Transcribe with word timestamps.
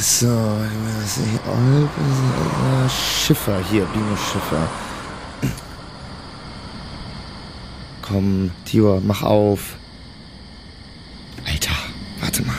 So, 0.00 0.26
was 0.28 1.18
ich 1.18 1.40
Olpe, 1.48 2.90
Schiffer, 2.90 3.58
hier, 3.70 3.84
Bino 3.86 4.16
Schiffer. 4.16 4.68
Komm, 8.02 8.50
Tibor, 8.64 9.00
mach 9.02 9.22
auf. 9.22 9.76
Alter, 11.46 11.74
warte 12.20 12.42
mal. 12.44 12.56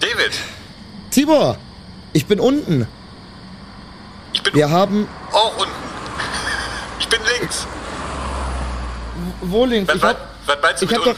David, 0.00 0.32
Tibor, 1.10 1.56
ich 2.12 2.26
bin 2.26 2.40
unten. 2.40 2.86
ich 4.32 4.42
bin 4.42 4.54
Wir 4.54 4.70
haben. 4.70 5.08
auch 5.32 5.56
unten. 5.56 5.72
Ich 6.98 7.08
bin 7.08 7.20
links. 7.38 7.66
Wo 9.50 9.64
links? 9.64 9.88
Was, 9.88 9.96
Ich 9.96 10.02
hab, 10.02 10.28
was 10.46 10.56
meinst 10.62 10.82
du 10.82 10.86
ich 10.86 10.94
hab 10.94 11.04
doch. 11.04 11.16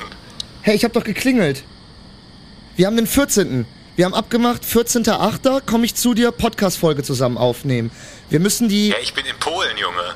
Hey, 0.63 0.77
ich 0.77 0.85
hab 0.85 0.93
doch 0.93 1.05
geklingelt. 1.05 1.63
Wir 2.77 2.87
haben 2.87 2.97
den 2.97 3.07
14. 3.07 3.67
Wir 3.97 4.05
haben 4.05 4.15
abgemacht, 4.15 4.63
14.8. 4.63 5.63
komme 5.65 5.87
ich 5.87 5.95
zu 5.95 6.13
dir, 6.13 6.31
Podcast-Folge 6.31 7.03
zusammen 7.03 7.39
aufnehmen. 7.39 7.91
Wir 8.29 8.41
müssen 8.41 8.69
die. 8.69 8.89
Ja, 8.89 8.97
ich 9.01 9.15
bin 9.15 9.25
in 9.25 9.39
Polen, 9.39 9.79
Junge. 9.79 10.15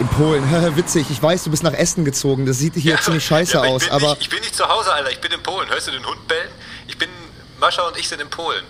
In 0.00 0.08
Polen, 0.08 0.44
witzig. 0.76 1.06
Ich 1.10 1.22
weiß, 1.22 1.44
du 1.44 1.50
bist 1.50 1.62
nach 1.62 1.72
Essen 1.72 2.04
gezogen. 2.04 2.44
Das 2.44 2.58
sieht 2.58 2.74
hier 2.74 2.96
ja, 2.96 3.00
ziemlich 3.00 3.24
scheiße 3.24 3.54
ja, 3.54 3.62
aus, 3.62 3.88
aber. 3.88 4.10
Nicht, 4.10 4.22
ich 4.22 4.28
bin 4.28 4.40
nicht 4.40 4.54
zu 4.54 4.68
Hause, 4.68 4.92
Alter. 4.92 5.10
Ich 5.10 5.20
bin 5.20 5.32
in 5.32 5.42
Polen. 5.42 5.70
Hörst 5.70 5.86
du 5.86 5.92
den 5.92 6.04
Hund 6.04 6.28
bellen? 6.28 6.50
Ich 6.86 6.98
bin. 6.98 7.08
Mascha 7.58 7.88
und 7.88 7.96
ich 7.98 8.06
sind 8.06 8.20
in 8.20 8.28
Polen. 8.28 8.64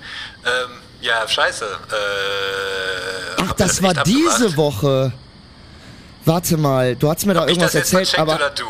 Ähm, 0.45 0.71
ja, 1.01 1.27
scheiße. 1.27 1.65
Äh, 1.65 3.43
Ach, 3.43 3.49
ihr 3.49 3.55
das 3.57 3.83
war 3.83 3.95
diese? 4.05 4.57
Woche. 4.57 5.13
Warte 6.27 6.57
mal, 6.57 6.97
du 6.97 7.09
hast 7.09 7.25
mir 7.25 7.35
da 7.35 7.41
Hab 7.43 7.48
irgendwas 7.48 7.75
erzählt, 7.75 8.19
aber. 8.19 8.35
oder 8.35 8.51
du? 8.51 8.65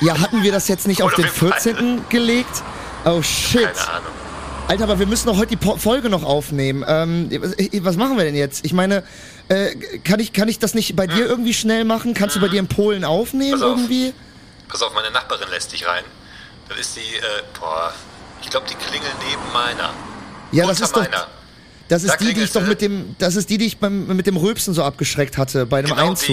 Ja, 0.00 0.18
hatten 0.20 0.42
wir 0.42 0.52
das 0.52 0.68
jetzt 0.68 0.86
nicht 0.86 1.02
auf 1.02 1.14
den 1.14 1.24
wir 1.24 1.50
beide. 1.50 1.60
14. 1.60 2.04
gelegt? 2.08 2.62
Oh 3.04 3.22
shit. 3.22 3.62
Keine 3.64 3.88
Ahnung. 3.88 4.12
Alter, 4.68 4.84
aber 4.84 4.98
wir 4.98 5.06
müssen 5.06 5.26
doch 5.28 5.36
heute 5.38 5.50
die 5.50 5.56
Po- 5.56 5.76
Folge 5.78 6.10
noch 6.10 6.22
aufnehmen. 6.24 6.84
Ähm, 6.86 7.30
was 7.82 7.96
machen 7.96 8.16
wir 8.18 8.24
denn 8.24 8.34
jetzt? 8.34 8.64
Ich 8.66 8.72
meine, 8.74 9.02
äh, 9.48 9.74
kann, 10.04 10.20
ich, 10.20 10.32
kann 10.34 10.48
ich 10.48 10.58
das 10.58 10.74
nicht 10.74 10.94
bei 10.94 11.06
dir 11.06 11.24
irgendwie 11.26 11.54
schnell 11.54 11.84
machen? 11.84 12.12
Kannst 12.14 12.36
du 12.36 12.40
bei 12.40 12.48
dir 12.48 12.60
in 12.60 12.68
Polen 12.68 13.04
aufnehmen 13.04 13.52
Hm. 13.54 13.60
Pass 13.60 13.62
auf. 13.62 13.78
irgendwie? 13.78 14.12
Pass 14.68 14.82
auf, 14.82 14.92
meine 14.92 15.10
Nachbarin 15.10 15.48
lässt 15.50 15.72
dich 15.72 15.86
rein. 15.86 16.04
Dann 16.68 16.76
ist 16.78 16.96
die, 16.96 17.00
äh, 17.00 17.22
boah, 17.58 17.92
ich 18.42 18.50
glaube, 18.50 18.66
die 18.68 18.74
klingelt 18.74 19.14
neben 19.26 19.52
meiner. 19.54 19.90
Ja, 20.52 20.64
Unter 20.64 20.80
das 20.80 20.88
ist 20.88 20.96
doch. 20.96 21.06
Das 21.88 22.04
Da 22.04 22.12
ist 22.14 22.20
die, 22.20 22.34
die 22.34 22.42
ich 22.42 22.52
doch 22.52 22.62
mit 22.62 22.80
dem, 22.82 23.16
das 23.18 23.34
ist 23.36 23.48
die, 23.50 23.58
die 23.58 23.66
ich 23.66 23.78
beim, 23.78 24.06
mit 24.08 24.26
dem 24.26 24.36
Rülpsen 24.36 24.74
so 24.74 24.84
abgeschreckt 24.84 25.38
hatte 25.38 25.64
bei 25.66 25.80
dem 25.82 25.90
Genau 25.94 26.10
Einzug. 26.10 26.26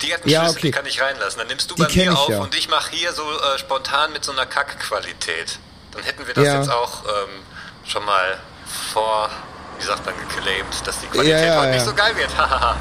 Die, 0.00 0.06
die 0.06 0.12
hat 0.14 0.22
einen 0.22 0.30
Ja, 0.30 0.40
Schlüssel, 0.44 0.58
okay. 0.58 0.66
die 0.66 0.70
kann 0.72 0.86
ich 0.86 1.00
reinlassen. 1.00 1.38
Dann 1.38 1.48
nimmst 1.48 1.70
du 1.70 1.74
Die 1.76 1.82
bei 1.82 1.88
mir 1.88 2.02
ich 2.12 2.18
auf 2.18 2.28
ja. 2.28 2.40
und 2.40 2.54
ich 2.56 2.68
mache 2.68 2.90
hier 2.94 3.12
so 3.12 3.22
äh, 3.22 3.58
spontan 3.58 4.12
mit 4.12 4.24
so 4.24 4.32
einer 4.32 4.46
Kackqualität. 4.46 5.58
Dann 5.92 6.02
hätten 6.02 6.26
wir 6.26 6.34
das 6.34 6.44
Ja. 6.44 6.56
jetzt 6.58 6.70
auch 6.70 7.04
ähm, 7.04 7.42
schon 7.84 8.04
mal 8.04 8.38
vor, 8.92 9.30
wie 9.78 9.84
sagt 9.84 10.04
man, 10.04 10.14
geclaimed, 10.28 10.86
dass 10.86 11.00
die 11.00 11.06
Qualität 11.06 11.56
heute 11.56 11.70
nicht 11.70 11.84
so 11.84 11.94
geil 11.94 12.16
wird. 12.16 12.30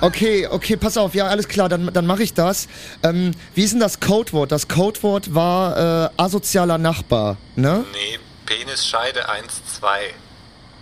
Okay, 0.00 0.46
okay, 0.46 0.76
pass 0.76 0.96
auf, 0.96 1.12
ja, 1.16 1.26
alles 1.26 1.48
klar, 1.48 1.68
dann, 1.68 1.92
dann 1.92 2.06
mache 2.06 2.22
ich 2.22 2.32
das. 2.32 2.68
Ähm, 3.02 3.32
wie 3.56 3.64
ist 3.64 3.72
denn 3.72 3.80
das 3.80 3.98
Codewort? 3.98 4.52
Das 4.52 4.68
Codewort 4.68 5.34
war 5.34 6.04
äh, 6.06 6.10
asozialer 6.16 6.78
Nachbar, 6.78 7.36
ne? 7.56 7.84
nee, 7.92 8.20
Penisscheide 8.46 9.28
1, 9.28 9.44
2. 9.80 10.14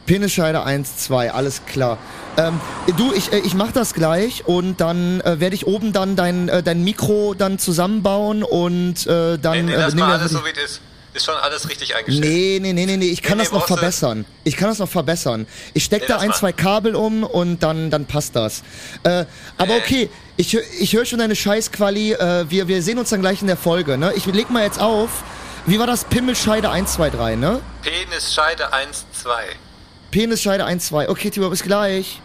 Penisscheide 0.06 0.62
1, 0.64 0.96
2, 0.98 1.32
alles 1.32 1.62
klar. 1.66 1.98
Ähm, 2.36 2.60
du, 2.96 3.12
ich, 3.12 3.32
äh, 3.32 3.38
ich 3.38 3.54
mach 3.54 3.72
das 3.72 3.92
gleich 3.94 4.46
und 4.46 4.80
dann 4.80 5.20
äh, 5.22 5.40
werde 5.40 5.54
ich 5.54 5.66
oben 5.66 5.92
dann 5.92 6.16
dein, 6.16 6.48
äh, 6.48 6.62
dein 6.62 6.84
Mikro 6.84 7.34
dann 7.34 7.58
zusammenbauen 7.58 8.42
und 8.42 9.06
äh, 9.06 9.38
dann 9.38 9.52
Nee, 9.52 9.62
nee, 9.62 9.72
äh, 9.72 9.76
lass 9.76 9.94
nehmen 9.94 10.08
mal 10.08 10.18
alles 10.18 10.32
so 10.32 10.44
wie 10.44 10.50
es 10.50 10.72
ist. 10.72 10.80
Ist 11.14 11.24
schon 11.24 11.34
alles 11.34 11.70
richtig 11.70 11.96
eingestellt. 11.96 12.26
Nee, 12.30 12.58
nee, 12.60 12.74
nee, 12.74 12.84
nee, 12.84 12.98
nee, 12.98 13.08
ich 13.08 13.22
kann 13.22 13.38
Nee, 13.38 13.44
das 13.44 13.52
nee, 13.52 13.58
noch 13.58 13.66
verbessern. 13.66 14.26
Ich 14.44 14.54
kann 14.58 14.68
das 14.68 14.78
noch 14.80 14.88
verbessern. 14.88 15.46
Ich 15.72 15.84
steck 15.84 16.06
da 16.06 16.18
ein, 16.18 16.28
mal. 16.28 16.34
zwei 16.34 16.52
Kabel 16.52 16.94
um 16.94 17.24
und 17.24 17.62
dann, 17.62 17.88
dann 17.88 18.04
passt 18.04 18.36
das. 18.36 18.62
Äh, 19.02 19.24
aber 19.56 19.76
okay, 19.76 20.10
ich, 20.36 20.54
ich 20.78 20.92
höre 20.92 21.06
schon 21.06 21.18
deine 21.18 21.34
Scheißquali. 21.34 22.12
Äh, 22.12 22.50
wir, 22.50 22.68
wir 22.68 22.82
sehen 22.82 22.98
uns 22.98 23.08
dann 23.08 23.22
gleich 23.22 23.40
in 23.40 23.46
der 23.46 23.56
Folge, 23.56 23.96
ne? 23.96 24.12
Ich 24.14 24.26
leg 24.26 24.50
mal 24.50 24.62
jetzt 24.62 24.78
auf. 24.78 25.08
Wie 25.64 25.78
war 25.78 25.86
das? 25.86 26.04
Pimmelscheide 26.04 26.70
1, 26.70 26.92
2, 26.92 27.10
3, 27.10 27.36
ne? 27.36 27.60
Penisscheide 27.82 28.74
1, 28.74 29.06
2. 29.22 29.32
Penisscheide 30.16 30.64
1, 30.64 30.86
2. 30.86 31.10
Okay, 31.10 31.28
Tibor, 31.28 31.50
bis 31.50 31.62
gleich. 31.62 32.22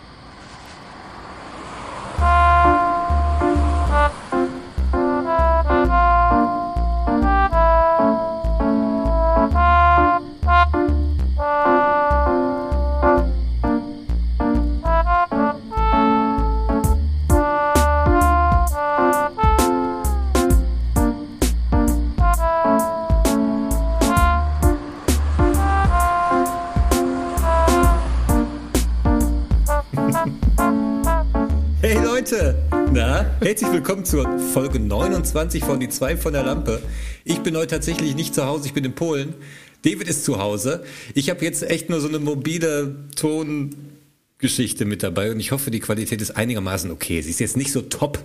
Herzlich 33.44 33.72
willkommen 33.72 34.06
zur 34.06 34.38
Folge 34.38 34.80
29 34.80 35.64
von 35.64 35.80
Die 35.80 35.90
zwei 35.90 36.16
von 36.16 36.32
der 36.32 36.44
Lampe. 36.44 36.80
Ich 37.24 37.40
bin 37.40 37.58
heute 37.58 37.76
tatsächlich 37.76 38.16
nicht 38.16 38.36
zu 38.36 38.46
Hause, 38.46 38.68
ich 38.68 38.74
bin 38.74 38.86
in 38.86 38.94
Polen. 38.94 39.34
David 39.82 40.08
ist 40.08 40.26
zu 40.26 40.38
Hause. 40.38 40.84
Ich 41.16 41.32
habe 41.32 41.44
jetzt 41.44 41.64
echt 41.64 41.90
nur 41.90 42.00
so 42.00 42.08
eine 42.08 42.20
mobile 42.20 42.96
Tongeschichte 43.16 44.86
mit 44.86 45.02
dabei 45.02 45.32
und 45.32 45.40
ich 45.40 45.52
hoffe, 45.52 45.72
die 45.72 45.80
Qualität 45.80 46.22
ist 46.22 46.32
einigermaßen 46.32 46.92
okay. 46.92 47.20
Sie 47.22 47.32
ist 47.32 47.40
jetzt 47.40 47.58
nicht 47.58 47.72
so 47.72 47.82
top 47.82 48.20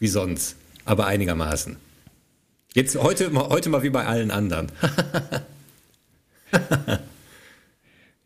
wie 0.00 0.08
sonst, 0.08 0.56
aber 0.84 1.06
einigermaßen. 1.06 1.76
Jetzt 2.74 2.96
heute, 2.96 3.32
heute 3.32 3.68
mal 3.68 3.84
wie 3.84 3.90
bei 3.90 4.04
allen 4.04 4.32
anderen. 4.32 4.72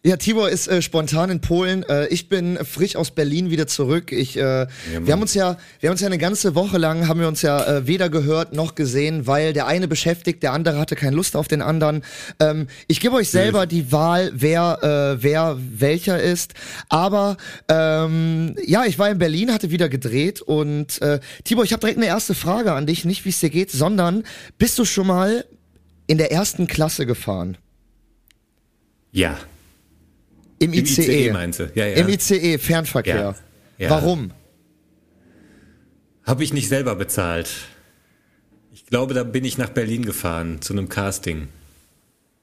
Ja, 0.03 0.17
Tibor 0.17 0.49
ist 0.49 0.67
äh, 0.67 0.81
spontan 0.81 1.29
in 1.29 1.41
Polen. 1.43 1.83
Äh, 1.83 2.07
ich 2.07 2.31
bin 2.31 2.57
frisch 2.65 2.97
aus 2.97 3.11
Berlin 3.11 3.51
wieder 3.51 3.67
zurück. 3.67 4.13
Ich, 4.13 4.35
äh, 4.39 4.67
wir 4.99 5.13
haben 5.13 5.21
uns 5.21 5.35
ja, 5.35 5.59
wir 5.79 5.91
haben 5.91 5.93
uns 5.93 6.01
ja 6.01 6.07
eine 6.07 6.17
ganze 6.17 6.55
Woche 6.55 6.79
lang 6.79 7.07
haben 7.07 7.21
wir 7.21 7.29
uns 7.29 7.43
ja 7.43 7.63
äh, 7.67 7.87
weder 7.87 8.09
gehört 8.09 8.55
noch 8.55 8.75
gesehen, 8.75 9.27
weil 9.27 9.53
der 9.53 9.67
eine 9.67 9.89
beschäftigt, 9.89 10.43
der 10.43 10.55
andere 10.55 10.79
hatte 10.79 10.97
keine 10.97 11.15
Lust 11.15 11.37
auf 11.37 11.49
den 11.49 11.61
anderen. 11.61 12.03
Ähm, 12.39 12.69
ich 12.87 13.01
gebe 13.01 13.15
euch 13.15 13.29
selber 13.29 13.67
die 13.67 13.93
Wahl, 13.93 14.31
wer, 14.33 15.19
äh, 15.19 15.23
wer 15.23 15.59
welcher 15.61 16.19
ist. 16.19 16.55
Aber 16.89 17.37
ähm, 17.69 18.57
ja, 18.65 18.87
ich 18.87 18.99
war 18.99 19.11
in 19.11 19.19
Berlin, 19.19 19.53
hatte 19.53 19.71
wieder 19.71 19.91
gedreht 19.91 20.41
und 20.41 21.03
äh, 21.03 21.21
Tibor, 21.45 21.65
ich 21.65 21.75
habe 21.75 21.81
direkt 21.81 21.99
eine 21.99 22.07
erste 22.07 22.33
Frage 22.33 22.73
an 22.73 22.87
dich, 22.87 23.05
nicht 23.05 23.27
wie 23.27 23.31
es 23.31 23.41
dir 23.41 23.51
geht, 23.51 23.71
sondern 23.71 24.25
bist 24.57 24.79
du 24.79 24.87
schon 24.87 25.09
mal 25.09 25.45
in 26.07 26.17
der 26.17 26.33
ersten 26.33 26.67
Klasse 26.67 27.05
gefahren? 27.05 27.59
Ja. 29.13 29.37
Im 30.61 30.73
Im 30.73 30.85
ICE. 30.85 31.03
ICE 31.03 31.33
meinte. 31.33 31.73
Ja, 31.75 31.87
ja. 31.87 31.97
Im 31.97 32.09
ICE, 32.09 32.59
Fernverkehr. 32.59 33.17
Ja. 33.17 33.35
Ja. 33.79 33.91
Warum? 33.91 34.31
Habe 36.25 36.45
ich 36.45 36.53
nicht 36.53 36.69
selber 36.69 36.95
bezahlt. 36.95 37.51
Ich 38.73 38.87
glaube, 38.87 39.15
da 39.15 39.25
bin 39.25 39.45
ich 39.45 39.57
nach 39.59 39.71
Berlin 39.71 40.05
gefahren 40.05 40.61
zu 40.61 40.75
einem 40.75 40.89
Casting. 40.89 41.49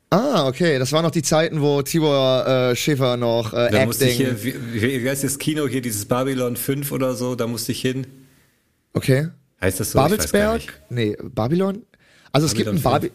Ah, 0.10 0.48
okay. 0.48 0.80
Das 0.80 0.92
waren 0.94 1.04
noch 1.04 1.12
die 1.12 1.22
Zeiten, 1.22 1.62
wo 1.62 1.82
Tibor 1.84 2.48
äh, 2.48 2.76
Schäfer 2.76 3.18
noch 3.18 3.54
äh, 3.54 3.70
Da 3.70 3.86
musste 3.86 4.06
ich 4.08 4.18
hier, 4.18 4.44
wie, 4.44 5.04
wie 5.04 5.08
heißt 5.08 5.24
das 5.24 5.38
Kino 5.38 5.68
hier, 5.68 5.82
dieses 5.82 6.06
Babylon 6.06 6.56
5 6.56 6.92
oder 6.92 7.14
so, 7.14 7.36
da 7.36 7.46
musste 7.46 7.72
ich 7.72 7.82
hin. 7.82 8.08
okay. 8.94 9.30
Heißt 9.60 9.80
das 9.80 9.92
so? 9.92 10.00
Babelsberg? 10.00 10.62
Nee, 10.90 11.18
Babylon? 11.20 11.82
Also 12.32 12.46
es 12.46 12.54
gibt 12.54 12.70
ein 12.70 12.80
Babylon 12.82 13.12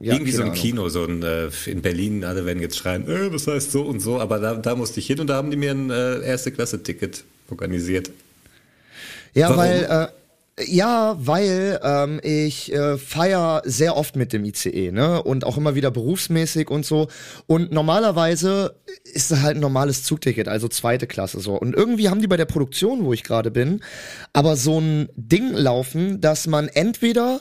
ja, 0.00 0.14
Irgendwie 0.14 0.32
so 0.32 0.42
ein 0.42 0.48
Ahnung. 0.48 0.56
Kino, 0.56 0.88
so 0.88 1.04
ein 1.04 1.22
äh, 1.22 1.48
in 1.66 1.82
Berlin, 1.82 2.24
alle 2.24 2.46
werden 2.46 2.60
jetzt 2.60 2.76
schreien, 2.76 3.08
äh, 3.08 3.32
was 3.32 3.46
heißt 3.46 3.72
so 3.72 3.82
und 3.82 4.00
so, 4.00 4.20
aber 4.20 4.38
da, 4.38 4.54
da 4.54 4.74
musste 4.76 5.00
ich 5.00 5.06
hin 5.06 5.20
und 5.20 5.28
da 5.28 5.36
haben 5.36 5.50
die 5.50 5.56
mir 5.56 5.70
ein 5.70 5.90
äh, 5.90 6.20
Erste-Klasse-Ticket 6.20 7.24
organisiert. 7.50 8.10
Ja, 9.34 9.48
Warum? 9.48 9.58
weil... 9.58 9.84
Äh, 9.84 10.06
ja, 10.66 11.16
weil 11.18 11.80
ähm, 11.82 12.20
ich 12.22 12.72
äh, 12.72 12.96
feier 12.96 13.62
sehr 13.64 13.96
oft 13.96 14.14
mit 14.14 14.32
dem 14.32 14.44
ICE, 14.44 14.92
ne? 14.92 15.20
Und 15.20 15.44
auch 15.44 15.56
immer 15.56 15.74
wieder 15.74 15.90
berufsmäßig 15.90 16.70
und 16.70 16.86
so. 16.86 17.08
Und 17.48 17.72
normalerweise 17.72 18.76
ist 19.02 19.32
es 19.32 19.42
halt 19.42 19.56
ein 19.56 19.60
normales 19.60 20.04
Zugticket, 20.04 20.46
also 20.46 20.68
zweite 20.68 21.08
Klasse 21.08 21.40
so. 21.40 21.54
Und 21.54 21.74
irgendwie 21.74 22.08
haben 22.08 22.20
die 22.20 22.28
bei 22.28 22.36
der 22.36 22.44
Produktion, 22.44 23.04
wo 23.04 23.12
ich 23.12 23.24
gerade 23.24 23.50
bin, 23.50 23.80
aber 24.32 24.54
so 24.54 24.80
ein 24.80 25.08
Ding 25.16 25.52
laufen, 25.54 26.20
dass 26.20 26.46
man 26.46 26.68
entweder 26.68 27.40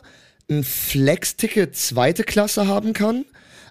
ein 0.49 0.63
Flex-Ticket 0.63 1.75
zweite 1.75 2.23
Klasse 2.23 2.67
haben 2.67 2.93
kann, 2.93 3.25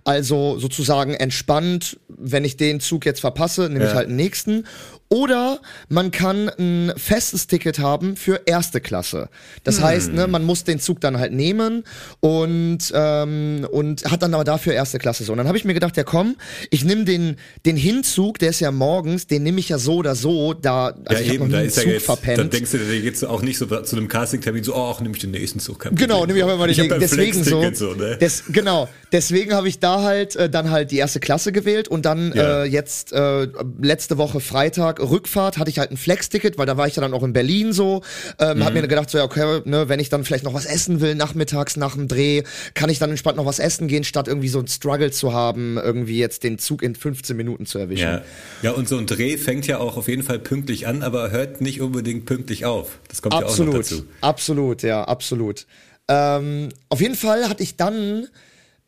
also 0.04 0.58
sozusagen 0.58 1.14
entspannt, 1.14 1.98
wenn 2.08 2.44
ich 2.44 2.56
den 2.56 2.80
Zug 2.80 3.06
jetzt 3.06 3.20
verpasse, 3.20 3.68
nehme 3.68 3.84
ich 3.84 3.90
Ja. 3.90 3.96
halt 3.96 4.08
den 4.08 4.16
nächsten. 4.16 4.66
Oder 5.12 5.60
man 5.90 6.10
kann 6.10 6.48
ein 6.48 6.94
festes 6.96 7.46
Ticket 7.46 7.78
haben 7.78 8.16
für 8.16 8.40
erste 8.46 8.80
Klasse. 8.80 9.28
Das 9.62 9.76
hm. 9.76 9.84
heißt, 9.84 10.12
ne, 10.14 10.26
man 10.26 10.42
muss 10.42 10.64
den 10.64 10.80
Zug 10.80 11.02
dann 11.02 11.18
halt 11.18 11.34
nehmen 11.34 11.84
und, 12.20 12.78
ähm, 12.94 13.66
und 13.70 14.10
hat 14.10 14.22
dann 14.22 14.32
aber 14.32 14.44
dafür 14.44 14.72
erste 14.72 14.98
Klasse 14.98 15.24
so. 15.24 15.32
Und 15.32 15.36
dann 15.36 15.48
habe 15.48 15.58
ich 15.58 15.66
mir 15.66 15.74
gedacht, 15.74 15.98
ja 15.98 16.04
komm, 16.04 16.36
ich 16.70 16.86
nehme 16.86 17.04
den, 17.04 17.36
den 17.66 17.76
Hinzug, 17.76 18.38
der 18.38 18.48
ist 18.48 18.60
ja 18.60 18.70
morgens, 18.70 19.26
den 19.26 19.42
nehme 19.42 19.60
ich 19.60 19.68
ja 19.68 19.76
so 19.76 19.96
oder 19.96 20.14
so, 20.14 20.54
da, 20.54 20.94
also 21.04 21.22
ja, 21.22 21.34
eben, 21.34 21.50
da 21.50 21.60
ist 21.60 21.74
Zug 21.74 21.88
ja 21.88 21.92
jetzt, 21.92 22.06
verpennt. 22.06 22.38
Dann 22.38 22.48
denkst 22.48 22.70
du, 22.70 22.78
da 22.78 22.84
geht's 22.84 23.22
auch 23.22 23.42
nicht 23.42 23.58
so 23.58 23.66
zu 23.66 23.96
einem 23.96 24.08
Casting-Termin 24.08 24.64
so, 24.64 24.74
oh, 24.74 24.96
nehme 25.02 25.14
ich 25.14 25.20
den 25.20 25.32
nächsten 25.32 25.60
Zug. 25.60 25.90
Genau, 25.94 26.24
nehme 26.24 26.38
ich 26.38 26.44
auch 26.44 26.54
immer 26.54 26.66
den 26.66 26.74
nächsten. 26.74 27.00
Deswegen 27.00 27.44
so, 27.44 27.70
so 27.74 27.92
ne? 27.92 28.16
des, 28.16 28.44
genau, 28.48 28.88
deswegen 29.12 29.52
habe 29.52 29.68
ich 29.68 29.78
da 29.78 30.02
halt 30.02 30.36
äh, 30.36 30.48
dann 30.48 30.70
halt 30.70 30.90
die 30.90 30.96
erste 30.96 31.20
Klasse 31.20 31.52
gewählt 31.52 31.88
und 31.88 32.06
dann 32.06 32.32
ja. 32.34 32.62
äh, 32.62 32.64
jetzt 32.64 33.12
äh, 33.12 33.46
letzte 33.78 34.16
Woche 34.16 34.40
Freitag 34.40 35.01
Rückfahrt 35.02 35.58
hatte 35.58 35.70
ich 35.70 35.78
halt 35.78 35.90
ein 35.90 35.96
Flex-Ticket, 35.96 36.58
weil 36.58 36.66
da 36.66 36.76
war 36.76 36.86
ich 36.86 36.96
ja 36.96 37.02
dann 37.02 37.14
auch 37.14 37.22
in 37.22 37.32
Berlin 37.32 37.72
so. 37.72 38.02
Ähm, 38.38 38.58
mhm. 38.58 38.64
Hab 38.64 38.74
mir 38.74 38.82
gedacht, 38.82 39.10
so 39.10 39.18
ja, 39.18 39.24
okay, 39.24 39.60
ne, 39.64 39.88
wenn 39.88 40.00
ich 40.00 40.08
dann 40.08 40.24
vielleicht 40.24 40.44
noch 40.44 40.54
was 40.54 40.64
essen 40.64 41.00
will 41.00 41.14
nachmittags 41.14 41.76
nach 41.76 41.94
dem 41.94 42.08
Dreh, 42.08 42.42
kann 42.74 42.90
ich 42.90 42.98
dann 42.98 43.10
entspannt 43.10 43.36
noch 43.36 43.46
was 43.46 43.58
essen 43.58 43.88
gehen, 43.88 44.04
statt 44.04 44.28
irgendwie 44.28 44.48
so 44.48 44.60
ein 44.60 44.68
Struggle 44.68 45.10
zu 45.10 45.32
haben, 45.32 45.78
irgendwie 45.78 46.18
jetzt 46.18 46.44
den 46.44 46.58
Zug 46.58 46.82
in 46.82 46.94
15 46.94 47.36
Minuten 47.36 47.66
zu 47.66 47.78
erwischen. 47.78 48.02
Ja, 48.02 48.22
ja 48.62 48.70
und 48.72 48.88
so 48.88 48.96
ein 48.96 49.06
Dreh 49.06 49.36
fängt 49.36 49.66
ja 49.66 49.78
auch 49.78 49.96
auf 49.96 50.08
jeden 50.08 50.22
Fall 50.22 50.38
pünktlich 50.38 50.86
an, 50.86 51.02
aber 51.02 51.30
hört 51.30 51.60
nicht 51.60 51.80
unbedingt 51.80 52.24
pünktlich 52.26 52.64
auf. 52.64 52.98
Das 53.08 53.22
kommt 53.22 53.34
absolut, 53.34 53.74
ja 53.74 53.80
auch 53.80 53.82
noch 53.82 53.88
dazu. 53.88 54.06
Absolut, 54.20 54.82
ja, 54.82 55.04
absolut. 55.04 55.66
Ähm, 56.08 56.68
auf 56.88 57.00
jeden 57.00 57.14
Fall 57.14 57.48
hatte 57.48 57.62
ich 57.62 57.76
dann 57.76 58.26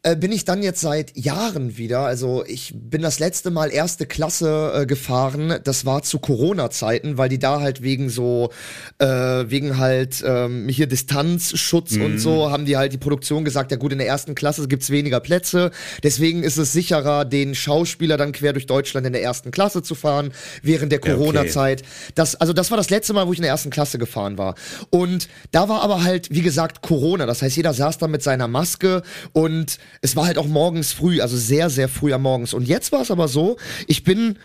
äh, 0.05 0.17
bin 0.17 0.33
ich 0.33 0.45
dann 0.45 0.63
jetzt 0.63 0.83
seit 0.83 1.17
Jahren 1.17 1.79
wieder. 1.79 2.01
Also 2.01 2.45
ich 2.47 2.75
bin 2.77 3.01
das 3.01 3.19
letzte 3.19 3.51
Mal 3.51 3.73
erste 3.73 4.05
Klasse 4.05 4.73
äh, 4.75 4.87
gefahren. 4.87 5.59
Das 5.65 5.87
war 5.87 6.03
zu 6.03 6.19
Corona-Zeiten, 6.19 7.17
weil 7.17 7.31
die 7.31 7.39
da 7.39 7.61
halt 7.61 7.83
wegen 7.83 8.11
so, 8.11 8.51
äh, 8.99 9.07
wegen 9.07 9.79
halt 9.79 10.23
ähm, 10.27 10.69
hier 10.69 10.87
Distanzschutz 10.87 11.93
mhm. 11.93 12.05
und 12.05 12.19
so, 12.19 12.51
haben 12.51 12.67
die 12.67 12.77
halt 12.77 12.93
die 12.93 12.99
Produktion 12.99 13.47
gesagt, 13.47 13.71
ja 13.71 13.79
gut, 13.79 13.93
in 13.93 13.99
der 13.99 14.07
ersten 14.07 14.35
Klasse 14.35 14.69
gibt's 14.69 14.91
weniger 14.91 15.21
Plätze. 15.21 15.71
Deswegen 16.03 16.43
ist 16.43 16.59
es 16.59 16.75
sicherer, 16.75 17.25
den 17.25 17.55
Schauspieler 17.55 18.19
dann 18.19 18.33
quer 18.33 18.53
durch 18.53 18.67
Deutschland 18.67 19.07
in 19.07 19.15
der 19.15 19.23
ersten 19.23 19.53
Klasse 19.53 19.83
zu 19.83 19.95
fahren, 19.95 20.33
während 20.63 20.93
der 20.93 20.99
Corona-Zeit. 21.01 21.81
Okay. 21.81 21.91
Das, 22.15 22.35
also 22.35 22.53
das 22.53 22.71
war 22.71 22.77
das 22.77 22.91
letzte 22.91 23.15
Mal, 23.15 23.27
wo 23.27 23.33
ich 23.33 23.39
in 23.39 23.43
der 23.43 23.53
ersten 23.53 23.71
Klasse 23.71 23.97
gefahren 23.97 24.37
war. 24.37 24.55
Und 24.91 25.29
da 25.51 25.71
war 25.71 25.81
aber 25.81 26.05
halt, 26.05 26.29
wie 26.31 26.43
gesagt, 26.43 26.83
Corona. 26.83 27.25
Das 27.25 27.41
heißt, 27.41 27.57
jeder 27.57 27.73
saß 27.73 27.97
da 27.97 28.07
mit 28.07 28.23
seiner 28.23 28.49
Maske 28.49 29.03
und 29.33 29.79
es 30.01 30.17
war 30.17 30.27
halt 30.27 30.39
auch 30.39 30.47
morgens 30.47 30.93
früh, 30.93 31.21
also 31.21 31.37
sehr, 31.37 31.71
sehr 31.71 31.89
früh 31.89 32.13
am 32.13 32.23
Morgens. 32.23 32.55
Und 32.55 32.67
jetzt 32.67 32.93
war 32.93 33.03
es 33.03 33.11
aber 33.11 33.29
so, 33.29 33.57
ich 33.87 34.05
bin 34.05 34.39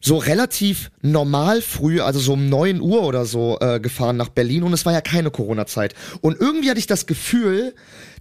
so 0.00 0.18
relativ 0.18 0.90
normal 1.00 1.62
früh, 1.62 2.00
also 2.00 2.20
so 2.20 2.34
um 2.34 2.48
neun 2.48 2.80
Uhr 2.80 3.04
oder 3.04 3.24
so, 3.24 3.58
äh, 3.60 3.80
gefahren 3.80 4.18
nach 4.18 4.28
Berlin 4.28 4.62
und 4.62 4.74
es 4.74 4.84
war 4.84 4.92
ja 4.92 5.00
keine 5.00 5.30
Corona-Zeit. 5.30 5.94
Und 6.20 6.38
irgendwie 6.38 6.68
hatte 6.68 6.78
ich 6.78 6.86
das 6.86 7.06
Gefühl, 7.06 7.74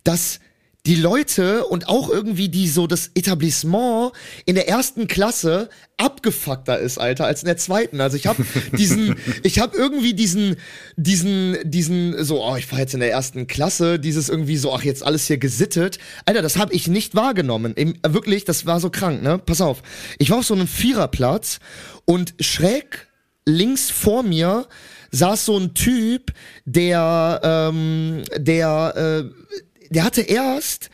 dass 0.05 0.39
die 0.85 0.95
Leute 0.95 1.65
und 1.65 1.87
auch 1.87 2.09
irgendwie 2.09 2.49
die 2.49 2.67
so 2.67 2.87
das 2.87 3.11
Etablissement 3.15 4.11
in 4.45 4.55
der 4.55 4.67
ersten 4.67 5.07
Klasse 5.07 5.69
abgefuckter 5.95 6.77
ist, 6.77 6.97
Alter, 6.97 7.25
als 7.25 7.43
in 7.43 7.47
der 7.47 7.55
zweiten. 7.55 8.01
Also 8.01 8.17
ich 8.17 8.27
habe 8.27 8.43
diesen, 8.77 9.15
ich 9.43 9.59
habe 9.59 9.77
irgendwie 9.77 10.13
diesen, 10.13 10.57
diesen, 10.97 11.57
diesen, 11.63 12.21
so, 12.25 12.43
oh, 12.43 12.57
ich 12.57 12.65
fahr 12.65 12.79
jetzt 12.79 12.93
in 12.93 12.99
der 12.99 13.11
ersten 13.11 13.47
Klasse, 13.47 13.97
dieses 13.97 14.27
irgendwie 14.27 14.57
so, 14.57 14.73
ach 14.73 14.83
jetzt 14.83 15.03
alles 15.03 15.27
hier 15.27 15.37
gesittet, 15.37 15.99
Alter, 16.25 16.41
das 16.41 16.57
habe 16.57 16.73
ich 16.73 16.87
nicht 16.87 17.15
wahrgenommen. 17.15 17.73
Im, 17.75 17.95
wirklich, 18.05 18.43
das 18.43 18.65
war 18.65 18.81
so 18.81 18.89
krank, 18.89 19.23
ne? 19.23 19.37
Pass 19.37 19.61
auf, 19.61 19.83
ich 20.19 20.31
war 20.31 20.39
auf 20.39 20.45
so 20.45 20.53
einem 20.53 20.67
Viererplatz 20.67 21.59
und 22.03 22.33
schräg 22.41 23.07
links 23.45 23.89
vor 23.89 24.23
mir 24.23 24.67
saß 25.11 25.45
so 25.45 25.57
ein 25.57 25.73
Typ, 25.75 26.33
der, 26.65 27.39
ähm, 27.43 28.23
der 28.35 28.93
äh, 28.95 29.53
der 29.93 30.03
hatte 30.03 30.21
erst, 30.21 30.89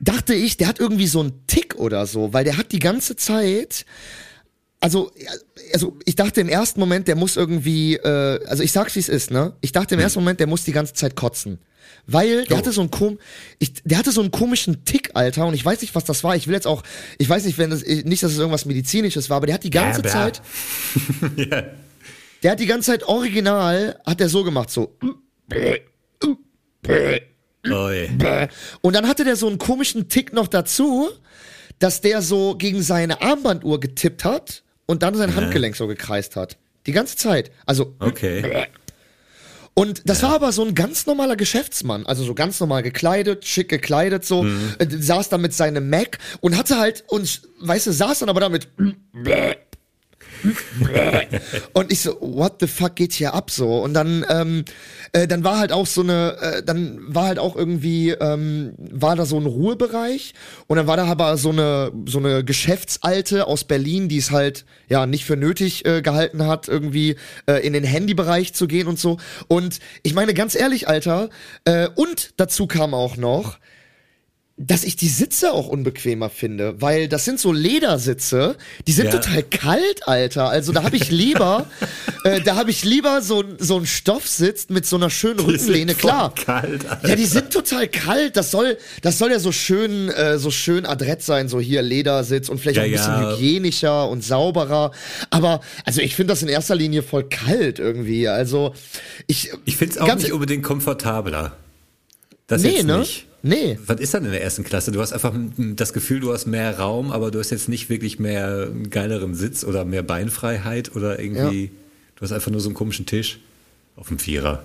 dachte 0.00 0.34
ich, 0.34 0.56
der 0.56 0.68
hat 0.68 0.80
irgendwie 0.80 1.06
so 1.06 1.20
einen 1.20 1.46
Tick 1.46 1.76
oder 1.76 2.06
so, 2.06 2.32
weil 2.32 2.44
der 2.44 2.56
hat 2.56 2.72
die 2.72 2.78
ganze 2.78 3.16
Zeit, 3.16 3.86
also, 4.80 5.12
also 5.72 5.98
ich 6.04 6.16
dachte 6.16 6.40
im 6.40 6.48
ersten 6.48 6.80
Moment, 6.80 7.08
der 7.08 7.16
muss 7.16 7.36
irgendwie, 7.36 7.94
äh, 7.96 8.44
also 8.46 8.62
ich 8.62 8.72
sag's 8.72 8.96
wie 8.96 9.00
es 9.00 9.08
ist, 9.08 9.30
ne? 9.30 9.54
Ich 9.60 9.72
dachte 9.72 9.94
im 9.94 10.00
hm. 10.00 10.04
ersten 10.04 10.20
Moment, 10.20 10.40
der 10.40 10.48
muss 10.48 10.64
die 10.64 10.72
ganze 10.72 10.94
Zeit 10.94 11.14
kotzen. 11.16 11.58
Weil 12.06 12.44
der 12.46 12.56
oh. 12.56 12.58
hatte 12.58 12.72
so 12.72 12.80
einen 12.80 12.90
kom 12.90 13.18
ich, 13.60 13.74
der 13.84 13.98
hatte 13.98 14.10
so 14.10 14.20
einen 14.20 14.32
komischen 14.32 14.84
Tick, 14.84 15.10
Alter, 15.14 15.46
und 15.46 15.54
ich 15.54 15.64
weiß 15.64 15.80
nicht, 15.82 15.94
was 15.94 16.04
das 16.04 16.24
war. 16.24 16.34
Ich 16.34 16.48
will 16.48 16.54
jetzt 16.54 16.66
auch, 16.66 16.82
ich 17.18 17.28
weiß 17.28 17.44
nicht, 17.44 17.58
wenn 17.58 17.70
das, 17.70 17.84
nicht, 17.84 18.22
dass 18.24 18.32
es 18.32 18.38
irgendwas 18.38 18.64
medizinisches 18.64 19.30
war, 19.30 19.36
aber 19.36 19.46
der 19.46 19.54
hat 19.54 19.64
die 19.64 19.70
ganze 19.70 20.02
ja, 20.04 20.08
Zeit, 20.08 20.42
yeah. 21.38 21.64
der 22.42 22.50
hat 22.52 22.60
die 22.60 22.66
ganze 22.66 22.90
Zeit 22.90 23.04
original, 23.04 24.00
hat 24.04 24.18
der 24.18 24.28
so 24.28 24.42
gemacht, 24.42 24.70
so. 24.70 24.96
Oi. 27.70 28.10
Und 28.80 28.96
dann 28.96 29.08
hatte 29.08 29.24
der 29.24 29.36
so 29.36 29.46
einen 29.48 29.58
komischen 29.58 30.08
Tick 30.08 30.32
noch 30.32 30.48
dazu, 30.48 31.10
dass 31.78 32.00
der 32.00 32.22
so 32.22 32.56
gegen 32.56 32.82
seine 32.82 33.22
Armbanduhr 33.22 33.80
getippt 33.80 34.24
hat 34.24 34.62
und 34.86 35.02
dann 35.02 35.14
sein 35.14 35.30
ja. 35.30 35.36
Handgelenk 35.36 35.74
so 35.74 35.86
gekreist 35.86 36.36
hat. 36.36 36.56
Die 36.86 36.92
ganze 36.92 37.16
Zeit. 37.16 37.50
Also. 37.66 37.94
Okay. 37.98 38.68
Und 39.74 40.02
das 40.04 40.20
ja. 40.20 40.28
war 40.28 40.34
aber 40.34 40.52
so 40.52 40.62
ein 40.62 40.74
ganz 40.74 41.06
normaler 41.06 41.34
Geschäftsmann, 41.34 42.04
also 42.04 42.24
so 42.24 42.34
ganz 42.34 42.60
normal 42.60 42.82
gekleidet, 42.82 43.46
schick 43.46 43.70
gekleidet, 43.70 44.22
so, 44.22 44.42
mhm. 44.42 44.74
äh, 44.78 44.86
saß 44.86 45.30
da 45.30 45.38
mit 45.38 45.54
seinem 45.54 45.88
Mac 45.88 46.18
und 46.42 46.58
hatte 46.58 46.78
halt 46.78 47.04
uns, 47.08 47.40
weißt 47.60 47.86
du, 47.86 47.92
saß 47.92 48.18
dann 48.18 48.28
aber 48.28 48.40
damit 48.40 48.68
und 51.72 51.92
ich 51.92 52.00
so, 52.00 52.16
what 52.20 52.56
the 52.60 52.66
fuck 52.66 52.96
geht 52.96 53.12
hier 53.12 53.34
ab 53.34 53.50
so? 53.50 53.80
Und 53.80 53.94
dann, 53.94 54.24
ähm, 54.28 54.64
äh, 55.12 55.26
dann 55.26 55.44
war 55.44 55.58
halt 55.58 55.72
auch 55.72 55.86
so 55.86 56.02
eine, 56.02 56.36
äh, 56.40 56.62
dann 56.62 56.98
war 57.06 57.26
halt 57.26 57.38
auch 57.38 57.56
irgendwie, 57.56 58.10
ähm, 58.10 58.74
war 58.78 59.16
da 59.16 59.26
so 59.26 59.38
ein 59.38 59.46
Ruhebereich 59.46 60.34
und 60.66 60.76
dann 60.76 60.86
war 60.86 60.96
da 60.96 61.04
aber 61.06 61.36
so 61.36 61.50
eine, 61.50 61.92
so 62.06 62.18
eine 62.18 62.44
Geschäftsalte 62.44 63.46
aus 63.46 63.64
Berlin, 63.64 64.08
die 64.08 64.18
es 64.18 64.30
halt 64.30 64.64
ja 64.88 65.06
nicht 65.06 65.24
für 65.24 65.36
nötig 65.36 65.84
äh, 65.84 66.02
gehalten 66.02 66.46
hat, 66.46 66.68
irgendwie 66.68 67.16
äh, 67.46 67.64
in 67.66 67.72
den 67.72 67.84
Handybereich 67.84 68.54
zu 68.54 68.66
gehen 68.66 68.88
und 68.88 68.98
so. 68.98 69.18
Und 69.48 69.78
ich 70.02 70.14
meine 70.14 70.34
ganz 70.34 70.54
ehrlich, 70.54 70.88
Alter, 70.88 71.30
äh, 71.64 71.88
und 71.94 72.34
dazu 72.36 72.66
kam 72.66 72.94
auch 72.94 73.16
noch, 73.16 73.58
dass 74.58 74.84
ich 74.84 74.96
die 74.96 75.08
Sitze 75.08 75.52
auch 75.52 75.66
unbequemer 75.66 76.28
finde, 76.28 76.80
weil 76.80 77.08
das 77.08 77.24
sind 77.24 77.40
so 77.40 77.52
Ledersitze, 77.52 78.56
die 78.86 78.92
sind 78.92 79.06
ja. 79.06 79.12
total 79.12 79.42
kalt, 79.42 80.06
Alter. 80.06 80.50
Also 80.50 80.72
da 80.72 80.82
habe 80.82 80.96
ich 80.96 81.10
lieber, 81.10 81.66
äh, 82.24 82.40
da 82.42 82.56
habe 82.56 82.70
ich 82.70 82.84
lieber 82.84 83.22
so, 83.22 83.42
so 83.58 83.78
ein 83.78 83.86
Stoffsitz 83.86 84.68
mit 84.68 84.84
so 84.84 84.96
einer 84.96 85.08
schönen 85.08 85.38
die 85.38 85.44
Rückenlehne. 85.44 85.94
Klar. 85.94 86.34
Kalt, 86.34 86.88
Alter. 86.88 87.08
Ja, 87.08 87.16
die 87.16 87.24
sind 87.24 87.50
total 87.50 87.88
kalt. 87.88 88.36
Das 88.36 88.50
soll, 88.50 88.76
das 89.00 89.18
soll 89.18 89.30
ja 89.30 89.38
so 89.38 89.52
schön, 89.52 90.10
äh, 90.10 90.38
so 90.38 90.50
schön 90.50 90.84
adrett 90.84 91.22
sein, 91.22 91.48
so 91.48 91.58
hier 91.58 91.80
Ledersitz 91.80 92.50
und 92.50 92.58
vielleicht 92.58 92.76
ja, 92.76 92.82
auch 92.82 92.86
ein 92.86 92.92
bisschen 92.92 93.22
ja. 93.22 93.36
hygienischer 93.36 94.08
und 94.10 94.22
sauberer. 94.22 94.92
Aber 95.30 95.60
also 95.86 96.02
ich 96.02 96.14
finde 96.14 96.32
das 96.32 96.42
in 96.42 96.48
erster 96.48 96.74
Linie 96.74 97.02
voll 97.02 97.24
kalt 97.24 97.78
irgendwie. 97.78 98.28
Also 98.28 98.74
ich, 99.26 99.50
ich 99.64 99.78
finde 99.78 99.94
es 99.94 100.00
auch 100.00 100.14
nicht 100.14 100.32
unbedingt 100.32 100.62
komfortabler. 100.62 101.56
Das 102.46 102.62
nee, 102.62 102.82
ne? 102.82 102.98
nicht. 102.98 103.26
Nee. 103.42 103.78
Was 103.86 104.00
ist 104.00 104.14
dann 104.14 104.24
in 104.24 104.30
der 104.30 104.42
ersten 104.42 104.62
Klasse? 104.62 104.92
Du 104.92 105.00
hast 105.00 105.12
einfach 105.12 105.34
das 105.56 105.92
Gefühl, 105.92 106.20
du 106.20 106.32
hast 106.32 106.46
mehr 106.46 106.78
Raum, 106.78 107.10
aber 107.10 107.30
du 107.30 107.40
hast 107.40 107.50
jetzt 107.50 107.68
nicht 107.68 107.88
wirklich 107.88 108.18
mehr 108.18 108.68
einen 108.70 108.90
geileren 108.90 109.34
Sitz 109.34 109.64
oder 109.64 109.84
mehr 109.84 110.02
Beinfreiheit 110.02 110.94
oder 110.94 111.18
irgendwie. 111.18 111.64
Ja. 111.64 111.70
Du 112.16 112.22
hast 112.22 112.32
einfach 112.32 112.52
nur 112.52 112.60
so 112.60 112.68
einen 112.68 112.74
komischen 112.74 113.04
Tisch 113.04 113.40
auf 113.96 114.08
dem 114.08 114.20
Vierer. 114.20 114.62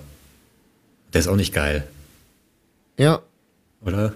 Der 1.12 1.20
ist 1.20 1.26
auch 1.26 1.36
nicht 1.36 1.52
geil. 1.52 1.88
Ja. 2.98 3.20
Oder? 3.84 4.14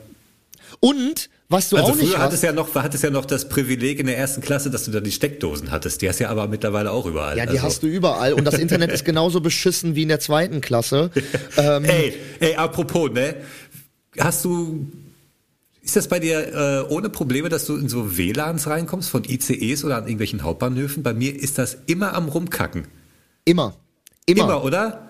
Und 0.80 1.28
was 1.48 1.68
du 1.68 1.76
also 1.76 1.92
auch 1.92 1.96
nicht 1.96 2.16
hattest 2.16 2.42
ja 2.42 2.52
noch, 2.52 2.74
hattest 2.74 3.04
ja 3.04 3.10
noch 3.10 3.26
das 3.26 3.48
Privileg 3.48 3.98
in 3.98 4.06
der 4.06 4.16
ersten 4.16 4.40
Klasse, 4.40 4.70
dass 4.70 4.84
du 4.84 4.90
da 4.90 5.00
die 5.00 5.12
Steckdosen 5.12 5.70
hattest. 5.70 6.00
Die 6.00 6.08
hast 6.08 6.18
ja 6.18 6.30
aber 6.30 6.48
mittlerweile 6.48 6.90
auch 6.90 7.04
überall. 7.04 7.36
Ja, 7.36 7.44
die 7.44 7.50
also. 7.50 7.64
hast 7.64 7.82
du 7.82 7.88
überall. 7.88 8.32
Und 8.32 8.44
das 8.44 8.54
Internet 8.54 8.90
ist 8.92 9.04
genauso 9.04 9.40
beschissen 9.40 9.94
wie 9.94 10.02
in 10.02 10.08
der 10.08 10.18
zweiten 10.18 10.62
Klasse. 10.62 11.10
ähm, 11.58 11.84
ey, 11.84 12.14
ey, 12.40 12.54
apropos, 12.54 13.10
ne? 13.10 13.34
Hast 14.18 14.44
du 14.44 14.86
ist 15.84 15.96
das 15.96 16.06
bei 16.06 16.20
dir 16.20 16.86
äh, 16.88 16.92
ohne 16.92 17.08
Probleme, 17.08 17.48
dass 17.48 17.66
du 17.66 17.76
in 17.76 17.88
so 17.88 18.16
WLANs 18.16 18.68
reinkommst 18.68 19.10
von 19.10 19.24
ICEs 19.24 19.84
oder 19.84 19.96
an 19.96 20.04
irgendwelchen 20.04 20.42
Hauptbahnhöfen? 20.42 21.02
Bei 21.02 21.12
mir 21.12 21.34
ist 21.34 21.58
das 21.58 21.76
immer 21.86 22.14
am 22.14 22.28
Rumkacken. 22.28 22.86
Immer. 23.44 23.74
Immer, 24.26 24.44
immer 24.44 24.64
oder? 24.64 25.08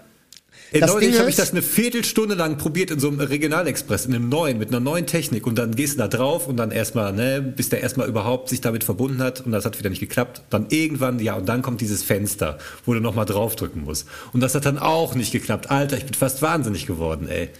Ey, 0.73 0.81
das 0.81 0.95
Leute, 0.95 1.05
ich 1.05 1.19
habe 1.19 1.29
ich 1.29 1.37
das 1.37 1.51
eine 1.51 1.61
Viertelstunde 1.61 2.35
lang 2.35 2.57
probiert 2.57 2.91
in 2.91 2.99
so 2.99 3.09
einem 3.09 3.21
Regionalexpress, 3.21 4.07
in 4.07 4.15
einem 4.15 4.31
neuen, 4.31 4.57
mit 4.57 4.71
einer 4.71 4.81
neuen 4.81 5.05
Technik 5.05 5.47
und 5.47 5.59
dann 5.59 5.75
gehst 5.75 5.95
du 5.95 5.99
da 5.99 6.09
drauf 6.09 6.49
und 6.49 6.57
dann 6.57 6.71
erstmal, 6.71 7.13
ne, 7.13 7.43
bis 7.43 7.69
der 7.69 7.83
erstmal 7.83 8.09
überhaupt 8.09 8.49
sich 8.49 8.63
damit 8.63 8.83
verbunden 8.83 9.23
hat 9.23 9.43
und 9.43 9.53
das 9.53 9.67
hat 9.67 9.79
wieder 9.79 9.91
nicht 9.91 10.01
geklappt. 10.01 10.41
Dann 10.49 10.69
irgendwann, 10.71 11.19
ja, 11.19 11.35
und 11.35 11.47
dann 11.47 11.61
kommt 11.61 11.83
dieses 11.83 12.03
Fenster, 12.03 12.57
wo 12.87 12.95
du 12.95 13.01
nochmal 13.01 13.27
draufdrücken 13.27 13.85
musst. 13.85 14.07
Und 14.33 14.41
das 14.41 14.55
hat 14.55 14.65
dann 14.65 14.79
auch 14.79 15.15
nicht 15.15 15.33
geklappt. 15.33 15.71
Alter, 15.71 15.99
ich 15.99 16.07
bin 16.07 16.15
fast 16.15 16.41
wahnsinnig 16.41 16.87
geworden, 16.87 17.29
ey. 17.29 17.51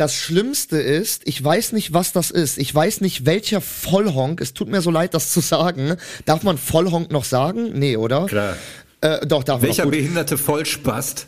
Das 0.00 0.14
Schlimmste 0.14 0.78
ist, 0.78 1.28
ich 1.28 1.44
weiß 1.44 1.72
nicht, 1.72 1.92
was 1.92 2.12
das 2.12 2.30
ist. 2.30 2.56
Ich 2.56 2.74
weiß 2.74 3.02
nicht, 3.02 3.26
welcher 3.26 3.60
Vollhonk, 3.60 4.40
es 4.40 4.54
tut 4.54 4.70
mir 4.70 4.80
so 4.80 4.90
leid, 4.90 5.12
das 5.12 5.30
zu 5.30 5.40
sagen. 5.40 5.96
Darf 6.24 6.42
man 6.42 6.56
Vollhonk 6.56 7.12
noch 7.12 7.24
sagen? 7.24 7.78
Nee, 7.78 7.98
oder? 7.98 8.24
Klar. 8.24 8.56
Äh, 9.02 9.26
doch, 9.26 9.44
darf 9.44 9.60
man 9.60 9.68
Welcher 9.68 9.82
gut. 9.82 9.92
behinderte 9.92 10.38
Vollspast? 10.38 11.26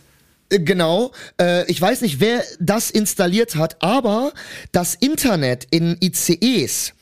Äh, 0.49 0.61
Genau. 0.61 1.13
Äh, 1.39 1.71
ich 1.71 1.83
weiß 1.83 2.01
nicht, 2.01 2.19
wer 2.21 2.43
das 2.61 2.91
installiert 2.91 3.57
hat, 3.57 3.77
aber 3.83 4.33
das 4.73 4.95
Internet 4.95 5.67
in 5.71 5.99
ICEs, 6.03 6.95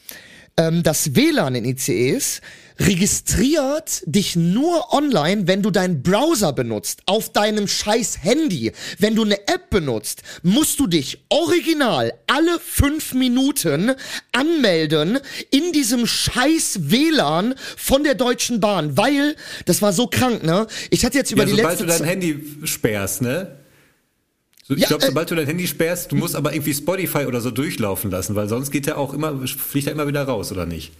ähm, 0.57 0.83
das 0.83 1.15
WLAN 1.15 1.55
in 1.55 1.65
ICEs, 1.67 2.41
registriert 2.81 4.03
dich 4.07 4.37
nur 4.37 4.93
online, 4.93 5.47
wenn 5.47 5.63
du 5.63 5.71
deinen 5.71 6.03
Browser 6.03 6.53
benutzt, 6.53 7.03
auf 7.07 7.31
deinem 7.33 7.69
scheiß 7.69 8.23
Handy. 8.23 8.73
Wenn 8.99 9.15
du 9.15 9.25
eine 9.25 9.39
App 9.49 9.71
benutzt, 9.71 10.23
musst 10.43 10.81
du 10.81 10.87
dich 10.87 11.19
original 11.29 12.13
alle 12.27 12.59
fünf 12.59 13.13
Minuten 13.13 13.93
anmelden 14.33 15.19
in 15.51 15.73
diesem 15.73 16.07
scheiß 16.07 16.91
WLAN 16.91 17.55
von 17.77 18.03
der 18.03 18.15
Deutschen 18.15 18.61
Bahn, 18.61 18.97
weil 18.97 19.37
das 19.67 19.83
war 19.83 19.93
so 19.93 20.07
krank, 20.07 20.43
ne? 20.43 20.67
Ich 20.91 21.05
hatte 21.05 21.19
jetzt 21.19 21.31
über 21.31 21.43
Ja, 21.43 21.47
die 21.51 21.57
sobald 21.57 21.81
letzte 21.81 21.87
du 21.87 21.99
dein 21.99 22.09
Handy 22.09 22.45
sperrst, 22.65 23.23
ne? 23.23 23.57
Ich 24.69 24.79
Ja, 24.79 24.89
glaube, 24.89 25.03
äh, 25.03 25.07
sobald 25.09 25.31
du 25.31 25.35
dein 25.35 25.47
Handy 25.47 25.67
sperrst, 25.67 26.13
du 26.13 26.17
musst 26.17 26.37
aber 26.37 26.53
irgendwie 26.55 26.73
Spotify 26.73 27.27
oder 27.27 27.41
so 27.41 27.51
durchlaufen 27.51 28.11
lassen, 28.11 28.37
weil 28.37 28.49
sonst 28.49 28.71
geht 28.71 28.87
er 28.87 28.99
auch 28.99 29.13
immer, 29.13 29.47
fliegt 29.47 29.87
er 29.89 29.93
immer 29.93 30.07
wieder 30.07 30.23
raus, 30.23 30.51
oder 30.53 30.65
nicht? 30.65 30.93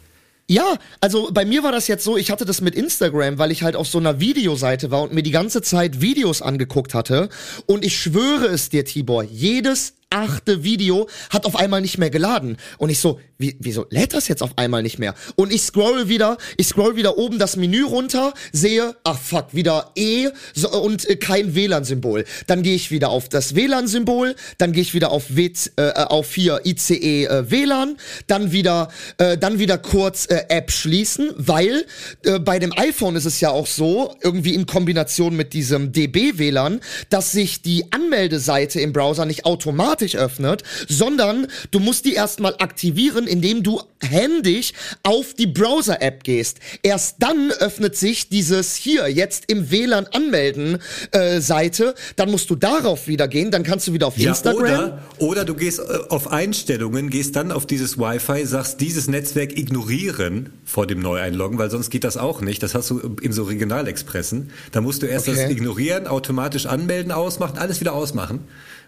Ja, 0.51 0.79
also 1.01 1.31
bei 1.33 1.45
mir 1.45 1.63
war 1.63 1.71
das 1.71 1.87
jetzt 1.87 2.03
so, 2.03 2.17
ich 2.17 2.33
hatte 2.33 2.45
das 2.45 2.61
mit 2.61 2.75
Instagram, 2.75 3.39
weil 3.39 3.53
ich 3.53 3.63
halt 3.63 3.77
auf 3.77 3.87
so 3.87 3.99
einer 3.99 4.19
Videoseite 4.19 4.91
war 4.91 5.03
und 5.03 5.13
mir 5.13 5.23
die 5.23 5.31
ganze 5.31 5.63
Zeit 5.63 6.01
Videos 6.01 6.43
angeguckt 6.43 6.93
hatte. 6.93 7.29
Und 7.67 7.85
ich 7.85 7.97
schwöre 7.97 8.47
es 8.47 8.69
dir, 8.69 8.85
Tibor, 8.85 9.23
jedes 9.23 9.93
achte 10.11 10.65
Video 10.65 11.09
hat 11.31 11.47
auf 11.47 11.57
einmal 11.57 11.81
nicht 11.81 11.99
mehr 11.99 12.11
geladen. 12.11 12.57
Und 12.79 12.91
ich 12.91 12.99
so, 12.99 13.21
wie, 13.39 13.57
wieso 13.61 13.87
lädt 13.91 14.13
das 14.13 14.29
jetzt 14.29 14.43
auf 14.43 14.59
einmal 14.59 14.83
nicht 14.83 14.99
mehr? 14.99 15.15
Und 15.37 15.53
ich 15.53 15.63
scroll 15.63 16.09
wieder, 16.09 16.37
ich 16.57 16.67
scroll 16.67 16.97
wieder 16.97 17.17
oben 17.17 17.39
das 17.39 17.57
Menü 17.57 17.85
runter, 17.85 18.35
sehe, 18.53 18.97
ach 19.05 19.19
fuck, 19.19 19.55
wieder 19.55 19.93
E 19.95 20.29
so, 20.53 20.71
und 20.71 21.09
äh, 21.09 21.17
kein 21.17 21.55
WLAN-Symbol. 21.55 22.25
Dann 22.49 22.63
gehe 22.63 22.75
ich 22.75 22.91
wieder 22.91 23.09
auf 23.09 23.29
das 23.29 23.55
WLAN-Symbol, 23.55 24.35
dann 24.59 24.73
gehe 24.73 24.83
ich 24.83 24.95
wieder 24.95 25.11
auf, 25.11 25.25
w, 25.37 25.53
äh, 25.77 25.93
auf 25.93 26.35
hier 26.35 26.61
ICE 26.65 27.25
äh, 27.25 27.51
WLAN, 27.51 27.97
dann 28.27 28.53
wieder, 28.53 28.89
äh, 29.19 29.39
dann 29.39 29.59
wieder 29.59 29.79
kurz 29.79 30.27
äh, 30.27 30.45
App 30.49 30.71
schließen, 30.71 31.31
weil 31.37 31.87
äh, 32.25 32.41
bei 32.41 32.59
dem 32.59 32.77
iPhone 32.77 33.17
ist 33.17 33.25
es 33.25 33.41
ja 33.41 33.51
auch 33.51 33.67
so, 33.67 34.15
irgendwie 34.23 34.55
in 34.55 34.67
Kombination 34.67 35.37
mit 35.37 35.55
diesem 35.55 35.93
DB-WLAN, 35.93 36.81
dass 37.09 37.33
sich 37.33 37.63
die 37.63 37.91
Anmeldeseite 37.93 38.81
im 38.81 38.93
Browser 38.93 39.25
nicht 39.25 39.47
automatisch 39.47 40.00
öffnet, 40.17 40.63
sondern 40.89 41.47
du 41.71 41.79
musst 41.79 42.05
die 42.05 42.15
erstmal 42.15 42.55
aktivieren, 42.59 43.27
indem 43.27 43.63
du 43.63 43.81
händisch 44.03 44.73
auf 45.03 45.35
die 45.35 45.47
Browser-App 45.47 46.25
gehst. 46.25 46.59
Erst 46.83 47.17
dann 47.21 47.51
öffnet 47.53 47.97
sich 47.97 48.29
dieses 48.29 48.75
hier 48.75 49.09
jetzt 49.09 49.45
im 49.49 49.71
WLAN 49.71 50.07
anmelden 50.07 50.79
äh, 51.13 51.41
Seite, 51.41 51.95
dann 52.17 52.31
musst 52.31 52.49
du 52.51 52.57
darauf 52.57 53.07
wieder 53.07 53.29
gehen, 53.29 53.51
dann 53.51 53.63
kannst 53.63 53.87
du 53.89 53.93
wieder 53.93 54.07
auf 54.07 54.19
Instagram. 54.19 54.63
oder, 54.63 55.03
oder 55.19 55.45
du 55.45 55.55
gehst 55.55 55.79
äh, 55.79 55.83
auf 56.09 56.31
Einstellungen, 56.33 57.11
gehst 57.11 57.37
dann 57.37 57.53
auf 57.53 57.67
dieses 57.67 57.99
Wi-Fi, 57.99 58.47
sagst 58.47 58.81
dieses 58.81 59.09
Netzwerk 59.09 59.57
ignorieren 59.57 60.51
vor 60.65 60.87
dem 60.87 61.01
Neueinloggen, 61.01 61.59
weil 61.59 61.71
sonst 61.71 61.91
geht 61.91 62.05
das 62.05 62.17
auch 62.17 62.41
nicht. 62.41 62.63
Das 62.63 62.75
hast 62.75 62.91
du 62.91 63.17
in 63.21 63.33
so 63.33 63.45
Regionalexpressen. 63.45 64.51
Da 64.73 64.81
musst 64.81 65.03
du 65.03 65.07
erst 65.07 65.29
Okay. 65.29 65.43
das 65.43 65.51
ignorieren, 65.51 66.07
automatisch 66.07 66.67
anmelden, 66.67 67.13
ausmachen, 67.13 67.59
alles 67.59 67.81
wieder 67.81 67.93
ausmachen. 67.93 68.41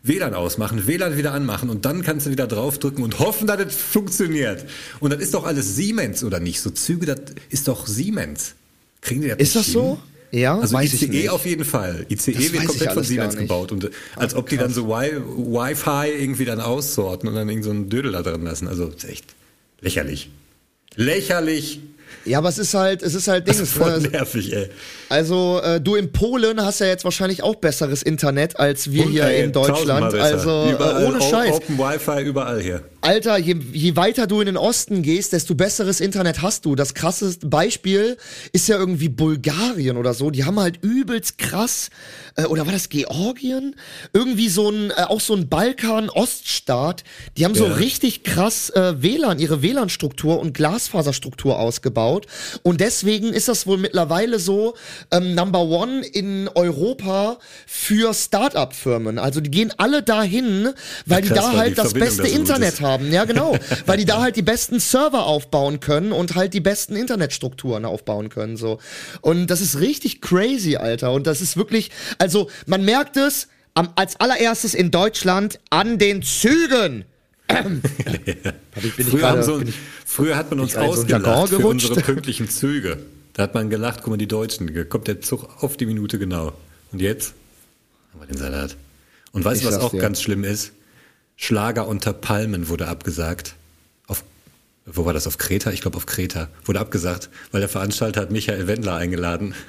WLAN 0.05 0.35
ausmachen, 0.35 0.87
WLAN 0.87 1.17
wieder 1.17 1.33
anmachen 1.33 1.71
und 1.71 1.85
dann 1.85 2.03
kannst 2.03 2.27
du 2.27 2.31
wieder 2.31 2.47
draufdrücken 2.47 3.05
und 3.05 3.19
hoffen, 3.21 3.47
dass 3.47 3.61
es 3.61 3.75
funktioniert. 3.77 4.65
Und 5.01 5.13
das 5.13 5.21
ist 5.21 5.35
doch 5.35 5.45
alles 5.45 5.77
Siemens 5.77 6.25
oder 6.25 6.41
nicht? 6.41 6.61
So 6.61 6.71
Züge, 6.71 7.07
das 7.07 7.21
ist 7.51 7.69
doch 7.69 7.87
Siemens. 7.87 8.55
Kriegen 9.01 9.23
die 9.23 9.29
das 9.29 9.39
Ist 9.39 9.57
das 9.57 9.67
so? 9.67 9.99
hin? 10.31 10.41
Ja, 10.41 10.59
also 10.59 10.75
weiß 10.75 10.95
ich 10.95 11.03
ICE 11.03 11.09
nicht. 11.11 11.31
auf 11.31 11.45
jeden 11.45 11.65
Fall. 11.65 12.07
ICE 12.09 12.33
Das 12.33 12.53
wird 12.53 12.67
komplett 12.67 12.93
von 12.93 13.05
Siemens 13.05 13.37
gebaut 13.37 13.71
und 13.71 13.85
äh, 13.85 13.91
als 14.17 14.35
ob 14.35 14.49
die 14.49 14.57
dann 14.57 14.73
so 14.73 14.89
Wi- 14.89 15.21
Wi-Fi 15.21 16.09
irgendwie 16.23 16.47
dann 16.47 16.61
aussorten 16.61 17.29
und 17.29 17.35
dann 17.35 17.49
irgend 17.51 17.65
so 17.65 17.71
einen 17.71 17.91
Dödel 17.91 18.13
da 18.13 18.23
drin 18.23 18.43
lassen. 18.43 18.67
Also 18.67 18.87
ist 18.89 19.05
echt 19.05 19.27
lächerlich. 19.83 20.31
Lächerlich. 20.97 21.81
Ja, 22.25 22.39
aber 22.39 22.49
es 22.49 22.59
ist 22.59 22.75
halt, 22.75 23.03
es 23.03 23.15
ist 23.15 23.29
halt 23.29 23.49
Das 23.49 23.57
Dings. 23.57 23.71
ist 23.71 23.77
voll 23.79 24.01
Ne? 24.01 24.09
nervig, 24.09 24.53
ey. 24.55 24.69
Also 25.09 25.61
äh, 25.63 25.81
du 25.81 25.97
in 25.97 26.13
Polen 26.13 26.65
hast 26.65 26.79
ja 26.81 26.87
jetzt 26.87 27.05
wahrscheinlich 27.05 27.43
auch 27.43 27.57
besseres 27.57 28.03
Internet 28.03 28.59
als 28.61 28.91
wir 28.93 29.05
hier 29.05 29.25
Ey, 29.25 29.43
in 29.45 29.53
Deutschland. 29.53 30.15
Also 30.15 30.51
äh, 30.79 31.05
ohne 31.07 31.21
Scheiß. 31.21 31.53
Open 31.55 31.79
Wi-Fi 31.79 32.23
überall 32.23 32.61
hier. 32.61 32.83
Alter, 33.03 33.37
je, 33.37 33.57
je 33.73 33.97
weiter 33.97 34.29
du 34.29 34.39
in 34.41 34.47
den 34.47 34.57
Osten 34.57 35.03
gehst, 35.03 35.33
desto 35.33 35.57
besseres 35.57 36.01
Internet 36.01 36.41
hast 36.41 36.65
du. 36.65 36.77
Das 36.77 36.95
krasseste 36.95 37.49
Beispiel 37.49 38.17
ist 38.53 38.69
ja 38.69 38.77
irgendwie 38.77 39.09
Bulgarien 39.09 39.97
oder 39.97 40.15
so. 40.15 40.31
Die 40.31 40.45
haben 40.45 40.61
halt 40.61 40.79
übelst 40.83 41.37
krass, 41.37 41.91
äh, 42.37 42.45
oder 42.45 42.65
war 42.65 42.73
das 42.73 42.89
Georgien? 42.91 43.75
Irgendwie 44.13 44.49
so 44.49 44.71
ein, 44.71 44.91
äh, 44.93 45.03
auch 45.09 45.21
so 45.21 45.35
ein 45.35 45.49
Balkan-Oststaat. 45.49 47.03
Die 47.37 47.45
haben 47.45 47.57
so 47.57 47.67
Ja. 47.67 47.75
richtig 47.75 48.23
krass 48.23 48.71
äh, 48.71 49.03
WLAN, 49.03 49.41
ihre 49.41 49.63
WLAN-Struktur 49.63 50.39
und 50.39 50.55
Glasfaserstruktur 50.55 51.59
ausgebaut. 51.59 52.27
Und 52.63 52.81
deswegen 52.81 53.33
ist 53.33 53.49
das 53.49 53.67
wohl 53.67 53.79
mittlerweile 53.79 54.39
so 54.39 54.75
ähm, 55.11 55.35
Number 55.35 55.63
One 55.63 56.07
in 56.07 56.49
Europa 56.55 57.39
für 57.67 58.15
Start-up-Firmen. 58.15 59.19
Also 59.19 59.41
die 59.41 59.51
gehen 59.51 59.73
alle 59.77 60.05
dahin, 60.05 60.69
weil 61.07 61.17
Ja, 61.17 61.21
die 61.21 61.29
krass, 61.29 61.39
da 61.39 61.53
weil 61.53 61.59
halt 61.59 61.71
die 61.73 61.75
das 61.75 61.95
beste 61.95 62.23
da 62.23 62.29
Internet 62.29 62.75
ist. 62.75 62.81
Haben. 62.93 63.13
Ja, 63.13 63.25
genau. 63.25 63.57
weil 63.87 63.99
die 63.99 64.05
da 64.05 64.21
halt 64.21 64.37
die 64.37 64.43
besten 64.43 64.81
Server 64.81 65.27
aufbauen 65.27 65.81
können 65.81 66.13
und 66.13 66.35
halt 66.35 66.55
die 66.55 66.61
besten 66.61 66.97
Internetstrukturen 66.97 67.85
aufbauen 67.85 68.29
können. 68.29 68.57
So. 68.57 68.79
Und 69.21 69.49
das 69.49 69.61
ist 69.61 69.81
richtig 69.81 70.21
crazy, 70.21 70.77
Alter. 70.77 71.13
Und 71.13 71.27
das 71.27 71.41
ist 71.41 71.57
wirklich, 71.57 71.91
also 72.19 72.49
man 72.67 72.85
merkt 72.85 73.17
es 73.17 73.49
am, 73.75 73.91
als 73.97 74.21
allererstes 74.21 74.75
in 74.75 74.91
Deutschland 74.91 75.59
an 75.71 75.99
den 75.99 76.23
Zügen. 76.23 77.05
Früher, 79.11 79.29
haben 79.29 79.43
so, 79.43 79.59
bin 79.59 79.69
ich- 79.69 79.75
früher 80.07 80.37
hat 80.37 80.51
man 80.51 80.61
uns 80.61 80.75
in 80.75 80.81
so 80.81 80.87
ausgelacht 80.87 81.49
für 81.51 81.67
unsere 81.67 82.01
pünktlichen 82.01 82.49
Züge. 82.49 82.99
Da 83.35 83.45
hat 83.45 83.55
man 83.55 83.71
gelacht, 83.71 84.01
guck 84.03 84.11
mal, 84.11 84.17
die 84.17 84.29
Deutschen, 84.29 84.73
da 84.75 84.85
kommt 84.85 85.09
der 85.09 85.21
Zug 85.21 85.63
auf 85.63 85.77
die 85.77 85.87
Minute 85.87 86.19
genau. 86.19 86.53
Und 86.93 87.01
jetzt 87.01 87.35
haben 88.13 88.21
wir 88.21 88.27
den 88.27 88.37
Salat. 88.39 88.77
Und 89.33 89.45
weißt 89.45 89.63
du, 89.63 89.69
was 89.69 89.79
auch 89.79 89.91
dir. 89.91 90.01
ganz 90.01 90.21
schlimm 90.23 90.45
ist? 90.45 90.73
Schlager 91.43 91.89
unter 91.89 92.13
Palmen 92.13 92.69
wurde 92.69 92.87
abgesagt. 92.87 93.57
Auf, 94.07 94.23
wo 94.87 95.07
war 95.07 95.13
das? 95.13 95.27
Auf 95.27 95.39
Kreta? 95.39 95.73
Ich 95.73 95.81
glaube 95.81 95.97
auf 95.97 96.07
Kreta. 96.07 96.49
Wurde 96.65 96.79
abgesagt, 96.79 97.31
weil 97.51 97.61
der 97.61 97.69
Veranstalter 97.69 98.21
hat 98.21 98.31
Michael 98.31 98.69
Wendler 98.69 98.95
eingeladen. 98.95 99.57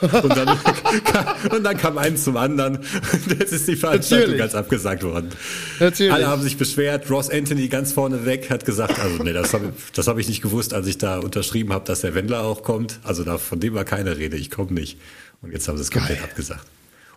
Und 0.00 0.36
dann, 0.36 0.58
und 1.52 1.62
dann 1.62 1.76
kam 1.76 1.96
eins 1.96 2.24
zum 2.24 2.36
anderen. 2.36 2.78
Und 3.12 3.38
jetzt 3.38 3.52
ist 3.52 3.68
die 3.68 3.76
Veranstaltung 3.76 4.30
Natürlich. 4.30 4.38
ganz 4.40 4.56
abgesagt 4.56 5.04
worden. 5.04 5.30
Natürlich. 5.78 6.12
Alle 6.12 6.26
haben 6.26 6.42
sich 6.42 6.58
beschwert. 6.58 7.08
Ross 7.08 7.30
Anthony 7.30 7.68
ganz 7.68 7.92
vorne 7.92 8.26
weg 8.26 8.50
hat 8.50 8.64
gesagt, 8.64 8.98
also 8.98 9.22
nee, 9.22 9.32
das 9.32 9.54
habe 9.54 9.72
hab 9.96 10.18
ich 10.18 10.26
nicht 10.26 10.42
gewusst, 10.42 10.74
als 10.74 10.88
ich 10.88 10.98
da 10.98 11.20
unterschrieben 11.20 11.72
habe, 11.72 11.84
dass 11.84 12.00
der 12.00 12.16
Wendler 12.16 12.42
auch 12.42 12.64
kommt. 12.64 12.98
Also 13.04 13.22
da, 13.22 13.38
von 13.38 13.60
dem 13.60 13.74
war 13.74 13.84
keine 13.84 14.18
Rede. 14.18 14.36
Ich 14.36 14.50
komme 14.50 14.72
nicht. 14.72 14.98
Und 15.42 15.52
jetzt 15.52 15.68
haben 15.68 15.76
sie 15.76 15.84
es 15.84 15.92
komplett 15.92 16.20
abgesagt. 16.24 16.66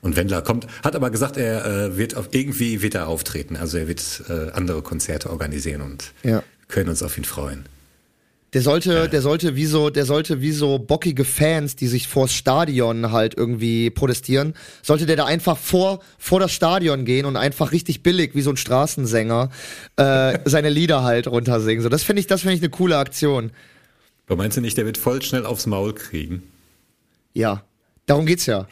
Und 0.06 0.16
Wendler 0.16 0.44
kommt, 0.44 0.68
hat 0.84 0.96
aber 0.96 1.10
gesagt, 1.10 1.36
er 1.36 1.66
äh, 1.66 1.98
wird 1.98 2.16
auf, 2.16 2.28
irgendwie 2.30 2.84
wird 2.84 2.94
er 2.94 3.08
auftreten. 3.08 3.56
Also 3.56 3.80
er 3.80 3.88
wird 3.88 4.22
äh, 4.30 4.52
andere 4.52 4.84
Konzerte 4.84 5.32
organisieren 5.32 5.82
und 5.82 6.14
Ja. 6.22 6.44
können 6.68 6.90
uns 6.90 7.02
auf 7.02 7.18
ihn 7.18 7.24
freuen. 7.26 7.66
Der 8.54 8.62
sollte, 8.62 9.10
der 9.10 9.24
sollte 9.24 9.56
wie 9.56 9.66
so, 9.66 9.90
der 9.90 10.06
sollte 10.06 10.42
wie 10.42 10.52
so 10.52 10.78
bockige 10.78 11.26
Fans, 11.26 11.76
die 11.76 11.88
sich 11.88 12.08
vors 12.08 12.34
Stadion 12.34 13.12
halt 13.12 13.36
irgendwie 13.36 13.90
protestieren, 13.90 14.54
sollte 14.84 15.08
der 15.08 15.16
da 15.16 15.26
einfach 15.26 15.58
vor, 15.58 16.02
vor 16.20 16.40
das 16.40 16.52
Stadion 16.52 17.04
gehen 17.04 17.26
und 17.26 17.36
einfach 17.36 17.72
richtig 17.72 18.04
billig, 18.04 18.36
wie 18.36 18.42
so 18.44 18.52
ein 18.52 18.58
Straßensänger, 18.58 19.50
äh, 19.96 20.38
seine 20.46 20.70
Lieder 20.70 21.02
halt 21.04 21.28
runtersingen. 21.28 21.82
So, 21.82 21.90
das 21.90 22.04
finde 22.04 22.20
ich, 22.20 22.28
das 22.28 22.42
finde 22.42 22.54
ich 22.54 22.62
eine 22.62 22.70
coole 22.70 22.98
Aktion. 23.00 23.50
Aber 24.28 24.36
meinst 24.38 24.56
du 24.56 24.62
nicht, 24.62 24.78
der 24.78 24.86
wird 24.86 25.00
voll 25.00 25.24
schnell 25.24 25.48
aufs 25.48 25.66
Maul 25.66 25.96
kriegen? 25.96 26.44
Ja. 27.34 27.64
Darum 28.06 28.26
geht's 28.26 28.46
ja. 28.46 28.68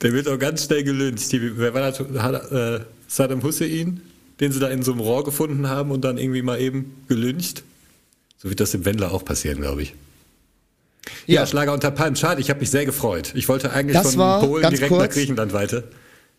Der 0.00 0.12
wird 0.12 0.28
auch 0.28 0.38
ganz 0.38 0.64
schnell 0.64 0.82
gelyncht. 0.82 1.30
Die, 1.32 1.58
wer 1.58 1.74
war 1.74 1.90
das? 1.90 2.00
Äh, 2.00 2.80
Saddam 3.06 3.42
Hussein, 3.42 4.00
den 4.40 4.52
sie 4.52 4.58
da 4.58 4.68
in 4.68 4.82
so 4.82 4.92
einem 4.92 5.00
Rohr 5.00 5.24
gefunden 5.24 5.68
haben 5.68 5.90
und 5.90 6.02
dann 6.02 6.18
irgendwie 6.18 6.42
mal 6.42 6.60
eben 6.60 7.04
gelyncht. 7.08 7.62
So 8.38 8.48
wird 8.48 8.58
das 8.60 8.72
dem 8.72 8.84
Wendler 8.84 9.12
auch 9.12 9.24
passieren, 9.24 9.60
glaube 9.60 9.82
ich. 9.82 9.94
Ja, 11.26 11.42
Ja. 11.42 11.46
Schlager 11.46 11.72
unter 11.72 11.90
Palmen. 11.90 12.16
Schade, 12.16 12.40
ich 12.40 12.50
habe 12.50 12.60
mich 12.60 12.70
sehr 12.70 12.84
gefreut. 12.84 13.32
Ich 13.34 13.48
wollte 13.48 13.72
eigentlich 13.72 13.96
Das 13.96 14.14
von 14.14 14.40
Polen 14.40 14.70
direkt 14.70 14.88
kurz, 14.88 15.02
nach 15.02 15.10
Griechenland 15.10 15.52
weiter. 15.52 15.84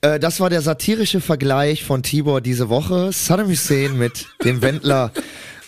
Äh, 0.02 0.20
das 0.20 0.40
war 0.40 0.50
der 0.50 0.62
satirische 0.62 1.22
Vergleich 1.22 1.84
von 1.84 2.04
Tibor 2.04 2.42
diese 2.42 2.68
Woche. 2.68 3.12
Saddam 3.14 3.48
Hussein 3.48 3.98
mit 3.98 4.26
dem 4.44 4.62
Wendler. 4.62 5.12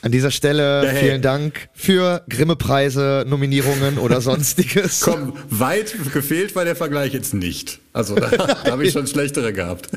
An 0.05 0.11
dieser 0.11 0.29
Stelle 0.29 0.87
hey. 0.87 1.03
vielen 1.09 1.23
Dank 1.23 1.67
für 1.73 2.23
Grimme-Preise, 2.29 3.25
Nominierungen 3.27 3.97
oder 3.97 4.21
sonstiges. 4.21 5.01
Komm, 5.01 5.33
weit 5.49 5.95
gefehlt 6.13 6.55
war 6.55 6.63
der 6.63 6.75
Vergleich 6.75 7.11
jetzt 7.11 7.33
nicht. 7.33 7.79
Also 7.91 8.13
da, 8.13 8.29
da 8.29 8.71
habe 8.71 8.85
ich 8.85 8.93
schon 8.93 9.07
schlechtere 9.07 9.51
gehabt. 9.51 9.89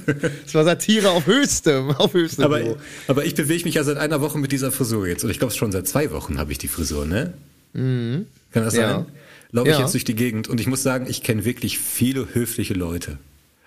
Es 0.47 0.55
war 0.55 0.65
Satire 0.65 1.11
auf 1.11 1.27
höchstem, 1.27 1.91
auf 1.91 2.15
höchstem 2.15 2.43
Aber, 2.47 2.59
Niveau. 2.61 2.79
aber 3.07 3.27
ich 3.27 3.35
bewege 3.35 3.65
mich 3.65 3.75
ja 3.75 3.85
seit 3.85 3.99
einer 3.99 4.23
Woche 4.23 4.38
mit 4.38 4.50
dieser 4.50 4.73
Frisur 4.73 5.07
jetzt. 5.07 5.25
Und 5.25 5.31
ich 5.31 5.41
glaube 5.41 5.53
schon 5.53 5.73
seit 5.73 5.87
zwei 5.87 6.11
Wochen 6.11 6.38
habe 6.38 6.53
ich 6.53 6.57
die 6.57 6.69
Frisur, 6.69 7.05
ne? 7.05 7.35
Kann 7.75 8.25
das 8.55 8.75
Ja. 8.77 8.95
sein? 8.95 9.07
Laufe 9.53 9.69
ich 9.69 9.75
Ja. 9.77 9.83
jetzt 9.83 9.93
durch 9.93 10.05
die 10.05 10.15
Gegend 10.15 10.49
und 10.49 10.59
ich 10.59 10.69
muss 10.69 10.83
sagen, 10.83 11.05
ich 11.07 11.23
kenne 11.23 11.45
wirklich 11.45 11.79
viele 11.79 12.29
höfliche 12.33 12.73
Leute. 12.73 13.19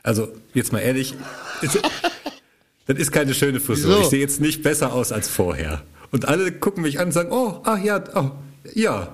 Also, 0.02 0.28
jetzt 0.56 0.74
mal 0.74 0.80
ehrlich, 0.80 1.14
das 2.88 2.98
ist 2.98 3.12
keine 3.12 3.36
schöne 3.36 3.60
Frisur. 3.60 3.92
Wieso? 3.92 4.02
Ich 4.02 4.08
sehe 4.08 4.20
jetzt 4.22 4.42
nicht 4.42 4.64
besser 4.64 4.92
aus 4.92 5.12
als 5.12 5.28
vorher. 5.30 5.84
Und 6.12 6.28
alle 6.28 6.52
gucken 6.52 6.84
mich 6.84 7.00
an 7.00 7.08
und 7.08 7.12
sagen, 7.12 7.32
oh, 7.32 7.62
ach 7.64 7.80
ja, 7.80 8.04
oh, 8.16 8.32
ja. 8.74 9.08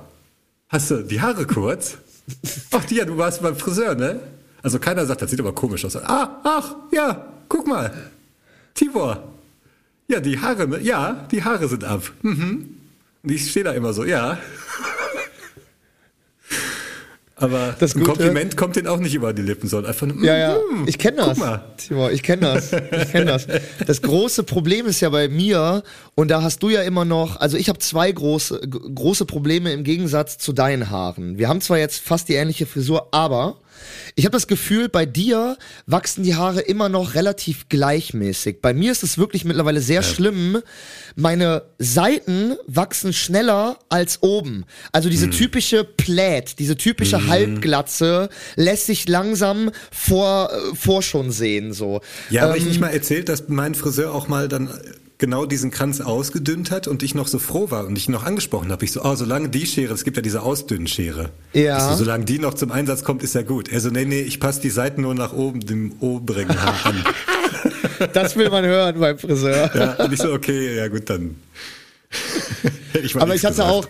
Hast 0.69 0.91
du 0.91 1.03
die 1.03 1.21
Haare 1.21 1.45
kurz? 1.45 1.97
Ach, 2.71 2.89
ja, 2.91 3.05
du 3.05 3.17
warst 3.17 3.41
beim 3.41 3.55
Friseur, 3.55 3.95
ne? 3.95 4.19
Also 4.61 4.79
keiner 4.79 5.05
sagt, 5.05 5.21
das 5.21 5.29
sieht 5.29 5.39
aber 5.39 5.53
komisch 5.53 5.85
aus. 5.85 5.95
Ah, 5.95 6.41
ach, 6.43 6.75
ja, 6.91 7.27
guck 7.47 7.67
mal. 7.67 7.93
Tibor. 8.73 9.23
Ja, 10.07 10.19
die 10.19 10.39
Haare, 10.39 10.67
ne? 10.67 10.79
Ja, 10.81 11.27
die 11.31 11.43
Haare 11.43 11.67
sind 11.67 11.83
ab. 11.83 12.11
Mhm. 12.21 12.77
Und 13.23 13.31
ich 13.31 13.49
stehe 13.49 13.63
da 13.63 13.71
immer 13.71 13.93
so, 13.93 14.03
ja. 14.03 14.37
Aber 17.39 17.75
Das 17.79 17.93
ein 17.95 17.99
Gute- 17.99 18.11
Kompliment 18.13 18.57
kommt 18.57 18.75
denen 18.77 18.87
auch 18.87 18.97
nicht 18.97 19.13
über 19.13 19.31
die 19.31 19.43
Lippen, 19.43 19.69
sondern 19.69 19.91
einfach 19.91 20.07
nur, 20.07 20.23
Ja, 20.25 20.35
ja, 20.35 20.57
mhm, 20.71 20.87
ich 20.87 20.97
kenne 20.97 21.17
das. 21.17 21.37
Timo, 21.77 22.09
ich 22.09 22.23
kenne 22.23 22.41
das. 22.53 22.71
Ich 22.73 23.11
kenne 23.11 23.25
das. 23.25 23.45
Das 23.85 24.01
große 24.01 24.43
Problem 24.43 24.87
ist 24.87 25.01
ja 25.01 25.09
bei 25.09 25.27
mir, 25.29 25.83
und 26.15 26.31
da 26.31 26.41
hast 26.41 26.63
du 26.63 26.69
ja 26.69 26.81
immer 26.81 27.05
noch, 27.05 27.39
also 27.39 27.55
ich 27.55 27.69
habe 27.69 27.77
zwei 27.79 28.11
große, 28.11 28.59
große 28.67 29.25
Probleme 29.25 29.71
im 29.71 29.83
Gegensatz 29.83 30.39
zu 30.39 30.51
deinen 30.51 30.89
Haaren. 30.89 31.37
Wir 31.37 31.47
haben 31.47 31.61
zwar 31.61 31.77
jetzt 31.77 31.99
fast 31.99 32.27
die 32.27 32.33
ähnliche 32.33 32.65
Frisur, 32.65 33.07
aber 33.11 33.57
ich 34.15 34.25
habe 34.25 34.33
das 34.33 34.47
Gefühl, 34.47 34.89
bei 34.89 35.05
dir 35.05 35.57
wachsen 35.85 36.23
die 36.23 36.35
Haare 36.35 36.61
immer 36.61 36.89
noch 36.89 37.15
relativ 37.15 37.69
gleichmäßig. 37.69 38.61
Bei 38.61 38.73
mir 38.73 38.91
ist 38.91 39.03
es 39.03 39.17
wirklich 39.17 39.45
mittlerweile 39.45 39.81
sehr 39.81 40.03
schlimm. 40.03 40.61
Meine 41.15 41.63
Seiten 41.79 42.55
wachsen 42.67 43.13
schneller 43.13 43.77
als 43.89 44.21
oben. 44.23 44.65
Also 44.91 45.07
Hm. 45.07 45.11
diese 45.11 45.29
typische 45.29 45.83
Plät, 45.83 46.59
diese 46.59 46.77
typische 46.77 47.27
Halbglatze 47.27 48.29
lässt 48.55 48.85
sich 48.87 49.07
langsam 49.07 49.71
vor, 49.91 50.49
äh, 50.51 50.75
vor 50.75 51.01
schon 51.01 51.31
sehen, 51.31 51.73
so. 51.73 52.01
Ja, 52.29 52.49
Ähm, 52.49 52.55
ich 52.57 52.65
nicht 52.65 52.79
mal 52.79 52.89
erzählt, 52.89 53.29
dass 53.29 53.47
mein 53.47 53.75
Friseur 53.75 54.13
auch 54.13 54.27
mal 54.27 54.47
dann 54.47 54.69
genau 55.17 55.45
diesen 55.45 55.71
Kranz 55.71 56.01
ausgedünnt 56.01 56.71
hat 56.71 56.87
und 56.87 57.03
ich 57.03 57.15
noch 57.15 57.27
so 57.27 57.39
froh 57.39 57.71
war 57.71 57.85
und 57.87 57.97
ich 57.97 58.07
noch 58.09 58.23
angesprochen 58.23 58.71
habe. 58.71 58.85
Ich 58.85 58.91
so, 58.91 59.03
oh, 59.03 59.15
solange 59.15 59.49
die 59.49 59.65
Schere, 59.65 59.93
es 59.93 60.03
gibt 60.03 60.17
ja 60.17 60.21
diese 60.21 60.43
Ausdünnschere. 60.43 61.29
Ja. 61.53 61.77
Ich 61.77 61.83
so, 61.83 62.03
solange 62.03 62.25
die 62.25 62.39
noch 62.39 62.53
zum 62.53 62.71
Einsatz 62.71 63.03
kommt, 63.03 63.23
ist 63.23 63.33
ja 63.35 63.41
gut. 63.41 63.69
Er 63.69 63.79
so, 63.79 63.89
nee, 63.89 64.05
nee, 64.05 64.21
ich 64.21 64.39
passe 64.39 64.61
die 64.61 64.69
Seiten 64.69 65.01
nur 65.01 65.15
nach 65.15 65.33
oben, 65.33 65.61
dem 65.61 65.93
oberen 65.99 66.49
Haar 66.49 66.85
an. 66.85 67.03
Das 68.13 68.35
will 68.35 68.51
man 68.51 68.63
hören 68.63 68.99
beim 68.99 69.17
Friseur. 69.17 69.71
Ja, 69.73 69.93
und 70.05 70.13
ich 70.13 70.19
so, 70.19 70.31
okay, 70.31 70.77
ja 70.77 70.87
gut, 70.87 71.09
dann. 71.09 71.35
Ich 73.03 73.15
Aber 73.15 73.33
ich 73.33 73.43
hatte 73.43 73.55
gesagt. 73.55 73.71
auch, 73.71 73.87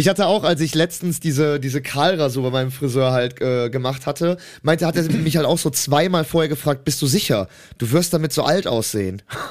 ich 0.00 0.08
hatte 0.08 0.26
auch, 0.26 0.44
als 0.44 0.60
ich 0.60 0.74
letztens 0.74 1.20
diese, 1.20 1.60
diese 1.60 1.82
Kahlrasur 1.82 2.42
bei 2.44 2.50
meinem 2.50 2.70
Friseur 2.72 3.12
halt 3.12 3.40
äh, 3.40 3.68
gemacht 3.70 4.06
hatte, 4.06 4.38
meinte, 4.62 4.86
hat 4.86 4.96
er 4.96 5.02
mich 5.12 5.36
halt 5.36 5.46
auch 5.46 5.58
so 5.58 5.70
zweimal 5.70 6.24
vorher 6.24 6.48
gefragt, 6.48 6.84
bist 6.84 7.00
du 7.02 7.06
sicher? 7.06 7.48
Du 7.78 7.90
wirst 7.92 8.12
damit 8.14 8.32
so 8.32 8.42
alt 8.42 8.66
aussehen. 8.66 9.22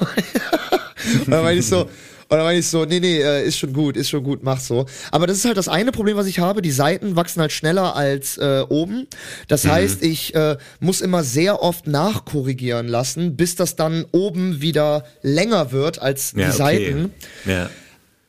und 1.26 1.30
dann 1.30 1.42
meinte 1.44 1.60
ich 1.60 1.66
so, 1.66 1.82
und 1.82 2.36
dann 2.36 2.44
meinte 2.44 2.60
ich 2.60 2.68
so, 2.68 2.84
nee, 2.84 3.00
nee, 3.00 3.20
äh, 3.20 3.44
ist 3.44 3.58
schon 3.58 3.72
gut, 3.72 3.96
ist 3.96 4.08
schon 4.08 4.22
gut, 4.22 4.42
mach 4.42 4.60
so. 4.60 4.86
Aber 5.10 5.26
das 5.26 5.38
ist 5.38 5.44
halt 5.44 5.56
das 5.56 5.68
eine 5.68 5.90
Problem, 5.90 6.16
was 6.16 6.26
ich 6.26 6.38
habe. 6.38 6.62
Die 6.62 6.70
Seiten 6.70 7.16
wachsen 7.16 7.40
halt 7.40 7.50
schneller 7.50 7.96
als 7.96 8.38
äh, 8.38 8.64
oben. 8.68 9.08
Das 9.48 9.64
Mhm. 9.64 9.70
heißt, 9.72 10.02
ich 10.02 10.34
äh, 10.34 10.56
muss 10.78 11.00
immer 11.00 11.24
sehr 11.24 11.60
oft 11.62 11.86
nachkorrigieren 11.88 12.86
lassen, 12.86 13.36
bis 13.36 13.56
das 13.56 13.74
dann 13.76 14.04
oben 14.12 14.60
wieder 14.60 15.04
länger 15.22 15.72
wird 15.72 16.00
als 16.00 16.32
die 16.32 16.40
ja, 16.40 16.48
okay. 16.48 16.56
Seiten. 16.56 17.12
Ja. 17.46 17.68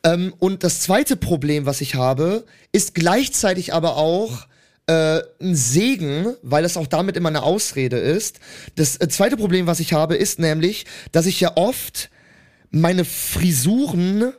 Ähm, 0.04 0.34
und 0.38 0.64
das 0.64 0.80
zweite 0.80 1.16
Problem, 1.16 1.66
was 1.66 1.80
ich 1.80 1.94
habe, 1.94 2.44
ist 2.72 2.94
gleichzeitig 2.94 3.72
aber 3.72 3.96
auch 3.96 4.46
äh, 4.86 5.20
ein 5.40 5.54
Segen, 5.54 6.34
weil 6.42 6.62
das 6.62 6.76
auch 6.76 6.86
damit 6.86 7.16
immer 7.16 7.28
eine 7.28 7.42
Ausrede 7.42 7.98
ist. 7.98 8.40
Das 8.74 9.00
äh, 9.00 9.08
zweite 9.08 9.36
Problem, 9.36 9.66
was 9.66 9.80
ich 9.80 9.92
habe, 9.92 10.16
ist 10.16 10.38
nämlich, 10.38 10.86
dass 11.12 11.26
ich 11.26 11.40
ja 11.40 11.56
oft 11.56 12.10
meine 12.70 13.04
Frisuren 13.04 14.32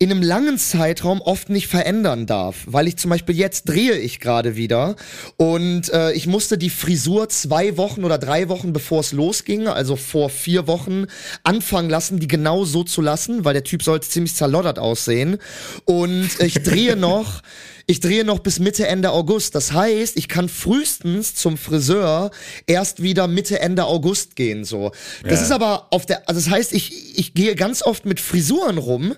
in 0.00 0.10
einem 0.10 0.22
langen 0.22 0.58
Zeitraum 0.58 1.22
oft 1.22 1.50
nicht 1.50 1.68
verändern 1.68 2.26
darf, 2.26 2.64
weil 2.66 2.88
ich 2.88 2.96
zum 2.96 3.10
Beispiel 3.10 3.36
jetzt 3.36 3.68
drehe 3.68 3.96
ich 3.96 4.18
gerade 4.18 4.56
wieder 4.56 4.96
und 5.36 5.88
äh, 5.92 6.12
ich 6.12 6.26
musste 6.26 6.58
die 6.58 6.68
Frisur 6.68 7.28
zwei 7.28 7.76
Wochen 7.76 8.04
oder 8.04 8.18
drei 8.18 8.48
Wochen 8.48 8.72
bevor 8.72 9.00
es 9.00 9.12
losging, 9.12 9.68
also 9.68 9.94
vor 9.94 10.30
vier 10.30 10.66
Wochen, 10.66 11.06
anfangen 11.44 11.88
lassen, 11.88 12.18
die 12.18 12.26
genau 12.26 12.64
so 12.64 12.82
zu 12.82 13.02
lassen, 13.02 13.44
weil 13.44 13.54
der 13.54 13.64
Typ 13.64 13.84
sollte 13.84 14.08
ziemlich 14.08 14.34
zerloddert 14.34 14.80
aussehen. 14.80 15.38
Und 15.84 16.28
ich 16.40 16.62
drehe 16.62 16.96
noch 16.96 17.42
ich 17.86 18.00
drehe 18.00 18.24
noch 18.24 18.38
bis 18.38 18.58
Mitte, 18.58 18.86
Ende 18.86 19.10
August. 19.10 19.54
Das 19.54 19.72
heißt, 19.72 20.16
ich 20.16 20.28
kann 20.28 20.48
frühestens 20.48 21.34
zum 21.34 21.56
Friseur 21.58 22.30
erst 22.66 23.02
wieder 23.02 23.28
Mitte, 23.28 23.60
Ende 23.60 23.84
August 23.84 24.36
gehen, 24.36 24.64
so. 24.64 24.92
Das 25.22 25.40
Ja. 25.40 25.44
ist 25.46 25.50
aber 25.52 25.88
auf 25.90 26.06
der, 26.06 26.28
also 26.28 26.40
das 26.40 26.50
heißt, 26.50 26.72
ich, 26.72 27.18
ich 27.18 27.34
gehe 27.34 27.54
ganz 27.54 27.82
oft 27.82 28.06
mit 28.06 28.20
Frisuren 28.20 28.78
rum, 28.78 29.14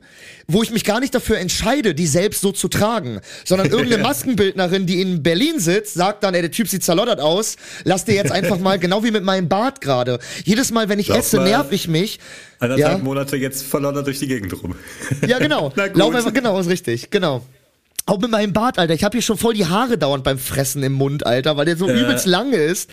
wo 0.49 0.63
ich 0.63 0.71
mich 0.71 0.85
gar 0.85 0.99
nicht 1.01 1.15
dafür 1.15 1.39
entscheide, 1.39 1.95
die 1.95 2.07
selbst 2.07 2.41
so 2.41 2.51
zu 2.53 2.69
tragen, 2.69 3.21
sondern 3.45 3.69
irgendeine 3.71 4.03
Maskenbildnerin, 4.03 4.87
die 4.87 5.01
in 5.01 5.23
Berlin 5.23 5.59
sitzt, 5.61 5.95
sagt 5.95 6.25
dann, 6.25 6.35
ey, 6.35 6.41
der 6.43 6.51
Typ 6.51 6.69
sieht 6.69 6.83
zerloddert 6.83 7.21
aus, 7.21 7.57
lass 7.85 8.05
dir 8.05 8.15
jetzt 8.15 8.33
einfach 8.33 8.59
mal, 8.59 8.79
genau 8.81 9.05
wie 9.05 9.11
mit 9.13 9.23
meinem 9.25 9.49
Bart 9.49 9.81
gerade. 9.81 10.19
Jedes 10.45 10.73
Mal, 10.73 10.89
wenn 10.89 10.99
ich 10.99 11.09
Lauf 11.09 11.19
esse, 11.19 11.37
nerv 11.41 11.71
ich 11.71 11.87
mich. 11.89 12.19
Anderthalb 12.59 12.99
Ja. 12.99 13.05
Monate 13.05 13.37
jetzt 13.37 13.63
verloddert 13.65 14.07
durch 14.07 14.19
die 14.19 14.27
Gegend 14.29 14.53
rum. 14.63 14.75
Ja, 15.27 15.39
genau. 15.39 15.73
Lauf 15.95 16.15
einfach, 16.15 16.33
genau, 16.33 16.59
ist 16.59 16.69
richtig, 16.69 17.11
genau. 17.11 17.43
Auch 18.07 18.19
mit 18.19 18.31
meinem 18.31 18.53
Bart, 18.53 18.79
Alter. 18.79 18.95
Ich 18.95 19.03
habe 19.03 19.17
hier 19.17 19.23
schon 19.23 19.37
voll 19.37 19.55
die 19.55 19.67
Haare 19.67 19.99
dauernd 19.99 20.23
beim 20.23 20.39
Fressen 20.39 20.83
im 20.85 20.93
Mund, 20.93 21.27
Alter, 21.27 21.57
weil 21.57 21.67
der 21.67 21.77
so 21.77 21.89
übelst 21.89 22.27
lang 22.27 22.53
ist. 22.53 22.89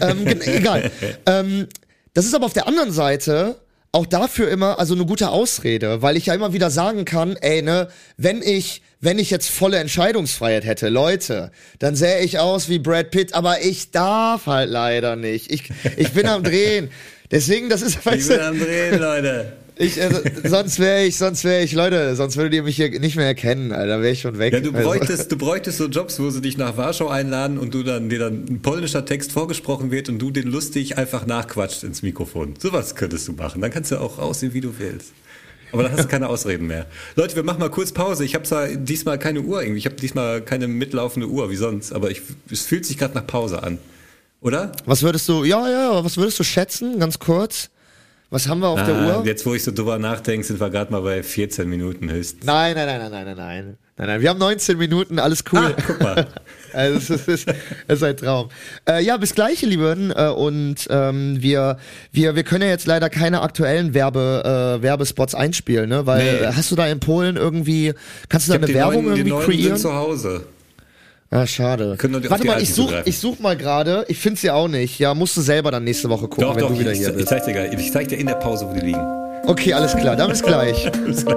Ähm, 0.00 0.26
egal. 0.44 0.90
ähm, 1.26 1.68
das 2.14 2.26
ist 2.26 2.34
aber 2.34 2.46
auf 2.46 2.52
der 2.52 2.66
anderen 2.66 2.90
Seite 2.90 3.56
auch 3.92 4.06
dafür 4.06 4.48
immer 4.50 4.78
also 4.78 4.94
eine 4.94 5.06
gute 5.06 5.30
Ausrede, 5.30 6.02
weil 6.02 6.16
ich 6.16 6.26
ja 6.26 6.34
immer 6.34 6.52
wieder 6.52 6.70
sagen 6.70 7.04
kann, 7.04 7.36
ey, 7.36 7.62
ne, 7.62 7.88
wenn 8.16 8.42
ich 8.42 8.82
wenn 9.00 9.18
ich 9.18 9.30
jetzt 9.30 9.50
volle 9.50 9.78
Entscheidungsfreiheit 9.78 10.64
hätte, 10.64 10.88
Leute, 10.88 11.52
dann 11.78 11.94
sähe 11.94 12.20
ich 12.20 12.38
aus 12.38 12.68
wie 12.68 12.78
Brad 12.78 13.10
Pitt, 13.10 13.34
aber 13.34 13.60
ich 13.60 13.90
darf 13.90 14.46
halt 14.46 14.70
leider 14.70 15.16
nicht. 15.16 15.52
Ich, 15.52 15.70
ich 15.96 16.12
bin 16.12 16.26
am 16.26 16.42
Drehen. 16.42 16.90
Deswegen, 17.30 17.68
das 17.68 17.82
ist, 17.82 17.98
Ich 17.98 18.06
weißt 18.06 18.28
bin 18.28 18.38
du, 18.38 18.46
am 18.46 18.58
Drehen, 18.58 18.98
Leute. 18.98 19.52
Ich, 19.78 20.00
äh, 20.00 20.08
sonst 20.44 20.78
wäre 20.78 21.04
ich, 21.04 21.16
sonst 21.18 21.44
wäre 21.44 21.62
ich, 21.62 21.72
Leute, 21.72 22.16
sonst 22.16 22.36
würdet 22.36 22.54
ihr 22.54 22.62
mich 22.62 22.76
hier 22.76 22.98
nicht 22.98 23.16
mehr 23.16 23.26
erkennen, 23.26 23.72
Alter, 23.72 24.00
wäre 24.00 24.12
ich 24.12 24.20
schon 24.22 24.38
weg. 24.38 24.52
Ja, 24.54 24.60
du 24.60 24.72
Also- 24.72 24.88
bräuchtest, 24.88 25.30
du 25.32 25.36
bräuchtest 25.36 25.78
so 25.78 25.86
Jobs, 25.86 26.18
wo 26.18 26.30
sie 26.30 26.40
dich 26.40 26.56
nach 26.56 26.76
Warschau 26.76 27.08
einladen 27.08 27.58
und 27.58 27.74
du 27.74 27.82
dann 27.82 28.08
dir 28.08 28.18
dann 28.18 28.44
ein 28.48 28.60
polnischer 28.62 29.04
Text 29.04 29.32
vorgesprochen 29.32 29.90
wird 29.90 30.08
und 30.08 30.18
du 30.18 30.30
den 30.30 30.48
lustig 30.48 30.96
einfach 30.98 31.26
nachquatscht 31.26 31.82
ins 31.84 32.02
Mikrofon. 32.02 32.54
Sowas 32.58 32.94
könntest 32.94 33.28
du 33.28 33.32
machen. 33.32 33.60
Dann 33.60 33.70
kannst 33.70 33.92
du 33.92 34.00
auch 34.00 34.18
aussehen, 34.18 34.54
wie 34.54 34.60
du 34.60 34.78
willst. 34.78 35.12
Aber 35.72 35.82
dann 35.82 35.92
hast 35.92 36.04
du 36.04 36.08
keine 36.08 36.28
Ausreden 36.28 36.68
mehr. 36.68 36.86
Leute, 37.16 37.36
wir 37.36 37.42
machen 37.42 37.58
mal 37.58 37.70
kurz 37.70 37.92
Pause. 37.92 38.24
Ich 38.24 38.34
habe 38.34 38.44
zwar 38.44 38.68
diesmal 38.68 39.18
keine 39.18 39.40
Uhr 39.42 39.60
irgendwie. 39.60 39.78
Ich 39.80 39.84
habe 39.86 39.96
diesmal 39.96 40.40
keine 40.40 40.68
mitlaufende 40.68 41.28
Uhr 41.28 41.50
wie 41.50 41.56
sonst, 41.56 41.92
aber 41.92 42.10
ich, 42.10 42.22
es 42.50 42.62
fühlt 42.62 42.86
sich 42.86 42.96
gerade 42.96 43.14
nach 43.14 43.26
Pause 43.26 43.62
an. 43.62 43.78
Oder? 44.40 44.72
Was 44.84 45.02
würdest 45.02 45.28
du, 45.28 45.44
ja, 45.44 45.68
ja, 45.68 46.04
was 46.04 46.16
würdest 46.16 46.38
du 46.38 46.44
schätzen, 46.44 46.98
ganz 47.00 47.18
kurz? 47.18 47.68
Was 48.30 48.48
haben 48.48 48.58
wir 48.60 48.68
auf 48.68 48.82
der 48.84 48.94
Ah, 48.94 49.18
Uhr? 49.18 49.26
Jetzt, 49.26 49.46
wo 49.46 49.54
ich 49.54 49.62
so 49.62 49.70
drüber 49.72 49.98
nachdenke, 49.98 50.44
sind 50.46 50.58
wir 50.60 50.68
gerade 50.70 50.90
mal 50.90 51.00
bei 51.02 51.22
14 51.22 51.68
Minuten 51.68 52.10
höchstens. 52.10 52.44
Nein, 52.44 52.74
nein, 52.74 52.86
nein, 52.86 52.98
nein, 53.00 53.10
nein, 53.12 53.24
nein, 53.24 53.36
nein. 53.36 53.76
Nein, 53.98 54.08
nein, 54.08 54.20
wir 54.20 54.28
haben 54.30 54.38
19 54.38 54.76
Minuten, 54.76 55.18
alles 55.18 55.44
cool. 55.52 55.74
Ah, 55.76 55.82
guck 55.86 56.00
mal. 56.00 56.26
Also 56.72 57.14
es 57.14 57.26
ist, 57.26 57.48
es 57.48 57.54
ist, 57.88 58.02
ein 58.02 58.16
Traum. 58.18 58.50
Äh, 58.86 59.02
ja, 59.02 59.16
bis 59.16 59.34
gleich, 59.34 59.62
ihr 59.62 59.70
Lieben. 59.70 60.10
Äh, 60.14 60.28
und 60.28 60.86
ähm, 60.90 61.38
wir, 61.40 61.78
wir, 62.12 62.34
wir 62.36 62.42
können 62.42 62.64
ja 62.64 62.68
jetzt 62.68 62.86
leider 62.86 63.08
keine 63.08 63.40
aktuellen 63.40 63.94
Werbe, 63.94 64.76
äh, 64.78 64.82
Werbespots 64.82 65.34
einspielen, 65.34 65.88
ne? 65.88 66.04
Weil 66.04 66.40
Nee. 66.40 66.46
hast 66.54 66.70
du 66.70 66.76
da 66.76 66.86
in 66.86 67.00
Polen 67.00 67.36
irgendwie, 67.36 67.94
kannst 68.28 68.48
du 68.48 68.52
da 68.52 68.56
Ich 68.56 68.62
eine 68.64 68.66
die 68.66 68.74
Werbung 68.74 69.04
neuen, 69.06 69.14
die 69.14 69.20
irgendwie 69.20 69.30
neuen 69.30 69.44
kreieren? 69.46 69.76
sind 69.78 69.88
zu 69.90 69.94
Hause. 69.94 70.42
Ah, 71.30 71.46
schade. 71.46 71.96
Warte 72.28 72.46
mal, 72.46 72.62
ich 72.62 72.72
such, 72.72 72.92
ich 73.04 73.18
such 73.18 73.40
mal 73.40 73.56
gerade. 73.56 74.04
Ich 74.08 74.18
find's 74.18 74.42
ja 74.42 74.54
auch 74.54 74.68
nicht. 74.68 74.98
Ja, 74.98 75.12
musst 75.14 75.36
du 75.36 75.40
selber 75.40 75.70
dann 75.70 75.84
nächste 75.84 76.08
Woche 76.08 76.28
gucken, 76.28 76.44
Doch, 76.44 76.54
wenn 76.54 76.62
doch, 76.62 76.70
du 76.70 76.78
wieder 76.78 76.92
ich, 76.92 76.98
hier 76.98 77.08
ich 77.10 77.16
bist. 77.16 77.28
zeig 77.28 77.44
dir 77.44 77.52
gleich. 77.52 77.72
Ich 77.72 77.92
zeig 77.92 78.08
dir 78.08 78.16
in 78.18 78.26
der 78.26 78.34
Pause, 78.36 78.66
wo 78.68 78.74
die 78.74 78.86
liegen. 78.86 79.00
Okay, 79.46 79.72
alles 79.74 79.96
klar. 79.96 80.16
Dann 80.16 80.30
bis 80.30 80.42
gleich. 80.42 80.90
Bis 81.06 81.24
gleich. 81.24 81.36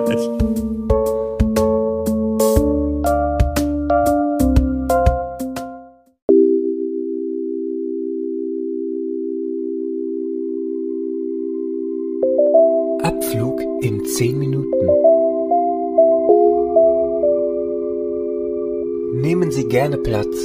Abflug 13.03 13.61
in 13.81 14.03
10 14.05 14.37
Minuten. 14.37 14.48
Nehmen 19.21 19.51
Sie 19.51 19.67
gerne 19.67 19.97
Platz. 19.97 20.37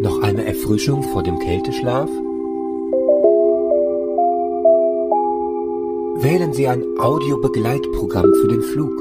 Noch 0.00 0.22
eine 0.22 0.44
Erfrischung 0.46 1.02
vor 1.02 1.24
dem 1.24 1.40
Kälteschlaf? 1.40 2.08
Wählen 6.22 6.52
Sie 6.52 6.68
ein 6.68 6.84
Audiobegleitprogramm 7.00 8.32
für 8.40 8.46
den 8.46 8.62
Flug. 8.62 8.96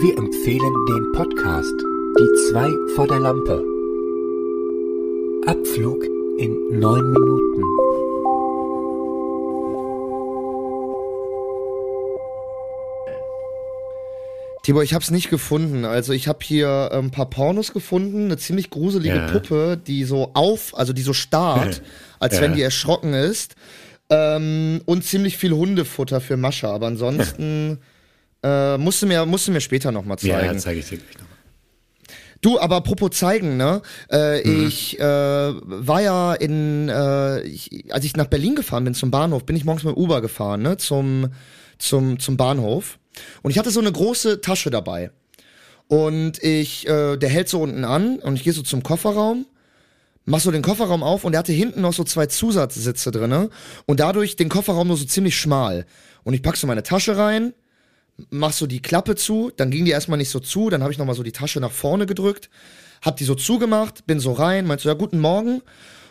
Wir 0.00 0.18
empfehlen 0.18 0.74
den 0.88 1.12
Podcast 1.12 1.84
Die 2.18 2.50
zwei 2.50 2.68
vor 2.96 3.06
der 3.06 3.20
Lampe. 3.20 3.64
Abflug 5.46 6.04
in 6.38 6.80
neun 6.80 7.12
Minuten. 7.12 7.75
Tibor, 14.66 14.82
ich 14.82 14.94
hab's 14.94 15.12
nicht 15.12 15.30
gefunden. 15.30 15.84
Also 15.84 16.12
ich 16.12 16.26
habe 16.26 16.40
hier 16.42 16.90
ein 16.92 17.12
paar 17.12 17.30
Pornos 17.30 17.72
gefunden, 17.72 18.24
eine 18.24 18.36
ziemlich 18.36 18.68
gruselige 18.68 19.14
Ja. 19.18 19.26
Puppe, 19.28 19.78
die 19.86 20.02
so 20.02 20.32
auf, 20.34 20.76
also 20.76 20.92
die 20.92 21.02
so 21.02 21.12
starrt, 21.12 21.82
als 22.18 22.34
Ja. 22.34 22.40
wenn 22.40 22.52
die 22.54 22.62
erschrocken 22.62 23.14
ist. 23.14 23.54
Ähm, 24.10 24.80
und 24.84 25.04
ziemlich 25.04 25.36
viel 25.36 25.52
Hundefutter 25.52 26.20
für 26.20 26.36
Mascha. 26.36 26.68
Aber 26.74 26.88
ansonsten 26.88 27.78
äh, 28.42 28.76
musst, 28.76 29.02
du 29.02 29.06
mir, 29.06 29.24
musst 29.24 29.46
du 29.46 29.52
mir 29.52 29.60
später 29.60 29.92
nochmal 29.92 30.16
Ja, 30.22 30.40
zeigen. 30.40 30.58
zeige 30.58 30.80
ich 30.80 30.88
dir 30.88 30.96
gleich 30.98 31.14
nochmal. 31.14 31.26
Du, 32.40 32.58
aber 32.60 32.76
apropos 32.76 33.10
zeigen, 33.12 33.56
ne? 33.56 33.82
Äh, 34.10 34.46
Mhm. 34.48 34.66
Ich 34.66 34.98
äh, 34.98 35.02
war 35.02 36.02
ja 36.02 36.34
in, 36.34 36.88
äh, 36.88 37.40
ich, 37.42 37.92
als 37.92 38.04
ich 38.04 38.16
nach 38.16 38.26
Berlin 38.26 38.56
gefahren 38.56 38.82
bin 38.84 38.94
zum 38.94 39.10
Bahnhof, 39.12 39.44
bin 39.46 39.54
ich 39.56 39.64
morgens 39.64 39.84
mit 39.84 39.94
dem 39.96 40.02
Uber 40.02 40.20
gefahren, 40.20 40.62
ne? 40.62 40.76
Zum, 40.76 41.28
zum, 41.78 42.18
zum 42.18 42.36
Bahnhof. 42.36 42.98
Und 43.42 43.50
ich 43.50 43.58
hatte 43.58 43.70
so 43.70 43.80
eine 43.80 43.92
große 43.92 44.40
Tasche 44.40 44.70
dabei. 44.70 45.10
Und 45.88 46.42
ich, 46.42 46.86
äh, 46.88 47.16
der 47.16 47.28
hält 47.28 47.48
so 47.48 47.60
unten 47.60 47.84
an 47.84 48.18
und 48.18 48.34
ich 48.34 48.44
gehe 48.44 48.52
so 48.52 48.62
zum 48.62 48.82
Kofferraum, 48.82 49.46
mach 50.24 50.40
so 50.40 50.50
den 50.50 50.62
Kofferraum 50.62 51.02
auf 51.02 51.24
und 51.24 51.32
der 51.32 51.38
hatte 51.38 51.52
hinten 51.52 51.80
noch 51.80 51.92
so 51.92 52.02
zwei 52.02 52.26
Zusatzsitze 52.26 53.12
drinne 53.12 53.50
und 53.86 54.00
dadurch 54.00 54.34
den 54.34 54.48
Kofferraum 54.48 54.88
nur 54.88 54.96
so 54.96 55.04
ziemlich 55.04 55.36
schmal. 55.36 55.86
Und 56.24 56.34
ich 56.34 56.42
pack 56.42 56.56
so 56.56 56.66
meine 56.66 56.82
Tasche 56.82 57.16
rein, 57.16 57.54
mach 58.30 58.52
so 58.52 58.66
die 58.66 58.82
Klappe 58.82 59.14
zu, 59.14 59.52
dann 59.56 59.70
ging 59.70 59.84
die 59.84 59.92
erstmal 59.92 60.18
nicht 60.18 60.30
so 60.30 60.40
zu, 60.40 60.70
dann 60.70 60.82
habe 60.82 60.92
ich 60.92 60.98
nochmal 60.98 61.14
so 61.14 61.22
die 61.22 61.32
Tasche 61.32 61.60
nach 61.60 61.70
vorne 61.70 62.06
gedrückt, 62.06 62.50
hab 63.02 63.16
die 63.16 63.24
so 63.24 63.36
zugemacht, 63.36 64.06
bin 64.06 64.18
so 64.18 64.32
rein, 64.32 64.66
meinte 64.66 64.82
so, 64.82 64.88
ja, 64.88 64.94
guten 64.94 65.20
Morgen. 65.20 65.62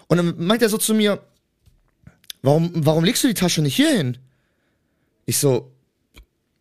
Und 0.08 0.18
dann 0.18 0.36
meint 0.38 0.62
er 0.62 0.70
so 0.70 0.78
zu 0.78 0.94
mir, 0.94 1.20
warum, 2.42 2.72
warum 2.74 3.04
legst 3.04 3.24
du 3.24 3.28
die 3.28 3.34
Tasche 3.34 3.62
nicht 3.62 3.76
hier 3.76 3.90
hin? 3.90 4.18
Ich 5.26 5.38
so, 5.38 5.72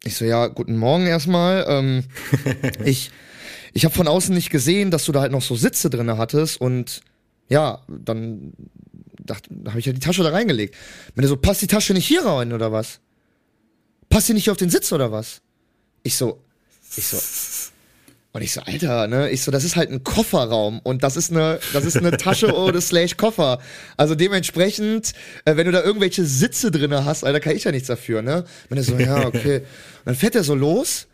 ich 0.05 0.17
so, 0.17 0.25
ja, 0.25 0.47
guten 0.47 0.77
Morgen 0.77 1.07
erstmal. 1.07 1.65
Ähm, 1.69 2.05
ich 2.85 3.11
ich 3.75 3.85
habe 3.85 3.95
von 3.95 4.09
außen 4.09 4.33
nicht 4.33 4.51
gesehen, 4.51 4.93
dass 4.93 5.05
du 5.05 5.13
da 5.13 5.21
halt 5.21 5.33
noch 5.33 5.43
so 5.43 5.57
Sitze 5.57 5.91
drinne 5.91 6.17
hattest 6.17 6.61
und 6.61 7.03
ja, 7.49 7.83
dann 7.89 8.53
dachte, 9.19 9.51
habe 9.67 9.81
ich 9.81 9.87
ja 9.87 9.93
die 9.93 10.01
Tasche 10.01 10.23
da 10.23 10.31
reingelegt. 10.31 10.77
Wenn 11.15 11.25
er 11.25 11.29
so, 11.29 11.37
passt 11.37 11.61
die 11.61 11.67
Tasche 11.67 11.93
nicht 11.93 12.07
hier 12.07 12.25
rein 12.25 12.53
oder 12.53 12.71
was? 12.71 13.01
Passt 14.09 14.29
die 14.29 14.33
nicht 14.33 14.45
hier 14.45 14.53
auf 14.53 14.59
den 14.59 14.71
Sitz 14.71 14.93
oder 14.93 15.11
was? 15.11 15.43
Ich 16.05 16.17
so, 16.17 16.41
ich 16.97 17.05
so, 17.05 17.64
und 18.35 18.43
ich 18.43 18.53
so, 18.53 18.61
Alter, 18.63 19.07
ne, 19.07 19.31
ich 19.31 19.43
so, 19.43 19.53
das 19.53 19.63
ist 19.63 19.77
halt 19.77 19.93
ein 19.93 20.03
Kofferraum 20.03 20.81
und 20.83 21.05
das 21.05 21.17
ist 21.17 21.31
eine, 21.31 21.61
das 21.73 21.85
ist 21.85 21.97
eine 21.97 22.17
Tasche 22.17 22.53
oder 22.57 22.81
slash 22.81 23.17
Koffer. 23.17 23.61
Also 23.97 24.17
dementsprechend, 24.17 25.13
äh, 25.45 25.55
wenn 25.55 25.67
du 25.67 25.73
da 25.73 25.85
irgendwelche 25.85 26.25
Sitze 26.25 26.73
drinne 26.73 27.05
hast, 27.05 27.23
Alter, 27.23 27.39
kann 27.39 27.55
ich 27.55 27.63
ja 27.63 27.71
nichts 27.71 27.87
dafür, 27.87 28.23
ne? 28.23 28.45
Wenn 28.69 28.79
er 28.79 28.83
so, 28.83 28.99
ja, 28.99 29.25
okay. 29.25 29.59
Und 29.59 29.65
dann 30.07 30.15
fährt 30.17 30.35
er 30.35 30.43
so 30.43 30.57
los 30.57 31.07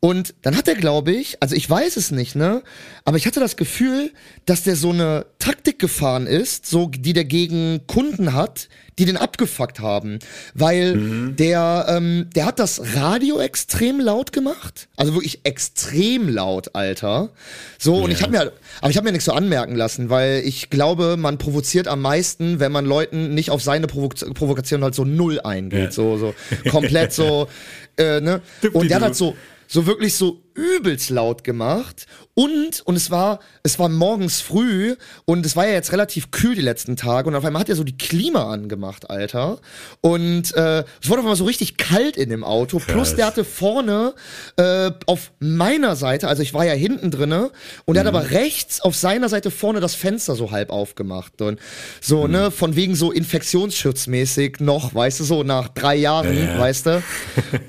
und 0.00 0.34
dann 0.42 0.56
hat 0.56 0.66
er, 0.66 0.76
glaube 0.76 1.12
ich, 1.12 1.36
also 1.42 1.54
ich 1.54 1.68
weiß 1.68 1.96
es 1.98 2.10
nicht, 2.10 2.34
ne? 2.34 2.62
Aber 3.04 3.18
ich 3.18 3.26
hatte 3.26 3.38
das 3.40 3.56
Gefühl, 3.56 4.12
dass 4.46 4.62
der 4.62 4.74
so 4.76 4.90
eine 4.90 5.26
Taktik 5.38 5.78
gefahren 5.78 6.26
ist, 6.26 6.64
so 6.66 6.88
die 6.88 7.12
der 7.12 7.24
gegen 7.26 7.80
Kunden 7.86 8.32
hat, 8.32 8.68
die 8.98 9.04
den 9.04 9.18
abgefuckt 9.18 9.80
haben, 9.80 10.18
weil 10.54 11.32
der 11.36 11.86
ähm, 11.88 12.28
der 12.34 12.46
hat 12.46 12.58
das 12.58 12.94
Radio 12.94 13.40
extrem 13.40 14.00
laut 14.00 14.32
gemacht, 14.32 14.88
also 14.96 15.14
wirklich 15.14 15.40
extrem 15.44 16.28
laut, 16.28 16.74
Alter. 16.74 17.30
So 17.78 17.96
und 17.96 18.10
ich 18.10 18.22
habe 18.22 18.32
mir, 18.32 18.52
aber 18.80 18.90
ich 18.90 18.96
habe 18.96 19.04
mir 19.06 19.12
nichts 19.12 19.24
so 19.26 19.32
anmerken 19.32 19.74
lassen, 19.74 20.08
weil 20.10 20.42
ich 20.44 20.70
glaube, 20.70 21.16
man 21.18 21.36
provoziert 21.38 21.88
am 21.88 22.00
meisten, 22.00 22.58
wenn 22.58 22.72
man 22.72 22.86
Leuten 22.86 23.34
nicht 23.34 23.50
auf 23.50 23.62
seine 23.62 23.86
Provo 23.86 24.08
Provokation 24.08 24.82
halt 24.82 24.94
so 24.94 25.04
null 25.04 25.40
eingeht, 25.40 25.78
Ja. 25.78 25.90
so 25.90 26.16
so 26.16 26.34
komplett 26.70 27.12
so, 27.12 27.48
äh, 27.98 28.20
ne? 28.20 28.40
Und 28.72 28.88
der 28.88 28.96
hat 28.96 29.02
halt 29.04 29.16
so 29.16 29.34
so 29.72 29.86
wirklich 29.86 30.16
so 30.16 30.42
übelst 30.54 31.10
laut 31.10 31.44
gemacht 31.44 32.06
und 32.34 32.80
und 32.80 32.96
es 32.96 33.10
war 33.12 33.38
es 33.62 33.78
war 33.78 33.88
morgens 33.88 34.40
früh 34.40 34.96
und 35.26 35.46
es 35.46 35.54
war 35.54 35.66
ja 35.66 35.74
jetzt 35.74 35.92
relativ 35.92 36.32
kühl 36.32 36.56
die 36.56 36.60
letzten 36.60 36.96
Tage 36.96 37.28
und 37.28 37.36
auf 37.36 37.44
einmal 37.44 37.60
hat 37.60 37.68
er 37.68 37.76
so 37.76 37.84
die 37.84 37.96
Klima 37.96 38.50
angemacht, 38.52 39.08
Alter. 39.10 39.60
Und 40.00 40.54
äh, 40.56 40.80
es 41.00 41.08
wurde 41.08 41.20
auf 41.20 41.24
einmal 41.26 41.36
so 41.36 41.44
richtig 41.44 41.76
kalt 41.76 42.16
in 42.16 42.30
dem 42.30 42.42
Auto. 42.42 42.78
Plus 42.78 43.08
Krass. 43.10 43.14
der 43.14 43.26
hatte 43.26 43.44
vorne 43.44 44.14
äh, 44.56 44.90
auf 45.06 45.30
meiner 45.38 45.94
Seite, 45.94 46.26
also 46.26 46.42
ich 46.42 46.52
war 46.52 46.64
ja 46.64 46.72
hinten 46.72 47.12
drinne 47.12 47.52
und 47.84 47.94
der 47.94 48.04
hat 48.04 48.08
aber 48.12 48.30
rechts 48.32 48.80
auf 48.80 48.96
seiner 48.96 49.28
Seite 49.28 49.52
vorne 49.52 49.78
das 49.78 49.94
Fenster 49.94 50.34
so 50.34 50.50
halb 50.50 50.70
aufgemacht 50.70 51.40
und 51.42 51.60
so 52.00 52.26
ne 52.26 52.50
von 52.50 52.74
wegen 52.74 52.96
so 52.96 53.12
infektionsschutzmäßig 53.12 54.58
noch, 54.58 54.94
weißt 54.94 55.20
du 55.20 55.24
so 55.24 55.44
nach 55.44 55.68
drei 55.68 55.94
Jahren, 55.94 56.36
Ja, 56.36 56.54
ja. 56.54 56.58
weißt 56.58 56.86
du. 56.86 57.02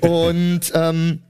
Und 0.00 0.72
ähm, 0.74 1.22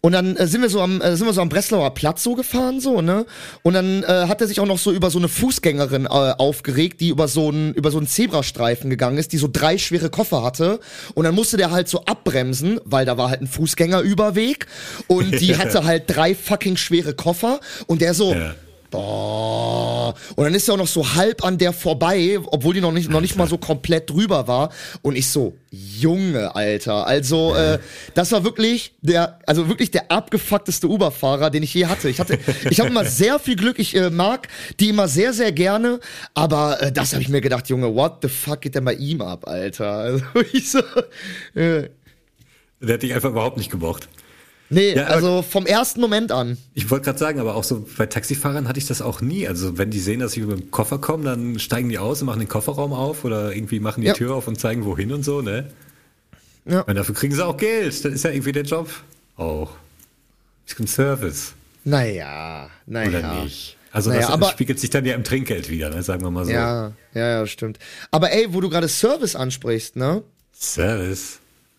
und 0.00 0.12
dann 0.12 0.36
äh, 0.36 0.46
sind 0.46 0.62
wir 0.62 0.68
so 0.68 0.80
am 0.80 1.00
äh, 1.00 1.16
sind 1.16 1.26
wir 1.26 1.32
so 1.32 1.40
am 1.40 1.48
Breslauer 1.48 1.92
Platz 1.94 2.22
so 2.22 2.34
gefahren 2.34 2.80
so, 2.80 3.00
ne? 3.00 3.26
Und 3.62 3.74
dann 3.74 4.02
äh, 4.04 4.26
hat 4.28 4.40
er 4.40 4.46
sich 4.46 4.60
auch 4.60 4.66
noch 4.66 4.78
so 4.78 4.92
über 4.92 5.10
so 5.10 5.18
eine 5.18 5.28
Fußgängerin 5.28 6.04
äh, 6.06 6.08
aufgeregt, 6.08 7.00
die 7.00 7.08
über 7.08 7.26
so 7.26 7.48
einen 7.48 7.74
über 7.74 7.90
so 7.90 7.98
einen 7.98 8.06
Zebrastreifen 8.06 8.90
gegangen 8.90 9.18
ist, 9.18 9.32
die 9.32 9.38
so 9.38 9.48
drei 9.52 9.76
schwere 9.78 10.10
Koffer 10.10 10.42
hatte 10.42 10.80
und 11.14 11.24
dann 11.24 11.34
musste 11.34 11.56
der 11.56 11.70
halt 11.70 11.88
so 11.88 12.04
abbremsen, 12.04 12.80
weil 12.84 13.06
da 13.06 13.18
war 13.18 13.30
halt 13.30 13.40
ein 13.40 13.48
Fußgängerüberweg 13.48 14.66
und 15.08 15.40
die 15.40 15.56
hatte 15.58 15.84
halt 15.84 16.04
drei 16.06 16.34
fucking 16.34 16.76
schwere 16.76 17.14
Koffer 17.14 17.60
und 17.86 18.00
der 18.00 18.14
so 18.14 18.32
Ja. 18.34 18.54
Boah. 18.90 20.14
Und 20.36 20.44
dann 20.44 20.54
ist 20.54 20.68
er 20.68 20.74
auch 20.74 20.78
noch 20.78 20.86
so 20.86 21.14
halb 21.14 21.44
an 21.44 21.58
der 21.58 21.72
vorbei, 21.72 22.38
obwohl 22.46 22.74
die 22.74 22.80
noch 22.80 22.92
nicht, 22.92 23.10
noch 23.10 23.20
nicht 23.20 23.36
mal 23.36 23.46
so 23.46 23.58
komplett 23.58 24.08
drüber 24.08 24.48
war. 24.48 24.70
Und 25.02 25.16
ich 25.16 25.28
so, 25.28 25.56
Junge, 25.70 26.54
Alter. 26.54 27.06
Also, 27.06 27.54
äh, 27.54 27.78
das 28.14 28.32
war 28.32 28.44
wirklich 28.44 28.94
der, 29.02 29.38
also 29.46 29.68
wirklich 29.68 29.90
der 29.90 30.10
abgefuckteste 30.10 30.88
Uber-Fahrer, 30.88 31.50
den 31.50 31.62
ich 31.62 31.74
je 31.74 31.86
hatte. 31.86 32.08
Ich 32.08 32.18
hatte, 32.20 32.38
ich 32.70 32.80
habe 32.80 32.88
immer 32.88 33.04
sehr 33.04 33.38
viel 33.38 33.56
Glück. 33.56 33.78
Ich 33.78 33.94
äh, 33.94 34.08
mag 34.08 34.48
die 34.80 34.88
immer 34.88 35.08
sehr, 35.08 35.34
sehr 35.34 35.52
gerne. 35.52 36.00
Aber 36.32 36.80
äh, 36.80 36.90
das 36.90 37.12
habe 37.12 37.22
ich 37.22 37.28
mir 37.28 37.42
gedacht, 37.42 37.68
Junge, 37.68 37.94
what 37.94 38.18
the 38.22 38.28
fuck 38.28 38.62
geht 38.62 38.74
denn 38.74 38.84
bei 38.84 38.94
ihm 38.94 39.20
ab, 39.20 39.46
Alter? 39.46 39.88
Also, 40.08 40.24
ich 40.52 40.70
so, 40.70 40.78
äh, 41.54 41.88
Der 42.80 42.94
hat 42.94 43.02
dich 43.02 43.12
einfach 43.12 43.30
überhaupt 43.30 43.58
nicht 43.58 43.70
gemocht. 43.70 44.08
Nee, 44.70 44.94
Ja, 44.94 45.04
also 45.04 45.42
vom 45.42 45.66
ersten 45.66 46.00
Moment 46.00 46.32
an. 46.32 46.58
Ich 46.74 46.90
wollte 46.90 47.06
gerade 47.06 47.18
sagen, 47.18 47.40
aber 47.40 47.54
auch 47.54 47.64
so 47.64 47.86
bei 47.96 48.06
Taxifahrern 48.06 48.68
hatte 48.68 48.78
ich 48.78 48.86
das 48.86 49.00
auch 49.02 49.20
nie. 49.20 49.46
Also 49.48 49.78
wenn 49.78 49.90
die 49.90 50.00
sehen, 50.00 50.20
dass 50.20 50.36
ich 50.36 50.42
mit 50.44 50.58
dem 50.58 50.70
Koffer 50.70 50.98
komme, 50.98 51.24
dann 51.24 51.58
steigen 51.58 51.88
die 51.88 51.98
aus 51.98 52.20
und 52.22 52.26
machen 52.26 52.40
den 52.40 52.48
Kofferraum 52.48 52.92
auf 52.92 53.24
oder 53.24 53.54
irgendwie 53.54 53.80
machen 53.80 54.00
die 54.02 54.08
Ja. 54.08 54.14
Tür 54.14 54.34
auf 54.34 54.46
und 54.48 54.58
zeigen 54.60 54.84
wohin 54.84 55.12
und 55.12 55.24
so, 55.24 55.40
ne? 55.42 55.70
Ja. 56.64 56.80
Und 56.82 56.94
dafür 56.96 57.14
kriegen 57.14 57.34
sie 57.34 57.44
auch 57.44 57.56
Geld. 57.56 58.04
Das 58.04 58.12
ist 58.12 58.24
ja 58.24 58.30
irgendwie 58.30 58.52
der 58.52 58.64
Job. 58.64 58.90
Auch. 59.36 59.70
Ist 60.66 60.78
ein 60.80 60.86
Service. 60.86 61.54
Naja, 61.84 62.68
naja. 62.86 63.08
Oder 63.08 63.42
nicht? 63.44 63.76
Also 63.90 64.10
Naja, 64.10 64.20
das 64.22 64.30
aber- 64.30 64.48
spiegelt 64.50 64.78
sich 64.78 64.90
dann 64.90 65.06
ja 65.06 65.14
im 65.14 65.24
Trinkgeld 65.24 65.70
wieder, 65.70 65.88
ne? 65.88 66.02
sagen 66.02 66.20
wir 66.22 66.30
mal 66.30 66.44
so. 66.44 66.50
Ja, 66.50 66.92
ja, 67.14 67.28
ja, 67.40 67.46
stimmt. 67.46 67.78
Aber 68.10 68.30
ey, 68.32 68.46
wo 68.52 68.60
du 68.60 68.68
gerade 68.68 68.86
Service 68.86 69.34
ansprichst, 69.34 69.96
ne? 69.96 70.22
Service. 70.52 71.38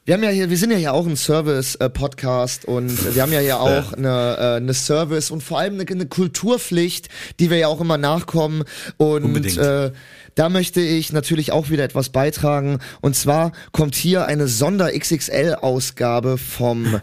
Wir 0.10 0.16
haben 0.16 0.24
ja 0.24 0.32
hier, 0.32 0.50
wir 0.50 0.58
sind 0.58 0.72
ja 0.72 0.78
hier 0.78 0.94
auch 0.96 1.06
ein 1.06 1.16
Service-Podcast 1.16 2.66
und 2.66 3.14
wir 3.14 3.22
haben 3.22 3.32
ja 3.32 3.42
hier 3.42 3.60
auch 3.62 3.94
eine, 3.94 4.38
äh, 4.40 4.56
eine 4.56 4.74
Service 4.74 5.30
und 5.30 5.44
vor 5.44 5.60
allem 5.60 5.76
eine, 5.76 5.88
eine 5.88 6.08
Kulturpflicht, 6.08 7.10
die 7.40 7.52
wir 7.52 7.58
ja 7.58 7.68
auch 7.68 7.80
immer 7.80 8.00
nachkommen. 8.00 8.64
Und 8.98 9.24
Unbedingt. 9.24 9.60
äh, 9.60 9.92
da 10.34 10.50
möchte 10.50 10.82
ich 10.82 11.14
natürlich 11.14 11.52
auch 11.52 11.70
wieder 11.70 11.84
etwas 11.84 12.10
beitragen. 12.10 12.80
Und 13.02 13.16
zwar 13.16 13.52
kommt 13.72 13.94
hier 13.94 14.26
eine 14.26 14.48
Sonder-XXL-Ausgabe 14.48 16.40
vom 16.40 17.00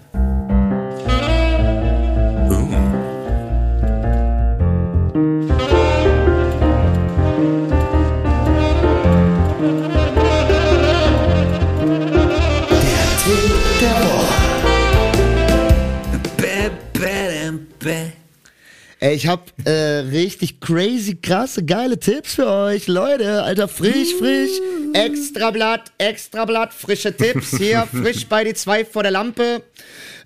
Ey, 19.07 19.15
ich 19.15 19.29
hab 19.29 19.53
äh, 19.65 19.71
richtig 19.71 20.61
crazy, 20.61 21.15
krasse, 21.15 21.65
geile 21.65 21.97
Tipps 21.97 22.35
für 22.35 22.49
euch. 22.49 22.89
Leute, 22.89 23.45
Alter, 23.45 23.69
frisch, 23.69 24.13
frisch. 24.19 24.51
Extrablatt, 24.95 25.93
Extrablatt, 25.97 26.75
frische 26.75 27.17
Tipps 27.17 27.57
hier, 27.57 27.87
frisch 27.93 28.27
bei 28.27 28.43
die 28.43 28.55
zwei 28.55 28.85
vor 28.85 29.05
der 29.05 29.13
Lampe. 29.13 29.63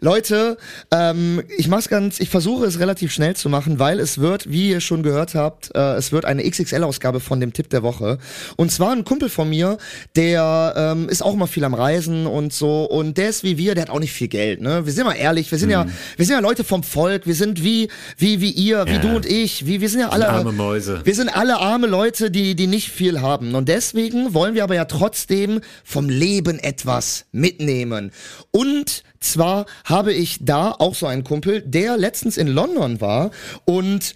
Leute, 0.01 0.57
ähm, 0.91 1.43
ich 1.59 1.69
mach's 1.69 1.89
ganz, 1.89 2.21
ich 2.21 2.29
versuche 2.31 2.65
es 2.67 2.79
relativ 2.79 3.13
schnell 3.13 3.37
zu 3.37 3.49
machen, 3.49 3.79
weil 3.79 4.01
es 4.01 4.19
wird, 4.19 4.51
wie 4.51 4.71
ihr 4.71 4.81
schon 4.81 5.03
gehört 5.03 5.35
habt, 5.35 5.71
äh, 5.75 5.95
es 5.95 6.11
wird 6.13 6.25
eine 6.25 6.43
XXL-Ausgabe 6.49 7.21
von 7.21 7.39
dem 7.41 7.53
Tipp 7.53 7.69
der 7.71 7.83
Woche. 7.83 8.19
Und 8.57 8.73
zwar 8.73 8.93
ein 8.93 9.05
Kumpel 9.05 9.29
von 9.29 9.49
mir, 9.51 9.79
der 10.17 10.75
ähm, 10.77 11.09
ist 11.09 11.23
auch 11.23 11.35
mal 11.35 11.47
viel 11.47 11.65
am 11.65 11.75
Reisen 11.75 12.27
und 12.27 12.53
so 12.53 12.85
und 12.85 13.19
der 13.19 13.29
ist 13.29 13.45
wie 13.45 13.59
wir, 13.59 13.75
der 13.75 13.83
hat 13.83 13.91
auch 13.91 14.01
nicht 14.01 14.13
viel 14.13 14.29
Geld. 14.29 14.61
Ne, 14.61 14.87
wir 14.87 14.93
sind 14.93 15.05
mal 15.05 15.15
ehrlich, 15.15 15.51
wir 15.51 15.59
sind 15.59 15.71
ja, 15.71 15.87
wir 16.17 16.25
sind 16.27 16.35
ja 16.35 16.41
Leute 16.41 16.65
vom 16.65 16.83
Volk, 16.83 17.27
wir 17.27 17.35
sind 17.35 17.63
wie 17.63 17.89
wie 18.17 18.41
wie 18.41 18.51
ihr, 18.51 18.87
wie 18.87 18.93
Ja. 18.93 18.99
du 18.99 19.17
und 19.17 19.27
ich, 19.27 19.67
wie 19.67 19.81
wir 19.81 19.89
sind 19.89 20.01
ja 20.01 20.09
alle 20.09 20.29
arme 20.29 20.53
Mäuse. 20.53 21.01
wir 21.05 21.15
sind 21.15 21.29
alle 21.29 21.59
arme 21.59 21.87
Leute, 21.87 22.31
die, 22.31 22.55
die 22.55 22.67
nicht 22.67 22.91
viel 22.91 23.21
haben. 23.21 23.55
Und 23.55 23.69
deswegen 23.69 24.35
wollen 24.35 24.55
wir 24.55 24.65
aber 24.65 24.75
ja 24.75 24.85
trotzdem 24.87 25.61
vom 25.85 26.09
Leben 26.09 26.59
etwas 26.59 27.27
mitnehmen. 27.33 28.11
Und 28.51 29.03
zwar 29.21 29.67
habe 29.85 30.13
ich 30.13 30.39
da 30.41 30.73
auch 30.73 30.95
so 30.95 31.07
einen 31.07 31.25
Kumpel, 31.25 31.63
der 31.63 31.97
letztens 31.97 32.37
in 32.37 32.49
London 32.49 33.01
war 33.01 33.31
und 33.65 34.15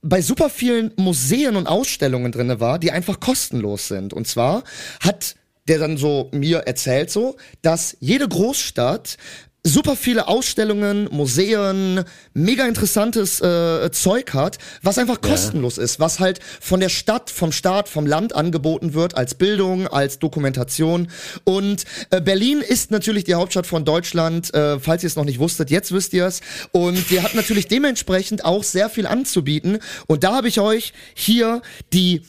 bei 0.00 0.22
super 0.22 0.48
vielen 0.48 0.92
Museen 0.96 1.56
und 1.56 1.66
Ausstellungen 1.66 2.32
drinne 2.32 2.60
war, 2.60 2.78
die 2.78 2.92
einfach 2.92 3.20
kostenlos 3.20 3.88
sind. 3.88 4.12
Und 4.12 4.26
zwar 4.26 4.62
hat 5.00 5.34
der 5.66 5.78
dann 5.78 5.98
so 5.98 6.30
mir 6.32 6.60
erzählt 6.60 7.10
so, 7.10 7.36
dass 7.62 7.96
jede 8.00 8.26
Großstadt 8.26 9.18
super 9.64 9.96
viele 9.96 10.28
Ausstellungen, 10.28 11.08
Museen, 11.10 12.04
mega 12.32 12.66
interessantes 12.66 13.40
äh, 13.40 13.90
Zeug 13.90 14.32
hat, 14.32 14.58
was 14.82 14.98
einfach 14.98 15.20
kostenlos 15.20 15.78
ist, 15.78 16.00
was 16.00 16.20
halt 16.20 16.40
von 16.60 16.80
der 16.80 16.88
Stadt, 16.88 17.30
vom 17.30 17.52
Staat, 17.52 17.88
vom 17.88 18.06
Land 18.06 18.34
angeboten 18.34 18.94
wird 18.94 19.16
als 19.16 19.34
Bildung, 19.34 19.86
als 19.86 20.18
Dokumentation. 20.18 21.08
Und 21.44 21.84
äh, 22.10 22.20
Berlin 22.20 22.60
ist 22.60 22.90
natürlich 22.90 23.24
die 23.24 23.34
Hauptstadt 23.34 23.66
von 23.66 23.84
Deutschland, 23.84 24.52
äh, 24.54 24.78
falls 24.78 25.02
ihr 25.02 25.08
es 25.08 25.16
noch 25.16 25.24
nicht 25.24 25.38
wusstet, 25.38 25.70
jetzt 25.70 25.92
wisst 25.92 26.12
ihr 26.12 26.26
es. 26.26 26.40
Und 26.72 27.10
die 27.10 27.20
hat 27.20 27.34
natürlich 27.34 27.68
dementsprechend 27.68 28.44
auch 28.44 28.62
sehr 28.62 28.88
viel 28.88 29.06
anzubieten. 29.06 29.78
Und 30.06 30.24
da 30.24 30.34
habe 30.36 30.48
ich 30.48 30.60
euch 30.60 30.92
hier 31.14 31.62
die 31.92 32.22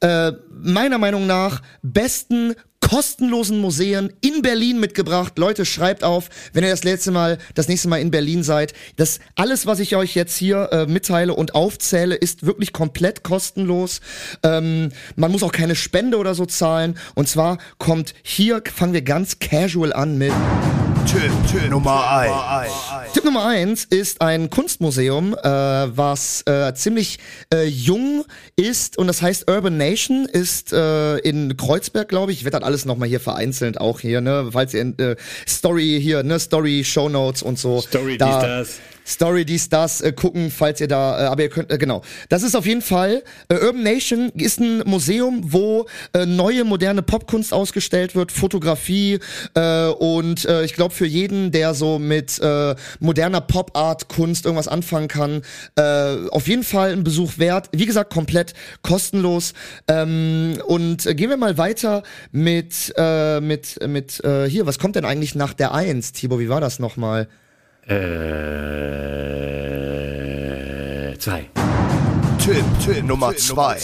äh, 0.00 0.32
meiner 0.50 0.98
Meinung 0.98 1.26
nach 1.26 1.62
besten 1.82 2.54
kostenlosen 2.92 3.58
Museen 3.58 4.12
in 4.20 4.42
Berlin 4.42 4.78
mitgebracht. 4.78 5.38
Leute, 5.38 5.64
schreibt 5.64 6.04
auf, 6.04 6.28
wenn 6.52 6.62
ihr 6.62 6.68
das 6.68 6.84
letzte 6.84 7.10
Mal, 7.10 7.38
das 7.54 7.66
nächste 7.66 7.88
Mal 7.88 8.02
in 8.02 8.10
Berlin 8.10 8.42
seid. 8.42 8.74
Das 8.96 9.18
alles, 9.34 9.64
was 9.64 9.80
ich 9.80 9.96
euch 9.96 10.14
jetzt 10.14 10.36
hier 10.36 10.68
äh, 10.72 10.84
mitteile 10.84 11.32
und 11.32 11.54
aufzähle, 11.54 12.14
ist 12.14 12.44
wirklich 12.44 12.74
komplett 12.74 13.22
kostenlos. 13.22 14.02
Ähm, 14.42 14.92
man 15.16 15.32
muss 15.32 15.42
auch 15.42 15.52
keine 15.52 15.74
Spende 15.74 16.18
oder 16.18 16.34
so 16.34 16.44
zahlen. 16.44 16.98
Und 17.14 17.30
zwar 17.30 17.56
kommt 17.78 18.12
hier, 18.22 18.62
fangen 18.70 18.92
wir 18.92 19.00
ganz 19.00 19.38
casual 19.38 19.94
an 19.94 20.18
mit 20.18 20.32
Tipp, 21.06 21.32
Tipp 21.50 21.70
Nummer 21.70 22.10
1. 22.10 22.32
Tipp 23.12 23.24
Nummer 23.24 23.44
eins 23.46 23.84
ist 23.84 24.20
ein 24.20 24.50
Kunstmuseum, 24.50 25.34
äh, 25.34 25.48
was 25.48 26.42
äh, 26.46 26.72
ziemlich 26.74 27.18
äh, 27.52 27.64
jung 27.64 28.24
ist 28.56 28.98
und 28.98 29.08
das 29.08 29.20
heißt 29.20 29.50
Urban 29.50 29.76
Nation 29.76 30.26
ist 30.26 30.72
äh, 30.72 31.18
in 31.18 31.56
Kreuzberg, 31.56 32.08
glaube 32.08 32.32
ich. 32.32 32.38
Ich 32.38 32.44
werde 32.44 32.58
das 32.60 32.66
alles 32.66 32.84
nochmal 32.84 33.08
hier 33.08 33.20
vereinzelt 33.20 33.80
auch 33.80 34.00
hier, 34.00 34.20
ne, 34.20 34.50
falls 34.52 34.74
ihr 34.74 34.82
in, 34.82 34.98
äh, 34.98 35.16
Story 35.48 35.98
hier, 36.00 36.22
ne, 36.22 36.38
Story, 36.38 36.84
Show 36.84 37.08
Notes 37.08 37.42
und 37.42 37.58
so. 37.58 37.80
Story, 37.80 38.16
da, 38.16 38.26
dies, 38.26 38.78
das. 38.78 38.80
Story, 39.06 39.44
dies, 39.44 39.68
das, 39.68 40.00
äh, 40.00 40.12
gucken, 40.12 40.50
falls 40.50 40.80
ihr 40.80 40.88
da, 40.88 41.24
äh, 41.24 41.26
aber 41.26 41.42
ihr 41.42 41.48
könnt, 41.48 41.70
äh, 41.72 41.78
genau. 41.78 42.02
Das 42.28 42.42
ist 42.42 42.54
auf 42.54 42.66
jeden 42.66 42.82
Fall, 42.82 43.22
äh, 43.48 43.54
Urban 43.54 43.82
Nation 43.82 44.30
ist 44.34 44.60
ein 44.60 44.78
Museum, 44.86 45.52
wo 45.52 45.86
äh, 46.12 46.26
neue, 46.26 46.64
moderne 46.64 47.02
Popkunst 47.02 47.52
ausgestellt 47.52 48.14
wird, 48.14 48.32
Fotografie 48.32 49.18
äh, 49.54 49.86
und 49.86 50.44
äh, 50.44 50.64
ich 50.64 50.74
glaube 50.74 50.94
für 50.94 51.06
jeden, 51.06 51.50
der 51.50 51.74
so 51.74 51.98
mit 51.98 52.38
äh, 52.40 52.74
moderner 53.00 53.40
Pop-Art-Kunst 53.40 54.44
irgendwas 54.44 54.68
anfangen 54.68 55.08
kann, 55.08 55.42
äh, 55.76 56.28
auf 56.30 56.48
jeden 56.48 56.64
Fall 56.64 56.92
ein 56.92 57.04
Besuch 57.04 57.38
wert. 57.38 57.68
Wie 57.72 57.86
gesagt, 57.86 58.12
komplett 58.12 58.54
kostenlos. 58.82 59.52
Ähm, 59.88 60.58
und 60.66 61.06
äh, 61.06 61.14
gehen 61.14 61.30
wir 61.30 61.36
mal 61.36 61.58
weiter 61.58 62.02
mit, 62.30 62.92
äh, 62.96 63.40
mit, 63.40 63.78
mit, 63.86 64.22
äh, 64.24 64.48
hier, 64.48 64.66
was 64.66 64.78
kommt 64.78 64.96
denn 64.96 65.04
eigentlich 65.04 65.34
nach 65.34 65.54
der 65.54 65.74
Eins, 65.74 66.12
Thibaut, 66.12 66.38
wie 66.38 66.48
war 66.48 66.60
das 66.60 66.78
nochmal? 66.78 67.28
Äh, 67.84 67.94
zwei. 71.18 71.48
Tipp, 72.42 72.64
Tipp 72.84 73.04
Nummer 73.04 73.36
2. 73.36 73.78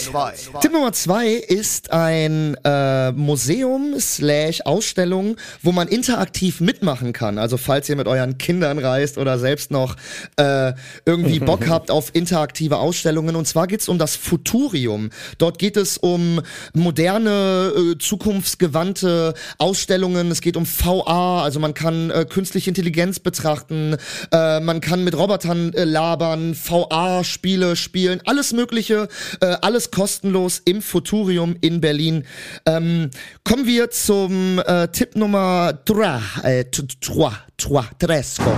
Tipp 0.59 0.73
Nummer 0.73 0.91
zwei 0.91 1.29
ist 1.29 1.93
ein 1.93 2.57
äh, 2.65 3.13
Museum 3.13 3.97
slash 4.01 4.59
Ausstellung, 4.65 5.37
wo 5.63 5.71
man 5.71 5.87
interaktiv 5.87 6.59
mitmachen 6.59 7.13
kann. 7.13 7.37
Also 7.37 7.55
falls 7.55 7.87
ihr 7.87 7.95
mit 7.95 8.09
euren 8.09 8.37
Kindern 8.37 8.77
reist 8.77 9.17
oder 9.17 9.39
selbst 9.39 9.71
noch 9.71 9.95
äh, 10.35 10.73
irgendwie 11.05 11.39
Bock 11.49 11.69
habt 11.69 11.89
auf 11.89 12.09
interaktive 12.11 12.79
Ausstellungen. 12.79 13.37
Und 13.37 13.47
zwar 13.47 13.65
geht's 13.65 13.87
um 13.87 13.97
das 13.97 14.17
Futurium. 14.17 15.09
Dort 15.37 15.57
geht 15.57 15.77
es 15.77 15.97
um 15.97 16.41
moderne, 16.73 17.71
äh, 17.73 17.97
zukunftsgewandte 17.97 19.35
Ausstellungen. 19.57 20.31
Es 20.31 20.41
geht 20.41 20.57
um 20.57 20.65
VA, 20.65 21.43
also 21.43 21.61
man 21.61 21.73
kann 21.73 22.11
äh, 22.11 22.25
künstliche 22.25 22.69
Intelligenz 22.69 23.19
betrachten, 23.19 23.95
äh, 24.33 24.59
man 24.59 24.81
kann 24.81 25.05
mit 25.05 25.17
Robotern 25.17 25.73
äh, 25.73 25.85
labern, 25.85 26.57
VA-Spiele 26.57 27.77
spielen, 27.77 28.19
alles 28.25 28.48
Mögliche, 28.53 29.07
äh, 29.41 29.55
alles 29.61 29.91
kostenlos 29.91 30.61
im 30.65 30.81
Futurium 30.81 31.55
in 31.61 31.81
Berlin. 31.81 32.25
Ähm, 32.65 33.09
kommen 33.43 33.65
wir 33.65 33.89
zum 33.91 34.59
äh, 34.65 34.87
Tipp 34.89 35.15
Nummer 35.15 35.73
3, 35.85 36.21
äh, 36.43 36.65
3, 36.65 37.31
3, 37.57 37.81
Tresco. 37.99 38.51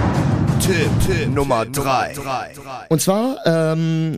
Tipp, 0.59 0.89
Tipp 1.05 1.29
Nummer 1.29 1.65
3. 1.65 2.13
Und 2.89 3.01
zwar 3.01 3.37
ähm, 3.45 4.17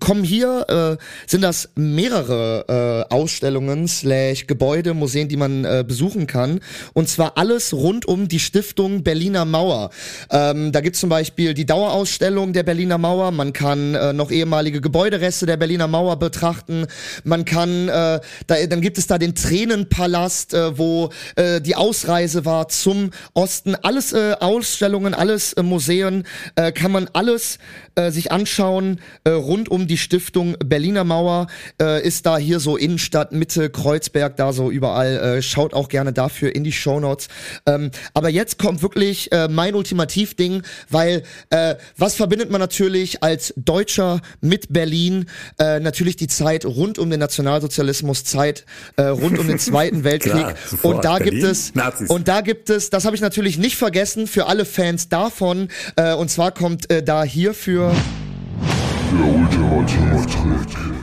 kommen 0.00 0.24
hier, 0.24 0.98
äh, 0.98 1.04
sind 1.26 1.42
das 1.42 1.68
mehrere 1.74 3.06
äh, 3.10 3.14
Ausstellungen, 3.14 3.86
slash 3.88 4.46
Gebäude, 4.46 4.94
Museen, 4.94 5.28
die 5.28 5.36
man 5.36 5.64
äh, 5.64 5.84
besuchen 5.86 6.26
kann. 6.26 6.60
Und 6.94 7.08
zwar 7.08 7.36
alles 7.36 7.74
rund 7.74 8.06
um 8.06 8.26
die 8.26 8.38
Stiftung 8.38 9.02
Berliner 9.02 9.44
Mauer. 9.44 9.90
Ähm, 10.30 10.72
da 10.72 10.80
gibt's 10.80 11.00
zum 11.00 11.10
Beispiel 11.10 11.52
die 11.52 11.66
Dauerausstellung 11.66 12.54
der 12.54 12.62
Berliner 12.62 12.96
Mauer. 12.96 13.32
Man 13.32 13.52
kann 13.52 13.94
äh, 13.94 14.12
noch 14.14 14.30
ehemalige 14.30 14.80
Gebäudereste 14.80 15.44
der 15.44 15.58
Berliner 15.58 15.88
Mauer 15.88 16.18
betrachten. 16.18 16.86
Man 17.24 17.44
kann, 17.44 17.88
äh, 17.88 18.20
da, 18.46 18.66
dann 18.68 18.80
gibt 18.80 18.96
es 18.96 19.06
da 19.06 19.18
den 19.18 19.34
Tränenpalast, 19.34 20.54
äh, 20.54 20.78
wo 20.78 21.10
äh, 21.36 21.60
die 21.60 21.76
Ausreise 21.76 22.46
war 22.46 22.68
zum 22.68 23.10
Osten. 23.34 23.74
Alles 23.74 24.14
äh, 24.14 24.36
Ausstellungen, 24.40 25.12
alles 25.12 25.52
äh, 25.52 25.62
Museen, 25.62 26.24
äh, 26.56 26.72
kann 26.72 26.92
man 26.92 27.10
alles 27.12 27.58
äh, 27.94 28.10
sich 28.10 28.32
anschauen 28.32 29.00
äh, 29.24 29.30
rund 29.30 29.70
um 29.70 29.81
die 29.86 29.98
Stiftung 29.98 30.56
Berliner 30.64 31.04
Mauer. 31.04 31.46
Äh, 31.80 32.06
ist 32.06 32.26
da 32.26 32.38
hier 32.38 32.60
so 32.60 32.76
Innenstadt, 32.76 33.32
Mitte, 33.32 33.70
Kreuzberg, 33.70 34.36
da 34.36 34.52
so 34.52 34.70
überall. 34.70 35.38
Äh, 35.38 35.42
schaut 35.42 35.74
auch 35.74 35.88
gerne 35.88 36.12
dafür 36.12 36.54
in 36.54 36.64
die 36.64 36.72
Shownotes. 36.72 37.28
Ähm, 37.66 37.90
aber 38.14 38.28
jetzt 38.28 38.58
kommt 38.58 38.82
wirklich 38.82 39.30
äh, 39.32 39.48
mein 39.48 39.74
Ultimativding, 39.74 40.62
weil 40.90 41.22
äh, 41.50 41.76
was 41.96 42.14
verbindet 42.14 42.50
man 42.50 42.60
natürlich 42.60 43.22
als 43.22 43.54
Deutscher 43.56 44.20
mit 44.40 44.72
Berlin? 44.72 45.26
Äh, 45.58 45.80
natürlich 45.80 46.16
die 46.16 46.28
Zeit 46.28 46.64
rund 46.64 46.98
um 46.98 47.10
den 47.10 47.20
Nationalsozialismus, 47.20 48.24
Zeit 48.24 48.64
äh, 48.96 49.02
rund 49.02 49.38
um 49.38 49.46
den 49.46 49.58
Zweiten 49.58 50.04
Weltkrieg. 50.04 50.32
Klar, 50.32 50.54
und 50.82 51.04
da 51.04 51.18
gibt 51.18 51.32
Berlin, 51.32 51.50
es 51.50 51.74
Nazis. 51.74 52.10
und 52.10 52.28
da 52.28 52.40
gibt 52.40 52.70
es, 52.70 52.90
das 52.90 53.04
habe 53.04 53.16
ich 53.16 53.22
natürlich 53.22 53.58
nicht 53.58 53.76
vergessen 53.76 54.26
für 54.26 54.46
alle 54.46 54.64
Fans 54.64 55.08
davon. 55.08 55.68
Äh, 55.96 56.14
und 56.14 56.30
zwar 56.30 56.52
kommt 56.52 56.90
äh, 56.90 57.02
da 57.02 57.24
hierfür 57.24 57.94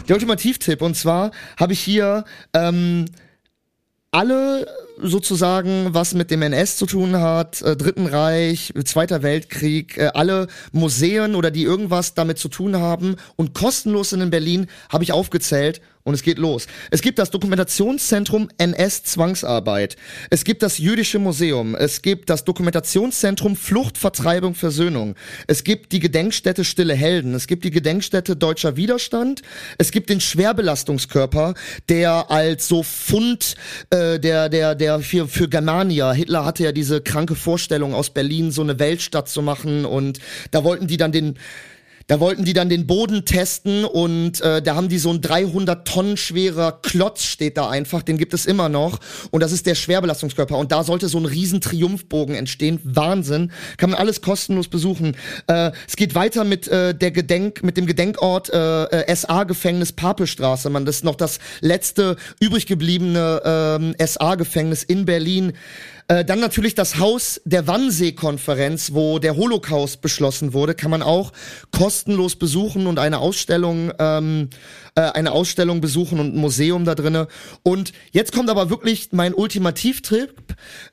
der 0.08 0.16
Ultimativtipp. 0.16 0.82
Und 0.82 0.96
zwar 0.96 1.32
habe 1.58 1.74
ich 1.74 1.80
hier 1.80 2.26
ähm, 2.54 3.06
alle 4.12 4.66
sozusagen, 5.02 5.94
was 5.94 6.14
mit 6.14 6.32
dem 6.32 6.42
NS 6.42 6.78
zu 6.78 6.86
tun 6.86 7.18
hat, 7.18 7.62
äh, 7.62 7.76
Dritten 7.76 8.06
Reich, 8.06 8.74
Zweiter 8.86 9.24
Weltkrieg, 9.24 9.98
äh, 9.98 10.12
alle 10.14 10.48
Museen 10.72 11.36
oder 11.36 11.52
die 11.52 11.64
irgendwas 11.64 12.14
damit 12.14 12.38
zu 12.38 12.50
tun 12.50 12.78
haben 12.78 13.16
und 13.36 13.54
kostenlos 13.54 14.14
in 14.14 14.30
Berlin, 14.30 14.68
habe 14.90 15.04
ich 15.04 15.12
aufgezählt 15.12 15.82
und 16.10 16.16
es 16.16 16.24
geht 16.24 16.40
los. 16.40 16.66
Es 16.90 17.02
gibt 17.02 17.20
das 17.20 17.30
Dokumentationszentrum 17.30 18.50
NS 18.58 19.04
Zwangsarbeit. 19.04 19.96
Es 20.32 20.44
gibt 20.44 20.64
das 20.64 20.80
Jüdische 20.80 21.20
Museum. 21.20 21.76
Es 21.76 22.02
gibt 22.02 22.32
das 22.32 22.46
Dokumentationszentrum 22.46 23.56
Flucht, 23.56 23.98
Vertreibung, 23.98 24.56
Versöhnung. 24.56 25.16
Es 25.46 25.64
gibt 25.64 25.92
die 25.92 26.00
Gedenkstätte 26.00 26.66
Stille 26.66 26.96
Helden. 26.96 27.36
Es 27.36 27.46
gibt 27.46 27.64
die 27.64 27.70
Gedenkstätte 27.70 28.36
Deutscher 28.36 28.76
Widerstand. 28.76 29.44
Es 29.78 29.92
gibt 29.92 30.10
den 30.10 30.20
Schwerbelastungskörper, 30.20 31.54
der 31.90 32.32
als 32.32 32.68
so 32.68 32.82
Fund 32.82 33.56
äh, 33.92 34.20
der 34.20 34.50
der 34.50 34.74
der 34.74 34.89
für 34.98 35.28
für 35.28 35.48
Germania. 35.48 36.12
Hitler 36.12 36.46
hatte 36.46 36.64
ja 36.64 36.72
diese 36.72 37.02
kranke 37.02 37.36
Vorstellung 37.36 37.94
aus 37.94 38.10
Berlin 38.10 38.52
so 38.52 38.64
eine 38.64 38.80
Weltstadt 38.80 39.30
zu 39.30 39.44
machen 39.44 39.86
und 39.86 40.20
da 40.50 40.64
wollten 40.64 40.88
die 40.88 40.98
dann 40.98 41.12
den 41.12 41.38
da 42.10 42.20
wollten 42.20 42.44
die 42.44 42.54
dann 42.54 42.70
den 42.70 42.88
Boden 42.88 43.24
testen 43.24 43.86
und 43.86 44.42
äh, 44.42 44.64
da 44.64 44.76
haben 44.76 44.90
die 44.90 44.98
so 44.98 45.12
ein 45.12 45.22
300 45.22 45.88
Tonnen 45.88 46.18
schwerer 46.18 46.80
Klotz 46.82 47.24
steht 47.24 47.56
da 47.56 47.70
einfach, 47.70 48.02
den 48.02 48.18
gibt 48.18 48.34
es 48.34 48.48
immer 48.48 48.68
noch. 48.68 49.00
Und 49.30 49.44
das 49.44 49.52
ist 49.52 49.68
der 49.68 49.76
Schwerbelastungskörper. 49.76 50.58
Und 50.58 50.72
da 50.72 50.84
sollte 50.84 51.08
so 51.08 51.20
ein 51.20 51.26
riesen 51.26 51.62
Triumphbogen 51.62 52.34
entstehen, 52.34 52.80
Wahnsinn, 52.84 53.52
kann 53.78 53.92
man 53.92 54.00
alles 54.00 54.22
kostenlos 54.22 54.70
besuchen. 54.70 55.16
Äh, 55.46 55.72
es 55.88 55.96
geht 55.96 56.16
weiter 56.16 56.46
mit 56.46 56.68
äh, 56.68 56.96
der 56.96 57.12
Gedenk 57.12 57.62
mit 57.62 57.78
dem 57.78 57.86
Gedenkort 57.86 58.50
äh, 58.52 58.86
äh, 58.86 59.16
SA 59.16 59.44
Gefängnis 59.44 59.92
Papelstraße, 59.92 60.72
man 60.72 60.86
das 60.86 60.98
ist 60.98 61.04
noch 61.04 61.16
das 61.16 61.38
letzte 61.62 62.16
übrig 62.40 62.66
gebliebene 62.66 63.94
äh, 64.00 64.08
SA 64.08 64.34
Gefängnis 64.34 64.82
in 64.82 65.06
Berlin. 65.06 65.54
Äh, 66.10 66.26
dann 66.26 66.40
natürlich 66.40 66.74
das 66.74 66.98
Haus 66.98 67.40
der 67.46 67.68
Wannsee-Konferenz, 67.68 68.94
wo 68.94 69.20
der 69.20 69.36
Holocaust 69.36 70.02
beschlossen 70.02 70.54
wurde, 70.54 70.74
kann 70.74 70.90
man 70.90 71.04
auch 71.04 71.32
kostenlos 71.72 72.36
besuchen 72.36 72.88
und 72.88 72.98
eine 72.98 73.20
Ausstellung, 73.20 73.94
ähm, 74.00 74.50
äh, 74.96 75.02
eine 75.02 75.32
Ausstellung 75.32 75.82
besuchen 75.82 76.20
und 76.20 76.34
ein 76.34 76.40
Museum 76.40 76.84
da 76.84 76.96
drinne. 76.96 77.28
Und 77.62 77.94
jetzt 78.12 78.34
kommt 78.34 78.50
aber 78.50 78.72
wirklich 78.72 79.10
mein 79.12 79.36
Ultimativtrip. 79.36 80.34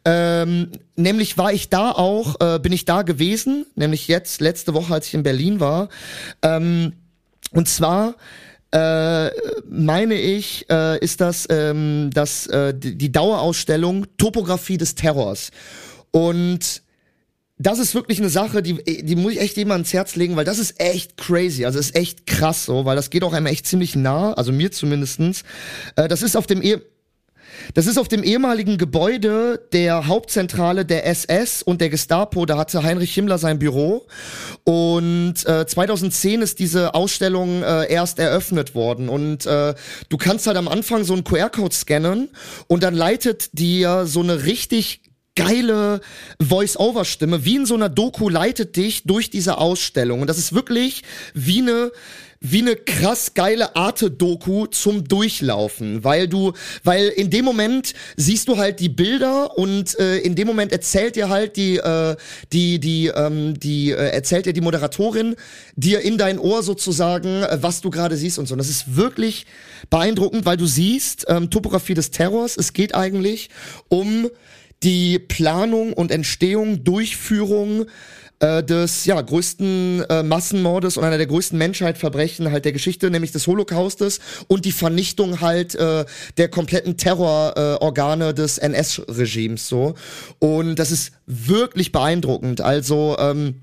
Ähm, 0.05 0.71
nämlich 0.97 1.39
war 1.39 1.51
ich 1.51 1.71
da 1.71 1.93
auch, 1.93 2.39
äh, 2.41 2.59
bin 2.59 2.75
ich 2.75 2.85
da 2.85 3.01
gewesen, 3.01 3.65
nämlich 3.75 4.09
jetzt 4.09 4.43
letzte 4.43 4.75
Woche, 4.75 4.93
als 4.93 5.07
ich 5.07 5.15
in 5.15 5.23
Berlin 5.23 5.61
war. 5.61 5.89
Ähm, 6.43 6.93
und 7.53 7.69
zwar 7.69 8.17
äh, 8.73 9.31
meine 9.69 10.15
ich, 10.15 10.67
äh, 10.69 10.99
ist 10.99 11.21
das, 11.21 11.47
ähm, 11.51 12.11
das 12.13 12.47
äh, 12.49 12.75
die, 12.75 13.13
Dauerausstellung 13.13 14.07
Topografie 14.19 14.77
des 14.77 14.95
Terrors. 14.95 15.51
Und 16.11 16.83
das 17.59 17.79
ist 17.79 17.95
wirklich 17.95 18.19
eine 18.19 18.29
Sache, 18.29 18.63
die, 18.63 18.83
die 18.85 19.17
muss 19.17 19.33
ich 19.33 19.41
echt 19.41 19.57
jemand 19.57 19.79
ans 19.79 19.93
Herz 19.93 20.17
legen, 20.17 20.37
weil 20.37 20.45
das 20.45 20.59
ist 20.59 20.79
echt 20.81 21.17
crazy. 21.17 21.65
Also 21.65 21.79
ist 21.79 21.97
echt 21.97 22.27
krass 22.27 22.67
so, 22.67 22.85
weil 22.85 22.97
das 22.97 23.11
geht 23.11 23.25
auch 23.25 23.33
einem 23.33 23.47
echt 23.47 23.67
ziemlich 23.67 23.97
nah, 23.97 24.33
also 24.35 24.53
mir 24.53 24.73
zumindestens. 24.73 25.43
Äh, 25.95 26.09
das 26.09 26.23
ist 26.23 26.37
auf 26.37 26.47
dem 26.47 26.63
e 26.63 26.79
das 27.75 27.87
ist 27.87 27.99
auf 27.99 28.09
dem 28.09 28.23
ehemaligen 28.23 28.79
Gebäude 28.79 29.61
der 29.73 30.07
Hauptzentrale 30.07 30.85
der 30.85 31.07
SS 31.07 31.63
und 31.63 31.81
der 31.81 31.91
Gestapo. 31.91 32.47
Da 32.47 32.59
hatte 32.59 32.83
Heinrich 32.83 33.15
Himmler 33.15 33.39
sein 33.39 33.59
Büro. 33.59 34.07
Und 34.65 35.47
äh, 35.47 35.67
2010 35.67 36.43
ist 36.43 36.59
diese 36.59 36.95
Ausstellung 36.95 37.63
äh, 37.63 37.91
erst 37.93 38.19
eröffnet 38.19 38.75
worden. 38.75 39.09
Und 39.09 39.47
äh, 39.47 39.75
du 40.09 40.17
kannst 40.17 40.47
halt 40.47 40.57
am 40.57 40.69
Anfang 40.69 41.05
so 41.05 41.13
einen 41.13 41.25
QR-Code 41.25 41.75
scannen 41.75 42.31
und 42.67 42.83
dann 42.83 42.95
leitet 42.95 43.59
dir 43.59 44.07
so 44.07 44.21
eine 44.21 44.45
richtig 44.45 45.01
geile 45.37 46.01
Voice-Over-Stimme, 46.43 47.45
wie 47.45 47.57
in 47.57 47.67
so 47.67 47.75
einer 47.75 47.89
Doku 47.89 48.29
leitet 48.29 48.77
dich 48.77 49.05
durch 49.05 49.31
diese 49.31 49.59
Ausstellung. 49.59 50.21
Und 50.21 50.27
das 50.27 50.39
ist 50.39 50.53
wirklich 50.53 51.03
wie 51.35 51.61
eine 51.61 51.93
wie 52.41 52.61
eine 52.61 52.77
krass 52.77 53.35
geile 53.35 53.77
Arte-Doku 53.77 54.67
zum 54.67 55.09
Durchlaufen, 55.09 56.05
weil 56.05 56.29
du, 56.29 56.53
weil 56.85 57.09
in 57.09 57.31
dem 57.31 57.45
Moment 57.45 57.95
siehst 58.17 58.49
du 58.49 58.57
halt 58.57 58.81
die 58.81 58.89
Bilder 58.89 59.57
und 59.57 59.99
äh, 59.99 60.19
in 60.19 60.35
dem 60.35 60.47
Moment 60.47 60.73
erzählt 60.73 61.17
dir 61.17 61.29
halt 61.29 61.57
die, 61.57 61.77
äh, 61.77 62.17
die, 62.53 62.79
die, 62.79 63.07
ähm, 63.09 63.59
die 63.59 63.91
äh, 63.91 64.11
erzählt 64.11 64.47
dir 64.47 64.53
die 64.53 64.61
Moderatorin 64.61 65.35
dir 65.77 66.01
in 66.01 66.19
dein 66.19 66.39
Ohr 66.39 66.63
sozusagen, 66.63 67.43
äh, 67.43 67.59
was 67.61 67.81
du 67.81 67.91
gerade 67.91 68.17
siehst 68.17 68.39
und 68.39 68.47
so. 68.47 68.55
Und 68.55 68.59
das 68.59 68.69
ist 68.69 68.97
wirklich 68.97 69.47
beeindruckend, 69.91 70.45
weil 70.45 70.57
du 70.57 70.67
siehst 70.67 71.25
ähm, 71.29 71.51
Topografie 71.51 71.95
des 71.95 72.11
Terrors. 72.11 72.57
Es 72.57 72.73
geht 72.73 72.95
eigentlich 72.95 73.51
um 73.89 74.29
die 74.87 75.19
Planung 75.19 75.93
und 75.93 76.13
Entstehung, 76.13 76.85
Durchführung 76.85 77.87
äh, 78.39 78.63
des 78.63 79.05
ja, 79.05 79.21
größten 79.21 80.05
äh, 80.09 80.23
Massenmordes 80.23 80.97
und 80.97 81.03
einer 81.03 81.19
der 81.19 81.27
größten 81.27 81.59
Menschheitsverbrechen 81.59 82.53
halt 82.53 82.65
der 82.65 82.73
Geschichte, 82.73 83.11
nämlich 83.11 83.33
des 83.33 83.49
Holocaustes 83.49 84.21
und 84.47 84.65
die 84.65 84.71
Vernichtung 84.71 85.41
halt 85.41 85.75
äh, 85.75 86.05
der 86.37 86.49
kompletten 86.49 86.97
Terrororgane 86.97 88.29
äh, 88.29 88.35
des 88.35 88.59
NS-Regimes 88.59 89.67
so. 89.67 89.95
Und 90.39 90.77
das 90.77 90.93
ist 90.93 91.13
wirklich 91.27 91.91
beeindruckend. 91.91 92.61
Also 92.61 93.17
ähm, 93.19 93.63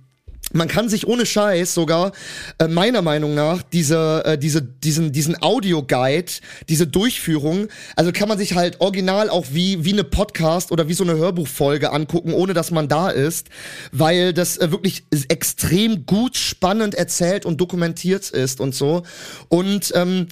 man 0.52 0.68
kann 0.68 0.90
sich 0.90 1.08
ohne 1.08 1.26
Scheiß 1.26 1.74
sogar 1.74 2.12
äh, 2.60 2.68
meiner 2.68 3.02
Meinung 3.02 3.34
nach 3.34 3.62
diese 3.64 4.24
äh, 4.26 4.38
diese 4.38 4.62
diesen 4.62 5.12
diesen 5.12 5.42
Audioguide, 5.42 6.32
diese 6.70 6.86
Durchführung, 6.86 7.68
also 7.96 8.12
kann 8.12 8.28
man 8.28 8.38
sich 8.38 8.56
halt 8.56 8.82
original 8.82 9.30
auch 9.30 9.46
wie 9.52 9.86
wie 9.86 9.94
eine 9.94 10.04
Podcast 10.04 10.72
oder 10.72 10.90
wie 10.90 10.94
so 10.94 11.04
eine 11.04 11.16
Hörbuchfolge 11.16 11.92
angucken, 11.92 12.34
ohne 12.34 12.54
dass 12.54 12.72
man 12.72 12.88
da 12.88 13.10
ist, 13.10 13.48
weil 13.92 14.34
das 14.34 14.58
äh, 14.58 14.72
wirklich 14.72 15.06
extrem 15.30 16.06
gut 16.06 16.36
spannend 16.36 16.96
erzählt 16.96 17.46
und 17.46 17.62
dokumentiert 17.62 18.30
ist 18.30 18.60
und 18.60 18.76
so. 18.76 19.04
Und 19.50 19.92
ähm, 19.96 20.28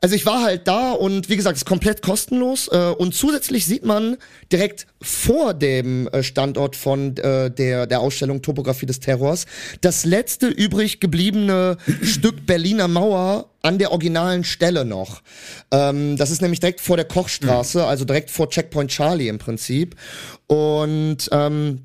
also 0.00 0.14
ich 0.14 0.26
war 0.26 0.42
halt 0.42 0.68
da 0.68 0.92
und 0.92 1.28
wie 1.28 1.36
gesagt, 1.36 1.56
es 1.56 1.62
ist 1.62 1.66
komplett 1.66 2.02
kostenlos 2.02 2.68
äh, 2.68 2.92
und 2.98 3.14
zusätzlich 3.14 3.64
sieht 3.64 3.84
man 3.84 4.16
direkt 4.52 4.86
vor 5.00 5.54
dem 5.54 6.06
äh, 6.08 6.22
Standort 6.22 6.76
von 6.76 7.16
äh, 7.16 7.50
der 7.50 7.86
der 7.86 8.00
Ausstellung 8.00 8.42
Topographie 8.42 8.86
des 8.86 9.00
Terrors 9.00 9.46
das 9.80 10.04
letzte 10.04 10.48
übrig 10.48 11.00
gebliebene 11.00 11.78
Stück 12.02 12.46
Berliner 12.46 12.88
Mauer 12.88 13.50
an 13.62 13.78
der 13.78 13.90
originalen 13.90 14.44
Stelle 14.44 14.84
noch. 14.84 15.22
Ähm, 15.70 16.16
das 16.16 16.30
ist 16.30 16.42
nämlich 16.42 16.60
direkt 16.60 16.80
vor 16.80 16.96
der 16.96 17.06
Kochstraße, 17.06 17.78
mhm. 17.78 17.84
also 17.84 18.04
direkt 18.04 18.30
vor 18.30 18.50
Checkpoint 18.50 18.90
Charlie 18.90 19.28
im 19.28 19.38
Prinzip 19.38 19.96
und 20.46 21.28
ähm, 21.32 21.84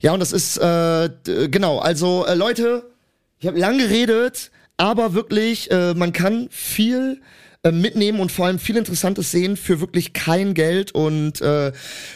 ja 0.00 0.12
und 0.12 0.20
das 0.20 0.32
ist 0.32 0.58
äh, 0.58 1.08
genau, 1.24 1.78
also 1.78 2.26
äh, 2.26 2.34
Leute, 2.34 2.90
ich 3.38 3.46
habe 3.46 3.58
lang 3.58 3.78
geredet 3.78 4.50
aber 4.80 5.12
wirklich, 5.12 5.70
äh, 5.70 5.94
man 5.94 6.12
kann 6.12 6.48
viel 6.50 7.20
äh, 7.62 7.72
mitnehmen 7.72 8.20
und 8.20 8.32
vor 8.32 8.46
allem 8.46 8.58
viel 8.58 8.78
Interessantes 8.78 9.30
sehen 9.30 9.58
für 9.58 9.82
wirklich 9.82 10.14
kein 10.14 10.54
Geld 10.54 10.92
und 10.92 11.42
äh, 11.42 11.72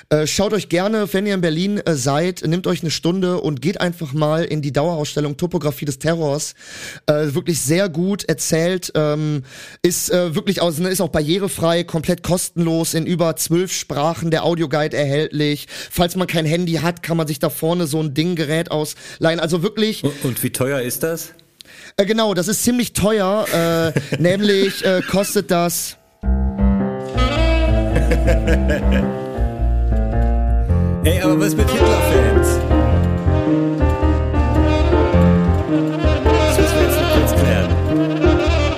äh, 0.09 0.27
schaut 0.27 0.55
euch 0.55 0.70
gerne, 0.70 1.12
wenn 1.12 1.27
ihr 1.27 1.35
in 1.35 1.42
Berlin 1.42 1.77
äh, 1.85 1.96
seid, 1.96 2.42
nehmt 2.46 2.66
euch 2.66 2.81
eine 2.81 2.90
Stunde 2.90 3.42
und 3.42 3.61
geht 3.61 3.79
einfach 3.79 4.14
mal 4.14 4.44
in 4.44 4.62
die 4.62 4.72
Dauerausstellung 4.72 5.37
Topografie 5.37 5.85
des 5.85 5.98
Terrors. 5.98 6.55
Äh, 7.05 7.35
wirklich 7.35 7.61
sehr 7.61 7.90
gut 7.90 8.24
erzählt, 8.24 8.92
ähm, 8.94 9.42
ist 9.83 10.11
äh, 10.11 10.35
wirklich 10.35 10.62
aus, 10.62 10.79
ist 10.79 11.03
auch 11.03 11.11
barrierefrei, 11.11 11.85
komplett 11.85 12.22
kostenlos 12.22 12.94
in 12.94 13.05
über 13.05 13.37
zwölf 13.37 13.70
Sprachen 13.70 14.31
der 14.31 14.44
Audioguide 14.44 14.96
erhältlich. 14.96 15.66
Falls 15.90 16.16
man 16.16 16.27
kein 16.27 16.46
Handy 16.46 16.77
hat, 16.77 17.03
kann 17.03 17.18
man 17.18 17.27
sich 17.27 17.38
da 17.38 17.50
vorne 17.50 17.87
so 17.87 18.00
ein 18.00 18.14
Ding 18.14 18.35
Gerät 18.35 18.70
ausleihen. 18.70 19.40
Also 19.40 19.62
wirklich. 19.62 20.05
Und, 20.05 20.24
und 20.24 20.42
wie 20.42 20.50
teuer 20.50 20.81
ist 20.81 21.03
das? 21.03 21.35
Äh, 21.97 22.07
genau, 22.07 22.35
das 22.35 22.49
ist 22.49 22.65
ziemlich 22.65 22.93
teuer. 22.93 23.47
Äh, 23.53 23.93
nämlich 24.21 24.85
äh, 24.85 25.01
kostet 25.03 25.53
das. 25.53 25.97
Ey, 31.05 31.21
aber 31.23 31.39
was 31.39 31.55
mit 31.55 31.71
Hitler-Fans? 31.71 32.59
Das 36.27 36.59
müssen 36.59 36.75
wir 36.75 36.83
jetzt 36.83 37.01
noch 37.01 37.15
kurz 37.15 37.33
klären. 37.41 37.71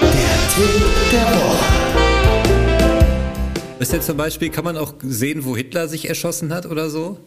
Der 0.03 0.37
Tipp 0.55 0.85
der 1.13 1.27
Woche. 1.37 1.65
Ist 3.79 3.93
denn 3.95 4.03
zum 4.03 4.17
Beispiel, 4.19 4.51
kann 4.51 4.65
man 4.65 4.77
auch 4.77 4.93
sehen, 5.03 5.47
wo 5.47 5.57
Hitler 5.57 5.89
sich 5.89 6.07
erschossen 6.09 6.53
hat 6.53 6.67
oder 6.67 6.91
so? 6.91 7.19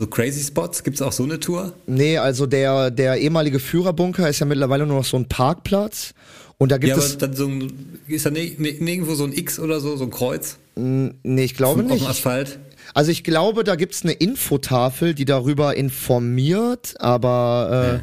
So 0.00 0.06
Crazy 0.06 0.42
Spots? 0.42 0.82
Gibt 0.82 0.96
es 0.96 1.02
auch 1.02 1.12
so 1.12 1.24
eine 1.24 1.38
Tour? 1.38 1.74
Nee, 1.86 2.16
also 2.16 2.46
der, 2.46 2.90
der 2.90 3.18
ehemalige 3.18 3.60
Führerbunker 3.60 4.30
ist 4.30 4.38
ja 4.38 4.46
mittlerweile 4.46 4.86
nur 4.86 4.96
noch 4.96 5.04
so 5.04 5.18
ein 5.18 5.28
Parkplatz. 5.28 6.14
Und 6.56 6.72
da 6.72 6.78
gibt 6.78 6.88
ja, 6.88 6.96
es. 6.96 7.16
aber 7.16 7.26
dann 7.26 7.36
so 7.36 7.46
ein, 7.46 7.98
ist 8.08 8.24
da 8.24 8.30
nirgendwo 8.30 9.14
so 9.14 9.24
ein 9.24 9.34
X 9.34 9.60
oder 9.60 9.78
so, 9.78 9.98
so 9.98 10.04
ein 10.04 10.10
Kreuz? 10.10 10.56
Nee, 10.74 11.44
ich 11.44 11.54
glaube 11.54 11.82
Auf 11.82 11.86
nicht. 11.90 12.02
dem 12.02 12.06
Asphalt? 12.08 12.58
Also 12.94 13.10
ich 13.10 13.24
glaube, 13.24 13.62
da 13.62 13.76
gibt's 13.76 14.02
eine 14.02 14.12
Infotafel, 14.12 15.12
die 15.12 15.26
darüber 15.26 15.76
informiert, 15.76 16.94
aber 16.98 18.02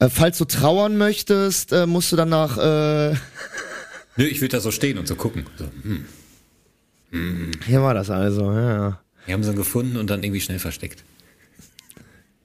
äh, 0.00 0.04
äh, 0.04 0.08
falls 0.08 0.36
du 0.38 0.46
trauern 0.46 0.96
möchtest, 0.96 1.70
äh, 1.72 1.86
musst 1.86 2.10
du 2.10 2.16
danach. 2.16 2.58
Äh, 2.58 3.14
Nö, 4.16 4.24
ich 4.24 4.40
würde 4.40 4.56
da 4.56 4.60
so 4.60 4.72
stehen 4.72 4.98
und 4.98 5.06
so 5.06 5.14
gucken. 5.14 5.46
So, 5.56 5.66
hm. 7.12 7.52
hier 7.64 7.82
war 7.82 7.94
das 7.94 8.10
also, 8.10 8.50
ja. 8.50 8.98
Wir 9.26 9.34
haben 9.34 9.42
sie 9.42 9.50
dann 9.50 9.56
gefunden 9.56 9.96
und 9.96 10.08
dann 10.08 10.22
irgendwie 10.22 10.40
schnell 10.40 10.58
versteckt. 10.58 11.04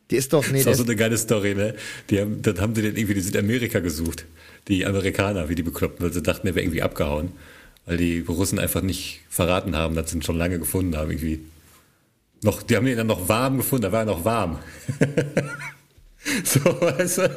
Die 0.09 0.17
ist 0.17 0.33
doch, 0.33 0.45
nee, 0.47 0.57
Das 0.57 0.59
ist 0.59 0.67
auch 0.67 0.75
so 0.75 0.83
eine 0.83 0.95
geile 0.97 1.17
Story, 1.17 1.55
ne? 1.55 1.73
Die 2.09 2.19
haben, 2.19 2.41
dann 2.41 2.59
haben 2.59 2.75
sie 2.75 2.81
den 2.81 2.97
irgendwie 2.97 3.13
in 3.13 3.21
Südamerika 3.23 3.79
gesucht. 3.79 4.25
Die 4.67 4.85
Amerikaner, 4.85 5.47
wie 5.47 5.55
die 5.55 5.63
Bekloppten, 5.63 6.05
weil 6.05 6.11
sie 6.11 6.21
dachten, 6.21 6.45
der 6.45 6.55
wäre 6.55 6.65
irgendwie 6.65 6.81
abgehauen. 6.81 7.31
Weil 7.85 7.97
die 7.97 8.19
Russen 8.19 8.59
einfach 8.59 8.81
nicht 8.81 9.21
verraten 9.29 9.75
haben, 9.75 9.95
dass 9.95 10.11
sie 10.11 10.17
ihn 10.17 10.21
schon 10.21 10.37
lange 10.37 10.59
gefunden 10.59 10.97
haben, 10.97 11.11
irgendwie. 11.11 11.39
Noch, 12.43 12.61
die 12.61 12.75
haben 12.75 12.87
ihn 12.87 12.97
dann 12.97 13.07
noch 13.07 13.29
warm 13.29 13.57
gefunden, 13.57 13.83
da 13.83 13.91
war 13.91 14.01
er 14.01 14.05
noch 14.05 14.25
warm. 14.25 14.59
so, 16.43 16.59
weißt 16.59 17.17
du? 17.17 17.29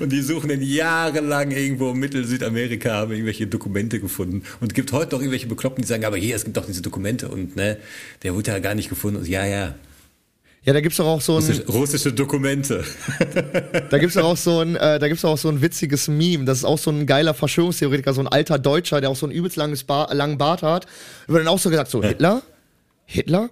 Und 0.00 0.10
die 0.10 0.20
suchen 0.20 0.50
ihn 0.50 0.62
jahrelang 0.62 1.50
irgendwo 1.52 1.90
in 1.90 1.98
Mittel-Südamerika, 1.98 2.92
haben 2.92 3.12
irgendwelche 3.12 3.46
Dokumente 3.46 4.00
gefunden. 4.00 4.42
Und 4.60 4.72
es 4.72 4.74
gibt 4.74 4.92
heute 4.92 5.14
noch 5.14 5.20
irgendwelche 5.20 5.46
Bekloppten, 5.46 5.82
die 5.82 5.88
sagen, 5.88 6.04
aber 6.04 6.16
hier, 6.16 6.34
es 6.34 6.44
gibt 6.44 6.56
doch 6.56 6.66
diese 6.66 6.82
Dokumente 6.82 7.28
und 7.28 7.54
ne, 7.56 7.78
der 8.22 8.34
wurde 8.34 8.50
ja 8.50 8.58
gar 8.58 8.74
nicht 8.74 8.88
gefunden. 8.88 9.18
Und 9.18 9.28
ja, 9.28 9.46
ja. 9.46 9.74
Ja, 10.64 10.72
da 10.72 10.80
gibt's 10.80 10.96
doch 10.96 11.06
auch 11.06 11.20
so 11.20 11.32
ein. 11.32 11.36
Russische, 11.36 11.66
russische 11.66 12.12
Dokumente. 12.12 12.84
Da 13.90 13.98
gibt's 13.98 14.14
doch 14.14 14.24
auch 14.24 14.36
so 14.36 14.60
ein, 14.60 14.76
äh, 14.76 14.98
da 14.98 15.08
gibt's 15.08 15.22
doch 15.22 15.30
auch 15.30 15.38
so 15.38 15.48
ein 15.48 15.60
witziges 15.60 16.08
Meme. 16.08 16.44
Das 16.44 16.58
ist 16.58 16.64
auch 16.64 16.78
so 16.78 16.90
ein 16.90 17.06
geiler 17.06 17.34
Verschwörungstheoretiker, 17.34 18.14
so 18.14 18.22
ein 18.22 18.28
alter 18.28 18.58
Deutscher, 18.58 19.00
der 19.00 19.10
auch 19.10 19.16
so 19.16 19.26
ein 19.26 19.30
übelst 19.30 19.56
langes 19.56 19.84
ba 19.84 20.10
langen 20.12 20.38
Bart 20.38 20.62
hat. 20.62 20.86
Wird 21.26 21.40
dann 21.40 21.48
auch 21.48 21.58
so 21.58 21.70
gesagt, 21.70 21.90
so 21.90 22.02
Hitler? 22.02 22.42
Hitler? 23.04 23.50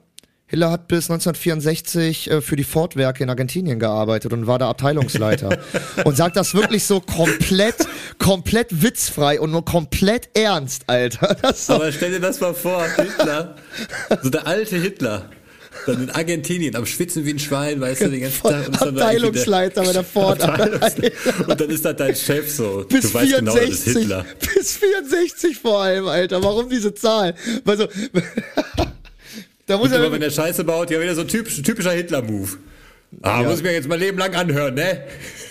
Hitler 0.52 0.70
hat 0.70 0.86
bis 0.86 1.10
1964 1.10 2.30
äh, 2.30 2.40
für 2.42 2.56
die 2.56 2.64
Ford-Werke 2.64 3.24
in 3.24 3.30
Argentinien 3.30 3.78
gearbeitet 3.78 4.34
und 4.34 4.46
war 4.46 4.58
da 4.58 4.68
Abteilungsleiter. 4.68 5.58
und 6.04 6.14
sagt 6.14 6.36
das 6.36 6.54
wirklich 6.54 6.84
so 6.84 7.00
komplett, 7.00 7.76
komplett 8.18 8.82
witzfrei 8.82 9.40
und 9.40 9.50
nur 9.50 9.64
komplett 9.64 10.28
ernst, 10.34 10.82
Alter. 10.88 11.36
So, 11.54 11.74
Aber 11.74 11.90
stell 11.90 12.10
dir 12.10 12.20
das 12.20 12.40
mal 12.40 12.54
vor, 12.54 12.84
Hitler, 12.96 13.56
so 14.22 14.28
der 14.28 14.46
alte 14.46 14.76
Hitler, 14.76 15.30
dann 15.86 16.02
in 16.02 16.10
Argentinien 16.10 16.76
am 16.76 16.84
Schwitzen 16.84 17.24
wie 17.24 17.30
ein 17.30 17.38
Schwein, 17.38 17.80
weißt 17.80 18.02
du, 18.02 18.10
den 18.10 18.20
ganzen 18.20 18.42
Tag. 18.42 18.68
Und 18.68 18.82
Abteilungsleiter 18.82 19.82
bei 19.82 19.92
der 19.92 20.04
Ford. 20.04 20.42
Und 21.48 21.60
dann 21.60 21.70
ist 21.70 21.84
da 21.84 21.92
dein 21.92 22.14
Chef 22.14 22.54
so. 22.54 22.84
Bis 22.88 23.12
du 23.12 23.14
weißt 23.14 23.36
genau, 23.38 23.54
das 23.54 23.64
64, 23.64 23.86
ist 23.86 23.98
Hitler. 23.98 24.26
bis 24.54 24.76
64 24.76 25.58
vor 25.58 25.82
allem, 25.82 26.06
Alter. 26.06 26.42
Warum 26.42 26.68
diese 26.68 26.94
Zahl? 26.94 27.34
Weil 27.64 27.78
so, 27.78 27.88
da 29.66 29.78
muss 29.78 29.92
er, 29.92 30.10
wenn 30.12 30.20
der 30.20 30.30
Scheiße 30.30 30.64
baut, 30.64 30.90
ja 30.90 31.00
wieder 31.00 31.14
so 31.14 31.22
ein 31.22 31.28
typisch, 31.28 31.60
typischer 31.62 31.92
Hitler-Move. 31.92 32.48
Ah, 33.20 33.42
Ja. 33.42 33.48
muss 33.48 33.58
ich 33.58 33.62
mir 33.64 33.72
jetzt 33.72 33.88
mein 33.88 34.00
Leben 34.00 34.16
lang 34.18 34.34
anhören, 34.34 34.74
ne? 34.74 35.02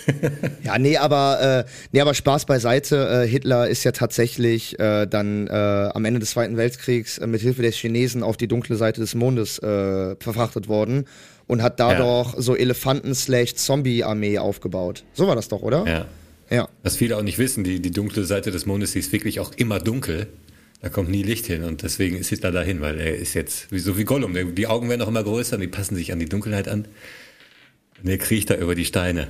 ja, 0.64 0.78
nee, 0.78 0.96
aber, 0.96 1.64
äh, 1.66 1.70
nee, 1.92 2.00
aber 2.00 2.12
Spaß 2.12 2.44
beiseite. 2.46 3.22
Äh, 3.24 3.28
Hitler 3.28 3.68
ist 3.68 3.84
ja 3.84 3.92
tatsächlich 3.92 4.78
äh, 4.80 5.06
dann 5.06 5.46
äh, 5.46 5.52
am 5.52 6.04
Ende 6.04 6.18
des 6.18 6.30
Zweiten 6.30 6.56
Weltkriegs 6.56 7.18
äh, 7.18 7.26
mit 7.28 7.40
Hilfe 7.40 7.62
der 7.62 7.70
Chinesen 7.70 8.24
auf 8.24 8.36
die 8.36 8.48
dunkle 8.48 8.74
Seite 8.76 9.00
des 9.00 9.14
Mondes 9.14 9.60
äh, 9.60 10.16
verfrachtet 10.18 10.66
worden 10.66 11.06
und 11.46 11.62
hat 11.62 11.78
dadurch 11.78 12.34
so 12.36 12.56
Elefanten-Zombie-Armee 12.56 14.38
aufgebaut. 14.38 15.04
So 15.14 15.26
war 15.28 15.36
das 15.36 15.48
doch, 15.48 15.62
oder? 15.62 15.84
Ja. 15.86 16.06
Ja. 16.50 16.68
Was 16.82 16.96
viele 16.96 17.16
auch 17.16 17.22
nicht 17.22 17.38
wissen, 17.38 17.64
die, 17.64 17.80
die 17.80 17.92
dunkle 17.92 18.24
Seite 18.24 18.50
des 18.50 18.66
Mondes, 18.66 18.92
die 18.92 18.98
ist 18.98 19.12
wirklich 19.12 19.40
auch 19.40 19.52
immer 19.56 19.78
dunkel. 19.78 20.26
Da 20.82 20.88
kommt 20.88 21.08
nie 21.10 21.22
Licht 21.22 21.46
hin 21.46 21.62
und 21.62 21.82
deswegen 21.82 22.16
ist 22.16 22.28
Hitler 22.30 22.50
dahin, 22.50 22.80
weil 22.80 22.98
er 23.00 23.14
ist 23.16 23.34
jetzt 23.34 23.70
wie, 23.70 23.78
so 23.78 23.96
wie 23.96 24.04
Gollum. 24.04 24.36
Die 24.54 24.66
Augen 24.66 24.88
werden 24.88 25.00
auch 25.02 25.08
immer 25.08 25.22
größer 25.22 25.54
und 25.54 25.60
die 25.62 25.68
passen 25.68 25.94
sich 25.94 26.12
an 26.12 26.18
die 26.18 26.28
Dunkelheit 26.28 26.66
an. 26.66 26.86
Und 28.02 28.08
er 28.10 28.18
kriecht 28.18 28.50
da 28.50 28.56
über 28.56 28.74
die 28.74 28.84
Steine. 28.84 29.28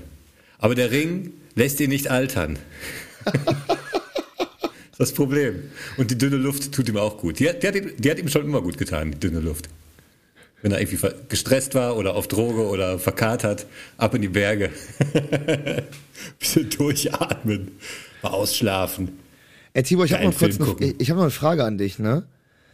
Aber 0.59 0.74
der 0.74 0.90
Ring 0.90 1.34
lässt 1.55 1.78
ihn 1.80 1.90
nicht 1.90 2.11
altern. 2.11 2.59
das 4.98 5.12
Problem. 5.12 5.64
Und 5.98 6.11
die 6.11 6.16
dünne 6.16 6.36
Luft 6.36 6.72
tut 6.72 6.88
ihm 6.88 6.96
auch 6.96 7.18
gut. 7.18 7.38
Die, 7.38 7.48
hat- 7.50 7.62
die, 7.62 7.68
hat 7.68 7.74
ihm, 7.76 7.92
die 7.98 8.11
hat 8.11 8.18
ihm 8.18 8.28
schon 8.28 8.44
immer 8.46 8.62
gut 8.62 8.78
getan, 8.78 9.12
die 9.12 9.20
dünne 9.20 9.40
Luft. 9.40 9.68
Wenn 10.62 10.72
er 10.72 10.80
irgendwie 10.80 11.07
gestresst 11.28 11.74
war 11.74 11.96
oder 11.96 12.14
auf 12.14 12.28
Droge 12.28 12.66
oder 12.66 12.98
verkatert, 12.98 13.66
ab 13.98 14.14
in 14.14 14.22
die 14.22 14.28
Berge. 14.28 14.70
Bisschen 16.38 16.70
durchatmen, 16.70 17.72
mal 18.22 18.30
ausschlafen. 18.30 19.18
Ey, 19.75 19.83
Tibor, 19.83 20.05
ich 20.05 20.12
habe 20.12 20.25
noch 20.25 20.37
kurz 20.37 20.61
eine, 20.61 20.95
ich 20.99 21.11
hab 21.11 21.16
noch 21.16 21.25
eine 21.25 21.31
Frage 21.31 21.64
an 21.64 21.79
dich, 21.79 21.99
ne? 21.99 22.27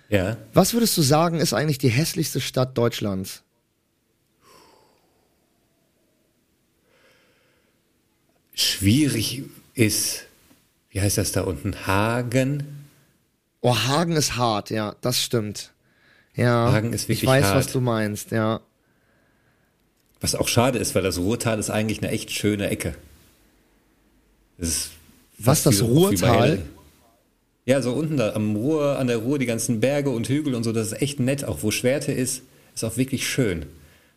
Ja. 0.08 0.36
Was 0.52 0.72
würdest 0.72 0.96
du 0.96 1.02
sagen, 1.02 1.38
ist 1.38 1.52
eigentlich 1.52 1.78
die 1.78 1.90
hässlichste 1.90 2.40
Stadt 2.40 2.76
Deutschlands? 2.76 3.42
Schwierig 8.54 9.44
ist, 9.74 10.24
wie 10.90 11.00
heißt 11.00 11.18
das 11.18 11.30
da 11.30 11.42
unten? 11.42 11.86
Hagen? 11.86 12.64
Oh, 13.60 13.76
Hagen 13.76 14.12
ist 14.12 14.36
hart, 14.36 14.70
ja, 14.70 14.96
das 15.00 15.22
stimmt. 15.22 15.72
Ja, 16.34 16.72
Hagen 16.72 16.92
ist 16.92 17.04
wirklich 17.04 17.22
ich 17.22 17.28
weiß, 17.28 17.44
hart. 17.46 17.56
was 17.56 17.72
du 17.72 17.80
meinst, 17.80 18.32
ja. 18.32 18.60
Was 20.20 20.34
auch 20.34 20.48
schade 20.48 20.78
ist, 20.78 20.96
weil 20.96 21.02
das 21.02 21.18
Ruhrtal 21.18 21.60
ist 21.60 21.70
eigentlich 21.70 21.98
eine 22.02 22.10
echt 22.10 22.32
schöne 22.32 22.68
Ecke. 22.68 22.94
Das 24.56 24.68
ist 24.68 24.90
Was, 25.38 25.62
das 25.62 25.82
Ruhrtal? 25.82 26.64
Ja, 27.68 27.82
so 27.82 27.92
unten 27.92 28.16
da 28.16 28.32
am 28.32 28.56
Ruhr, 28.56 28.98
an 28.98 29.08
der 29.08 29.18
Ruhr, 29.18 29.38
die 29.38 29.44
ganzen 29.44 29.78
Berge 29.78 30.08
und 30.08 30.26
Hügel 30.26 30.54
und 30.54 30.64
so, 30.64 30.72
das 30.72 30.92
ist 30.92 31.02
echt 31.02 31.20
nett. 31.20 31.44
Auch 31.44 31.58
wo 31.62 31.70
Schwerte 31.70 32.12
ist, 32.12 32.40
ist 32.74 32.82
auch 32.82 32.96
wirklich 32.96 33.28
schön. 33.28 33.66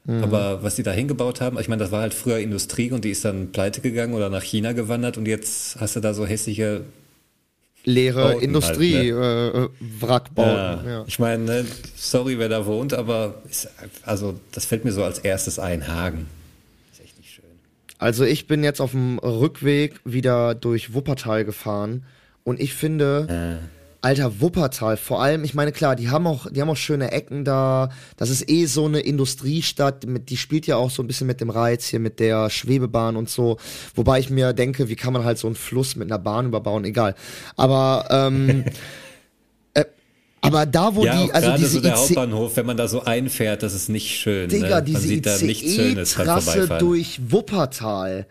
Mhm. 0.06 0.24
Aber 0.24 0.64
was 0.64 0.76
die 0.76 0.84
da 0.84 0.93
hingebaut 0.93 1.41
haben, 1.41 1.60
ich 1.60 1.68
meine, 1.68 1.84
das 1.84 1.91
war 1.91 1.99
halt 1.99 2.14
früher 2.14 2.39
Industrie 2.39 2.93
und 2.93 3.04
die 3.04 3.12
ist 3.12 3.26
dann 3.26 3.52
pleite 3.52 3.82
gegangen 3.82 4.14
oder 4.14 4.30
nach 4.30 4.41
China 4.41 4.72
gewandert 4.72 5.18
und 5.18 5.28
jetzt 5.28 5.82
hast 5.82 5.97
du 5.97 5.99
da 5.99 6.14
so 6.14 6.26
hässliche 6.26 6.86
Leere 7.84 8.22
Bauten 8.22 8.41
Industrie, 8.41 9.12
halt, 9.12 9.54
äh, 9.54 9.64
äh, 9.64 9.70
Wrackbauten, 9.99 10.89
ja. 10.89 11.04
Ich 11.08 11.20
meine, 11.20 11.43
ne, 11.43 11.66
sorry, 11.97 12.39
wer 12.39 12.47
da 12.47 12.66
wohnt, 12.66 12.93
aber 12.93 13.41
ist, 13.49 13.68
also 14.04 14.39
das 14.54 14.64
fällt 14.64 14.86
mir 14.86 14.93
so 14.93 15.04
als 15.04 15.20
erstes 15.20 15.60
ein, 15.60 15.89
Hagen. 15.89 16.28
Ist 16.93 17.02
echt 17.04 17.18
nicht 17.18 17.32
schön. 17.32 17.43
Also 17.97 18.24
ich 18.24 18.47
bin 18.47 18.64
jetzt 18.64 18.80
auf 18.80 18.91
dem 18.91 19.20
Rückweg 19.20 19.99
wieder 20.06 20.56
durch 20.56 20.93
Wuppertal 20.93 21.43
gefahren 21.43 22.06
und 22.44 22.60
ich 22.60 22.74
finde, 22.74 23.60
alter 24.02 24.42
Wuppertal, 24.42 24.98
vor 24.98 25.22
allem, 25.22 25.44
ich 25.44 25.54
meine 25.54 25.72
klar, 25.72 25.96
die 25.96 26.10
haben 26.10 26.26
auch, 26.26 26.50
die 26.50 26.60
haben 26.60 26.70
auch 26.70 26.78
schöne 26.78 27.12
Ecken 27.12 27.46
da. 27.46 27.89
Das 28.18 28.30
ist 28.30 28.50
eh 28.50 28.66
so 28.66 28.86
eine 28.86 29.00
Industriestadt, 29.00 30.08
mit, 30.08 30.30
die 30.30 30.38
spielt 30.38 30.66
ja 30.66 30.76
auch 30.76 30.89
so 30.89 31.04
ein 31.04 31.08
bisschen 31.08 31.28
mit 31.28 31.39
dem 31.39 31.52
Reiz 31.52 31.86
hier, 31.86 32.00
mit 32.00 32.20
der 32.20 32.50
Schwebebahn 32.50 33.16
und 33.16 33.30
so. 33.30 33.58
Wobei 33.96 34.20
ich 34.20 34.30
mir 34.30 34.54
denke, 34.54 34.89
wie 34.89 34.96
kann 34.96 35.14
man 35.14 35.24
halt 35.24 35.38
so 35.38 35.48
einen 35.48 35.56
Fluss 35.56 35.96
mit 35.96 36.08
einer 36.08 36.18
Bahn 36.18 36.48
überbauen? 36.48 36.84
Egal. 36.84 37.16
Aber 37.56 38.08
ähm, 38.10 38.66
äh, 39.76 39.86
aber 40.42 40.66
da, 40.66 40.96
wo 40.96 41.06
ja, 41.06 41.24
die, 41.24 41.32
also 41.32 41.56
diese 41.56 41.70
so 41.70 41.82
der 41.82 41.92
IC 41.92 41.98
Hauptbahnhof, 41.98 42.58
wenn 42.58 42.66
man 42.66 42.78
da 42.78 42.88
so 42.88 43.04
einfährt, 43.04 43.62
das 43.62 43.76
ist 43.76 43.89
nicht 43.89 44.20
schön. 44.20 44.50
Digga, 44.50 44.78
ne? 44.78 44.84
diese 44.84 45.14
ICE-Trasse 45.14 46.78
durch 46.80 47.22
Wuppertal. 47.30 48.26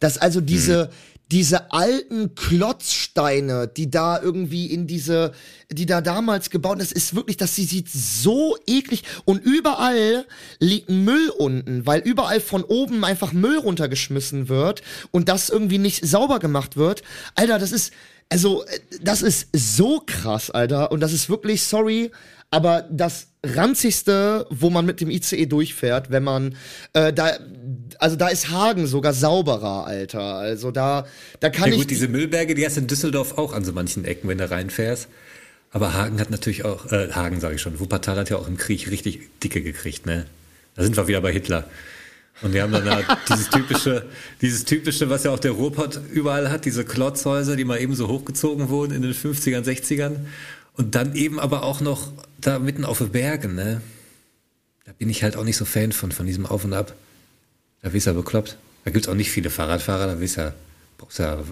Das 0.00 0.18
also 0.18 0.40
diese, 0.40 0.90
diese 1.32 1.72
alten 1.72 2.34
Klotzsteine, 2.34 3.66
die 3.66 3.90
da 3.90 4.20
irgendwie 4.20 4.66
in 4.66 4.86
diese, 4.86 5.32
die 5.70 5.86
da 5.86 6.02
damals 6.02 6.50
gebaut, 6.50 6.78
das 6.78 6.92
ist 6.92 7.14
wirklich, 7.14 7.38
das 7.38 7.56
sie 7.56 7.64
sieht 7.64 7.88
so 7.90 8.56
eklig 8.66 9.02
und 9.24 9.42
überall 9.42 10.26
liegt 10.58 10.90
Müll 10.90 11.30
unten, 11.38 11.86
weil 11.86 12.02
überall 12.02 12.40
von 12.40 12.62
oben 12.62 13.02
einfach 13.02 13.32
Müll 13.32 13.56
runtergeschmissen 13.58 14.50
wird 14.50 14.82
und 15.10 15.30
das 15.30 15.48
irgendwie 15.48 15.78
nicht 15.78 16.06
sauber 16.06 16.38
gemacht 16.38 16.76
wird. 16.76 17.02
Alter, 17.34 17.58
das 17.58 17.72
ist, 17.72 17.94
also, 18.28 18.64
äh, 18.64 18.80
das 19.00 19.22
ist 19.22 19.48
so 19.54 20.02
krass, 20.04 20.50
Alter. 20.50 20.92
Und 20.92 21.00
das 21.00 21.14
ist 21.14 21.30
wirklich, 21.30 21.62
sorry, 21.62 22.10
aber 22.52 22.86
das 22.90 23.28
ranzigste, 23.44 24.46
wo 24.50 24.68
man 24.68 24.84
mit 24.84 25.00
dem 25.00 25.10
ICE 25.10 25.46
durchfährt, 25.46 26.10
wenn 26.10 26.22
man 26.22 26.54
äh, 26.92 27.12
da, 27.12 27.38
also 27.98 28.14
da 28.14 28.28
ist 28.28 28.50
Hagen 28.50 28.86
sogar 28.86 29.14
sauberer, 29.14 29.86
Alter. 29.86 30.20
Also 30.36 30.70
da, 30.70 31.06
da 31.40 31.48
kann 31.48 31.68
Ja 31.70 31.72
ich. 31.72 31.80
gut, 31.80 31.90
diese 31.90 32.08
Müllberge, 32.08 32.54
die 32.54 32.64
hast 32.64 32.76
du 32.76 32.82
in 32.82 32.86
Düsseldorf 32.86 33.38
auch 33.38 33.54
an 33.54 33.64
so 33.64 33.72
manchen 33.72 34.04
Ecken, 34.04 34.28
wenn 34.28 34.36
du 34.38 34.48
reinfährst. 34.48 35.08
Aber 35.70 35.94
Hagen 35.94 36.20
hat 36.20 36.30
natürlich 36.30 36.66
auch, 36.66 36.92
äh, 36.92 37.10
Hagen 37.12 37.40
sage 37.40 37.54
ich 37.54 37.62
schon, 37.62 37.80
Wuppertal 37.80 38.18
hat 38.18 38.28
ja 38.28 38.36
auch 38.36 38.46
im 38.46 38.58
Krieg 38.58 38.90
richtig 38.90 39.40
dicke 39.42 39.62
gekriegt, 39.62 40.04
ne? 40.04 40.26
Da 40.74 40.82
sind 40.82 40.94
wir 40.96 41.08
wieder 41.08 41.22
bei 41.22 41.32
Hitler. 41.32 41.64
Und 42.42 42.52
wir 42.52 42.62
haben 42.62 42.72
dann 42.72 42.84
da 42.84 43.00
dieses 43.30 43.48
typische, 43.48 44.04
dieses 44.42 44.66
typische, 44.66 45.08
was 45.08 45.24
ja 45.24 45.30
auch 45.30 45.38
der 45.38 45.52
Ruhrpott 45.52 46.00
überall 46.12 46.50
hat, 46.50 46.66
diese 46.66 46.84
Klotzhäuser, 46.84 47.56
die 47.56 47.64
mal 47.64 47.80
eben 47.80 47.94
so 47.94 48.08
hochgezogen 48.08 48.68
wurden 48.68 48.92
in 48.92 49.00
den 49.00 49.14
50ern, 49.14 49.64
60ern. 49.64 50.16
Und 50.76 50.94
dann 50.94 51.14
eben 51.14 51.40
aber 51.40 51.62
auch 51.62 51.80
noch 51.80 52.12
da 52.46 52.58
mitten 52.58 52.84
auf 52.84 52.98
den 52.98 53.10
Bergen, 53.10 53.54
ne? 53.54 53.80
Da 54.84 54.92
bin 54.92 55.08
ich 55.08 55.22
halt 55.22 55.36
auch 55.36 55.44
nicht 55.44 55.56
so 55.56 55.64
Fan 55.64 55.92
von, 55.92 56.12
von 56.12 56.26
diesem 56.26 56.46
Auf 56.46 56.64
und 56.64 56.72
Ab. 56.72 56.94
Da 57.82 57.90
bist 57.90 58.06
du 58.06 58.10
ja 58.10 58.16
bekloppt. 58.16 58.58
Da 58.84 58.90
gibt's 58.90 59.08
auch 59.08 59.14
nicht 59.14 59.30
viele 59.30 59.50
Fahrradfahrer, 59.50 60.06
da 60.06 60.14
bist 60.14 60.36
du 60.36 60.42
ja, 60.42 60.54
brauchst 60.98 61.18
ja 61.18 61.42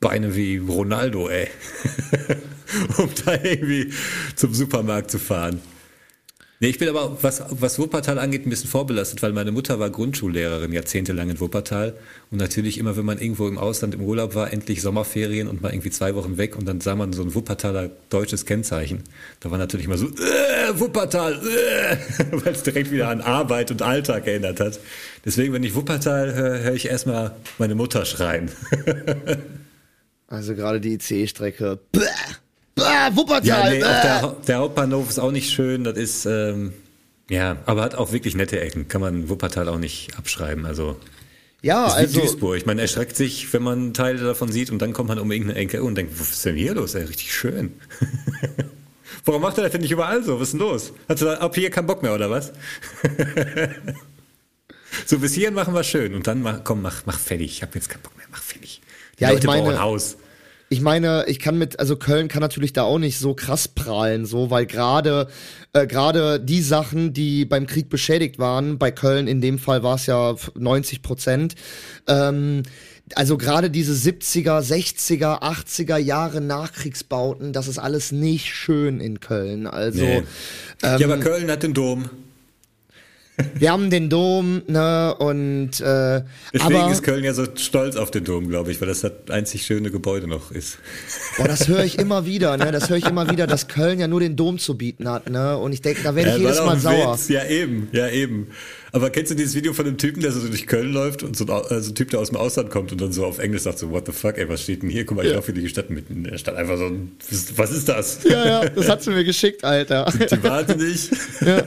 Beine 0.00 0.34
wie 0.34 0.58
Ronaldo, 0.58 1.28
ey. 1.28 1.48
um 2.98 3.08
da 3.24 3.34
irgendwie 3.34 3.92
zum 4.34 4.52
Supermarkt 4.52 5.10
zu 5.10 5.18
fahren. 5.18 5.60
Nee, 6.62 6.68
ich 6.68 6.78
bin 6.78 6.88
aber, 6.88 7.20
was, 7.20 7.42
was 7.50 7.80
Wuppertal 7.80 8.20
angeht, 8.20 8.46
ein 8.46 8.50
bisschen 8.50 8.70
vorbelastet, 8.70 9.20
weil 9.20 9.32
meine 9.32 9.50
Mutter 9.50 9.80
war 9.80 9.90
Grundschullehrerin 9.90 10.72
jahrzehntelang 10.72 11.28
in 11.28 11.40
Wuppertal. 11.40 11.96
Und 12.30 12.38
natürlich 12.38 12.78
immer, 12.78 12.96
wenn 12.96 13.04
man 13.04 13.18
irgendwo 13.18 13.48
im 13.48 13.58
Ausland 13.58 13.94
im 13.96 14.00
Urlaub 14.02 14.36
war, 14.36 14.52
endlich 14.52 14.80
Sommerferien 14.80 15.48
und 15.48 15.60
mal 15.60 15.72
irgendwie 15.72 15.90
zwei 15.90 16.14
Wochen 16.14 16.36
weg 16.36 16.56
und 16.56 16.68
dann 16.68 16.80
sah 16.80 16.94
man 16.94 17.12
so 17.12 17.22
ein 17.22 17.34
Wuppertaler 17.34 17.90
deutsches 18.10 18.46
Kennzeichen. 18.46 19.02
Da 19.40 19.50
war 19.50 19.58
natürlich 19.58 19.86
immer 19.86 19.98
so, 19.98 20.06
äh, 20.06 20.78
Wuppertal, 20.78 21.32
äh, 21.32 21.96
weil 22.30 22.52
es 22.52 22.62
direkt 22.62 22.92
wieder 22.92 23.08
an 23.08 23.22
Arbeit 23.22 23.72
und 23.72 23.82
Alltag 23.82 24.28
erinnert 24.28 24.60
hat. 24.60 24.78
Deswegen, 25.24 25.52
wenn 25.54 25.64
ich 25.64 25.74
Wuppertal 25.74 26.32
höre, 26.32 26.60
höre 26.60 26.74
ich 26.74 26.86
erstmal 26.86 27.34
meine 27.58 27.74
Mutter 27.74 28.04
schreien. 28.04 28.52
also 30.28 30.54
gerade 30.54 30.80
die 30.80 30.92
ICE-Strecke. 30.92 31.80
Bäh, 32.74 32.82
Wuppertal. 33.14 33.44
Ja, 33.46 33.70
nee, 33.70 33.82
auch 33.84 34.02
der, 34.02 34.36
der 34.46 34.58
Hauptbahnhof 34.58 35.08
ist 35.10 35.18
auch 35.18 35.30
nicht 35.32 35.50
schön. 35.50 35.84
Das 35.84 35.96
ist, 35.96 36.26
ähm, 36.26 36.72
ja, 37.28 37.56
aber 37.66 37.82
hat 37.82 37.94
auch 37.94 38.12
wirklich 38.12 38.34
nette 38.34 38.60
Ecken. 38.60 38.88
Kann 38.88 39.00
man 39.00 39.28
Wuppertal 39.28 39.68
auch 39.68 39.78
nicht 39.78 40.16
abschreiben. 40.18 40.64
Also, 40.66 40.96
ja, 41.60 41.86
ist 41.86 41.92
also. 41.94 42.20
Duisburg. 42.20 42.66
Man 42.66 42.78
erschreckt 42.78 43.16
sich, 43.16 43.52
wenn 43.52 43.62
man 43.62 43.94
Teile 43.94 44.18
davon 44.24 44.50
sieht 44.50 44.70
und 44.70 44.80
dann 44.80 44.92
kommt 44.92 45.08
man 45.08 45.18
um 45.18 45.30
irgendeine 45.30 45.58
Ecke 45.60 45.82
und 45.82 45.94
denkt, 45.96 46.18
was 46.18 46.30
ist 46.30 46.44
denn 46.44 46.56
hier 46.56 46.74
los? 46.74 46.94
Ey, 46.94 47.04
richtig 47.04 47.32
schön. 47.34 47.74
Warum 49.24 49.42
macht 49.42 49.56
er 49.58 49.62
das 49.64 49.72
denn 49.72 49.82
nicht 49.82 49.92
überall 49.92 50.24
so? 50.24 50.36
Was 50.40 50.48
ist 50.48 50.52
denn 50.54 50.60
los? 50.60 50.92
Hat 51.08 51.20
er 51.22 51.40
ab 51.40 51.54
hier 51.54 51.70
keinen 51.70 51.86
Bock 51.86 52.02
mehr 52.02 52.14
oder 52.14 52.30
was? 52.30 52.52
So 55.06 55.18
bis 55.18 55.32
hierhin 55.32 55.54
machen 55.54 55.74
wir 55.74 55.84
schön 55.84 56.14
und 56.14 56.26
dann 56.26 56.42
mach, 56.42 56.64
komm, 56.64 56.82
mach, 56.82 57.06
mach 57.06 57.18
fertig. 57.18 57.46
Ich 57.52 57.62
habe 57.62 57.72
jetzt 57.76 57.88
keinen 57.88 58.02
Bock 58.02 58.16
mehr, 58.16 58.26
mach 58.30 58.42
fertig. 58.42 58.82
Die 59.18 59.22
Ja, 59.22 59.28
ich 59.30 59.36
Leute 59.36 59.46
meine- 59.46 59.62
bauen 59.62 59.80
Haus. 59.80 60.16
Ich 60.72 60.80
meine, 60.80 61.26
ich 61.26 61.38
kann 61.38 61.58
mit, 61.58 61.78
also 61.80 61.96
Köln 61.96 62.28
kann 62.28 62.40
natürlich 62.40 62.72
da 62.72 62.84
auch 62.84 62.98
nicht 62.98 63.18
so 63.18 63.34
krass 63.34 63.68
prahlen, 63.68 64.24
so, 64.24 64.48
weil 64.50 64.64
gerade 64.64 65.28
äh, 65.74 65.86
gerade 65.86 66.40
die 66.40 66.62
Sachen, 66.62 67.12
die 67.12 67.44
beim 67.44 67.66
Krieg 67.66 67.90
beschädigt 67.90 68.38
waren, 68.38 68.78
bei 68.78 68.90
Köln 68.90 69.26
in 69.26 69.42
dem 69.42 69.58
Fall 69.58 69.82
war 69.82 69.96
es 69.96 70.06
ja 70.06 70.34
90 70.54 71.02
Prozent, 71.02 71.56
ähm, 72.06 72.62
also 73.14 73.36
gerade 73.36 73.68
diese 73.68 73.92
70er, 73.92 74.62
60er, 74.62 75.42
80er 75.42 75.98
Jahre 75.98 76.40
Nachkriegsbauten, 76.40 77.52
das 77.52 77.68
ist 77.68 77.78
alles 77.78 78.10
nicht 78.10 78.54
schön 78.54 78.98
in 78.98 79.20
Köln. 79.20 79.66
Also 79.66 80.00
Nee. 80.00 80.22
ähm, 80.82 80.98
ja, 80.98 81.06
aber 81.06 81.18
Köln 81.18 81.50
hat 81.50 81.62
den 81.64 81.74
Dom. 81.74 82.08
Wir 83.54 83.72
haben 83.72 83.88
den 83.90 84.10
Dom, 84.10 84.62
ne, 84.66 85.14
und 85.18 85.80
äh, 85.80 86.22
Deswegen 86.52 86.76
aber 86.76 86.92
ist 86.92 87.02
Köln 87.02 87.24
ja 87.24 87.32
so 87.32 87.46
stolz 87.56 87.96
auf 87.96 88.10
den 88.10 88.24
Dom, 88.24 88.48
glaube 88.48 88.70
ich, 88.70 88.80
weil 88.80 88.88
das 88.88 89.00
das 89.00 89.12
einzig 89.30 89.64
schöne 89.64 89.90
Gebäude 89.90 90.26
noch 90.26 90.50
ist. 90.50 90.78
Boah, 91.38 91.48
das 91.48 91.66
höre 91.66 91.84
ich 91.84 91.98
immer 91.98 92.26
wieder, 92.26 92.56
ne? 92.58 92.72
Das 92.72 92.90
höre 92.90 92.98
ich 92.98 93.06
immer 93.06 93.30
wieder, 93.30 93.46
dass 93.46 93.68
Köln 93.68 93.98
ja 93.98 94.06
nur 94.06 94.20
den 94.20 94.36
Dom 94.36 94.58
zu 94.58 94.76
bieten 94.76 95.08
hat, 95.08 95.30
ne? 95.30 95.56
Und 95.56 95.72
ich 95.72 95.80
denke, 95.80 96.02
da 96.02 96.14
werde 96.14 96.30
ich 96.30 96.36
Ja, 96.36 96.42
jedes 96.42 96.58
war 96.58 96.66
Mal 96.66 96.78
sauer. 96.78 97.14
Witz. 97.14 97.28
Ja, 97.28 97.44
eben, 97.46 97.88
ja, 97.92 98.08
eben. 98.08 98.48
Aber 98.94 99.08
kennst 99.08 99.30
du 99.30 99.34
dieses 99.34 99.54
Video 99.54 99.72
von 99.72 99.86
dem 99.86 99.96
Typen, 99.96 100.20
der 100.20 100.32
so 100.32 100.46
durch 100.46 100.66
Köln 100.66 100.92
läuft 100.92 101.22
und 101.22 101.34
so 101.34 101.46
ein, 101.46 101.64
äh, 101.70 101.80
so 101.80 101.90
ein 101.90 101.94
Typ, 101.94 102.10
der 102.10 102.20
aus 102.20 102.28
dem 102.28 102.36
Ausland 102.36 102.68
kommt 102.70 102.92
und 102.92 103.00
dann 103.00 103.10
so 103.10 103.24
auf 103.24 103.38
Englisch 103.38 103.62
sagt 103.62 103.78
so, 103.78 103.90
what 103.90 104.04
the 104.04 104.12
fuck, 104.12 104.36
ey, 104.36 104.46
was 104.50 104.62
steht 104.62 104.82
denn 104.82 104.90
hier? 104.90 105.06
Guck 105.06 105.16
mal, 105.16 105.24
ich 105.26 105.32
laufe 105.32 105.52
hier 105.52 105.62
die 105.62 105.68
Stadt 105.68 105.88
mitten 105.88 106.12
in 106.12 106.24
der 106.24 106.36
Stadt. 106.36 106.56
Einfach 106.56 106.76
so 106.76 106.90
was- 107.56 107.72
ist 107.72 107.88
das? 107.88 108.18
Ja, 108.24 108.44
ja, 108.44 108.68
das 108.68 108.90
hat 108.90 109.02
sie 109.02 109.10
mir 109.10 109.24
geschickt, 109.24 109.64
Alter. 109.64 110.12
Die 110.30 110.42
wahnsinnig. 110.42 111.08
ja. 111.40 111.62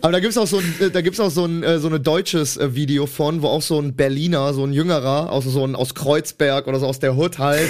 Aber 0.00 0.12
da 0.12 0.20
gibt's 0.20 0.38
auch 0.38 0.46
so 0.46 0.56
ein, 0.58 0.74
äh, 0.80 0.90
da 0.90 1.02
gibt's 1.02 1.20
auch 1.20 1.30
so 1.30 1.44
ein, 1.44 1.62
äh, 1.62 1.78
so 1.78 1.88
ein 1.88 2.02
deutsches 2.02 2.58
Video 2.58 3.06
von, 3.06 3.42
wo 3.42 3.48
auch 3.48 3.62
so 3.62 3.78
ein 3.78 3.94
Berliner, 3.94 4.54
so 4.54 4.64
ein 4.64 4.72
Jüngerer, 4.72 5.30
aus 5.30 5.44
so 5.44 5.66
ein, 5.66 5.74
aus 5.76 5.94
Kreuzberg 5.94 6.66
oder 6.66 6.80
so 6.80 6.86
aus 6.86 6.98
der 6.98 7.14
Hood 7.14 7.38
halt, 7.38 7.68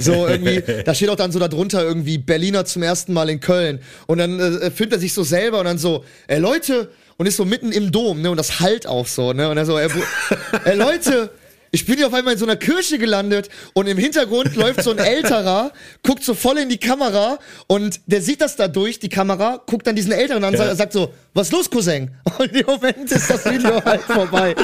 so 0.00 0.26
irgendwie, 0.26 0.62
da 0.84 0.94
steht 0.94 1.10
auch 1.10 1.16
dann 1.16 1.30
so 1.30 1.38
darunter 1.38 1.84
irgendwie 1.84 2.16
Berliner 2.16 2.64
zum 2.64 2.82
ersten 2.82 3.12
Mal 3.12 3.28
in 3.28 3.40
Köln. 3.40 3.80
Und 4.06 4.16
dann 4.16 4.40
äh, 4.40 4.70
filmt 4.70 4.92
er 4.94 4.98
sich 4.98 5.12
so 5.12 5.24
selber 5.24 5.58
und 5.58 5.66
dann 5.66 5.78
so, 5.78 6.04
ey 6.26 6.38
Leute, 6.38 6.88
und 7.16 7.26
ist 7.26 7.36
so 7.36 7.44
mitten 7.44 7.72
im 7.72 7.92
Dom, 7.92 8.20
ne, 8.22 8.30
und 8.30 8.36
das 8.36 8.60
halt 8.60 8.86
auch 8.86 9.06
so, 9.06 9.32
ne, 9.32 9.48
und 9.48 9.56
er 9.56 9.66
so, 9.66 9.78
ey, 9.78 9.88
Bru- 9.88 10.36
ey 10.64 10.76
Leute, 10.76 11.30
ich 11.72 11.84
bin 11.84 11.96
hier 11.96 12.06
auf 12.06 12.14
einmal 12.14 12.34
in 12.34 12.38
so 12.38 12.46
einer 12.46 12.56
Kirche 12.56 12.96
gelandet 12.98 13.50
und 13.74 13.86
im 13.86 13.98
Hintergrund 13.98 14.54
läuft 14.56 14.82
so 14.82 14.92
ein 14.92 14.98
älterer, 14.98 15.72
guckt 16.02 16.22
so 16.24 16.32
voll 16.32 16.56
in 16.58 16.68
die 16.70 16.78
Kamera 16.78 17.38
und 17.66 18.00
der 18.06 18.22
sieht 18.22 18.40
das 18.40 18.56
da 18.56 18.68
durch, 18.68 18.98
die 18.98 19.08
Kamera, 19.10 19.60
guckt 19.66 19.86
dann 19.86 19.96
diesen 19.96 20.12
älteren 20.12 20.42
an 20.44 20.54
und 20.54 20.60
Ja. 20.60 20.74
sagt 20.74 20.92
so, 20.94 21.12
was 21.34 21.48
ist 21.48 21.52
los, 21.52 21.68
Cousin? 21.70 22.12
Und 22.38 22.52
im 22.56 22.64
Moment 22.66 23.10
ist 23.10 23.28
das 23.28 23.44
Video 23.44 23.84
halt 23.84 24.00
vorbei. 24.02 24.54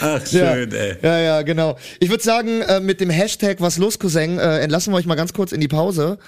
Ach, 0.00 0.26
schön, 0.26 0.70
ja. 0.70 0.76
ey. 0.78 0.96
Ja, 1.02 1.18
ja, 1.18 1.42
genau. 1.42 1.76
Ich 2.00 2.08
würde 2.08 2.22
sagen, 2.22 2.62
äh, 2.62 2.80
mit 2.80 3.00
dem 3.00 3.10
Hashtag 3.10 3.60
was 3.60 3.76
los, 3.78 3.98
Cousin, 3.98 4.38
äh, 4.38 4.60
entlassen 4.60 4.92
wir 4.92 4.96
euch 4.98 5.06
mal 5.06 5.14
ganz 5.16 5.32
kurz 5.32 5.52
in 5.52 5.60
die 5.60 5.68
Pause. 5.68 6.18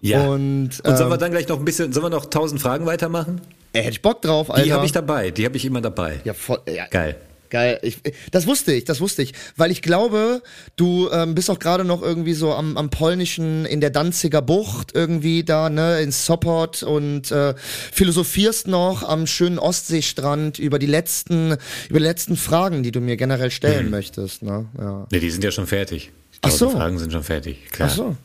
Ja. 0.00 0.26
Und, 0.28 0.80
Und 0.82 0.96
sollen 0.96 1.10
wir 1.10 1.14
ähm, 1.14 1.18
dann 1.20 1.30
gleich 1.30 1.48
noch 1.48 1.58
ein 1.58 1.64
bisschen, 1.64 1.92
sollen 1.92 2.06
wir 2.06 2.10
noch 2.10 2.26
tausend 2.26 2.60
Fragen 2.60 2.86
weitermachen? 2.86 3.40
Ey, 3.72 3.82
hätte 3.82 3.92
ich 3.92 4.02
Bock 4.02 4.22
drauf, 4.22 4.50
Alter. 4.50 4.64
Die 4.64 4.72
habe 4.72 4.86
ich 4.86 4.92
dabei, 4.92 5.30
die 5.30 5.44
habe 5.44 5.56
ich 5.56 5.64
immer 5.64 5.80
dabei. 5.80 6.20
Ja, 6.24 6.34
voll, 6.34 6.60
ja, 6.66 6.86
Geil. 6.86 7.16
Geil. 7.50 7.80
Ich, 7.82 7.98
das 8.30 8.46
wusste 8.46 8.72
ich, 8.72 8.84
das 8.84 9.00
wusste 9.00 9.22
ich. 9.22 9.34
Weil 9.56 9.72
ich 9.72 9.82
glaube, 9.82 10.40
du 10.76 11.10
ähm, 11.10 11.34
bist 11.34 11.50
auch 11.50 11.58
gerade 11.58 11.84
noch 11.84 12.00
irgendwie 12.00 12.34
so 12.34 12.54
am, 12.54 12.76
am 12.76 12.90
polnischen, 12.90 13.66
in 13.66 13.80
der 13.80 13.90
Danziger 13.90 14.40
Bucht 14.40 14.92
irgendwie 14.94 15.42
da, 15.42 15.68
ne, 15.68 16.00
in 16.00 16.12
Sopot 16.12 16.84
und 16.84 17.32
äh, 17.32 17.54
philosophierst 17.92 18.68
noch 18.68 19.02
am 19.02 19.26
schönen 19.26 19.58
Ostseestrand 19.58 20.60
über 20.60 20.78
die 20.78 20.86
letzten, 20.86 21.56
über 21.88 21.98
die 21.98 22.04
letzten 22.04 22.36
Fragen, 22.36 22.84
die 22.84 22.92
du 22.92 23.00
mir 23.00 23.16
generell 23.16 23.50
stellen 23.50 23.90
möchtest, 23.90 24.42
ne? 24.42 24.66
Ja. 24.78 25.06
Ne, 25.10 25.18
die 25.18 25.30
sind 25.30 25.42
ja 25.42 25.50
schon 25.50 25.66
fertig. 25.66 26.12
Die 26.34 26.38
Ach 26.42 26.50
so. 26.52 26.66
tausend 26.66 26.80
Fragen 26.80 26.98
sind 27.00 27.12
schon 27.12 27.24
fertig, 27.24 27.68
klar. 27.72 27.88
Ach 27.90 27.96
so. 27.96 28.16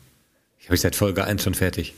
Ich 0.66 0.68
habe 0.68 0.74
ich 0.74 0.80
seit 0.80 0.96
Folge 0.96 1.22
1 1.22 1.44
schon 1.44 1.54
fertig. 1.54 1.94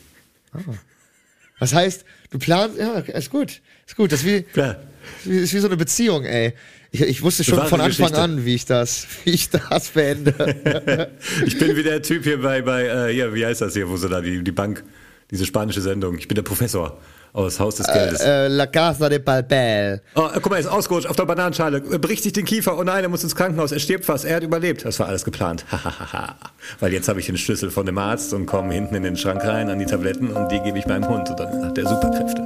Das 1.58 1.72
heißt, 1.72 2.04
du 2.30 2.38
planst, 2.38 2.76
ja, 2.78 2.98
ist 2.98 3.30
gut. 3.30 3.62
Ist 3.86 3.96
gut. 3.96 4.12
Das 4.12 4.20
ist 4.20 4.26
wie, 4.26 4.42
Klar. 4.42 4.76
ist 5.24 5.54
wie 5.54 5.58
so 5.58 5.68
eine 5.68 5.78
Beziehung, 5.78 6.26
ey. 6.26 6.52
Ich, 6.90 7.00
ich 7.00 7.22
wusste 7.22 7.44
schon 7.44 7.54
von 7.66 7.80
Anfang 7.80 7.86
Geschichte. 7.86 8.18
an, 8.20 8.44
wie 8.44 8.54
ich 8.54 8.66
das, 8.66 9.06
wie 9.24 9.30
ich 9.30 9.48
das 9.48 9.88
beende. 9.88 11.08
Ich 11.46 11.58
bin 11.58 11.76
wie 11.76 11.82
der 11.82 12.02
Typ 12.02 12.24
hier 12.24 12.42
bei, 12.42 12.60
bei 12.60 12.84
äh, 12.84 13.14
hier, 13.14 13.32
wie 13.32 13.46
heißt 13.46 13.62
das 13.62 13.72
hier, 13.72 13.88
wo 13.88 13.96
sie 13.96 14.06
da, 14.06 14.20
die, 14.20 14.44
die 14.44 14.52
Bank, 14.52 14.84
diese 15.30 15.46
spanische 15.46 15.80
Sendung. 15.80 16.18
Ich 16.18 16.28
bin 16.28 16.34
der 16.34 16.42
Professor 16.42 17.00
aus 17.32 17.60
Haus 17.60 17.76
des 17.76 17.86
Geldes. 17.86 18.20
äh, 18.20 18.48
La 18.48 18.66
Casa 18.66 19.08
de 19.08 19.18
Papel. 19.18 20.00
Oh, 20.14 20.22
äh, 20.22 20.30
guck 20.34 20.50
mal, 20.50 20.56
er 20.56 20.60
ist 20.60 20.66
ausgerutscht 20.66 21.08
auf 21.08 21.16
der 21.16 21.24
Bananenschale, 21.26 21.78
äh, 21.78 21.98
bricht 21.98 22.22
sich 22.22 22.32
den 22.32 22.44
Kiefer. 22.44 22.78
Oh 22.78 22.82
nein, 22.82 23.02
er 23.02 23.08
muss 23.08 23.22
ins 23.22 23.36
Krankenhaus, 23.36 23.72
er 23.72 23.78
stirbt 23.80 24.04
fast, 24.04 24.24
er 24.24 24.36
hat 24.36 24.42
überlebt. 24.42 24.84
Das 24.84 24.98
war 24.98 25.08
alles 25.08 25.24
geplant. 25.24 25.64
Hahaha. 25.70 26.34
Weil 26.80 26.92
jetzt 26.92 27.08
habe 27.08 27.20
ich 27.20 27.26
den 27.26 27.36
Schlüssel 27.38 27.70
von 27.70 27.86
dem 27.86 27.98
Arzt 27.98 28.32
und 28.32 28.46
komme 28.46 28.72
hinten 28.74 28.94
in 28.94 29.02
den 29.02 29.16
Schrank 29.16 29.44
rein 29.44 29.68
an 29.70 29.78
die 29.78 29.86
Tabletten 29.86 30.28
und 30.32 30.50
die 30.50 30.60
gebe 30.60 30.78
ich 30.78 30.86
meinem 30.86 31.06
Hund 31.08 31.28
und 31.30 31.38
dann 31.38 31.64
hat 31.66 31.76
der 31.76 31.86
Superkräfte. 31.86 32.42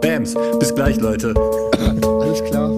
Bams, 0.00 0.34
bis 0.60 0.74
gleich, 0.74 0.96
Leute. 1.00 1.34
Alles 1.76 2.44
klar. 2.44 2.70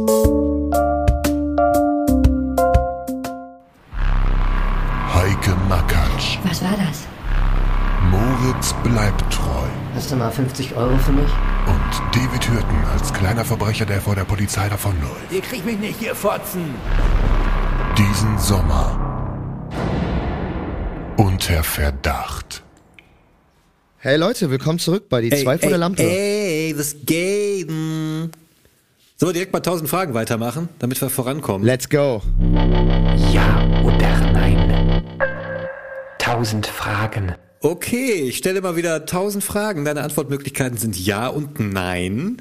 Heike 5.14 5.54
Makatsch. 5.68 6.38
Was 6.44 6.62
war 6.62 6.76
das? 6.76 7.06
Moritz 8.10 8.74
bleibt. 8.82 9.39
Hast 10.00 10.10
du 10.10 10.16
mal 10.16 10.30
50 10.30 10.74
Euro 10.76 10.96
für 10.96 11.12
mich? 11.12 11.28
Und 11.66 12.16
David 12.16 12.48
Hürten 12.48 12.84
als 12.90 13.12
kleiner 13.12 13.44
Verbrecher, 13.44 13.84
der 13.84 14.00
vor 14.00 14.14
der 14.14 14.24
Polizei 14.24 14.66
davonläuft. 14.66 15.30
Ihr 15.30 15.42
kriegt 15.42 15.66
mich 15.66 15.78
nicht, 15.78 16.00
ihr 16.00 16.14
Fotzen. 16.14 16.74
Diesen 17.98 18.38
Sommer. 18.38 19.68
Unter 21.18 21.62
Verdacht. 21.62 22.62
Hey 23.98 24.16
Leute, 24.16 24.48
willkommen 24.48 24.78
zurück 24.78 25.10
bei 25.10 25.20
die 25.20 25.28
zwei 25.28 25.58
vor 25.58 25.68
der 25.68 25.76
Lampe. 25.76 26.02
Ey, 26.02 26.74
was 26.78 26.96
geht? 27.04 27.68
denn? 27.68 28.30
Sollen 29.18 29.28
wir 29.28 29.32
direkt 29.34 29.52
mal 29.52 29.60
tausend 29.60 29.90
Fragen 29.90 30.14
weitermachen, 30.14 30.70
damit 30.78 30.98
wir 30.98 31.10
vorankommen? 31.10 31.66
Let's 31.66 31.90
go. 31.90 32.22
Ja 33.34 33.82
oder 33.84 34.32
nein? 34.32 35.04
Tausend 36.18 36.66
Fragen. 36.66 37.34
Okay, 37.62 38.14
ich 38.14 38.38
stelle 38.38 38.62
mal 38.62 38.76
wieder 38.76 39.04
tausend 39.04 39.44
Fragen. 39.44 39.84
Deine 39.84 40.00
Antwortmöglichkeiten 40.00 40.78
sind 40.78 40.98
Ja 40.98 41.28
und 41.28 41.60
Nein. 41.60 42.40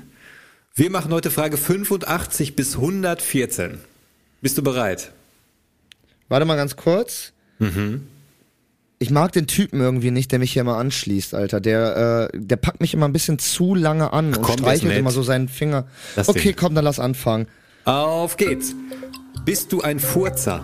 Wir 0.75 0.89
machen 0.89 1.11
heute 1.11 1.29
Frage 1.29 1.57
85 1.57 2.55
bis 2.55 2.75
114. 2.75 3.79
Bist 4.39 4.57
du 4.57 4.63
bereit? 4.63 5.11
Warte 6.29 6.45
mal 6.45 6.55
ganz 6.55 6.77
kurz. 6.77 7.33
Mhm. 7.57 8.07
Ich 8.99 9.09
mag 9.09 9.33
den 9.33 9.45
Typen 9.45 9.81
irgendwie 9.81 10.11
nicht, 10.11 10.31
der 10.31 10.39
mich 10.39 10.53
hier 10.53 10.61
immer 10.61 10.77
anschließt, 10.77 11.33
Alter. 11.33 11.59
Der, 11.59 12.29
äh, 12.33 12.37
der 12.39 12.55
packt 12.55 12.79
mich 12.79 12.93
immer 12.93 13.05
ein 13.05 13.13
bisschen 13.13 13.39
zu 13.39 13.75
lange 13.75 14.13
an 14.13 14.27
und 14.27 14.41
komm, 14.41 14.55
der 14.55 14.73
ist 14.73 14.79
streichelt 14.79 14.97
immer 14.97 15.11
so 15.11 15.21
seinen 15.21 15.49
Finger. 15.49 15.85
Lass 16.15 16.29
okay, 16.29 16.53
den. 16.53 16.55
komm, 16.55 16.75
dann 16.75 16.85
lass 16.85 16.99
anfangen. 16.99 17.47
Auf 17.83 18.37
geht's. 18.37 18.73
Bist 19.43 19.73
du 19.73 19.81
ein 19.81 19.99
Furzer? 19.99 20.63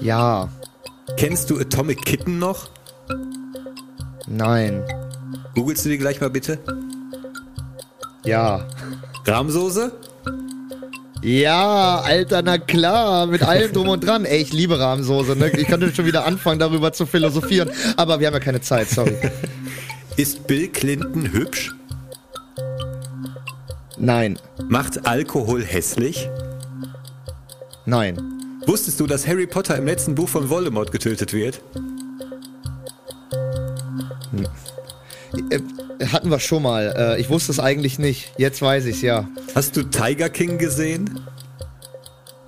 Ja, 0.00 0.50
Kennst 1.16 1.50
du 1.50 1.58
Atomic 1.58 2.04
Kitten 2.04 2.38
noch? 2.38 2.68
nein, 4.26 4.82
Googlest 5.54 5.84
du 5.84 5.88
die 5.88 5.98
gleich 5.98 6.20
mal 6.20 6.30
bitte? 6.30 6.58
ja. 8.24 8.66
Rahmsoße? 9.24 9.92
Ja, 11.22 12.00
Alter, 12.00 12.42
na 12.42 12.58
klar, 12.58 13.26
mit 13.26 13.42
allem 13.42 13.72
drum 13.72 13.88
und 13.88 14.06
dran. 14.06 14.24
Ey, 14.24 14.42
ich 14.42 14.52
liebe 14.52 14.78
Rahmsoße, 14.78 15.34
ne? 15.34 15.50
Ich 15.50 15.66
könnte 15.66 15.92
schon 15.92 16.04
wieder 16.06 16.24
anfangen, 16.26 16.60
darüber 16.60 16.92
zu 16.92 17.06
philosophieren, 17.06 17.70
aber 17.96 18.20
wir 18.20 18.28
haben 18.28 18.34
ja 18.34 18.40
keine 18.40 18.60
Zeit, 18.60 18.88
sorry. 18.88 19.16
Ist 20.16 20.46
Bill 20.46 20.68
Clinton 20.68 21.32
hübsch? 21.32 21.74
Nein, 23.98 24.38
Macht 24.68 25.06
Alkohol 25.06 25.64
hässlich? 25.64 26.28
nein. 27.86 28.35
Wusstest 28.66 28.98
du, 29.00 29.06
dass 29.06 29.26
Harry 29.26 29.46
Potter 29.46 29.76
im 29.76 29.86
letzten 29.86 30.14
Buch 30.14 30.28
von 30.28 30.50
Voldemort 30.50 30.90
getötet 30.92 31.32
wird? 31.32 31.60
Äh, 35.50 35.60
hatten 36.06 36.30
wir 36.30 36.40
schon 36.40 36.62
mal. 36.62 36.94
Äh, 37.16 37.20
ich 37.20 37.28
wusste 37.30 37.52
es 37.52 37.60
eigentlich 37.60 37.98
nicht. 37.98 38.32
Jetzt 38.38 38.60
weiß 38.62 38.84
ich's, 38.86 39.02
ja. 39.02 39.28
Hast 39.54 39.76
du 39.76 39.82
Tiger 39.84 40.28
King 40.28 40.58
gesehen? 40.58 41.20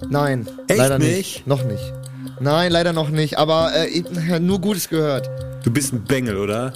Nein, 0.09 0.47
Echt 0.69 0.79
leider 0.79 0.99
nicht? 0.99 1.17
nicht? 1.17 1.47
Noch 1.47 1.65
nicht. 1.65 1.93
Nein, 2.41 2.71
leider 2.73 2.93
noch 2.93 3.11
nicht. 3.11 3.39
Aber 3.39 3.73
äh, 3.75 3.87
ich- 3.89 4.05
nur 4.41 4.61
Gutes 4.61 4.89
gehört. 4.89 5.29
Du 5.65 5.71
bist 5.71 5.93
ein 5.93 6.03
Bengel, 6.05 6.37
oder? 6.37 6.73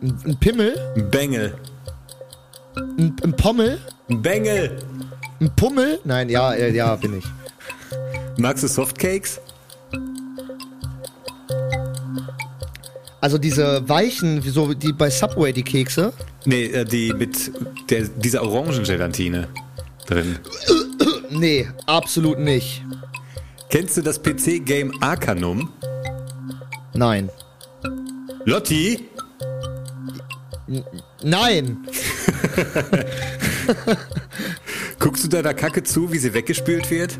Ein, 0.00 0.16
ein 0.24 0.36
Pimmel? 0.38 0.74
Ein 0.96 1.10
Bengel. 1.10 1.54
Ein, 2.76 3.16
ein 3.22 3.32
Pommel? 3.36 3.78
Ein 4.08 4.22
Bengel. 4.22 4.78
Ein 5.40 5.50
Pummel? 5.56 5.98
Nein, 6.04 6.28
ja, 6.28 6.52
äh, 6.52 6.72
ja, 6.74 6.94
bin 6.96 7.18
ich. 7.18 7.24
Magst 8.38 8.62
du 8.62 8.68
Softcakes? 8.68 9.40
Also 13.20 13.36
diese 13.36 13.88
weichen, 13.88 14.44
wie 14.44 14.50
so 14.50 14.72
die 14.74 14.92
bei 14.92 15.10
Subway, 15.10 15.52
die 15.52 15.64
Kekse. 15.64 16.12
Nee, 16.44 16.66
äh, 16.66 16.84
die 16.84 17.12
mit 17.12 17.50
der, 17.90 18.04
dieser 18.04 18.42
Orangengelatine 18.42 19.48
drin. 20.06 20.38
Nee, 21.30 21.68
absolut 21.84 22.38
nicht. 22.38 22.82
Kennst 23.68 23.98
du 23.98 24.02
das 24.02 24.18
PC-Game 24.18 24.90
Arcanum? 25.02 25.70
Nein. 26.94 27.28
Lotti? 28.46 29.08
Nein. 31.22 31.86
Guckst 34.98 35.24
du 35.24 35.28
deiner 35.28 35.54
Kacke 35.54 35.82
zu, 35.82 36.12
wie 36.12 36.18
sie 36.18 36.34
weggespült 36.34 36.90
wird? 36.90 37.18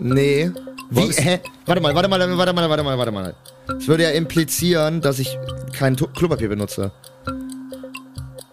Nee. 0.00 0.50
Wie, 0.90 1.12
hä? 1.12 1.40
Warte 1.66 1.80
mal, 1.80 1.94
warte 1.94 2.08
mal, 2.08 2.18
warte 2.20 2.52
mal, 2.52 2.68
warte 2.68 2.82
mal, 2.82 2.98
warte 2.98 3.12
mal. 3.12 3.34
Das 3.66 3.86
würde 3.86 4.02
ja 4.04 4.10
implizieren, 4.10 5.00
dass 5.00 5.18
ich 5.18 5.38
kein 5.72 5.94
Klopapier 5.94 6.48
benutze. 6.48 6.90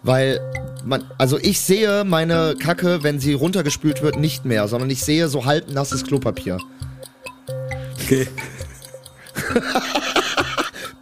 Weil 0.02 0.40
man, 0.84 1.04
also 1.18 1.38
ich 1.38 1.60
sehe 1.60 2.04
meine 2.04 2.54
Kacke, 2.58 3.02
wenn 3.02 3.18
sie 3.18 3.32
runtergespült 3.32 4.02
wird, 4.02 4.18
nicht 4.18 4.44
mehr, 4.44 4.68
sondern 4.68 4.90
ich 4.90 5.02
sehe 5.02 5.28
so 5.28 5.44
halbnasses 5.44 6.04
Klopapier. 6.04 6.58
Okay. 8.04 8.28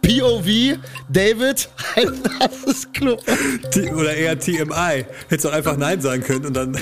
POV, 0.07 0.79
David, 1.09 1.69
halbnasses 1.95 2.87
Klopapier. 2.93 3.69
T 3.71 3.91
oder 3.91 4.15
eher 4.15 4.39
TMI. 4.39 5.05
Hättest 5.27 5.45
doch 5.45 5.51
einfach 5.51 5.75
Nein 5.75 5.99
sagen 5.99 6.23
können 6.23 6.45
und 6.45 6.53
dann 6.53 6.71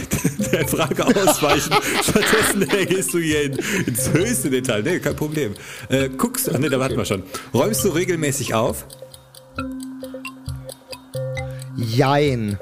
der 0.52 0.68
Frage 0.68 1.06
ausweichen. 1.08 1.74
Stattdessen 2.04 2.68
gehst 2.88 3.14
du 3.16 3.18
hier 3.18 3.44
in, 3.46 3.60
ins 3.88 4.14
höchste 4.14 4.52
Detail. 4.52 4.84
Nee, 4.84 5.00
kein 5.00 5.16
Problem. 5.16 5.56
Äh, 5.90 6.10
guckst, 6.10 6.52
ach 6.54 6.60
nee, 6.60 6.70
da 6.70 6.80
warten 6.80 6.98
wir 6.98 7.06
schon. 7.06 7.24
Räumst 7.52 7.84
du 7.84 7.90
regelmäßig 7.90 8.54
auf? 8.54 8.86
Jein. 11.76 12.60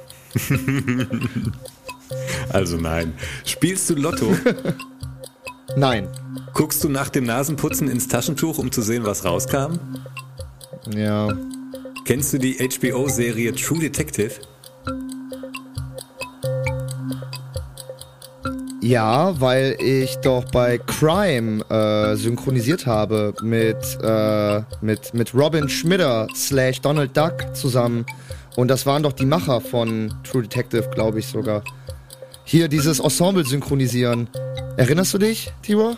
Also 2.50 2.78
nein. 2.78 3.14
Spielst 3.44 3.90
du 3.90 3.96
Lotto? 3.96 4.34
Nein. 5.76 6.08
Guckst 6.54 6.84
du 6.84 6.90
nach 6.90 7.10
dem 7.10 7.26
Nasenputzen 7.26 7.88
ins 7.90 8.08
Taschentuch, 8.08 8.60
um 8.60 8.72
zu 8.72 8.84
sehen, 8.84 9.06
was 9.06 9.26
rauskam? 9.26 9.80
Ja. 10.92 11.30
Kennst 12.06 12.34
du 12.34 12.38
die 12.38 12.58
HBO-Serie 12.58 13.54
True 13.56 13.80
Detective? 13.80 14.32
Ja, 18.82 19.40
weil 19.40 19.78
ich 19.80 20.18
doch 20.18 20.44
bei 20.52 20.78
Crime 20.78 21.64
äh, 21.70 22.18
synchronisiert 22.18 22.86
habe 22.86 23.34
mit, 23.42 23.78
äh, 24.02 24.62
mit, 24.82 25.14
mit 25.14 25.34
Robin 25.34 25.70
Schmitter 25.70 26.28
slash 26.36 26.82
Donald 26.82 27.16
Duck 27.16 27.56
zusammen. 27.56 28.06
Und 28.58 28.68
das 28.68 28.86
waren 28.86 29.02
doch 29.02 29.14
die 29.14 29.26
Macher 29.26 29.62
von 29.62 30.14
True 30.30 30.42
Detective, 30.42 30.90
glaube 30.94 31.20
ich 31.20 31.28
sogar. 31.28 31.64
Hier 32.44 32.68
dieses 32.68 33.00
Ensemble 33.00 33.46
synchronisieren. 33.46 34.28
Erinnerst 34.76 35.14
du 35.14 35.18
dich, 35.18 35.54
Tibor? 35.62 35.96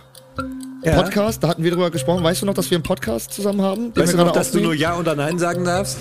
Podcast, 0.92 1.44
da 1.44 1.48
hatten 1.50 1.64
wir 1.64 1.72
drüber 1.72 1.90
gesprochen. 1.92 2.24
Weißt 2.24 2.42
du 2.42 2.46
noch, 2.46 2.54
dass 2.54 2.70
wir 2.70 2.76
einen 2.78 2.84
Podcast 2.84 3.34
zusammen 3.34 3.62
haben? 3.62 3.96
Weißt 3.96 4.14
du 4.14 4.18
noch, 4.18 4.32
dass 4.32 4.52
du 4.52 4.60
nur? 4.60 4.74
Ja 4.74 4.98
oder 4.98 5.16
Nein 5.16 5.40
sagen 5.40 5.66
darfst? 5.66 5.98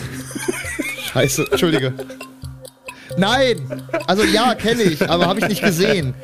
Scheiße, 1.12 1.46
Entschuldige. 1.50 1.94
Nein! 3.16 3.82
Also 4.06 4.24
ja, 4.24 4.54
kenne 4.54 4.82
ich, 4.82 5.08
aber 5.08 5.26
habe 5.26 5.40
ich 5.40 5.48
nicht 5.48 5.62
gesehen. 5.62 6.14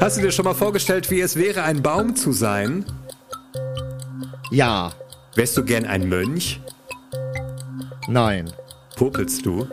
Hast 0.00 0.16
du 0.16 0.22
dir 0.22 0.32
schon 0.32 0.44
mal 0.44 0.54
vorgestellt, 0.54 1.10
wie 1.10 1.20
es 1.20 1.36
wäre, 1.36 1.62
ein 1.62 1.82
Baum 1.82 2.16
zu 2.16 2.32
sein? 2.32 2.84
Ja, 4.50 4.92
Wärst 5.34 5.56
du 5.56 5.64
gern 5.64 5.86
ein 5.86 6.08
Mönch? 6.08 6.60
nein. 8.08 8.52
Popelst 8.96 9.46
du? 9.46 9.66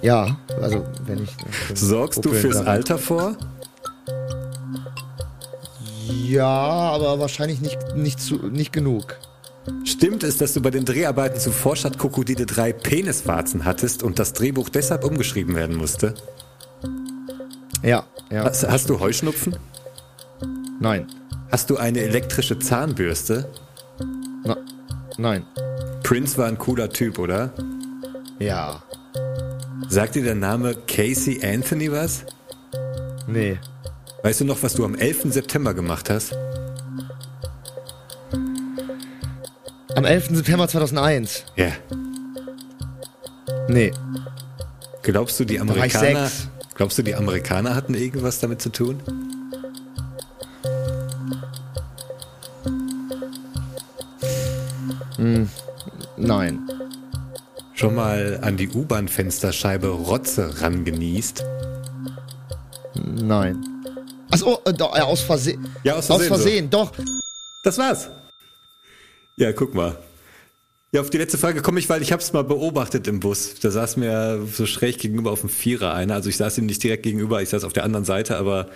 Ja, 0.00 0.38
also 0.60 0.86
wenn 1.06 1.22
ich. 1.22 1.30
Sorgst 1.74 2.24
du 2.24 2.32
fürs. 2.32 2.56
Alter 2.56 2.98
vor? 2.98 3.36
Ja, 6.32 6.46
aber 6.46 7.18
wahrscheinlich 7.18 7.60
nicht, 7.60 7.78
nicht, 7.94 8.18
zu, 8.18 8.36
nicht 8.36 8.72
genug. 8.72 9.18
Stimmt 9.84 10.22
es, 10.22 10.38
dass 10.38 10.54
du 10.54 10.62
bei 10.62 10.70
den 10.70 10.86
Dreharbeiten 10.86 11.38
zu 11.38 11.52
Vorstadt 11.52 11.98
Krokodile 11.98 12.46
drei 12.46 12.72
Peniswarzen 12.72 13.66
hattest 13.66 14.02
und 14.02 14.18
das 14.18 14.32
Drehbuch 14.32 14.70
deshalb 14.70 15.04
umgeschrieben 15.04 15.54
werden 15.54 15.76
musste? 15.76 16.14
Ja, 17.82 18.06
ja. 18.30 18.44
Hast, 18.44 18.66
hast 18.66 18.88
du 18.88 18.98
Heuschnupfen? 18.98 19.56
Nein. 20.80 21.06
Hast 21.50 21.68
du 21.68 21.76
eine 21.76 22.00
elektrische 22.00 22.58
Zahnbürste? 22.58 23.50
Na, 24.42 24.56
nein. 25.18 25.44
Prince 26.02 26.38
war 26.38 26.46
ein 26.46 26.56
cooler 26.56 26.88
Typ, 26.88 27.18
oder? 27.18 27.52
Ja. 28.38 28.82
Sagt 29.90 30.14
dir 30.14 30.24
der 30.24 30.34
Name 30.34 30.76
Casey 30.88 31.44
Anthony 31.44 31.92
was? 31.92 32.24
Nee. 33.26 33.58
Weißt 34.22 34.40
du 34.40 34.44
noch, 34.44 34.62
was 34.62 34.74
du 34.74 34.84
am 34.84 34.94
11. 34.94 35.32
September 35.32 35.74
gemacht 35.74 36.08
hast? 36.08 36.32
Am 39.96 40.04
11. 40.04 40.36
September 40.36 40.68
2001. 40.68 41.44
Ja. 41.56 41.72
Nee. 43.68 43.92
Glaubst 45.02 45.40
du, 45.40 45.44
die 45.44 45.58
Amerikaner, 45.58 46.30
glaubst 46.74 46.98
du, 46.98 47.02
die 47.02 47.14
Amerikaner 47.14 47.74
hatten 47.74 47.94
irgendwas 47.94 48.38
damit 48.38 48.62
zu 48.62 48.70
tun? 48.70 49.00
Nein. 56.16 56.68
Schon 57.74 57.94
mal 57.96 58.38
an 58.42 58.56
die 58.56 58.68
U-Bahn-Fensterscheibe 58.68 59.88
Rotze 59.88 60.62
rangenießt? 60.62 61.44
Nein. 62.94 63.71
Achso, 64.32 64.60
äh, 64.64 64.72
doch, 64.72 64.96
äh, 64.96 65.00
aus 65.00 65.20
Versehen. 65.20 65.68
Ja, 65.84 65.94
aus 65.94 66.10
Aus 66.10 66.26
Versehen 66.26 66.28
so. 66.28 66.34
Versehen, 66.34 66.70
doch. 66.70 66.92
Das 67.64 67.78
war's. 67.78 68.10
Ja, 69.36 69.52
guck 69.52 69.74
mal. 69.74 69.96
Ja, 70.94 71.00
auf 71.00 71.08
die 71.08 71.16
letzte 71.16 71.38
Frage 71.38 71.62
komme 71.62 71.80
ich, 71.80 71.88
weil 71.88 72.02
ich 72.02 72.12
habe 72.12 72.22
es 72.22 72.34
mal 72.34 72.44
beobachtet 72.44 73.06
im 73.08 73.20
Bus. 73.20 73.54
Da 73.60 73.70
saß 73.70 73.96
mir 73.96 74.46
so 74.52 74.66
schräg 74.66 74.98
gegenüber 74.98 75.30
auf 75.30 75.40
dem 75.40 75.48
Vierer 75.48 75.94
einer. 75.94 76.14
Also 76.14 76.28
ich 76.28 76.36
saß 76.36 76.58
ihm 76.58 76.66
nicht 76.66 76.82
direkt 76.82 77.02
gegenüber, 77.04 77.40
ich 77.40 77.48
saß 77.48 77.64
auf 77.64 77.72
der 77.72 77.84
anderen 77.84 78.04
Seite, 78.04 78.36
aber 78.36 78.68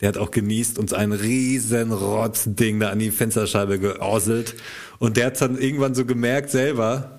der 0.00 0.10
hat 0.10 0.16
auch 0.16 0.30
genießt 0.30 0.78
und 0.78 0.94
ein 0.94 1.10
riesen 1.10 1.92
Rotzding 1.92 2.78
da 2.78 2.90
an 2.90 3.00
die 3.00 3.10
Fensterscheibe 3.10 3.80
georselt. 3.80 4.54
Und 5.00 5.16
der 5.16 5.26
hat 5.26 5.40
dann 5.40 5.58
irgendwann 5.58 5.96
so 5.96 6.04
gemerkt 6.04 6.50
selber. 6.50 7.18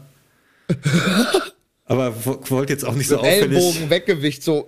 Aber 1.87 2.13
wo- 2.25 2.39
wollte 2.49 2.73
jetzt 2.73 2.85
auch 2.85 2.93
nicht 2.95 3.07
so, 3.07 3.17
auffällig. 3.17 3.41
Ellbogen, 3.57 3.89
Weggewicht, 3.89 4.43
so. 4.43 4.67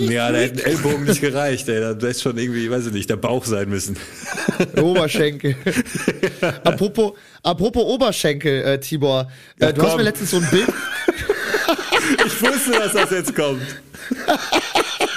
Ja, 0.00 0.30
da 0.32 0.38
hätten 0.38 0.58
Ellbogen 0.58 1.04
nicht 1.04 1.20
gereicht, 1.20 1.68
ey. 1.68 1.80
Da 1.80 1.88
hätte 1.90 2.20
schon 2.20 2.36
irgendwie, 2.38 2.70
weiß 2.70 2.86
ich 2.86 2.92
nicht, 2.92 3.08
der 3.08 3.16
Bauch 3.16 3.44
sein 3.44 3.68
müssen. 3.68 3.96
Oberschenkel. 4.80 5.56
apropos, 6.64 7.12
apropos 7.42 7.84
Oberschenkel, 7.84 8.62
äh, 8.64 8.80
Tibor. 8.80 9.30
Äh, 9.58 9.66
Ja, 9.66 9.72
du 9.72 9.82
hast 9.82 9.88
komm. 9.90 9.96
mir 9.98 10.02
letztens 10.04 10.30
so 10.30 10.36
ein 10.38 10.48
Bild. 10.50 10.66
Ich 12.26 12.40
wusste, 12.42 12.70
dass 12.72 12.92
das 12.94 13.10
jetzt 13.10 13.34
kommt. 13.36 13.60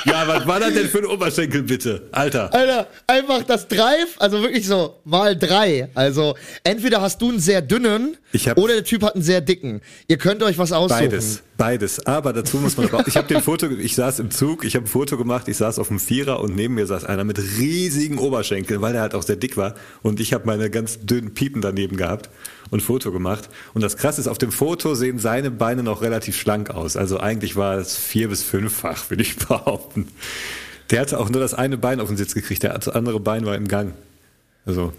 Ja, 0.06 0.28
was 0.28 0.48
war 0.48 0.60
das 0.60 0.74
denn 0.74 0.88
für 0.88 1.00
ein 1.00 1.06
Oberschenkel, 1.06 1.64
bitte? 1.64 2.08
Alter. 2.12 2.54
Alter, 2.54 2.88
einfach 3.08 3.44
das 3.44 3.68
Drive, 3.68 4.16
also 4.20 4.42
wirklich 4.42 4.66
so 4.68 4.96
mal 5.04 5.38
drei. 5.38 5.90
Also 5.96 6.36
entweder 6.64 7.02
hast 7.02 7.22
du 7.22 7.30
einen 7.30 7.40
sehr 7.40 7.62
dünnen 7.62 8.18
Ich 8.32 8.48
hab- 8.48 8.58
oder 8.58 8.74
der 8.74 8.84
Typ 8.84 9.04
hat 9.04 9.16
einen 9.16 9.24
sehr 9.24 9.42
dicken. 9.42 9.82
Ihr 10.08 10.18
könnt 10.18 10.42
euch 10.44 10.58
was 10.58 10.72
aussuchen. 10.72 11.00
Beides, 11.00 11.44
beides. 11.58 12.06
Aber 12.06 12.34
dazu 12.34 12.58
muss 12.58 12.78
man 12.78 12.90
ich 13.06 13.16
habe 13.18 13.28
den 13.28 13.42
Foto, 13.42 13.68
ich 13.70 13.96
saß 13.96 14.20
im 14.20 14.32
Zug, 14.32 14.64
ich 14.66 14.76
habe 14.76 14.86
ein 14.86 14.88
Foto 14.88 15.18
gemacht, 15.18 15.48
ich 15.48 15.58
saß 15.58 15.80
auf 15.80 15.88
dem 15.90 16.00
Vierer 16.00 16.40
und 16.40 16.56
neben 16.56 16.76
mir 16.76 16.88
saß 16.88 17.06
einer 17.06 17.24
mit 17.24 17.40
riesigen 17.40 18.18
Oberschenkeln, 18.18 18.82
weil 18.82 18.94
der 18.94 19.02
halt 19.02 19.16
auch 19.16 19.24
sehr 19.24 19.36
dick 19.36 19.58
war 19.58 19.76
und 20.02 20.20
ich 20.20 20.34
habe 20.34 20.46
meine 20.46 20.70
ganz 20.70 21.00
dünnen 21.00 21.34
Piepen 21.34 21.62
daneben 21.62 21.98
gehabt 21.98 22.30
und 22.72 22.80
ein 22.80 22.82
Foto 22.82 23.12
gemacht. 23.12 23.50
Und 23.74 23.82
das 23.82 23.98
Krasse 23.98 24.22
ist, 24.22 24.28
auf 24.28 24.38
dem 24.38 24.52
Foto 24.52 24.96
sehen 24.96 25.20
seine 25.20 25.52
Beine 25.52 25.84
noch 25.84 26.02
relativ 26.02 26.38
schlank 26.38 26.70
aus. 26.70 26.96
Also 26.96 27.20
eigentlich 27.20 27.56
war 27.56 27.78
es 27.78 27.98
vier 27.98 28.30
bis 28.30 28.44
fünffach, 28.44 29.10
würde 29.10 29.24
ich 29.24 29.36
behaupten. 29.48 29.91
Der 30.90 31.00
hatte 31.00 31.20
auch 31.20 31.30
nur 31.30 31.42
das 31.42 31.54
eine 31.54 31.78
Bein 31.78 32.00
auf 32.00 32.08
den 32.08 32.18
Sitz 32.18 32.34
gekriegt, 32.34 32.64
der 32.64 32.76
andere 32.96 33.20
Bein 33.20 33.46
war 33.46 33.56
im 33.56 33.68
Gang. 33.68 33.94
Also, 34.66 34.92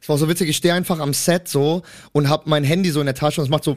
Es 0.00 0.08
war 0.08 0.18
so 0.18 0.28
witzig, 0.28 0.48
ich 0.48 0.56
stehe 0.56 0.72
einfach 0.72 1.00
am 1.00 1.12
Set 1.12 1.48
so 1.48 1.82
und 2.12 2.28
hab 2.28 2.46
mein 2.46 2.62
Handy 2.62 2.90
so 2.90 3.00
in 3.00 3.06
der 3.06 3.14
Tasche 3.16 3.40
und 3.40 3.46
es 3.46 3.50
macht 3.50 3.64
so. 3.64 3.76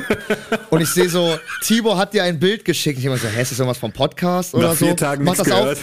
und 0.70 0.80
ich 0.80 0.88
sehe 0.88 1.08
so, 1.10 1.38
Tibor 1.62 1.98
hat 1.98 2.14
dir 2.14 2.24
ein 2.24 2.38
Bild 2.40 2.64
geschickt. 2.64 2.98
Ich 2.98 3.04
immer 3.04 3.18
so, 3.18 3.28
hä, 3.28 3.42
ist 3.42 3.52
das 3.52 3.58
irgendwas 3.58 3.78
vom 3.78 3.92
Podcast 3.92 4.54
oder 4.54 4.68
nach 4.68 4.76
so? 4.76 4.86
vier 4.86 4.96
Tagen 4.96 5.24
Mach 5.24 5.36
das 5.36 5.46
gehört. 5.46 5.78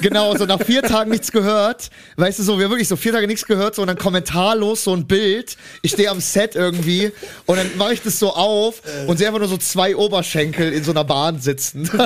Genau, 0.00 0.36
so 0.36 0.46
nach 0.46 0.62
vier 0.62 0.82
Tagen 0.82 1.10
nichts 1.10 1.32
gehört. 1.32 1.90
Weißt 2.16 2.38
du, 2.38 2.42
so, 2.42 2.58
wir 2.58 2.64
haben 2.64 2.72
wirklich 2.72 2.88
so 2.88 2.96
vier 2.96 3.12
Tage 3.12 3.26
nichts 3.26 3.46
gehört, 3.46 3.74
so 3.74 3.82
und 3.82 3.88
dann 3.88 3.98
kommentarlos 3.98 4.84
so 4.84 4.94
ein 4.94 5.06
Bild. 5.06 5.56
Ich 5.82 5.92
stehe 5.92 6.10
am 6.10 6.20
Set 6.20 6.54
irgendwie 6.54 7.12
und 7.46 7.56
dann 7.56 7.76
mache 7.76 7.94
ich 7.94 8.02
das 8.02 8.18
so 8.18 8.32
auf 8.32 8.82
und 9.06 9.18
sehe 9.18 9.26
einfach 9.26 9.40
nur 9.40 9.48
so 9.48 9.58
zwei 9.58 9.96
Oberschenkel 9.96 10.72
in 10.72 10.84
so 10.84 10.92
einer 10.92 11.04
Bahn 11.04 11.40
sitzen. 11.40 11.90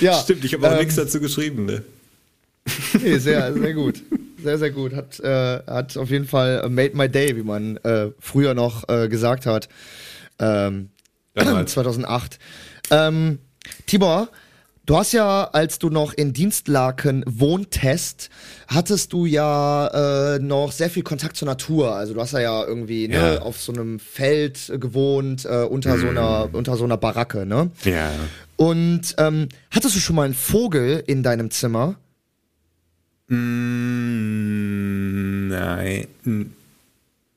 ja, 0.00 0.20
Stimmt, 0.20 0.44
ich 0.44 0.54
habe 0.54 0.68
auch 0.68 0.72
ähm, 0.72 0.78
nichts 0.78 0.96
dazu 0.96 1.20
geschrieben, 1.20 1.64
ne? 1.64 1.82
Nee, 3.02 3.18
sehr, 3.18 3.52
sehr 3.54 3.74
gut. 3.74 4.02
Sehr, 4.42 4.58
sehr 4.58 4.70
gut. 4.70 4.94
Hat, 4.94 5.18
äh, 5.20 5.60
hat 5.66 5.96
auf 5.96 6.10
jeden 6.10 6.26
Fall 6.26 6.68
made 6.68 6.96
my 6.96 7.08
day, 7.08 7.36
wie 7.36 7.42
man 7.42 7.76
äh, 7.78 8.10
früher 8.20 8.54
noch 8.54 8.88
äh, 8.88 9.08
gesagt 9.08 9.46
hat. 9.46 9.68
Ähm, 10.38 10.90
2008. 11.34 12.38
Ähm, 12.90 13.38
Tibor, 13.86 14.30
du 14.88 14.96
hast 14.96 15.12
ja, 15.12 15.44
als 15.44 15.78
du 15.78 15.90
noch 15.90 16.14
in 16.14 16.32
Dienstlaken 16.32 17.22
wohntest, 17.26 18.30
hattest 18.66 19.12
du 19.12 19.26
ja 19.26 20.34
äh, 20.34 20.38
noch 20.38 20.72
sehr 20.72 20.88
viel 20.88 21.02
Kontakt 21.02 21.36
zur 21.36 21.46
Natur. 21.46 21.94
Also 21.94 22.14
du 22.14 22.20
hast 22.20 22.32
ja, 22.32 22.40
ja 22.40 22.64
irgendwie 22.64 23.06
Ja. 23.08 23.34
Ne, 23.34 23.42
auf 23.42 23.60
so 23.60 23.70
einem 23.72 23.98
Feld 23.98 24.70
äh, 24.70 24.78
gewohnt, 24.78 25.44
äh, 25.44 25.64
unter, 25.64 25.98
so 25.98 26.08
einer, 26.08 26.48
unter 26.52 26.76
so 26.76 26.84
einer 26.84 26.96
Baracke, 26.96 27.44
ne? 27.44 27.70
Ja. 27.84 28.10
Und 28.56 29.14
ähm, 29.18 29.48
hattest 29.70 29.94
du 29.94 30.00
schon 30.00 30.16
mal 30.16 30.24
einen 30.24 30.32
Vogel 30.34 31.04
in 31.06 31.22
deinem 31.22 31.50
Zimmer? 31.50 31.96
Mm, 33.28 33.38
nein. 35.48 36.06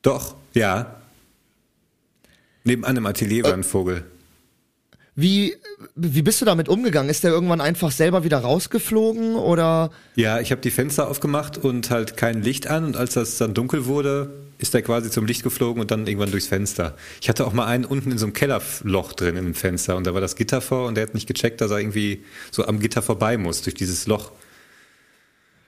Doch, 0.01 0.35
ja. 0.53 0.95
Nebenan 2.63 2.95
im 2.95 3.05
Atelier 3.05 3.43
war 3.43 3.53
ein 3.53 3.65
Vogel. 3.65 4.05
Wie, 5.21 5.55
wie 5.95 6.23
bist 6.23 6.41
du 6.41 6.45
damit 6.45 6.67
umgegangen? 6.67 7.09
Ist 7.09 7.23
der 7.23 7.31
irgendwann 7.31 7.61
einfach 7.61 7.91
selber 7.91 8.23
wieder 8.23 8.39
rausgeflogen 8.39 9.35
oder? 9.35 9.91
Ja, 10.15 10.39
ich 10.39 10.51
habe 10.51 10.61
die 10.61 10.71
Fenster 10.71 11.07
aufgemacht 11.07 11.59
und 11.59 11.91
halt 11.91 12.17
kein 12.17 12.41
Licht 12.41 12.65
an 12.67 12.85
und 12.85 12.97
als 12.97 13.13
das 13.13 13.37
dann 13.37 13.53
dunkel 13.53 13.85
wurde, 13.85 14.31
ist 14.57 14.73
er 14.73 14.81
quasi 14.81 15.11
zum 15.11 15.27
Licht 15.27 15.43
geflogen 15.43 15.79
und 15.79 15.91
dann 15.91 16.07
irgendwann 16.07 16.31
durchs 16.31 16.47
Fenster. 16.47 16.95
Ich 17.21 17.29
hatte 17.29 17.45
auch 17.45 17.53
mal 17.53 17.67
einen 17.67 17.85
unten 17.85 18.11
in 18.11 18.17
so 18.17 18.25
einem 18.25 18.33
Kellerloch 18.33 19.13
drin 19.13 19.35
in 19.37 19.45
dem 19.45 19.53
Fenster 19.53 19.95
und 19.95 20.07
da 20.07 20.15
war 20.15 20.21
das 20.21 20.35
Gitter 20.35 20.59
vor 20.59 20.87
und 20.87 20.95
der 20.95 21.03
hat 21.03 21.13
nicht 21.13 21.27
gecheckt, 21.27 21.61
dass 21.61 21.69
er 21.69 21.77
irgendwie 21.77 22.23
so 22.49 22.65
am 22.65 22.79
Gitter 22.79 23.03
vorbei 23.03 23.37
muss 23.37 23.61
durch 23.61 23.75
dieses 23.75 24.07
Loch. 24.07 24.31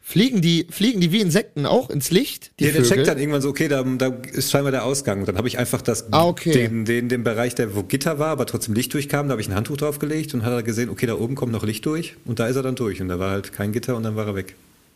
Fliegen 0.06 0.42
die, 0.42 0.68
fliegen 0.70 1.00
die 1.00 1.14
wie 1.14 1.22
Insekten 1.22 1.66
auch 1.66 1.90
ins 1.90 2.12
Licht? 2.12 2.52
Die 2.60 2.66
ja, 2.66 2.72
der 2.74 2.84
Vögel? 2.84 2.98
checkt 2.98 3.08
dann 3.08 3.18
irgendwann 3.18 3.42
so, 3.42 3.48
okay, 3.50 3.70
da, 3.70 3.84
da 3.84 4.08
ist 4.34 4.52
scheinbar 4.52 4.72
der 4.74 4.84
Ausgang. 4.84 5.26
Dann 5.26 5.38
habe 5.38 5.48
ich 5.48 5.58
einfach 5.58 5.82
das, 5.82 6.12
Ah, 6.12 6.26
okay. 6.26 6.52
den, 6.52 6.84
den, 6.84 7.08
den 7.08 7.24
Bereich, 7.24 7.56
der 7.56 7.74
wo 7.74 7.84
Gitter 7.84 8.20
war, 8.20 8.28
aber 8.28 8.46
trotzdem 8.46 8.74
Licht 8.76 8.94
durchkam, 8.94 9.28
da 9.28 9.32
habe 9.32 9.42
ich 9.42 9.48
ein 9.48 9.56
Handtuch 9.56 9.78
draufgelegt 9.78 10.34
und 10.34 10.44
hat 10.44 10.52
er 10.52 10.62
gesehen, 10.62 10.90
okay, 10.90 11.06
da 11.06 11.16
oben 11.16 11.36
kommt 11.36 11.54
noch 11.54 11.64
Licht 11.64 11.86
durch 11.86 12.16
und 12.26 12.40
da 12.40 12.48
ist 12.48 12.58
er 12.58 12.64
dann 12.64 12.76
durch 12.76 13.02
und 13.02 13.08
da 13.08 13.18
war 13.18 13.32
halt 13.32 13.54
kein 13.54 13.72
Gitter 13.72 13.96
und 13.96 14.04
dann 14.04 14.18
war 14.18 14.28
er 14.28 14.36
weg. 14.36 14.56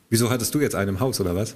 Wieso 0.10 0.30
hattest 0.30 0.54
du 0.54 0.60
jetzt 0.60 0.76
einen 0.76 0.90
im 0.90 1.00
Haus 1.00 1.22
oder 1.22 1.36
was? 1.38 1.56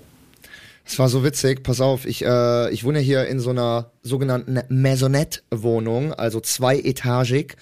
Es 0.85 0.97
war 0.97 1.09
so 1.09 1.23
witzig, 1.23 1.61
pass 1.61 1.81
auf, 1.81 2.05
ich, 2.05 2.23
äh, 2.25 2.71
ich 2.71 2.85
wohne 2.85 2.99
hier 2.99 3.27
in 3.27 3.39
so 3.41 3.49
einer 3.51 3.91
sogenannten 4.01 4.59
Maisonette-Wohnung, 4.69 6.13
also 6.13 6.39
zweietagig. 6.39 7.55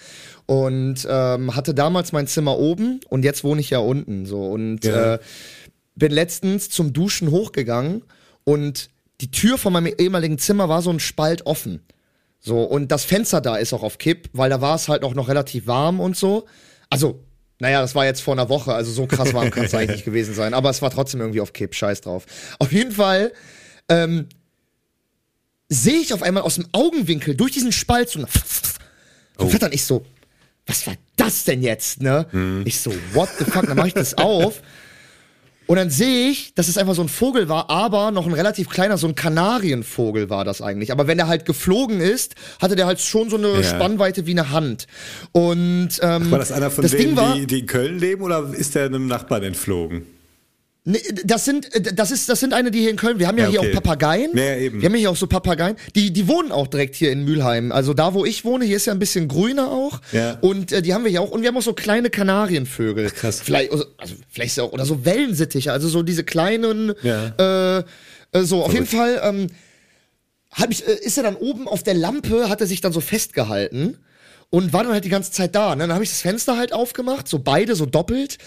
Und 0.46 1.06
ähm, 1.08 1.56
hatte 1.56 1.74
damals 1.74 2.12
mein 2.12 2.26
Zimmer 2.28 2.58
oben 2.58 3.02
und 3.10 3.24
jetzt 3.24 3.44
wohne 3.44 3.62
ich 3.62 3.70
ja 3.70 3.80
unten. 3.80 4.26
So. 4.26 4.46
Und 4.48 4.84
Ja. 4.86 5.16
äh, 5.16 5.20
bin 6.00 6.12
letztens 6.12 6.70
zum 6.70 6.94
Duschen 6.94 7.32
hochgegangen 7.32 8.04
und 8.44 8.90
die 9.22 9.32
Tür 9.32 9.58
von 9.58 9.74
meinem 9.74 9.94
ehemaligen 9.98 10.40
Zimmer 10.40 10.70
war 10.70 10.82
so 10.82 10.90
ein 10.90 11.00
Spalt 11.00 11.46
offen. 11.46 11.82
So, 12.40 12.64
und 12.64 12.90
das 12.90 13.04
Fenster 13.04 13.42
da 13.42 13.58
ist 13.58 13.74
auch 13.74 13.84
auf 13.84 13.98
Kipp, 13.98 14.30
weil 14.32 14.50
da 14.50 14.62
war 14.62 14.76
es 14.76 14.88
halt 14.88 15.04
auch 15.04 15.14
noch 15.14 15.28
relativ 15.28 15.68
warm 15.68 16.00
und 16.00 16.16
so. 16.16 16.48
Also, 16.90 17.24
naja, 17.60 17.82
das 17.82 17.96
war 17.96 18.06
jetzt 18.06 18.22
vor 18.22 18.34
einer 18.34 18.48
Woche, 18.48 18.74
also 18.74 18.92
so 18.92 19.06
krass 19.06 19.34
warm 19.34 19.52
kann 19.52 19.66
es 19.66 19.76
eigentlich 19.76 19.98
nicht 19.98 20.06
gewesen 20.06 20.34
sein, 20.34 20.54
aber 20.54 20.70
es 20.70 20.82
war 20.82 20.90
trotzdem 20.90 21.20
irgendwie 21.20 21.42
auf 21.42 21.52
Kipp, 21.52 21.76
scheiß 21.76 22.02
drauf. 22.02 22.26
Auf 22.60 22.72
jeden 22.72 22.94
Fall, 22.94 23.34
ähm, 23.90 24.28
sehe 25.68 26.00
ich 26.00 26.14
auf 26.14 26.24
einmal 26.24 26.44
aus 26.44 26.56
dem 26.56 26.68
Augenwinkel 26.72 27.36
durch 27.36 27.52
diesen 27.52 27.74
Spalt 27.74 28.10
so, 28.10 28.22
so 28.22 29.50
flattern. 29.50 29.72
Ich 29.74 29.84
so, 29.84 30.06
was 30.66 30.88
war 30.88 30.96
das 31.18 31.44
denn 31.44 31.62
jetzt, 31.62 32.02
ne? 32.02 32.26
Ich 32.66 32.80
so, 32.80 32.94
what 33.14 33.30
the 33.38 33.46
fuck? 33.46 33.68
Dann 33.68 33.76
mache 33.76 33.90
ich 33.90 33.94
das 33.94 34.18
auf. 34.18 34.62
Und 35.70 35.76
dann 35.76 35.92
sehe 35.92 36.32
ich, 36.32 36.56
dass 36.56 36.68
es 36.68 36.80
einfach 36.80 36.96
so 36.96 37.04
ein 37.04 37.10
Vogel 37.10 37.48
war, 37.48 37.70
aber 37.70 38.10
noch 38.10 38.26
ein 38.26 38.34
relativ 38.34 38.70
kleiner, 38.70 38.98
so 38.98 39.06
ein 39.06 39.14
Kanarienvogel 39.14 40.28
war 40.28 40.44
das 40.44 40.64
eigentlich. 40.64 40.92
Aber 40.92 41.06
wenn 41.06 41.20
er 41.20 41.28
halt 41.28 41.46
geflogen 41.46 42.02
ist, 42.02 42.34
hatte 42.60 42.76
der 42.76 42.88
halt 42.88 43.00
schon 43.00 43.30
so 43.30 43.38
eine 43.38 43.50
Ja. 43.58 43.64
Spannweite 43.64 44.26
wie 44.26 44.32
eine 44.32 44.50
Hand. 44.50 44.88
Und 45.32 45.90
ähm, 46.02 46.32
War 46.32 46.40
das 46.40 46.52
einer 46.52 46.72
von 46.72 46.82
das 46.82 46.94
denen, 46.94 47.16
war, 47.16 47.36
die, 47.36 47.46
die 47.46 47.60
in 47.60 47.66
Köln 47.68 48.00
leben 48.00 48.24
oder 48.24 48.52
ist 48.52 48.74
der 48.74 48.86
einem 48.88 49.06
Nachbarn 49.06 49.44
entflogen? 49.44 50.08
Nee, 50.86 51.00
das 51.26 51.46
sind, 51.46 51.74
äh, 51.76 51.94
das 51.94 52.10
ist, 52.10 52.30
das 52.30 52.40
sind 52.40 52.54
eine, 52.54 52.72
die 52.72 52.80
hier 52.80 52.90
in 52.90 52.96
Köln. 52.96 53.20
Wir 53.20 53.28
haben 53.28 53.38
ja, 53.38 53.44
Ja, 53.46 53.50
hier 53.52 53.60
okay. 53.60 53.70
auch 53.70 53.74
Papageien. 53.84 54.32
Ja, 54.36 54.56
eben. 54.56 54.82
Wir 54.82 54.86
haben 54.88 54.96
ja 54.96 55.00
hier 55.00 55.12
auch 55.12 55.16
so 55.16 55.28
Papageien. 55.28 55.76
Die, 55.96 56.12
die 56.12 56.28
wohnen 56.28 56.52
auch 56.52 56.68
direkt 56.68 56.96
hier 56.96 57.12
in 57.12 57.26
Mülheim. 57.26 57.72
Also 57.72 57.94
da, 57.94 58.14
wo 58.14 58.26
ich 58.26 58.46
wohne, 58.46 58.66
hier 58.66 58.78
ist 58.78 58.86
ja 58.86 58.94
ein 58.94 59.00
bisschen 59.00 59.28
grüner 59.28 59.70
auch. 59.70 60.00
Ja. 60.14 60.38
Und 60.42 60.72
äh, 60.72 60.82
die 60.82 60.94
haben 60.94 61.04
wir 61.04 61.12
hier 61.12 61.22
auch. 61.22 61.32
Und 61.32 61.42
wir 61.42 61.50
haben 61.50 61.58
auch 61.58 61.62
so 61.62 61.74
kleine 61.74 62.10
Kanarienvögel. 62.10 63.12
krass. 63.12 63.42
Vielleicht, 63.42 63.72
also, 63.72 63.86
also 63.98 64.16
vielleicht 64.30 64.60
auch, 64.60 64.72
oder 64.72 64.86
so 64.86 65.04
Wellensittiche. 65.06 65.72
Also 65.72 65.90
so 65.90 66.02
diese 66.02 66.24
kleinen, 66.24 66.94
Ja. 67.04 67.80
äh, 67.80 67.84
äh, 68.32 68.44
so, 68.44 68.64
auf 68.64 68.74
jeden 68.74 68.88
Fall, 68.88 69.20
ähm, 69.24 69.48
hab 70.52 70.72
ich, 70.72 70.88
äh, 70.88 70.94
ist 71.02 71.18
er 71.18 71.24
dann 71.24 71.36
oben 71.36 71.68
auf 71.68 71.84
der 71.84 71.94
Lampe, 71.94 72.48
hat 72.50 72.62
er 72.62 72.68
sich 72.68 72.80
dann 72.82 72.94
so 72.94 73.02
festgehalten 73.02 73.98
und 74.52 74.74
war 74.74 74.84
dann 74.84 74.94
halt 74.94 75.06
die 75.06 75.10
ganze 75.10 75.32
Zeit 75.32 75.54
da. 75.54 75.76
Ne? 75.76 75.84
Dann 75.84 75.94
habe 75.94 76.04
ich 76.04 76.10
das 76.10 76.22
Fenster 76.22 76.58
halt 76.58 76.74
aufgemacht, 76.74 77.28
so 77.28 77.40
beide, 77.40 77.76
so 77.76 77.86
doppelt 77.86 78.38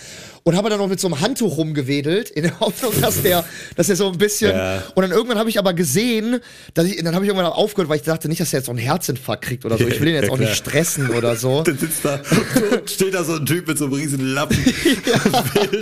und 0.44 0.56
habe 0.56 0.68
dann 0.68 0.78
noch 0.78 0.88
mit 0.88 0.98
so 0.98 1.06
einem 1.06 1.20
Handtuch 1.20 1.56
rumgewedelt, 1.56 2.30
in 2.30 2.42
der 2.42 2.58
Hoffnung, 2.58 2.92
dass 3.00 3.22
der, 3.22 3.44
dass 3.76 3.88
er 3.88 3.94
so 3.94 4.10
ein 4.10 4.18
bisschen. 4.18 4.50
Ja. 4.50 4.82
Und 4.94 5.02
dann 5.02 5.12
irgendwann 5.12 5.38
habe 5.38 5.48
ich 5.48 5.58
aber 5.58 5.72
gesehen, 5.74 6.40
dass 6.74 6.86
ich, 6.86 6.96
dann 7.02 7.14
habe 7.14 7.24
ich 7.24 7.28
irgendwann 7.28 7.52
aufgehört, 7.52 7.88
weil 7.88 7.98
ich 7.98 8.02
dachte 8.02 8.28
nicht, 8.28 8.40
dass 8.40 8.52
er 8.52 8.58
jetzt 8.58 8.66
so 8.66 8.72
einen 8.72 8.80
Herzinfarkt 8.80 9.44
kriegt 9.44 9.64
oder 9.64 9.78
so. 9.78 9.86
Ich 9.86 10.00
will 10.00 10.08
ihn 10.08 10.14
jetzt 10.16 10.26
Ja, 10.26 10.32
auch 10.32 10.38
nicht 10.38 10.56
stressen 10.56 11.10
oder 11.10 11.36
so. 11.36 11.62
Dann 11.64 11.78
sitzt 11.78 12.04
da, 12.04 12.20
steht 12.86 13.14
da 13.14 13.22
so 13.22 13.34
ein 13.34 13.46
Typ 13.46 13.68
mit 13.68 13.78
so 13.78 13.84
einem 13.84 13.94
riesen 13.94 14.34
Lappen. 14.34 14.58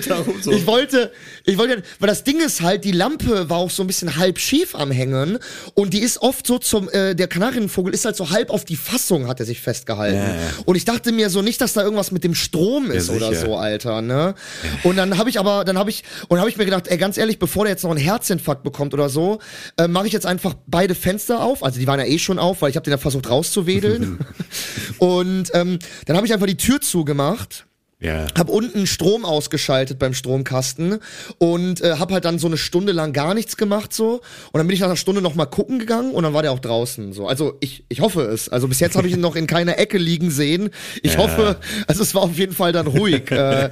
Da 0.06 0.16
rum, 0.16 0.36
so. 0.40 0.50
Ich 0.52 0.66
wollte, 0.66 1.12
ich 1.44 1.58
wollte, 1.58 1.82
weil 1.98 2.08
das 2.08 2.24
Ding 2.24 2.40
ist 2.40 2.62
halt, 2.62 2.84
die 2.84 2.92
Lampe 2.92 3.50
war 3.50 3.58
auch 3.58 3.70
so 3.70 3.82
ein 3.82 3.86
bisschen 3.86 4.16
halb 4.16 4.38
schief 4.38 4.74
am 4.74 4.90
Hängen 4.90 5.38
und 5.74 5.92
die 5.92 6.00
ist 6.00 6.22
oft 6.22 6.46
so 6.46 6.58
zum, 6.58 6.88
äh, 6.90 7.14
der 7.14 7.28
Kanarienvogel 7.28 7.92
ist 7.92 8.04
halt 8.04 8.16
so 8.16 8.30
halb 8.30 8.50
auf 8.50 8.64
die 8.64 8.76
Fassung, 8.76 9.28
hat 9.28 9.40
er 9.40 9.46
sich 9.46 9.60
festgehalten. 9.60 10.09
Ja, 10.14 10.24
ja. 10.26 10.34
Und 10.64 10.76
ich 10.76 10.84
dachte 10.84 11.12
mir 11.12 11.30
so 11.30 11.42
nicht, 11.42 11.60
dass 11.60 11.72
da 11.72 11.82
irgendwas 11.82 12.12
mit 12.12 12.24
dem 12.24 12.34
Strom 12.34 12.90
ist 12.90 13.08
Ja, 13.08 13.14
oder 13.14 13.34
so, 13.34 13.56
Alter, 13.56 14.02
ne? 14.02 14.34
Und 14.82 14.96
dann 14.96 15.18
habe 15.18 15.30
ich 15.30 15.38
aber, 15.38 15.64
dann 15.64 15.78
habe 15.78 15.90
ich, 15.90 16.04
und 16.28 16.38
habe 16.38 16.48
ich 16.48 16.56
mir 16.56 16.64
gedacht, 16.64 16.88
ey, 16.88 16.98
ganz 16.98 17.16
ehrlich, 17.16 17.38
bevor 17.38 17.64
der 17.64 17.72
jetzt 17.72 17.82
noch 17.82 17.90
einen 17.90 18.00
Herzinfarkt 18.00 18.62
bekommt 18.62 18.94
oder 18.94 19.08
so, 19.08 19.38
äh, 19.76 19.88
mache 19.88 20.06
ich 20.06 20.12
jetzt 20.12 20.26
einfach 20.26 20.54
beide 20.66 20.94
Fenster 20.94 21.42
auf. 21.42 21.62
Also 21.64 21.78
die 21.78 21.86
waren 21.86 22.00
ja 22.00 22.06
eh 22.06 22.18
schon 22.18 22.38
auf, 22.38 22.62
weil 22.62 22.70
ich 22.70 22.76
habe 22.76 22.84
den 22.84 22.92
ja 22.92 22.98
versucht 22.98 23.28
rauszuwedeln. 23.30 24.18
und 24.98 25.50
ähm, 25.54 25.78
dann 26.06 26.16
habe 26.16 26.26
ich 26.26 26.32
einfach 26.32 26.46
die 26.46 26.56
Tür 26.56 26.80
zugemacht. 26.80 27.66
Ja. 28.00 28.26
Hab 28.36 28.48
unten 28.48 28.86
Strom 28.86 29.24
ausgeschaltet 29.24 29.98
beim 29.98 30.14
Stromkasten 30.14 30.98
und 31.38 31.80
äh, 31.82 31.96
hab 31.98 32.10
halt 32.12 32.24
dann 32.24 32.38
so 32.38 32.46
eine 32.46 32.56
Stunde 32.56 32.92
lang 32.92 33.12
gar 33.12 33.34
nichts 33.34 33.56
gemacht 33.58 33.92
so 33.92 34.22
und 34.52 34.58
dann 34.58 34.66
bin 34.66 34.74
ich 34.74 34.80
nach 34.80 34.86
einer 34.88 34.96
Stunde 34.96 35.20
noch 35.20 35.34
mal 35.34 35.44
gucken 35.46 35.78
gegangen 35.78 36.12
und 36.12 36.22
dann 36.22 36.32
war 36.32 36.42
der 36.42 36.52
auch 36.52 36.60
draußen 36.60 37.12
so. 37.12 37.28
Also 37.28 37.56
ich 37.60 37.84
ich 37.88 38.00
hoffe 38.00 38.22
es. 38.22 38.48
Also 38.48 38.68
bis 38.68 38.80
jetzt 38.80 38.96
habe 38.96 39.06
ich 39.06 39.12
ihn 39.14 39.20
noch 39.20 39.36
in 39.36 39.46
keiner 39.46 39.78
Ecke 39.78 39.98
liegen 39.98 40.30
sehen. 40.30 40.70
Ich 41.02 41.18
hoffe, 41.18 41.56
also 41.86 42.02
es 42.02 42.14
war 42.14 42.22
auf 42.22 42.36
jeden 42.38 42.54
Fall 42.54 42.72
dann 42.72 42.86
ruhig. 42.86 43.30
äh, 43.30 43.70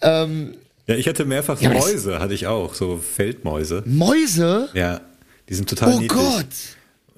ja, 0.02 0.94
ich 0.94 1.08
hatte 1.08 1.24
mehrfach 1.24 1.60
Ja, 1.60 1.70
Mäuse, 1.70 2.18
hatte 2.20 2.34
ich 2.34 2.46
auch, 2.46 2.74
so 2.74 2.98
Feldmäuse. 2.98 3.82
Mäuse? 3.86 4.68
Ja, 4.74 5.00
die 5.48 5.54
sind 5.54 5.68
total 5.68 5.92
Oh 5.94 6.00
niedlich. 6.00 6.08
Gott. 6.10 6.46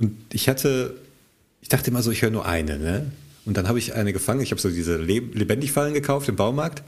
Und 0.00 0.16
ich 0.32 0.48
hatte, 0.48 0.94
ich 1.60 1.68
dachte 1.68 1.90
immer 1.90 2.02
so, 2.02 2.10
ich 2.10 2.22
höre 2.22 2.30
nur 2.30 2.46
eine, 2.46 2.78
ne? 2.78 3.06
Und 3.48 3.56
dann 3.56 3.66
habe 3.66 3.78
ich 3.78 3.94
eine 3.94 4.12
gefangen. 4.12 4.42
Ich 4.42 4.50
habe 4.50 4.60
so 4.60 4.68
diese 4.68 4.98
Leb 4.98 5.34
Lebendigfallen 5.34 5.94
gekauft 5.94 6.28
im 6.28 6.36
Baumarkt 6.36 6.82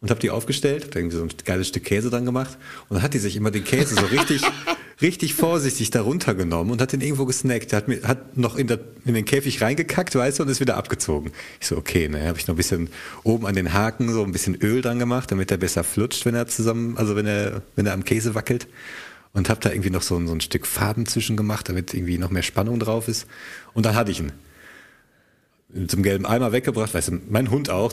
und 0.00 0.08
habe 0.08 0.18
die 0.18 0.30
aufgestellt, 0.30 0.84
hab 0.84 0.92
da 0.92 0.98
irgendwie 0.98 1.18
so 1.18 1.22
ein 1.22 1.28
geiles 1.44 1.68
Stück 1.68 1.84
Käse 1.84 2.08
dran 2.08 2.24
gemacht. 2.24 2.56
Und 2.88 2.94
dann 2.94 3.02
hat 3.02 3.12
die 3.12 3.18
sich 3.18 3.36
immer 3.36 3.50
den 3.50 3.64
Käse 3.64 3.96
so 3.96 4.06
richtig, 4.06 4.40
richtig 5.02 5.34
vorsichtig 5.34 5.90
da 5.90 6.00
runtergenommen 6.00 6.72
und 6.72 6.80
hat 6.80 6.94
den 6.94 7.02
irgendwo 7.02 7.26
gesnackt. 7.26 7.74
Hat, 7.74 7.86
mir, 7.86 8.00
hat 8.04 8.38
noch 8.38 8.56
in, 8.56 8.66
der, 8.66 8.80
in 9.04 9.12
den 9.12 9.26
Käfig 9.26 9.60
reingekackt, 9.60 10.14
weißt 10.14 10.38
du, 10.38 10.44
und 10.44 10.48
ist 10.48 10.60
wieder 10.60 10.78
abgezogen. 10.78 11.32
Ich 11.60 11.66
so, 11.66 11.76
okay, 11.76 12.08
ne, 12.08 12.26
habe 12.26 12.38
ich 12.38 12.46
noch 12.46 12.54
ein 12.54 12.56
bisschen 12.56 12.88
oben 13.22 13.44
an 13.44 13.54
den 13.54 13.74
Haken 13.74 14.10
so 14.10 14.24
ein 14.24 14.32
bisschen 14.32 14.54
Öl 14.54 14.80
dran 14.80 14.98
gemacht, 14.98 15.30
damit 15.30 15.50
er 15.50 15.58
besser 15.58 15.84
flutscht, 15.84 16.24
wenn 16.24 16.34
er 16.34 16.46
zusammen, 16.46 16.96
also 16.96 17.14
wenn 17.14 17.26
er, 17.26 17.60
wenn 17.76 17.84
er 17.84 17.92
am 17.92 18.04
Käse 18.04 18.34
wackelt 18.34 18.68
und 19.34 19.50
habe 19.50 19.60
da 19.60 19.68
irgendwie 19.68 19.90
noch 19.90 20.00
so 20.00 20.16
ein, 20.16 20.26
so 20.26 20.32
ein 20.32 20.40
Stück 20.40 20.66
Faden 20.66 21.04
zwischen 21.04 21.36
gemacht, 21.36 21.68
damit 21.68 21.92
irgendwie 21.92 22.16
noch 22.16 22.30
mehr 22.30 22.42
Spannung 22.42 22.80
drauf 22.80 23.06
ist. 23.06 23.26
Und 23.74 23.84
dann 23.84 23.96
hatte 23.96 24.12
ich 24.12 24.20
ihn. 24.20 24.32
Zum 25.86 26.02
gelben 26.02 26.26
Eimer 26.26 26.52
weggebracht, 26.52 26.94
weißt 26.94 27.08
du, 27.08 27.20
mein 27.28 27.50
Hund 27.50 27.70
auch. 27.70 27.92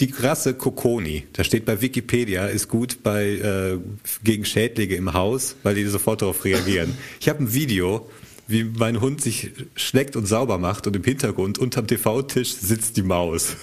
Die 0.00 0.14
Rasse 0.18 0.54
Kokoni, 0.54 1.26
da 1.34 1.44
steht 1.44 1.66
bei 1.66 1.82
Wikipedia, 1.82 2.46
ist 2.46 2.68
gut 2.68 3.02
bei 3.02 3.32
äh, 3.32 3.78
gegen 4.24 4.46
Schädlinge 4.46 4.94
im 4.94 5.12
Haus, 5.12 5.56
weil 5.62 5.74
die 5.74 5.84
sofort 5.84 6.22
darauf 6.22 6.44
reagieren. 6.44 6.96
Ich 7.20 7.28
habe 7.28 7.44
ein 7.44 7.52
Video, 7.52 8.08
wie 8.46 8.64
mein 8.64 9.00
Hund 9.00 9.20
sich 9.20 9.50
schleckt 9.76 10.16
und 10.16 10.26
sauber 10.26 10.56
macht 10.56 10.86
und 10.86 10.96
im 10.96 11.04
Hintergrund 11.04 11.58
unterm 11.58 11.86
TV-Tisch 11.86 12.54
sitzt 12.54 12.96
die 12.96 13.02
Maus. 13.02 13.56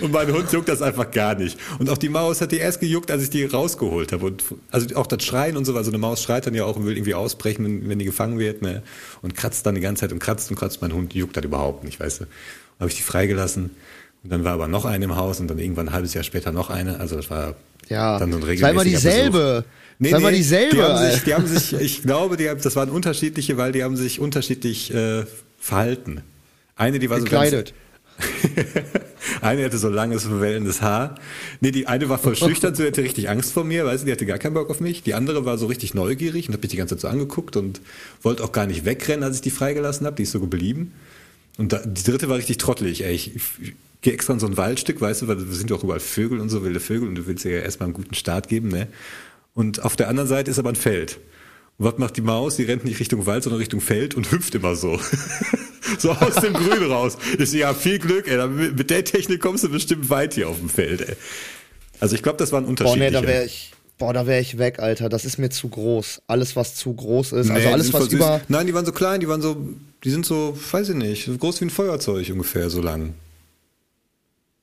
Und 0.00 0.12
mein 0.12 0.30
Hund 0.32 0.52
juckt 0.52 0.68
das 0.68 0.82
einfach 0.82 1.10
gar 1.10 1.34
nicht. 1.34 1.58
Und 1.78 1.88
auch 1.88 1.96
die 1.98 2.08
Maus 2.10 2.40
hat 2.40 2.52
die 2.52 2.58
erst 2.58 2.80
gejuckt, 2.80 3.10
als 3.10 3.22
ich 3.22 3.30
die 3.30 3.44
rausgeholt 3.44 4.12
habe. 4.12 4.26
Und 4.26 4.44
also 4.70 4.94
auch 4.96 5.06
das 5.06 5.22
Schreien 5.24 5.56
und 5.56 5.64
so, 5.64 5.74
also 5.76 5.90
eine 5.90 5.98
Maus 5.98 6.22
schreit 6.22 6.46
dann 6.46 6.54
ja 6.54 6.64
auch 6.64 6.76
und 6.76 6.84
will 6.84 6.96
irgendwie 6.96 7.14
ausbrechen, 7.14 7.64
wenn, 7.64 7.88
wenn 7.88 7.98
die 7.98 8.04
gefangen 8.04 8.38
wird, 8.38 8.60
ne? 8.62 8.82
Und 9.22 9.34
kratzt 9.34 9.64
dann 9.64 9.74
die 9.74 9.80
ganze 9.80 10.00
Zeit 10.00 10.12
und 10.12 10.18
kratzt 10.18 10.50
und 10.50 10.56
kratzt. 10.56 10.82
Mein 10.82 10.92
Hund 10.92 11.14
juckt 11.14 11.36
das 11.36 11.44
überhaupt 11.44 11.84
nicht, 11.84 12.00
weißt 12.00 12.20
du. 12.20 12.24
Habe 12.80 12.90
ich 12.90 12.96
die 12.96 13.02
freigelassen. 13.02 13.70
Und 14.24 14.30
dann 14.30 14.44
war 14.44 14.52
aber 14.52 14.68
noch 14.68 14.84
eine 14.84 15.04
im 15.06 15.16
Haus 15.16 15.40
und 15.40 15.48
dann 15.48 15.58
irgendwann 15.58 15.88
ein 15.88 15.94
halbes 15.94 16.14
Jahr 16.14 16.24
später 16.24 16.52
noch 16.52 16.68
eine. 16.70 17.00
Also 17.00 17.16
das 17.16 17.30
war 17.30 17.54
Ja, 17.88 18.18
dann 18.18 18.30
so 18.32 18.38
ein 18.38 18.42
es 18.48 18.60
war 18.62 18.70
immer 18.70 18.84
regelmäßiger 18.84 18.84
Besuch. 18.84 19.10
dieselbe. 19.32 19.64
es 20.00 20.12
war 20.12 20.18
immer 20.18 20.32
dieselbe. 20.32 20.76
Die 20.76 20.82
haben, 20.82 21.10
sich, 21.10 21.22
die 21.24 21.34
haben 21.34 21.46
sich, 21.46 21.72
ich 21.80 22.02
glaube, 22.02 22.36
die 22.36 22.48
haben, 22.50 22.60
das 22.62 22.76
waren 22.76 22.90
unterschiedliche, 22.90 23.56
weil 23.56 23.72
die 23.72 23.82
haben 23.82 23.96
sich 23.96 24.20
unterschiedlich 24.20 24.92
äh, 24.94 25.24
verhalten. 25.58 26.20
Eine, 26.76 26.98
die 26.98 27.08
war 27.10 27.18
Gekleidet. 27.20 27.68
so 27.68 27.74
ganz, 27.74 27.82
eine 29.40 29.64
hatte 29.64 29.78
so 29.78 29.88
langes, 29.88 30.28
wellendes 30.30 30.82
Haar. 30.82 31.16
Nee, 31.60 31.70
die 31.70 31.86
eine 31.86 32.08
war 32.08 32.18
voll 32.18 32.36
schüchtern, 32.36 32.74
so 32.74 32.84
hatte 32.84 33.02
richtig 33.02 33.28
Angst 33.28 33.52
vor 33.52 33.64
mir, 33.64 33.84
weißt 33.84 34.02
du, 34.02 34.06
die 34.06 34.12
hatte 34.12 34.26
gar 34.26 34.38
keinen 34.38 34.54
Bock 34.54 34.70
auf 34.70 34.80
mich. 34.80 35.02
Die 35.02 35.14
andere 35.14 35.44
war 35.44 35.58
so 35.58 35.66
richtig 35.66 35.94
neugierig 35.94 36.48
und 36.48 36.54
hat 36.54 36.62
mich 36.62 36.70
die 36.70 36.76
ganze 36.76 36.96
Zeit 36.96 37.02
so 37.02 37.08
angeguckt 37.08 37.56
und 37.56 37.80
wollte 38.22 38.44
auch 38.44 38.52
gar 38.52 38.66
nicht 38.66 38.84
wegrennen, 38.84 39.24
als 39.24 39.36
ich 39.36 39.42
die 39.42 39.50
freigelassen 39.50 40.06
habe. 40.06 40.16
Die 40.16 40.24
ist 40.24 40.32
so 40.32 40.40
geblieben. 40.40 40.92
Und 41.58 41.72
da, 41.72 41.78
die 41.84 42.02
dritte 42.02 42.28
war 42.28 42.36
richtig 42.36 42.58
trottelig, 42.58 43.04
ey. 43.04 43.14
Ich, 43.14 43.36
ich 43.36 43.74
gehe 44.00 44.12
extra 44.12 44.32
in 44.32 44.40
so 44.40 44.46
ein 44.46 44.56
Waldstück, 44.56 45.00
weißt 45.00 45.22
du, 45.22 45.28
weil 45.28 45.36
da 45.36 45.44
sind 45.52 45.70
ja 45.70 45.76
auch 45.76 45.84
überall 45.84 46.00
Vögel 46.00 46.40
und 46.40 46.48
so, 46.48 46.64
wilde 46.64 46.80
Vögel 46.80 47.08
und 47.08 47.14
du 47.14 47.26
willst 47.26 47.44
ja 47.44 47.52
erstmal 47.52 47.86
einen 47.86 47.94
guten 47.94 48.14
Start 48.14 48.48
geben, 48.48 48.68
ne? 48.68 48.88
Und 49.54 49.82
auf 49.82 49.96
der 49.96 50.08
anderen 50.08 50.28
Seite 50.28 50.50
ist 50.50 50.58
aber 50.58 50.70
ein 50.70 50.76
Feld. 50.76 51.18
Was 51.82 51.98
macht 51.98 52.16
die 52.16 52.20
Maus? 52.20 52.56
Die 52.56 52.62
rennt 52.62 52.84
nicht 52.84 53.00
Richtung 53.00 53.26
Wald, 53.26 53.42
sondern 53.42 53.58
Richtung 53.58 53.80
Feld 53.80 54.14
und 54.14 54.30
hüpft 54.30 54.54
immer 54.54 54.76
so. 54.76 55.00
so 55.98 56.12
aus 56.12 56.36
dem 56.36 56.52
Grün 56.52 56.84
raus. 56.90 57.18
Ich 57.38 57.52
ja, 57.52 57.74
viel 57.74 57.98
Glück, 57.98 58.28
ey. 58.28 58.46
Mit 58.46 58.90
der 58.90 59.04
Technik 59.04 59.40
kommst 59.40 59.64
du 59.64 59.68
bestimmt 59.68 60.08
weit 60.08 60.34
hier 60.34 60.48
auf 60.48 60.58
dem 60.58 60.68
Feld, 60.68 61.00
ey. 61.00 61.16
Also 61.98 62.14
ich 62.14 62.22
glaube, 62.22 62.38
das 62.38 62.52
waren 62.52 62.64
Boah, 62.64 62.70
unterschiedliche. 62.70 63.10
nee, 63.12 63.20
da 63.20 63.26
wäre 63.26 63.44
ich. 63.44 63.72
Boah, 63.98 64.12
da 64.12 64.26
wäre 64.26 64.40
ich 64.40 64.58
weg, 64.58 64.78
Alter. 64.78 65.08
Das 65.08 65.24
ist 65.24 65.38
mir 65.38 65.50
zu 65.50 65.68
groß. 65.68 66.22
Alles, 66.26 66.56
was 66.56 66.74
zu 66.76 66.94
groß 66.94 67.32
ist. 67.32 67.48
Nee, 67.48 67.54
also 67.54 67.68
alles, 67.68 67.92
was 67.92 68.08
über. 68.08 68.40
Nein, 68.48 68.66
die 68.66 68.74
waren 68.74 68.86
so 68.86 68.92
klein, 68.92 69.20
die 69.20 69.28
waren 69.28 69.42
so, 69.42 69.56
die 70.04 70.10
sind 70.10 70.24
so, 70.24 70.56
weiß 70.70 70.90
ich 70.90 70.96
nicht, 70.96 71.26
so 71.26 71.36
groß 71.36 71.60
wie 71.60 71.66
ein 71.66 71.70
Feuerzeug 71.70 72.28
ungefähr, 72.30 72.70
so 72.70 72.80
lang. 72.80 73.14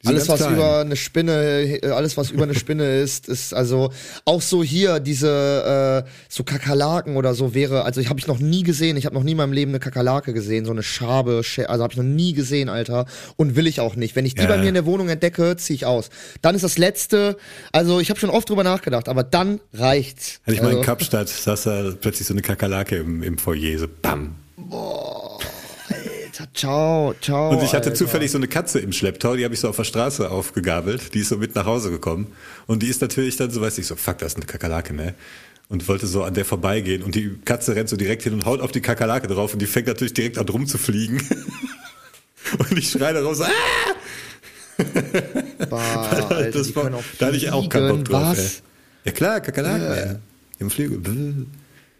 Alles, 0.05 0.29
was 0.29 0.39
klein. 0.39 0.53
über 0.53 0.79
eine 0.79 0.95
Spinne, 0.95 1.81
äh, 1.83 1.89
alles, 1.89 2.15
was 2.15 2.31
über 2.31 2.43
eine 2.43 2.55
Spinne 2.55 2.99
ist, 3.01 3.27
ist 3.27 3.53
also 3.53 3.91
auch 4.23 4.41
so 4.41 4.63
hier 4.63 5.01
diese 5.01 6.05
äh, 6.05 6.09
so 6.29 6.45
Kakerlaken 6.45 7.17
oder 7.17 7.33
so 7.33 7.53
wäre, 7.53 7.83
also 7.83 7.99
ich 7.99 8.07
habe 8.09 8.17
ich 8.17 8.25
noch 8.25 8.39
nie 8.39 8.63
gesehen, 8.63 8.95
ich 8.95 9.05
habe 9.05 9.15
noch 9.15 9.23
nie 9.23 9.31
in 9.31 9.37
meinem 9.37 9.51
Leben 9.51 9.71
eine 9.71 9.79
Kakerlake 9.79 10.31
gesehen, 10.31 10.63
so 10.63 10.71
eine 10.71 10.83
Schabe, 10.83 11.41
also 11.67 11.83
habe 11.83 11.91
ich 11.91 11.97
noch 11.97 12.05
nie 12.05 12.31
gesehen, 12.31 12.69
Alter, 12.69 13.07
und 13.35 13.57
will 13.57 13.67
ich 13.67 13.81
auch 13.81 13.97
nicht. 13.97 14.15
Wenn 14.15 14.25
ich 14.25 14.35
die 14.35 14.43
Ja. 14.43 14.47
bei 14.47 14.57
mir 14.57 14.69
in 14.69 14.73
der 14.75 14.85
Wohnung 14.85 15.09
entdecke, 15.09 15.57
zieh 15.57 15.73
ich 15.73 15.85
aus. 15.85 16.09
Dann 16.41 16.55
ist 16.55 16.63
das 16.63 16.77
letzte, 16.77 17.35
also 17.73 17.99
ich 17.99 18.09
habe 18.09 18.19
schon 18.21 18.29
oft 18.29 18.49
drüber 18.49 18.63
nachgedacht, 18.63 19.09
aber 19.09 19.23
dann 19.23 19.59
reicht's. 19.73 20.39
Hatte 20.43 20.53
ich 20.53 20.61
mal 20.61 20.69
in 20.69 20.77
also, 20.77 20.85
Kapstadt, 20.85 21.27
saß 21.27 21.63
da 21.63 21.91
plötzlich 21.99 22.25
so 22.25 22.33
eine 22.33 22.41
Kakerlake 22.41 22.95
im, 22.95 23.21
im 23.21 23.37
Foyer, 23.37 23.77
so 23.77 23.87
bam. 24.01 24.35
Alter, 24.71 25.39
ciao, 26.53 27.13
ciao. 27.21 27.51
Und 27.51 27.63
ich 27.63 27.73
hatte 27.73 27.89
Alter. 27.89 27.95
zufällig 27.95 28.31
so 28.31 28.37
eine 28.37 28.47
Katze 28.47 28.79
im 28.79 28.91
Schlepptau, 28.91 29.35
die 29.35 29.43
habe 29.43 29.53
ich 29.53 29.59
so 29.59 29.69
auf 29.69 29.75
der 29.75 29.83
Straße 29.83 30.29
aufgegabelt, 30.29 31.13
die 31.13 31.19
ist 31.19 31.29
so 31.29 31.37
mit 31.37 31.55
nach 31.55 31.65
Hause 31.65 31.91
gekommen. 31.91 32.27
Und 32.67 32.83
die 32.83 32.87
ist 32.87 33.01
natürlich 33.01 33.37
dann 33.37 33.51
so, 33.51 33.61
weiß 33.61 33.77
ich, 33.77 33.87
so, 33.87 33.95
fuck, 33.95 34.17
das 34.19 34.33
ist 34.33 34.37
eine 34.37 34.45
Kakerlake, 34.45 34.93
ne? 34.93 35.15
Und 35.69 35.87
wollte 35.87 36.07
so 36.07 36.23
an 36.23 36.33
der 36.33 36.45
vorbeigehen 36.45 37.03
und 37.03 37.13
die 37.13 37.37
Katze 37.45 37.75
rennt 37.75 37.89
so 37.89 37.95
direkt 37.95 38.23
hin 38.23 38.33
und 38.33 38.45
haut 38.45 38.59
auf 38.61 38.71
die 38.71 38.81
Kakerlake 38.81 39.27
drauf 39.27 39.53
und 39.53 39.61
die 39.61 39.67
fängt 39.67 39.87
natürlich 39.87 40.13
direkt 40.13 40.37
an 40.37 40.49
rumzufliegen. 40.49 41.21
und 42.57 42.77
ich 42.77 42.89
schreie 42.89 43.13
da 43.13 43.21
raus, 43.21 43.41
ah! 43.41 43.49
Bah, 45.69 46.09
Alter, 46.29 46.51
das 46.51 46.75
war, 46.75 46.89
da 47.19 47.25
hatte 47.27 47.37
ich 47.37 47.51
auch 47.51 47.69
keinen 47.69 47.89
Bock 47.89 48.05
drauf. 48.05 48.61
Ja 49.03 49.11
klar, 49.11 49.41
Kakerlaken, 49.41 49.91
ey. 49.91 50.15
Im 50.59 50.69
Flügel. 50.69 51.01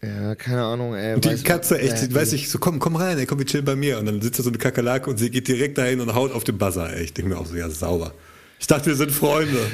Ja, 0.02 0.34
keine 0.34 0.64
Ahnung, 0.64 0.94
ey. 0.94 1.14
Und 1.14 1.24
die 1.24 1.42
Katze, 1.42 1.78
echt, 1.78 2.02
äh, 2.02 2.14
weiß 2.14 2.32
ich, 2.32 2.48
so 2.48 2.58
komm, 2.58 2.78
komm 2.78 2.96
rein, 2.96 3.18
ey, 3.18 3.26
komm, 3.26 3.38
wir 3.38 3.46
chillen 3.46 3.66
bei 3.66 3.76
mir. 3.76 3.98
Und 3.98 4.06
dann 4.06 4.22
sitzt 4.22 4.38
da 4.38 4.42
so 4.42 4.48
eine 4.48 4.58
Kakerlake 4.58 5.10
und 5.10 5.18
sie 5.18 5.30
geht 5.30 5.46
direkt 5.46 5.76
dahin 5.76 6.00
und 6.00 6.14
haut 6.14 6.32
auf 6.32 6.44
den 6.44 6.56
Buzzer, 6.56 6.94
ey. 6.94 7.04
Ich 7.04 7.12
denke 7.12 7.30
mir 7.30 7.38
auch 7.38 7.46
so, 7.46 7.54
ja, 7.54 7.68
sauber. 7.68 8.12
Ich 8.58 8.66
dachte, 8.66 8.86
wir 8.86 8.96
sind 8.96 9.10
Freunde. 9.10 9.58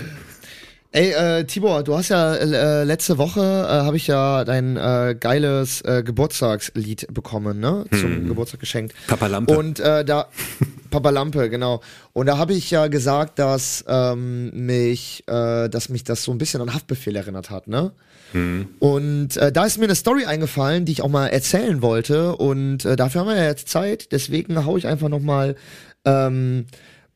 Ey, 0.93 1.11
äh, 1.11 1.45
Tibor, 1.45 1.83
du 1.83 1.95
hast 1.95 2.09
ja 2.09 2.37
äh, 2.37 2.85
letzte 2.85 3.19
Woche 3.19 3.41
äh, 3.41 3.85
habe 3.85 3.99
ich 3.99 4.07
ja 4.07 4.45
dein 4.45 4.79
äh, 4.79 5.15
geiles 5.19 5.83
äh, 5.83 6.03
Geburtstagslied 6.03 7.09
bekommen, 7.13 7.61
ne? 7.61 7.85
Zum 7.91 8.27
Geburtstag 8.29 8.61
geschenkt. 8.61 8.95
Papa 9.07 9.27
Lampe. 9.27 9.59
Und 9.59 9.79
äh, 9.79 10.07
da 10.07 10.29
Papa 10.91 11.11
Lampe, 11.11 11.51
genau. 11.51 11.83
Und 12.15 12.27
da 12.27 12.39
habe 12.39 12.55
ich 12.55 12.71
ja 12.71 12.87
gesagt, 12.87 13.39
dass 13.39 13.85
ähm, 13.87 14.51
mich, 14.55 15.25
äh, 15.27 15.69
dass 15.69 15.91
mich 15.91 16.03
das 16.05 16.23
so 16.23 16.33
ein 16.33 16.39
bisschen 16.39 16.63
an 16.63 16.73
Haftbefehl 16.73 17.15
erinnert 17.15 17.51
hat, 17.51 17.69
ne? 17.69 17.93
Und 18.33 19.37
äh, 19.37 19.53
da 19.53 19.65
ist 19.65 19.79
mir 19.79 19.85
eine 19.85 19.95
Story 19.95 20.25
eingefallen, 20.25 20.85
die 20.85 20.93
ich 20.93 21.03
auch 21.03 21.09
mal 21.09 21.29
erzählen 21.29 21.81
wollte. 21.83 22.37
Und 22.37 22.85
äh, 22.85 22.97
dafür 22.97 23.23
haben 23.23 23.29
wir 23.29 23.37
ja 23.37 23.45
jetzt 23.45 23.69
Zeit. 23.69 24.13
Deswegen 24.13 24.65
hau 24.65 24.77
ich 24.77 24.87
einfach 24.87 25.09
noch 25.09 25.21
mal 25.21 25.57
ähm, 26.05 26.67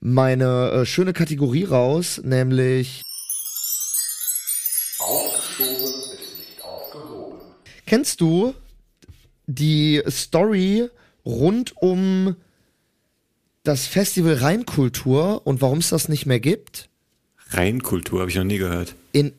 meine 0.01 0.71
äh, 0.71 0.87
schöne 0.87 1.13
Kategorie 1.13 1.65
raus, 1.65 2.21
nämlich 2.25 3.03
Kennst 7.87 8.21
du 8.21 8.55
die 9.47 10.01
Story 10.09 10.89
rund 11.27 11.75
um 11.77 12.37
das 13.65 13.87
Festival 13.87 14.35
Rheinkultur 14.35 15.45
und 15.45 15.61
warum 15.61 15.79
es 15.79 15.89
das 15.89 16.09
nicht 16.09 16.25
mehr 16.25 16.39
gibt? 16.39 16.89
Reinkultur 17.49 18.21
habe 18.21 18.31
ich 18.31 18.37
noch 18.37 18.45
nie 18.45 18.59
gehört. 18.59 18.95
In 19.11 19.33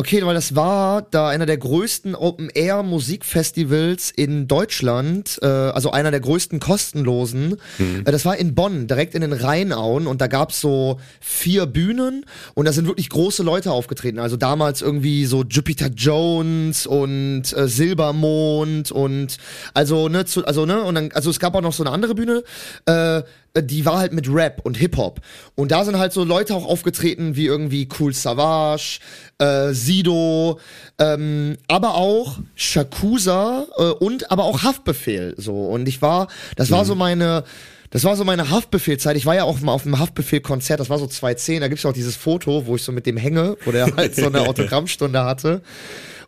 Okay, 0.00 0.24
weil 0.24 0.36
das 0.36 0.54
war 0.54 1.02
da 1.02 1.28
einer 1.28 1.44
der 1.44 1.58
größten 1.58 2.14
Open-Air-Musikfestivals 2.14 4.12
in 4.12 4.46
Deutschland, 4.46 5.40
äh, 5.42 5.46
also 5.46 5.90
einer 5.90 6.12
der 6.12 6.20
größten 6.20 6.60
kostenlosen. 6.60 7.56
Äh, 8.04 8.12
das 8.12 8.24
war 8.24 8.36
in 8.36 8.54
Bonn, 8.54 8.86
direkt 8.86 9.16
in 9.16 9.22
den 9.22 9.32
Rheinauen 9.32 10.06
und 10.06 10.20
da 10.20 10.28
gab's 10.28 10.60
so 10.60 11.00
vier 11.20 11.66
Bühnen 11.66 12.24
und 12.54 12.66
da 12.66 12.72
sind 12.72 12.86
wirklich 12.86 13.08
große 13.08 13.42
Leute 13.42 13.72
aufgetreten. 13.72 14.20
Also 14.20 14.36
damals 14.36 14.82
irgendwie 14.82 15.26
so 15.26 15.42
Jupiter 15.42 15.88
Jones 15.88 16.86
und 16.86 17.52
äh, 17.56 17.66
Silbermond 17.66 18.92
und 18.92 19.36
also 19.74 20.08
ne, 20.08 20.24
zu, 20.26 20.46
also 20.46 20.64
ne 20.64 20.80
und 20.80 20.94
dann 20.94 21.10
also 21.10 21.28
es 21.28 21.40
gab 21.40 21.56
auch 21.56 21.60
noch 21.60 21.72
so 21.72 21.82
eine 21.82 21.90
andere 21.90 22.14
Bühne. 22.14 22.44
Äh, 22.86 23.24
die 23.62 23.84
war 23.84 23.98
halt 23.98 24.12
mit 24.12 24.32
Rap 24.32 24.60
und 24.64 24.76
Hip-Hop. 24.76 25.20
Und 25.54 25.72
da 25.72 25.84
sind 25.84 25.98
halt 25.98 26.12
so 26.12 26.24
Leute 26.24 26.54
auch 26.54 26.66
aufgetreten 26.66 27.36
wie 27.36 27.46
irgendwie 27.46 27.88
Cool 27.98 28.12
Savage, 28.12 29.00
äh, 29.38 29.72
Sido, 29.88 30.60
ähm, 30.98 31.56
aber 31.66 31.94
auch 31.94 32.38
Shakusa 32.54 33.66
äh, 33.78 33.82
und 33.84 34.30
aber 34.30 34.44
auch 34.44 34.62
Haftbefehl. 34.62 35.34
So. 35.38 35.54
Und 35.66 35.88
ich 35.88 36.02
war, 36.02 36.28
das 36.56 36.70
war 36.70 36.84
so 36.84 36.94
meine. 36.94 37.44
Das 37.90 38.04
war 38.04 38.16
so 38.16 38.24
meine 38.24 38.50
Haftbefehlzeit. 38.50 39.16
Ich 39.16 39.24
war 39.24 39.34
ja 39.34 39.44
auch 39.44 39.60
mal 39.60 39.72
auf 39.72 39.86
einem 39.86 39.98
Haftbefehl-Konzert, 39.98 40.78
das 40.78 40.90
war 40.90 40.98
so 40.98 41.06
2010. 41.06 41.62
Da 41.62 41.68
gibt's 41.68 41.84
ja 41.84 41.88
auch 41.88 41.94
dieses 41.94 42.16
Foto, 42.16 42.66
wo 42.66 42.76
ich 42.76 42.82
so 42.82 42.92
mit 42.92 43.06
dem 43.06 43.16
hänge, 43.16 43.56
wo 43.64 43.72
der 43.72 43.96
halt 43.96 44.14
so 44.14 44.26
eine 44.26 44.40
Autogrammstunde 44.46 45.24
hatte. 45.24 45.62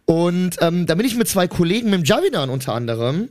Und 0.06 0.56
ähm, 0.62 0.86
da 0.86 0.94
bin 0.94 1.04
ich 1.04 1.16
mit 1.16 1.28
zwei 1.28 1.48
Kollegen, 1.48 1.90
mit 1.90 2.00
dem 2.00 2.04
Javidan 2.04 2.48
unter 2.48 2.72
anderem, 2.72 3.28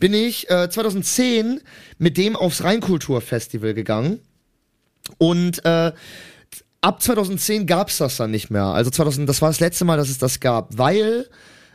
bin 0.00 0.12
ich 0.12 0.50
äh, 0.50 0.68
2010 0.68 1.60
mit 1.98 2.16
dem 2.16 2.34
aufs 2.34 2.64
Rheinkulturfestival 2.64 3.74
gegangen. 3.74 4.18
Und 5.18 5.64
äh, 5.64 5.92
ab 6.80 7.02
2010 7.02 7.66
gab's 7.66 7.98
das 7.98 8.16
dann 8.16 8.30
nicht 8.30 8.50
mehr. 8.50 8.64
Also 8.64 8.90
2000, 8.90 9.28
das 9.28 9.42
war 9.42 9.48
das 9.48 9.60
letzte 9.60 9.84
Mal, 9.84 9.96
dass 9.96 10.08
es 10.08 10.18
das 10.18 10.40
gab, 10.40 10.76
weil 10.78 11.28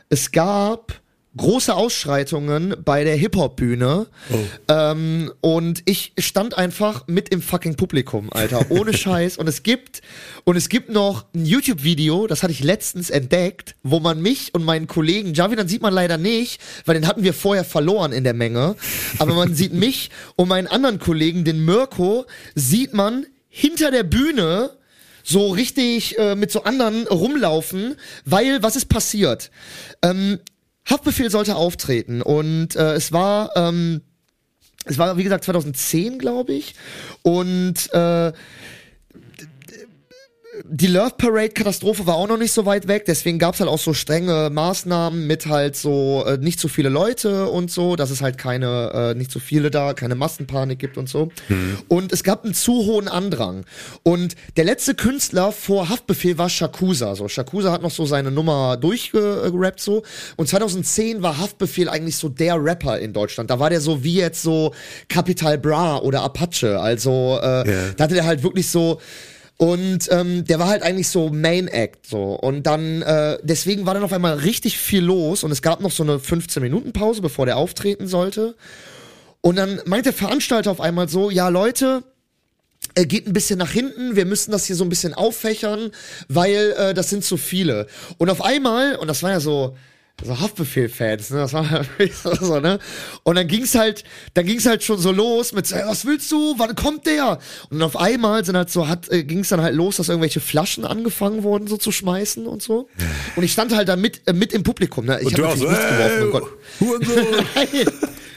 es 0.08 0.32
gab 0.32 1.00
große 1.36 1.74
Ausschreitungen 1.74 2.76
bei 2.84 3.04
der 3.04 3.16
Hip-Hop-Bühne. 3.16 4.06
Ähm, 4.68 5.32
und 5.40 5.82
ich 5.84 6.12
stand 6.18 6.56
einfach 6.56 7.06
mit 7.08 7.28
im 7.30 7.42
fucking 7.42 7.74
Publikum, 7.74 8.30
Alter. 8.32 8.70
Ohne 8.70 8.92
Scheiß. 8.96 9.36
Und 9.38 9.48
es 9.48 9.62
gibt, 9.62 10.00
und 10.44 10.56
es 10.56 10.68
gibt 10.68 10.90
noch 10.90 11.24
ein 11.34 11.44
YouTube-Video, 11.44 12.26
das 12.26 12.42
hatte 12.42 12.52
ich 12.52 12.62
letztens 12.62 13.10
entdeckt, 13.10 13.74
wo 13.82 13.98
man 13.98 14.22
mich 14.22 14.54
und 14.54 14.64
meinen 14.64 14.86
Kollegen, 14.86 15.34
Javidan 15.34 15.66
sieht 15.66 15.82
man 15.82 15.92
leider 15.92 16.18
nicht, 16.18 16.60
weil 16.84 16.94
den 16.94 17.06
hatten 17.06 17.24
wir 17.24 17.34
vorher 17.34 17.64
verloren 17.64 18.12
in 18.12 18.24
der 18.24 18.34
Menge. 18.34 18.76
Aber 19.18 19.34
man 19.34 19.54
sieht 19.54 19.72
mich 19.74 20.10
und 20.36 20.48
meinen 20.48 20.68
anderen 20.68 21.00
Kollegen, 21.00 21.44
den 21.44 21.64
Mirko, 21.64 22.26
sieht 22.54 22.94
man 22.94 23.26
hinter 23.48 23.90
der 23.90 24.04
Bühne 24.04 24.70
so 25.24 25.48
richtig 25.48 26.18
äh, 26.18 26.36
mit 26.36 26.52
so 26.52 26.62
anderen 26.62 27.08
rumlaufen, 27.08 27.96
weil 28.24 28.62
was 28.62 28.76
ist 28.76 28.86
passiert? 28.86 29.50
Ähm, 30.02 30.38
Haftbefehl 30.88 31.30
sollte 31.30 31.56
auftreten 31.56 32.22
und 32.22 32.76
äh, 32.76 32.92
es 32.92 33.10
war 33.10 33.50
ähm, 33.56 34.02
es 34.84 34.98
war 34.98 35.16
wie 35.16 35.24
gesagt 35.24 35.44
2010 35.44 36.18
glaube 36.18 36.52
ich 36.52 36.74
und 37.22 37.92
äh, 37.92 38.32
die 40.66 40.86
Love 40.86 41.12
Parade 41.18 41.50
Katastrophe 41.50 42.06
war 42.06 42.14
auch 42.14 42.26
noch 42.26 42.38
nicht 42.38 42.52
so 42.52 42.64
weit 42.64 42.88
weg, 42.88 43.04
deswegen 43.06 43.38
gab's 43.38 43.60
halt 43.60 43.68
auch 43.68 43.78
so 43.78 43.92
strenge 43.92 44.48
Maßnahmen 44.50 45.26
mit 45.26 45.44
halt 45.44 45.76
so 45.76 46.24
äh, 46.26 46.38
nicht 46.38 46.58
so 46.58 46.68
viele 46.68 46.88
Leute 46.88 47.48
und 47.48 47.70
so, 47.70 47.96
dass 47.96 48.10
es 48.10 48.22
halt 48.22 48.38
keine, 48.38 49.12
äh, 49.12 49.14
nicht 49.14 49.30
so 49.30 49.40
viele 49.40 49.70
da, 49.70 49.92
keine 49.92 50.14
Massenpanik 50.14 50.78
gibt 50.78 50.96
und 50.96 51.06
so. 51.06 51.30
Und 51.88 52.12
es 52.14 52.24
gab 52.24 52.44
einen 52.44 52.54
zu 52.54 52.72
hohen 52.72 53.08
Andrang. 53.08 53.66
Und 54.04 54.36
der 54.56 54.64
letzte 54.64 54.94
Künstler 54.94 55.52
vor 55.52 55.90
Haftbefehl 55.90 56.38
war 56.38 56.48
Shakusa. 56.48 57.14
So, 57.14 57.28
Shakusa 57.28 57.70
hat 57.70 57.82
noch 57.82 57.90
so 57.90 58.06
seine 58.06 58.30
Nummer 58.30 58.78
durchgerappt 58.78 59.80
so. 59.80 60.02
Und 60.36 60.48
2010 60.48 61.22
war 61.22 61.36
Haftbefehl 61.36 61.90
eigentlich 61.90 62.16
so 62.16 62.30
der 62.30 62.62
Rapper 62.62 62.98
in 62.98 63.12
Deutschland. 63.12 63.50
Da 63.50 63.58
war 63.58 63.68
der 63.68 63.82
so 63.82 64.02
wie 64.02 64.14
jetzt 64.14 64.42
so 64.42 64.72
Capital 65.08 65.58
Bra 65.58 65.98
oder 65.98 66.22
Apache. 66.22 66.80
Also 66.80 67.38
äh, 67.42 67.92
da 67.96 68.04
hatte 68.04 68.14
der 68.14 68.24
halt 68.24 68.42
wirklich 68.42 68.70
so 68.70 68.98
und 69.56 70.08
ähm, 70.10 70.44
der 70.44 70.58
war 70.58 70.68
halt 70.68 70.82
eigentlich 70.82 71.08
so 71.08 71.30
Main 71.30 71.68
Act 71.68 72.06
so. 72.06 72.34
Und 72.34 72.64
dann, 72.64 73.02
äh, 73.02 73.38
deswegen 73.42 73.86
war 73.86 73.94
dann 73.94 74.02
auf 74.02 74.12
einmal 74.12 74.34
richtig 74.38 74.78
viel 74.78 75.02
los 75.02 75.44
und 75.44 75.52
es 75.52 75.62
gab 75.62 75.80
noch 75.80 75.92
so 75.92 76.02
eine 76.02 76.16
15-Minuten-Pause, 76.16 77.22
bevor 77.22 77.46
der 77.46 77.56
auftreten 77.56 78.08
sollte. 78.08 78.56
Und 79.40 79.56
dann 79.56 79.80
meint 79.84 80.06
der 80.06 80.12
Veranstalter 80.12 80.70
auf 80.70 80.80
einmal 80.80 81.08
so, 81.08 81.30
ja 81.30 81.48
Leute, 81.50 82.02
äh, 82.96 83.06
geht 83.06 83.26
ein 83.28 83.32
bisschen 83.32 83.58
nach 83.58 83.70
hinten, 83.70 84.16
wir 84.16 84.24
müssen 84.24 84.50
das 84.50 84.64
hier 84.64 84.76
so 84.76 84.84
ein 84.84 84.88
bisschen 84.88 85.14
auffächern, 85.14 85.92
weil 86.28 86.74
äh, 86.76 86.94
das 86.94 87.10
sind 87.10 87.24
zu 87.24 87.36
viele. 87.36 87.86
Und 88.18 88.30
auf 88.30 88.42
einmal, 88.42 88.96
und 88.96 89.06
das 89.06 89.22
war 89.22 89.30
ja 89.30 89.40
so, 89.40 89.76
so 90.22 90.38
Haftbefehl-Fans, 90.38 91.30
ne? 91.30 91.38
Das 91.38 91.52
war 91.52 91.64
so, 92.22 92.34
so, 92.34 92.60
ne? 92.60 92.78
Und 93.24 93.34
dann 93.34 93.48
ging's 93.48 93.74
halt, 93.74 94.04
dann 94.34 94.46
ging's 94.46 94.64
halt 94.64 94.82
schon 94.82 94.98
so 94.98 95.10
los 95.12 95.52
mit, 95.52 95.66
so, 95.66 95.76
hey, 95.76 95.84
was 95.86 96.04
willst 96.06 96.30
du? 96.30 96.54
Wann 96.58 96.74
kommt 96.76 97.06
der? 97.06 97.38
Und 97.70 97.82
auf 97.82 97.96
einmal 97.96 98.44
sind 98.44 98.56
halt 98.56 98.70
so, 98.70 98.88
hat, 98.88 99.10
äh, 99.10 99.24
ging's 99.24 99.48
dann 99.48 99.60
halt 99.60 99.74
los, 99.74 99.96
dass 99.96 100.08
irgendwelche 100.08 100.40
Flaschen 100.40 100.84
angefangen 100.84 101.42
wurden, 101.42 101.66
so 101.66 101.76
zu 101.76 101.90
schmeißen 101.90 102.46
und 102.46 102.62
so. 102.62 102.88
Und 103.36 103.42
ich 103.42 103.52
stand 103.52 103.74
halt 103.74 103.88
da 103.88 103.96
mit, 103.96 104.22
äh, 104.26 104.32
mit 104.32 104.52
im 104.52 104.62
Publikum, 104.62 105.06
ne? 105.06 105.18
Ich 105.20 105.26
Und 105.26 105.32
hab 105.32 105.38
du 105.38 105.44
auch 105.46 105.56
natürlich 105.56 105.68
so, 105.68 106.28
nichts 106.30 106.30
geworfen, 106.30 106.50
oh 106.80 106.88
Gott. 107.00 107.44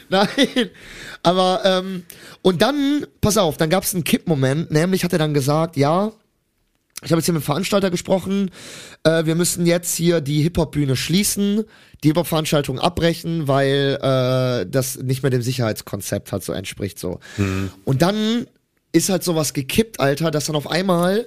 Nein, 0.08 0.26
nein. 0.46 0.70
Aber, 1.22 1.62
ähm, 1.64 2.04
und 2.42 2.62
dann, 2.62 3.06
pass 3.20 3.36
auf, 3.36 3.56
dann 3.56 3.70
gab's 3.70 3.94
einen 3.94 4.04
Kippmoment, 4.04 4.70
nämlich 4.70 5.04
hat 5.04 5.12
er 5.12 5.18
dann 5.18 5.34
gesagt, 5.34 5.76
ja, 5.76 6.12
ich 7.04 7.12
habe 7.12 7.20
jetzt 7.20 7.26
hier 7.26 7.34
mit 7.34 7.42
dem 7.42 7.46
Veranstalter 7.46 7.90
gesprochen, 7.90 8.50
äh, 9.04 9.24
wir 9.24 9.34
müssen 9.34 9.66
jetzt 9.66 9.94
hier 9.94 10.20
die 10.20 10.42
Hip-Hop-Bühne 10.42 10.96
schließen, 10.96 11.64
die 12.02 12.08
Hip-Hop-Veranstaltung 12.08 12.80
abbrechen, 12.80 13.46
weil 13.46 13.98
äh, 14.02 14.68
das 14.68 14.98
nicht 14.98 15.22
mehr 15.22 15.30
dem 15.30 15.42
Sicherheitskonzept 15.42 16.32
halt 16.32 16.42
so 16.42 16.52
entspricht 16.52 16.98
so. 16.98 17.20
Und 17.84 18.02
dann 18.02 18.46
ist 18.92 19.10
halt 19.10 19.22
sowas 19.22 19.52
gekippt, 19.54 20.00
Alter, 20.00 20.30
dass 20.30 20.46
dann 20.46 20.56
auf 20.56 20.68
einmal 20.68 21.26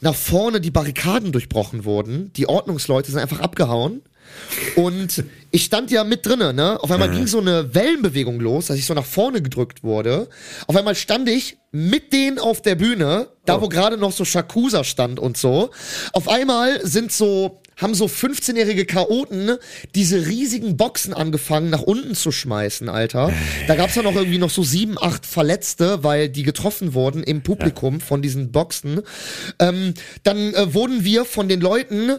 nach 0.00 0.14
vorne 0.14 0.60
die 0.60 0.70
Barrikaden 0.70 1.30
durchbrochen 1.30 1.84
wurden, 1.84 2.32
die 2.34 2.48
Ordnungsleute 2.48 3.10
sind 3.10 3.20
einfach 3.20 3.40
abgehauen 3.40 4.02
und 4.76 5.24
ich 5.50 5.64
stand 5.64 5.90
ja 5.90 6.04
mit 6.04 6.24
drinnen, 6.24 6.56
ne? 6.56 6.82
Auf 6.82 6.90
einmal 6.90 7.10
ging 7.10 7.26
so 7.26 7.38
eine 7.38 7.74
Wellenbewegung 7.74 8.40
los, 8.40 8.66
dass 8.66 8.78
ich 8.78 8.86
so 8.86 8.94
nach 8.94 9.04
vorne 9.04 9.42
gedrückt 9.42 9.82
wurde. 9.82 10.28
Auf 10.66 10.76
einmal 10.76 10.94
stand 10.94 11.28
ich 11.28 11.58
mit 11.72 12.12
denen 12.12 12.38
auf 12.38 12.62
der 12.62 12.74
Bühne, 12.74 13.28
da 13.44 13.60
wo 13.60 13.68
gerade 13.68 13.96
noch 13.96 14.12
so 14.12 14.24
Shakusa 14.24 14.84
stand 14.84 15.18
und 15.20 15.36
so. 15.36 15.70
Auf 16.12 16.28
einmal 16.28 16.86
sind 16.86 17.12
so 17.12 17.62
haben 17.76 17.94
so 17.94 18.06
15-jährige 18.06 18.84
Chaoten 18.84 19.56
diese 19.94 20.26
riesigen 20.26 20.76
Boxen 20.76 21.12
angefangen 21.12 21.70
nach 21.70 21.82
unten 21.82 22.14
zu 22.14 22.30
schmeißen, 22.30 22.88
Alter. 22.88 23.32
Da 23.66 23.74
gab's 23.74 23.94
dann 23.94 24.06
auch 24.06 24.14
irgendwie 24.14 24.38
noch 24.38 24.50
so 24.50 24.62
sieben, 24.62 24.96
acht 25.00 25.26
Verletzte, 25.26 26.04
weil 26.04 26.28
die 26.28 26.42
getroffen 26.42 26.94
wurden 26.94 27.22
im 27.22 27.42
Publikum 27.42 28.00
von 28.00 28.22
diesen 28.22 28.52
Boxen. 28.52 29.00
Ähm, 29.58 29.94
dann 30.22 30.54
äh, 30.54 30.74
wurden 30.74 31.04
wir 31.04 31.24
von 31.24 31.48
den 31.48 31.60
Leuten 31.60 32.12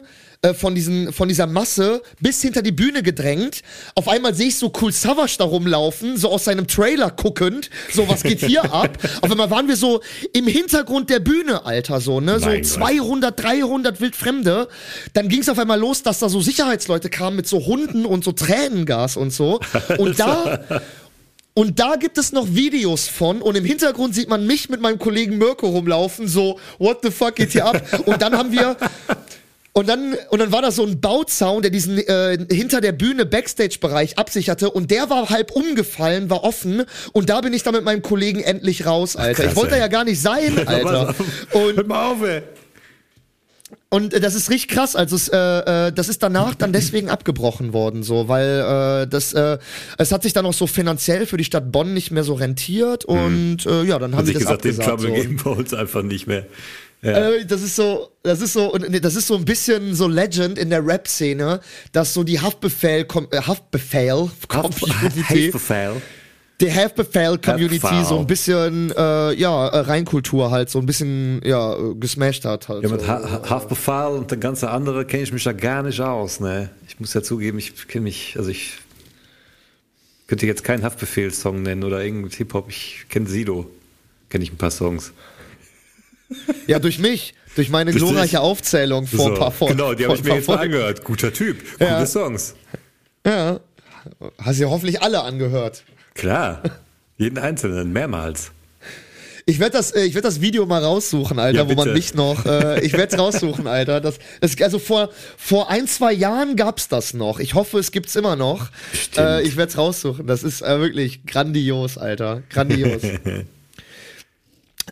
äh, 0.44 0.54
von 0.54 0.76
diesen 0.76 1.14
von 1.14 1.30
dieser 1.30 1.48
Masse 1.48 2.02
bis 2.20 2.42
hinter 2.42 2.62
die 2.62 2.74
Bühne 2.74 3.02
gedrängt. 3.02 3.62
Auf 3.96 4.10
einmal 4.10 4.36
sehe 4.36 4.48
ich 4.48 4.58
so 4.58 4.74
Cool 4.80 4.92
Savage 4.92 5.36
da 5.38 5.46
rumlaufen, 5.46 6.18
so 6.18 6.30
aus 6.30 6.44
seinem 6.44 6.68
Trailer 6.68 7.12
guckend, 7.12 7.70
so 7.94 8.10
was 8.10 8.24
geht 8.24 8.42
hier 8.42 8.64
ab? 8.74 8.98
Auf 9.22 9.32
einmal 9.32 9.50
waren 9.50 9.70
wir 9.70 9.78
so 9.78 10.02
im 10.34 10.46
Hintergrund 10.46 11.10
der 11.10 11.22
Bühne, 11.22 11.66
Alter, 11.66 12.02
so, 12.02 12.20
ne, 12.20 12.40
so 12.40 12.48
Mein 12.48 12.62
Gott. 12.62 12.66
200, 12.68 13.42
300 13.42 14.02
Wildfremde. 14.02 14.68
Dann 15.14 15.30
ging 15.30 15.40
es 15.40 15.48
auf 15.48 15.58
einmal 15.58 15.80
los, 15.80 16.04
dass 16.04 16.20
da 16.20 16.28
so 16.28 16.42
Sicherheitsleute 16.42 17.10
kamen 17.10 17.38
mit 17.38 17.48
so 17.48 17.66
Hunden 17.66 18.06
und 18.06 18.26
so 18.26 18.34
Tränengas 18.34 19.16
und 19.16 19.32
so. 19.32 19.62
Und 19.98 20.20
da 20.20 20.60
und 21.54 21.80
da 21.80 21.96
gibt 21.96 22.18
es 22.18 22.34
noch 22.34 22.48
Videos 22.54 23.08
von 23.08 23.42
und 23.42 23.56
im 23.56 23.64
Hintergrund 23.64 24.14
sieht 24.14 24.28
man 24.28 24.46
mich 24.46 24.70
mit 24.70 24.82
meinem 24.82 25.00
Kollegen 25.00 25.38
Mirko 25.38 25.70
rumlaufen, 25.70 26.28
so, 26.28 26.60
what 26.80 27.00
the 27.04 27.12
fuck 27.12 27.36
geht 27.36 27.52
hier 27.52 27.66
ab? 27.66 27.82
Und 28.06 28.22
dann 28.22 28.36
haben 28.36 28.52
wir, 28.52 28.76
und 29.76 29.90
dann, 29.90 30.16
und 30.30 30.40
dann 30.40 30.52
war 30.52 30.62
da 30.62 30.70
so 30.72 30.86
ein 30.86 31.02
Bauzaun, 31.02 31.64
der 31.64 31.72
diesen 31.72 31.98
äh, 31.98 32.38
hinter 32.52 32.80
der 32.80 32.92
Bühne 32.92 33.26
Backstage-Bereich 33.26 34.20
absicherte 34.20 34.70
und 34.70 34.92
der 34.92 35.10
war 35.10 35.32
halb 35.32 35.52
umgefallen, 35.52 36.30
war 36.30 36.44
offen 36.44 36.84
und 37.12 37.30
da 37.30 37.42
bin 37.42 37.54
ich 37.54 37.64
dann 37.64 37.74
mit 37.74 37.84
meinem 37.84 38.04
Kollegen 38.04 38.40
endlich 38.42 38.86
raus, 38.86 39.16
Alter. 39.16 39.44
krass, 39.44 39.52
ich 39.52 39.56
wollte 39.56 39.72
da 39.72 39.76
ey. 39.78 39.82
ja 39.82 39.88
gar 39.88 40.04
nicht 40.04 40.22
sein, 40.22 40.60
Alter. 40.68 41.16
Und, 41.54 41.88
mal 41.88 42.12
auf, 42.12 42.22
ey. 42.22 42.44
und 43.90 44.14
äh, 44.14 44.20
das 44.20 44.36
ist 44.36 44.52
richtig 44.52 44.70
krass. 44.76 44.96
Also 44.96 45.16
es, 45.16 45.28
äh, 45.30 45.38
äh, 45.38 45.92
das 45.92 46.08
ist 46.08 46.22
danach 46.22 46.54
dann 46.54 46.72
deswegen 46.72 47.10
abgebrochen 47.10 47.74
worden, 47.74 48.04
so, 48.04 48.28
weil 48.28 49.04
äh, 49.06 49.08
das, 49.08 49.34
äh, 49.34 49.58
es 49.98 50.12
hat 50.12 50.22
sich 50.22 50.34
dann 50.34 50.46
auch 50.46 50.54
so 50.54 50.68
finanziell 50.68 51.26
für 51.26 51.38
die 51.38 51.46
Stadt 51.46 51.72
Bonn 51.72 51.96
nicht 51.96 52.12
mehr 52.12 52.24
so 52.24 52.36
rentiert 52.36 53.06
und 53.06 53.66
äh, 53.66 53.84
ja, 53.86 53.98
dann 53.98 54.12
haben 54.12 54.20
Hat 54.20 54.26
sie 54.28 54.34
sich 54.34 54.44
das 54.46 54.60
gesagt, 54.60 54.66
den 54.66 54.72
abgesagt. 54.80 55.02
Trouble 55.02 55.16
So. 55.16 55.22
geben 55.24 55.46
wir 55.46 55.58
uns 55.58 55.74
einfach 55.74 56.04
nicht 56.04 56.28
mehr. 56.28 56.46
Ja. 57.04 57.32
Äh, 57.32 57.46
das 57.46 57.62
ist 57.62 57.76
so, 57.76 58.10
das 58.24 58.40
ist 58.42 58.54
so, 58.54 58.72
und 58.74 59.04
das 59.04 59.16
ist 59.16 59.28
so 59.28 59.36
ein 59.36 59.44
bisschen 59.46 59.94
so 59.94 60.08
Legend 60.08 60.58
in 60.58 60.70
der 60.70 60.86
Rap-Szene, 60.86 61.60
dass 61.92 62.14
so 62.14 62.24
die 62.24 62.40
Haftbefehl, 62.40 63.06
äh, 63.32 63.42
Haftbefehl, 63.42 64.30
Haftbefehl. 64.50 66.02
die 66.62 66.72
Haftbefehl-Community 66.72 67.80
Haftbefehl. 67.80 68.06
so 68.06 68.20
ein 68.20 68.28
bisschen, 68.28 68.92
äh, 68.92 69.34
ja, 69.34 69.68
äh, 69.68 69.80
Reinkultur 69.80 70.50
halt, 70.50 70.70
so 70.70 70.80
ein 70.80 70.86
bisschen, 70.86 71.42
ja, 71.44 71.76
gesmashed 72.00 72.46
hat 72.46 72.70
halt. 72.70 72.84
Ja, 72.84 72.90
mit 72.90 73.02
so. 73.02 73.08
ha 73.08 73.22
Ha- 73.22 73.50
Haftbefehl 73.50 74.16
und 74.18 74.32
der 74.32 74.38
ganze 74.38 74.70
andere 74.70 75.06
kenne 75.06 75.24
ich 75.24 75.34
mich 75.34 75.44
da 75.44 75.52
gar 75.52 75.84
nicht 75.84 76.00
aus. 76.00 76.40
Ne? 76.40 76.70
Ich 76.88 77.00
muss 77.02 77.14
ja 77.14 77.22
zugeben, 77.22 77.58
ich 77.60 77.88
kenne 77.90 78.04
mich, 78.06 78.36
also 78.38 78.50
ich 78.50 78.74
könnte 80.28 80.46
jetzt 80.46 80.64
keinen 80.64 80.84
Haftbefehl-Song 80.84 81.62
nennen 81.64 81.84
oder 81.84 82.02
irgendeinen 82.02 82.32
Hip-Hop. 82.32 82.70
Ich 82.70 83.06
kenne 83.10 83.28
Sido, 83.28 83.70
kenne 84.30 84.44
ich 84.46 84.54
ein 84.54 84.58
paar 84.58 84.72
Songs. 84.72 85.12
Ja, 86.68 86.80
durch 86.80 87.00
mich, 87.00 87.34
durch 87.56 87.70
meine 87.70 87.92
Durch 87.92 88.02
dich? 88.04 88.12
glorreiche 88.12 88.42
Aufzählung 88.42 89.06
vor 89.08 89.28
ein 89.28 89.34
So, 89.36 89.40
paar 89.40 89.52
Folgen. 89.52 89.78
genau, 89.78 89.94
die 89.94 90.06
habe 90.06 90.16
ich 90.16 90.24
mir 90.24 90.36
jetzt 90.36 90.48
mal 90.48 90.58
angehört. 90.60 91.04
Guter 91.04 91.32
Typ, 91.34 91.58
coole 91.78 91.90
Ja. 91.90 92.06
Songs. 92.06 92.56
Ja. 93.26 93.60
Hast 94.40 94.60
du 94.60 94.64
ja 94.64 94.70
hoffentlich 94.70 95.02
alle 95.02 95.22
angehört. 95.24 95.84
Klar, 96.16 96.62
jeden 97.18 97.38
einzelnen, 97.38 97.94
mehrmals. 97.94 98.52
Ich 99.46 99.60
werde 99.60 99.76
das, 99.78 99.92
äh, 99.92 100.04
ich 100.06 100.14
werd 100.16 100.24
das 100.24 100.40
Video 100.40 100.66
mal 100.66 100.82
raussuchen, 100.84 101.38
Alter, 101.38 101.64
Ja, 101.64 101.70
wo 101.70 101.74
man 101.74 101.92
mich 101.92 102.14
noch. 102.14 102.46
Äh, 102.46 102.80
ich 102.86 102.94
werde 102.94 103.14
es 103.14 103.20
raussuchen, 103.20 103.68
Alter. 103.68 104.00
Das, 104.00 104.16
das, 104.40 104.60
also 104.62 104.80
vor, 104.80 105.10
vor 105.38 105.70
ein, 105.70 105.86
zwei 105.86 106.14
Jahren 106.14 106.56
gab's 106.56 106.88
das 106.88 107.14
noch. 107.14 107.40
Ich 107.40 107.54
hoffe, 107.54 107.78
es 107.80 107.92
gibt's 107.92 108.16
immer 108.16 108.38
noch. 108.38 108.70
Äh, 109.18 109.44
ich 109.44 109.58
werde 109.58 109.70
es 109.72 109.78
raussuchen. 109.78 110.28
Das 110.28 110.44
ist 110.44 110.62
äh, 110.62 110.80
wirklich 110.80 111.26
grandios, 111.26 111.98
Alter. 111.98 112.42
Grandios. 112.50 113.02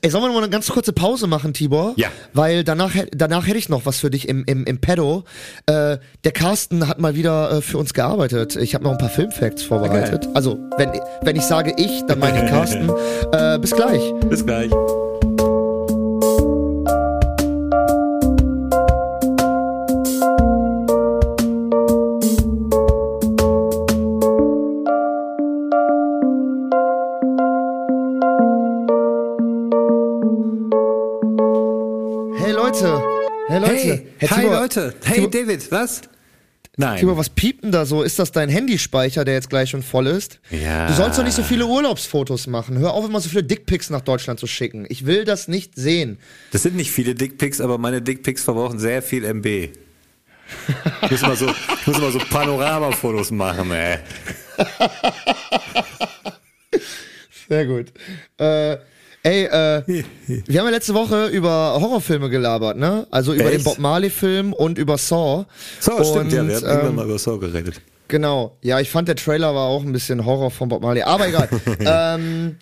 Ey, 0.01 0.09
sollen 0.09 0.23
wir 0.23 0.27
noch 0.29 0.35
mal 0.35 0.43
eine 0.43 0.49
ganz 0.49 0.69
kurze 0.69 0.93
Pause 0.93 1.27
machen, 1.27 1.53
Tibor? 1.53 1.93
Ja. 1.97 2.07
Weil 2.33 2.63
danach, 2.63 2.93
danach 3.11 3.45
hätte 3.45 3.57
ich 3.57 3.69
noch 3.69 3.85
was 3.85 3.99
für 3.99 4.09
dich 4.09 4.29
im, 4.29 4.45
im, 4.45 4.65
im 4.65 4.79
Pedo. 4.79 5.25
Äh, 5.65 5.97
der 6.23 6.31
Carsten 6.31 6.87
hat 6.87 6.99
mal 6.99 7.15
wieder 7.15 7.51
äh, 7.51 7.61
für 7.61 7.77
uns 7.77 7.93
gearbeitet. 7.93 8.55
Ich 8.55 8.73
habe 8.73 8.85
noch 8.85 8.91
ein 8.91 8.97
paar 8.97 9.09
Filmfacts 9.09 9.63
vorbereitet. 9.63 10.29
Also, 10.33 10.57
wenn, 10.77 10.91
wenn 11.21 11.35
ich 11.35 11.43
sage 11.43 11.73
ich, 11.77 12.03
dann 12.07 12.19
meine 12.19 12.43
ich 12.43 12.49
Carsten. 12.49 12.89
äh, 13.33 13.59
bis 13.59 13.71
gleich. 13.71 14.01
Bis 14.29 14.45
gleich. 14.45 14.71
Hi 34.32 34.41
Tibor, 34.41 34.59
Leute. 34.61 34.93
Hey 35.03 35.15
Tibor, 35.15 35.29
David, 35.29 35.71
was? 35.71 36.01
Nein. 36.77 36.99
Tibor, 36.99 37.17
was 37.17 37.29
piept 37.29 37.63
denn 37.63 37.71
da 37.71 37.86
so? 37.86 38.01
Ist 38.01 38.17
das 38.17 38.32
dein 38.32 38.49
Handyspeicher, 38.49 39.25
der 39.25 39.34
jetzt 39.36 39.49
gleich 39.49 39.69
schon 39.69 39.84
voll 39.84 40.07
ist? 40.07 40.39
Ja. 40.49 40.88
Du 40.88 40.93
sollst 40.93 41.19
doch 41.19 41.23
nicht 41.23 41.36
so 41.36 41.43
viele 41.43 41.65
Urlaubsfotos 41.65 42.47
machen. 42.47 42.77
Hör 42.79 42.93
auf, 42.93 43.05
immer 43.05 43.19
so 43.19 43.29
viele 43.29 43.43
Dickpics 43.43 43.89
nach 43.89 44.01
Deutschland 44.01 44.39
zu 44.39 44.47
schicken. 44.47 44.86
Ich 44.89 45.05
will 45.05 45.25
das 45.25 45.47
nicht 45.47 45.75
sehen. 45.75 46.17
Das 46.51 46.63
sind 46.63 46.75
nicht 46.75 46.91
viele 46.91 47.13
Dickpics, 47.13 47.61
aber 47.61 47.77
meine 47.77 48.01
Dickpics 48.01 48.43
verbrauchen 48.43 48.79
sehr 48.79 49.01
viel 49.01 49.25
MB. 49.25 49.45
Ich 51.03 51.11
muss 51.11 51.23
immer 51.23 51.36
so, 51.36 51.49
ich 51.49 51.88
muss 51.88 51.97
immer 51.97 52.11
so 52.11 52.19
Panoramafotos 52.19 53.32
machen, 53.32 53.71
ey. 53.71 53.99
Sehr 57.47 57.65
gut. 57.65 57.91
Äh, 58.38 58.77
Ey, 59.24 59.43
äh, 59.45 59.84
wir 60.28 60.59
haben 60.59 60.65
ja 60.67 60.72
letzte 60.72 60.93
Woche 60.93 61.28
über 61.28 61.78
Horrorfilme 61.80 62.30
gelabert, 62.30 62.78
ne? 62.78 63.05
Also 63.11 63.34
über 63.34 63.45
Echt? 63.45 63.59
den 63.59 63.63
Bob 63.63 63.78
Marley-Film 63.78 64.53
und 64.53 64.78
über 64.78 64.97
Saw. 64.97 65.45
So, 65.80 66.03
stimmt, 66.03 66.34
ja, 66.34 66.45
wir 66.47 66.55
haben 66.55 66.63
Und, 66.63 66.69
irgendwann 66.69 66.89
ähm, 66.89 66.95
mal 66.95 67.05
über 67.05 67.19
Saw 67.19 67.38
geredet. 67.38 67.82
Genau. 68.07 68.57
Ja, 68.61 68.80
ich 68.80 68.89
fand 68.89 69.07
der 69.07 69.15
Trailer 69.15 69.53
war 69.55 69.67
auch 69.67 69.84
ein 69.84 69.93
bisschen 69.93 70.26
Horror 70.26 70.51
von 70.51 70.69
Bob 70.69 70.82
Marley. 70.82 71.03
Aber 71.03 71.28
egal. 71.28 71.47
ähm, 71.80 72.57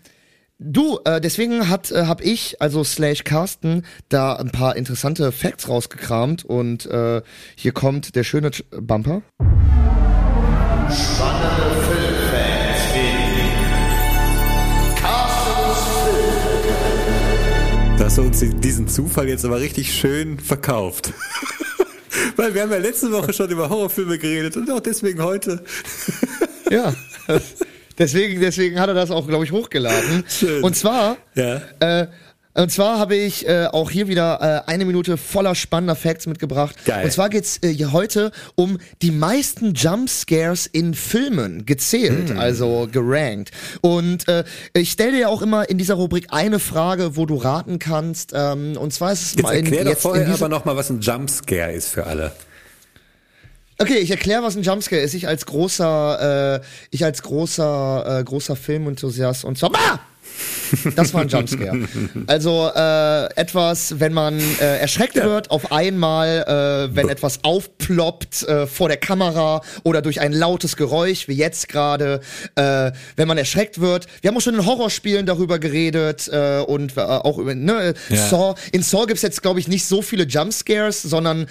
du, 0.60 1.00
äh, 1.06 1.22
deswegen 1.22 1.70
hat 1.70 1.92
äh, 1.92 2.06
hab 2.06 2.22
ich, 2.22 2.62
also 2.62 2.84
slash 2.84 3.24
Carsten, 3.24 3.86
da 4.10 4.36
ein 4.36 4.52
paar 4.52 4.76
interessante 4.76 5.32
Facts 5.32 5.70
rausgekramt 5.70 6.44
und 6.46 6.86
äh, 6.88 7.22
hier 7.56 7.72
kommt 7.72 8.16
der 8.16 8.24
schöne 8.24 8.50
Ch- 8.50 8.64
Bumper. 8.80 9.22
Hast 18.10 18.18
du 18.18 18.24
uns 18.24 18.44
diesen 18.62 18.88
Zufall 18.88 19.28
jetzt 19.30 19.46
aber 19.46 19.60
richtig 19.60 19.94
schön 19.94 20.40
verkauft. 20.40 21.14
Weil 22.38 22.56
wir 22.56 22.64
haben 22.64 22.72
ja 22.72 22.80
letzte 22.80 23.12
Woche 23.12 23.32
schon 23.34 23.52
über 23.52 23.70
Horrorfilme 23.70 24.18
geredet 24.18 24.58
und 24.58 24.72
auch 24.72 24.80
deswegen 24.80 25.24
heute. 25.24 25.64
Ja. 26.72 26.94
deswegen, 28.00 28.42
deswegen 28.42 28.80
hat 28.80 28.90
er 28.90 28.94
das 28.96 29.10
auch, 29.12 29.28
glaube 29.28 29.44
ich, 29.44 29.52
hochgeladen. 29.52 30.24
Schön. 30.28 30.64
Und 30.64 30.76
zwar, 30.76 31.18
Ja. 31.36 31.62
äh, 31.80 32.08
und 32.56 32.72
zwar 32.72 32.98
habe 33.00 33.16
ich 33.16 33.48
äh, 33.48 33.68
auch 33.72 33.92
hier 33.92 34.08
wieder 34.08 34.64
äh, 34.68 34.70
eine 34.70 34.86
Minute 34.86 35.18
voller 35.18 35.56
spannender 35.56 35.96
Facts 35.96 36.26
mitgebracht. 36.28 36.76
Geil. 36.86 37.06
Und 37.06 37.12
zwar 37.12 37.30
geht's 37.30 37.60
äh, 37.62 37.70
hier 37.70 37.92
heute 37.92 38.32
um 38.56 38.80
die 39.02 39.12
meisten 39.12 39.74
Jumpscares 39.76 40.66
in 40.66 40.94
Filmen 40.94 41.66
gezählt, 41.66 42.30
Hm. 42.32 42.40
also 42.40 42.88
gerankt. 42.92 43.52
Und 43.82 44.28
äh, 44.28 44.44
ich 44.74 44.92
stelle 44.92 45.14
dir 45.18 45.30
auch 45.30 45.42
immer 45.42 45.70
in 45.70 45.78
dieser 45.78 45.94
Rubrik 45.94 46.28
eine 46.32 46.60
Frage, 46.60 47.16
wo 47.16 47.26
du 47.26 47.36
raten 47.36 47.80
kannst. 47.80 48.32
Ähm, 48.34 48.76
und 48.78 48.94
zwar 48.94 49.14
ist 49.14 49.22
es 49.22 49.34
Jetzt 49.36 49.44
mal 49.44 49.52
in, 49.56 49.66
erklär 49.66 49.84
doch 49.84 49.92
jetzt 49.92 50.00
in 50.00 50.02
vorher 50.02 50.26
dieser, 50.26 50.46
aber 50.46 50.50
nochmal, 50.50 50.76
was 50.76 50.90
ein 50.90 51.02
Jumpscare 51.02 51.72
ist 51.72 51.90
für 51.90 52.06
alle. 52.08 52.32
Okay, 53.82 54.00
ich 54.00 54.12
erkläre, 54.12 54.44
was 54.44 54.58
ein 54.58 54.64
Jumpscare 54.64 55.02
ist. 55.02 55.14
Ich 55.14 55.28
als 55.28 55.46
großer, 55.46 56.60
äh, 56.62 56.66
ich 56.92 57.06
als 57.06 57.22
großer, 57.22 58.20
äh, 58.20 58.24
großer 58.26 58.56
Filmenthusiast 58.58 59.46
und 59.46 59.58
zwar. 59.58 59.72
Ah! 59.76 60.00
Das 60.96 61.14
war 61.14 61.22
ein 61.22 61.30
Jumpscare. 61.30 61.88
Also 62.28 62.70
äh, 62.76 63.26
etwas, 63.36 64.00
wenn 64.00 64.14
man 64.14 64.40
äh, 64.40 64.80
erschreckt 64.80 65.16
wird, 65.16 65.52
auf 65.52 65.72
einmal, 65.72 66.90
äh, 66.92 66.96
wenn 66.96 67.10
etwas 67.10 67.44
aufploppt 67.44 68.44
äh, 68.44 68.68
vor 68.68 68.88
der 68.88 68.98
Kamera 68.98 69.62
oder 69.84 70.02
durch 70.02 70.22
ein 70.22 70.34
lautes 70.34 70.76
Geräusch, 70.78 71.28
wie 71.28 71.34
jetzt 71.34 71.70
gerade, 71.70 72.22
äh, 72.56 72.92
wenn 73.16 73.28
man 73.28 73.38
erschreckt 73.38 73.80
wird. 73.82 74.08
Wir 74.22 74.30
haben 74.30 74.38
auch 74.38 74.42
schon 74.42 74.56
in 74.56 74.66
Horrorspielen 74.66 75.26
darüber 75.26 75.60
geredet 75.60 76.30
äh, 76.32 76.60
und 76.60 76.98
auch 76.98 77.38
über 77.38 77.56
ne, 77.56 77.94
Ja. 78.10 78.28
Saw. 78.28 78.56
In 78.72 78.84
Saw 78.84 79.06
gibt's 79.06 79.22
jetzt, 79.22 79.42
glaube 79.42 79.60
ich, 79.60 79.68
nicht 79.68 79.86
so 79.86 80.02
viele 80.02 80.24
Jumpscares, 80.26 81.02
sondern 81.02 81.48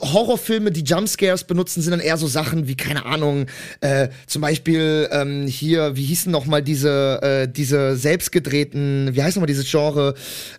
Horrorfilme, 0.00 0.70
die 0.70 0.82
Jumpscares 0.82 1.44
benutzen, 1.44 1.82
sind 1.82 1.90
dann 1.90 2.00
eher 2.00 2.16
so 2.16 2.26
Sachen 2.26 2.66
wie, 2.68 2.76
keine 2.76 3.04
Ahnung, 3.04 3.46
zum 4.26 4.42
Beispiel 4.42 5.08
ähm, 5.10 5.46
hier, 5.46 5.96
wie 5.96 6.04
hießen 6.04 6.32
noch 6.32 6.46
mal 6.46 6.62
diese, 6.62 7.20
äh, 7.22 7.48
diese 7.62 7.96
selbstgedrehten, 7.96 9.10
wie 9.12 9.22
heißt 9.22 9.36
noch 9.36 9.42
mal 9.42 9.46
dieses 9.46 9.70
Genre, 9.70 10.14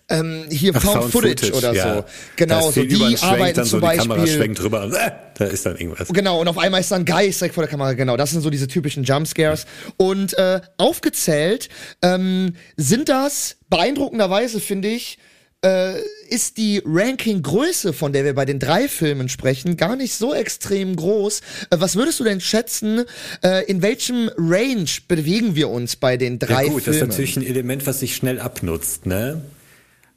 ähm, 0.08 0.44
hier 0.50 0.72
Ach, 0.74 0.82
Found, 0.82 1.12
Footage, 1.12 1.52
oder 1.52 1.74
ja. 1.74 1.96
so. 1.96 2.04
Genau, 2.36 2.70
so 2.70 2.82
die 2.82 3.16
arbeiten 3.20 3.56
dann 3.56 3.64
so 3.66 3.78
zum 3.78 3.90
die 3.90 3.96
Kamera 3.96 4.20
Beispiel. 4.20 4.38
schwenkt 4.38 4.62
drüber 4.62 4.90
äh, 4.90 5.10
da 5.36 5.44
ist 5.44 5.66
dann 5.66 5.76
irgendwas. 5.76 6.08
Genau, 6.08 6.40
und 6.40 6.48
auf 6.48 6.56
einmal 6.58 6.80
ist 6.80 6.90
dann 6.90 7.04
Geist 7.04 7.40
direkt 7.40 7.54
vor 7.54 7.64
der 7.64 7.70
Kamera. 7.70 7.92
Genau, 7.92 8.16
das 8.16 8.30
sind 8.30 8.40
so 8.40 8.50
diese 8.50 8.68
typischen 8.68 9.04
Jumpscares. 9.04 9.66
Und 9.96 10.36
äh, 10.38 10.60
aufgezählt 10.78 11.68
ähm, 12.02 12.54
sind 12.76 13.08
das 13.08 13.56
beeindruckenderweise, 13.68 14.60
finde 14.60 14.88
ich, 14.88 15.18
äh, 15.64 15.94
ist 16.28 16.56
die 16.58 16.82
Ranking-Größe, 16.84 17.92
von 17.92 18.12
der 18.12 18.24
wir 18.24 18.34
bei 18.34 18.44
den 18.44 18.58
drei 18.58 18.88
Filmen 18.88 19.28
sprechen, 19.28 19.76
gar 19.76 19.96
nicht 19.96 20.14
so 20.14 20.34
extrem 20.34 20.94
groß. 20.96 21.40
Äh, 21.70 21.76
was 21.78 21.96
würdest 21.96 22.20
du 22.20 22.24
denn 22.24 22.40
schätzen, 22.40 23.04
äh, 23.42 23.64
in 23.66 23.82
welchem 23.82 24.30
Range 24.36 24.86
bewegen 25.08 25.54
wir 25.56 25.70
uns 25.70 25.96
bei 25.96 26.16
den 26.16 26.38
drei 26.38 26.64
Ja 26.66 26.70
gut, 26.72 26.82
das 26.82 26.88
ist 26.88 26.96
Filmen? 26.98 27.10
natürlich 27.10 27.36
ein 27.36 27.46
Element, 27.46 27.86
was 27.86 28.00
sich 28.00 28.14
schnell 28.14 28.38
abnutzt, 28.40 29.06
ne? 29.06 29.42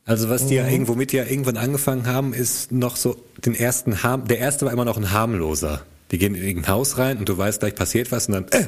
Also 0.06 0.30
was 0.30 0.48
die 0.48 0.54
Mhm. 0.54 0.60
ja 0.60 0.68
irgendwo 0.70 0.95
mit 0.95 1.12
ja 1.14 1.26
irgendwann 1.26 1.58
angefangen 1.58 2.06
haben, 2.08 2.34
ist 2.34 2.72
noch 2.72 2.95
so 2.95 3.18
den 3.45 3.56
ersten 3.56 4.04
harm, 4.04 4.26
der 4.28 4.39
erste 4.39 4.66
war 4.66 4.72
immer 4.74 4.86
noch 4.86 4.98
ein 4.98 5.12
harmloser. 5.12 5.82
Die 6.12 6.18
gehen 6.18 6.34
in 6.36 6.43
irgendein 6.43 6.72
Haus 6.74 6.98
rein 6.98 7.18
und 7.18 7.28
du 7.28 7.38
weißt 7.38 7.60
gleich 7.60 7.76
passiert 7.76 8.12
was 8.12 8.28
und 8.28 8.34
dann 8.34 8.45
äh, 8.52 8.68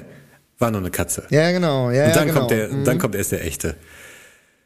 war 0.60 0.72
nur 0.72 0.82
eine 0.82 0.92
Katze. 0.92 1.24
ja, 1.30 1.52
genau. 1.52 1.92
Ja, 1.92 2.08
und 2.08 2.16
dann 2.16 2.28
ja, 2.28 2.34
genau. 2.34 2.40
kommt 2.40 2.52
der, 2.52 2.68
Mhm. 2.70 2.84
dann 2.84 3.00
kommt 3.00 3.16
erst 3.16 3.32
der 3.32 3.46
echte. 3.46 3.76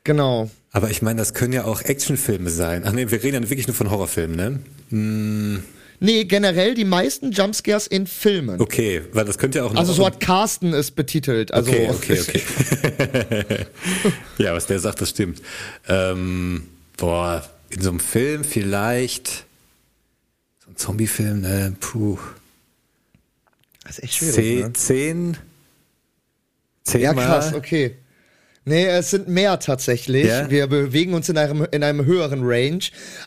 Genau. 0.03 0.49
Aber 0.71 0.89
ich 0.89 1.01
meine, 1.01 1.19
das 1.19 1.33
können 1.33 1.53
ja 1.53 1.65
auch 1.65 1.81
Actionfilme 1.81 2.49
sein. 2.49 2.83
Ach 2.85 2.91
nee, 2.91 3.09
wir 3.09 3.23
reden 3.23 3.43
ja 3.43 3.49
wirklich 3.49 3.67
nur 3.67 3.75
von 3.75 3.91
Horrorfilmen, 3.91 4.35
ne? 4.89 5.63
Nee, 5.99 6.25
generell 6.25 6.73
die 6.73 6.83
meisten 6.83 7.31
Jumpscares 7.31 7.87
in 7.87 8.07
Filmen. 8.07 8.59
Okay, 8.59 9.03
weil 9.13 9.23
das 9.23 9.37
könnte 9.37 9.59
ja 9.59 9.65
auch 9.65 9.73
Also 9.75 9.93
so 9.93 10.05
hat 10.05 10.19
Carsten 10.19 10.73
es 10.73 10.91
betitelt. 10.91 11.53
Also 11.53 11.71
Okay, 11.71 11.89
okay, 11.89 12.19
okay. 12.21 13.65
ja, 14.37 14.53
was 14.53 14.65
der 14.65 14.79
sagt, 14.79 14.99
das 14.99 15.11
stimmt. 15.11 15.41
Ähm, 15.87 16.67
boah, 16.97 17.47
in 17.69 17.81
so 17.81 17.89
einem 17.91 17.99
Film 17.99 18.43
vielleicht, 18.43 19.45
so 20.65 20.71
ein 20.71 20.75
Zombiefilm, 20.75 21.41
ne, 21.41 21.75
puh, 21.79 22.17
Das 23.85 23.99
ist 23.99 24.03
echt 24.03 24.15
schwierig. 24.15 24.35
zehn, 24.35 24.59
ne? 24.59 24.73
zehn, 24.73 25.37
zehn 26.83 27.01
Ja, 27.01 27.13
krass, 27.13 27.53
okay. 27.53 27.95
Nee, 28.65 28.85
es 28.85 29.09
sind 29.11 29.27
mehr 29.27 29.59
tatsächlich. 29.59 30.27
Ja? 30.27 30.49
Wir 30.49 30.67
bewegen 30.67 31.13
uns 31.13 31.27
in 31.29 31.37
einem, 31.37 31.67
in 31.71 31.83
einem 31.83 32.05
höheren 32.05 32.41
Range. 32.43 32.79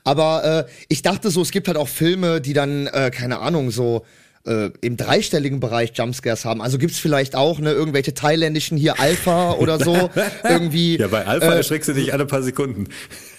Aber 0.05 0.66
äh, 0.66 0.70
ich 0.89 1.03
dachte 1.03 1.30
so, 1.30 1.43
es 1.43 1.51
gibt 1.51 1.68
halt 1.68 1.76
auch 1.76 1.89
Filme, 1.89 2.41
die 2.41 2.53
dann, 2.55 2.87
äh, 2.87 3.11
keine 3.11 3.41
Ahnung, 3.41 3.70
so 3.70 4.05
äh, 4.47 4.70
im 4.80 4.97
dreistelligen 4.97 5.61
Bereich 5.61 5.93
Jumpscares 5.95 6.45
haben. 6.45 6.62
Also 6.62 6.78
gibt's 6.78 6.99
vielleicht 6.99 7.34
auch 7.34 7.59
ne, 7.59 7.72
irgendwelche 7.72 8.14
thailändischen 8.14 8.78
hier 8.78 8.99
Alpha 9.01 9.53
oder 9.53 9.78
so. 9.78 10.11
irgendwie. 10.49 10.97
Ja, 10.99 11.09
bei 11.09 11.26
Alpha 11.26 11.53
äh, 11.53 11.57
erschreckst 11.57 11.89
du 11.89 11.93
dich 11.95 12.12
alle 12.12 12.26
paar 12.26 12.43
Sekunden. 12.43 12.87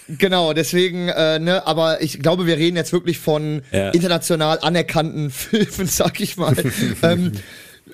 Genau, 0.08 0.52
deswegen, 0.54 1.08
äh, 1.08 1.38
ne, 1.38 1.66
aber 1.66 2.00
ich 2.00 2.20
glaube, 2.20 2.46
wir 2.46 2.56
reden 2.56 2.76
jetzt 2.76 2.92
wirklich 2.92 3.18
von 3.18 3.62
Ja. 3.72 3.90
international 3.90 4.58
anerkannten 4.60 5.30
Filmen, 5.32 5.86
sag 5.88 6.20
ich 6.20 6.36
mal. 6.36 6.54
ähm, 7.02 7.32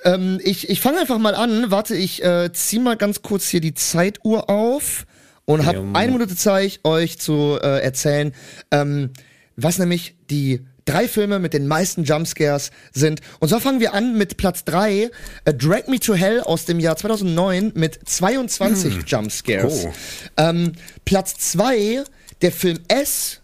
ähm, 0.05 0.41
ich 0.43 0.69
ich 0.69 0.81
fange 0.81 1.01
einfach 1.01 1.19
mal 1.19 1.35
an. 1.35 1.71
Warte, 1.71 1.97
ich 1.97 2.23
äh, 2.23 2.53
zieh 2.53 2.79
mal 2.79 2.97
ganz 2.97 3.23
kurz 3.23 3.49
hier 3.49 3.61
die 3.61 3.75
Zeituhr 3.75 4.49
auf 4.49 5.07
und 5.45 5.67
habe 5.67 5.87
eine 5.93 6.13
Minute 6.13 6.37
Zeit, 6.37 6.81
euch 6.85 7.19
zu 7.19 7.59
äh, 7.61 7.83
erzählen, 7.83 8.33
ähm, 8.71 9.11
was 9.57 9.79
nämlich 9.79 10.15
die 10.31 10.65
drei 10.85 11.09
Filme 11.09 11.39
mit 11.39 11.55
den 11.55 11.67
meisten 11.67 12.05
Jumpscares 12.05 12.71
sind. 12.93 13.21
Und 13.41 13.49
zwar 13.49 13.61
fangen 13.61 13.81
wir 13.81 13.95
an 13.95 14.17
mit 14.17 14.37
Platz 14.37 14.65
drei, 14.65 15.11
äh, 15.45 15.55
Drag 15.55 15.87
Me 15.89 15.99
to 15.99 16.15
Hell 16.15 16.41
aus 16.41 16.65
dem 16.67 16.81
Jahr 16.81 16.97
2009 16.97 17.73
mit 17.75 17.99
22 18.05 19.05
Jumpscares. 19.07 19.87
Oh. 19.87 19.93
Ähm, 20.37 20.73
Platz 21.05 21.37
zwei, 21.39 22.05
der 22.43 22.53
Film 22.53 22.81
S, 22.89 23.41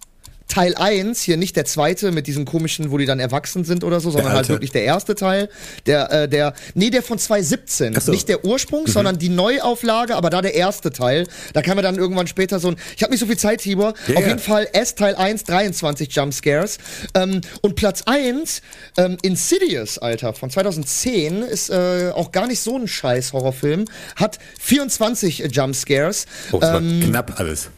Teil 0.51 0.75
1, 0.75 1.23
hier 1.23 1.37
nicht 1.37 1.57
der 1.57 1.65
zweite 1.65 2.11
mit 2.11 2.27
diesem 2.27 2.45
komischen, 2.45 2.91
wo 2.91 2.99
die 2.99 3.07
dann 3.07 3.21
erwachsen 3.21 3.65
sind 3.65 3.85
oder 3.85 4.01
so, 4.01 4.11
sondern 4.11 4.33
halt 4.33 4.49
wirklich 4.49 4.73
der 4.73 4.83
erste 4.85 5.15
Teil. 5.15 5.49
Der, 5.87 6.11
äh, 6.13 6.29
der, 6.29 6.55
nee, 6.75 6.91
der 6.91 7.03
von 7.03 7.19
2017. 7.19 7.95
Ach 7.97 8.01
so. 8.01 8.11
Nicht 8.13 8.29
der 8.29 8.45
Ursprung, 8.45 8.87
sondern 8.87 9.17
die 9.19 9.29
Neuauflage, 9.29 10.17
aber 10.17 10.29
da 10.29 10.43
der 10.43 10.55
erste 10.55 10.91
Teil. 10.91 11.27
Da 11.53 11.63
kam 11.63 11.77
mir 11.77 11.83
dann 11.83 11.97
irgendwann 11.97 12.27
später 12.27 12.59
so 12.59 12.69
ein, 12.69 12.77
ich 12.97 13.03
habe 13.03 13.13
nicht 13.13 13.21
so 13.21 13.27
viel 13.27 13.39
Zeit, 13.39 13.61
Tibor. 13.61 13.95
Ja, 14.09 14.17
Auf 14.17 14.27
jeden 14.27 14.41
Fall 14.41 14.69
S 14.73 14.97
Teil 14.97 15.15
1, 15.15 15.45
23 15.45 16.13
Jumpscares. 16.15 16.79
Ähm, 17.15 17.41
und 17.63 17.77
Platz 17.77 18.03
1, 18.07 18.61
ähm, 18.97 19.17
Insidious, 19.23 19.99
Alter, 19.99 20.35
von 20.35 20.51
2010, 20.51 21.43
ist 21.43 21.71
äh, 21.71 22.11
auch 22.15 22.33
gar 22.33 22.47
nicht 22.49 22.61
so 22.61 22.77
ein 22.77 22.89
scheiß 22.89 23.33
Horrorfilm, 23.33 23.85
hat 24.17 24.39
24 24.59 25.45
Jumpscares. 25.53 26.27
Oh, 26.51 26.61
Ähm, 26.63 26.63
war 27.03 27.09
knapp 27.09 27.39
alles. 27.39 27.71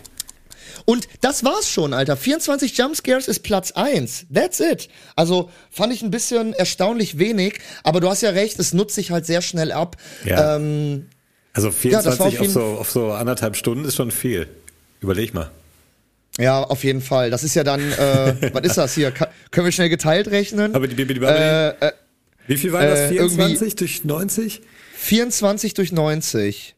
Und 0.85 1.09
das 1.20 1.45
war's 1.45 1.68
schon, 1.68 1.93
Alter. 1.95 2.16
24 2.16 2.76
Jumpscares 2.76 3.28
ist 3.28 3.41
Platz 3.41 3.72
1. 3.72 4.26
That's 4.33 4.61
it. 4.61 4.89
Also 5.16 5.51
fand 5.70 5.93
ich 5.93 6.03
ein 6.03 6.11
bisschen 6.11 6.53
erstaunlich 6.53 7.18
wenig, 7.18 7.59
aber 7.85 8.01
du 8.01 8.09
hast 8.09 8.22
ja 8.22 8.30
recht, 8.30 8.59
es 8.59 8.72
nutzt 8.72 8.95
sich 8.95 9.11
halt 9.11 9.26
sehr 9.26 9.43
schnell 9.43 9.72
ab. 9.72 9.97
Ja. 10.24 10.57
Ähm, 10.57 11.07
Also 11.53 11.68
das 11.68 11.76
24 11.76 12.18
war 12.20 12.26
auf 12.26 12.41
auf, 12.41 12.49
so, 12.53 12.62
auf 12.62 12.91
so 12.91 13.12
anderthalb 13.12 13.57
Stunden 13.57 13.85
ist 13.85 13.97
schon 13.97 14.11
viel. 14.11 14.49
Überleg 15.01 15.35
mal. 15.35 15.51
ja, 16.39 16.62
auf 16.62 16.85
jeden 16.85 17.01
Fall. 17.03 17.30
Das 17.30 17.43
ist 17.45 17.55
ja 17.55 17.64
dann, 17.64 17.80
äh, 17.93 18.51
was 18.53 18.62
ist 18.64 18.78
das 18.78 18.95
hier? 18.95 19.11
Ka 19.11 19.28
können 19.51 19.66
wir 19.66 19.72
schnell 19.72 19.89
geteilt 19.89 20.28
rechnen? 20.28 20.74
Aber 20.74 20.87
die, 20.89 20.95
die, 20.97 21.07
die, 21.07 21.14
die 21.14 21.20
äh, 21.26 21.68
äh, 21.68 21.93
Wie 22.46 22.57
viel 22.57 22.72
war 22.72 22.87
das? 22.87 23.00
äh, 23.00 23.09
24 23.09 23.76
durch 23.76 24.04
90? 24.04 24.63
24 24.96 25.75
durch 25.75 25.92
90. 25.92 26.75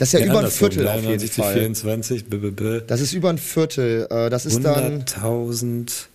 Das 0.00 0.14
ist 0.14 0.20
ja, 0.20 0.26
über 0.26 0.40
ein 0.40 0.50
Viertel 0.50 0.88
auf 0.88 0.94
93 0.94 1.30
jeden 1.36 1.42
Fall. 1.44 1.54
24, 1.54 2.24
b, 2.24 2.36
b, 2.38 2.50
b. 2.50 2.80
Das 2.86 3.00
ist 3.02 3.12
über 3.12 3.28
ein 3.30 3.38
Viertel. 3.38 4.06
Äh, 4.10 4.30
das 4.30 4.46
ist 4.46 4.64
dann 4.64 5.04
100.000, 5.04 6.06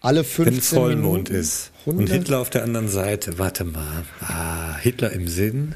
alle 0.00 0.20
wenn 0.20 0.24
15 0.24 0.60
Vollmond 0.78 1.28
Minuten. 1.28 1.34
ist. 1.34 1.70
Und 1.84 1.96
100? 1.98 2.16
Hitler 2.16 2.38
auf 2.38 2.48
der 2.50 2.62
anderen 2.64 2.88
Seite. 2.88 3.38
Warte 3.38 3.64
mal. 3.64 4.04
Ah, 4.20 4.76
Hitler 4.78 5.12
im 5.12 5.28
Sinn. 5.28 5.74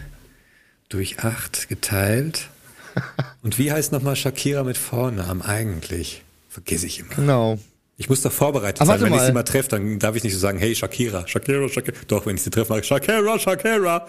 Durch 0.89 1.19
8 1.21 1.69
geteilt. 1.69 2.49
Und 3.43 3.59
wie 3.59 3.71
heißt 3.71 3.93
nochmal 3.93 4.17
Shakira 4.17 4.65
mit 4.65 4.79
Vornamen 4.79 5.43
eigentlich? 5.43 6.23
Vergesse 6.49 6.87
ich 6.87 7.01
immer. 7.01 7.15
Genau. 7.15 7.59
Ich 7.99 8.09
muss 8.09 8.23
doch 8.23 8.33
vorbereitet 8.33 8.81
Aber 8.81 8.87
sein. 8.87 9.01
warte 9.01 9.05
Wenn 9.05 9.13
ich 9.13 9.19
mal. 9.19 9.27
sie 9.27 9.33
mal 9.33 9.43
treffe, 9.43 9.69
dann 9.69 9.99
darf 9.99 10.17
ich 10.17 10.25
nicht 10.25 10.33
so 10.33 10.39
sagen, 10.39 10.59
hey 10.59 10.75
Shakira, 10.75 11.29
Shakira, 11.29 11.69
Shakira. 11.69 11.97
Doch, 12.09 12.25
wenn 12.27 12.37
ich 12.37 12.43
sie 12.43 12.51
treffe, 12.51 12.71
mache 12.71 12.81
ich 12.81 12.87
Shakira, 12.87 13.39
Shakira. 13.39 14.07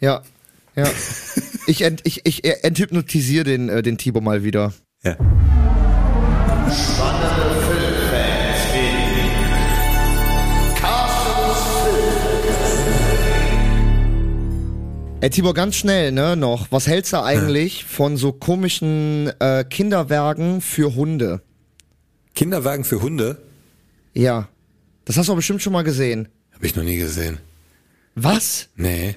Ja. 0.00 0.22
Ja. 0.76 0.90
ich, 1.66 1.82
ent, 1.82 2.00
ich, 2.04 2.22
ich 2.24 2.44
enthypnotisiere 2.64 3.44
den, 3.44 3.68
äh, 3.68 3.82
den 3.82 3.98
Tibo 3.98 4.20
mal 4.20 4.42
wieder. 4.44 4.72
Ja. 5.02 5.16
Ey, 15.20 15.30
Tibor, 15.30 15.54
ganz 15.54 15.76
schnell, 15.76 16.12
ne, 16.12 16.36
noch. 16.36 16.70
Was 16.70 16.86
hältst 16.86 17.14
du 17.14 17.22
eigentlich 17.22 17.86
von 17.86 18.18
so 18.18 18.30
komischen 18.32 19.32
äh, 19.40 19.64
Kinderwerken 19.64 20.60
für 20.60 20.94
Hunde? 20.94 21.40
Kinderwagen 22.34 22.84
für 22.84 23.00
Hunde 23.00 23.38
Ja. 24.12 24.48
Das 25.06 25.16
hast 25.16 25.30
du 25.30 25.34
bestimmt 25.34 25.62
schon 25.62 25.72
mal 25.72 25.82
gesehen. 25.82 26.28
habe 26.52 26.66
ich 26.66 26.76
noch 26.76 26.82
nie 26.82 26.96
gesehen. 26.96 27.38
Was? 28.14 28.68
Nee. 28.76 29.16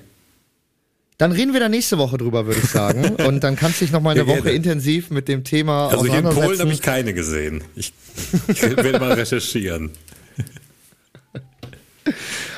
Dann 1.18 1.31
reden 1.31 1.53
wir 1.53 1.60
da 1.60 1.68
nächste 1.68 1.98
Woche 1.98 2.18
drüber, 2.18 2.45
würde 2.45 2.60
ich 2.64 2.69
sagen. 2.69 3.15
Und 3.26 3.44
dann 3.44 3.56
kannst 3.56 3.81
du 3.81 3.85
dich 3.85 3.91
noch 3.91 4.02
mal 4.02 4.11
eine 4.11 4.19
Ja, 4.22 4.27
Woche 4.27 4.35
gerne. 4.44 4.52
intensiv 4.52 5.10
mit 5.10 5.27
dem 5.27 5.44
Thema 5.44 5.89
Also 5.89 6.06
hier 6.06 6.19
in 6.19 6.30
Polen 6.30 6.60
habe 6.60 6.72
ich 6.72 6.81
keine 6.81 7.14
gesehen. 7.14 7.64
Ich, 7.76 7.91
ich 8.48 8.61
werde 8.61 8.99
mal 8.99 9.14
recherchieren. 9.14 9.91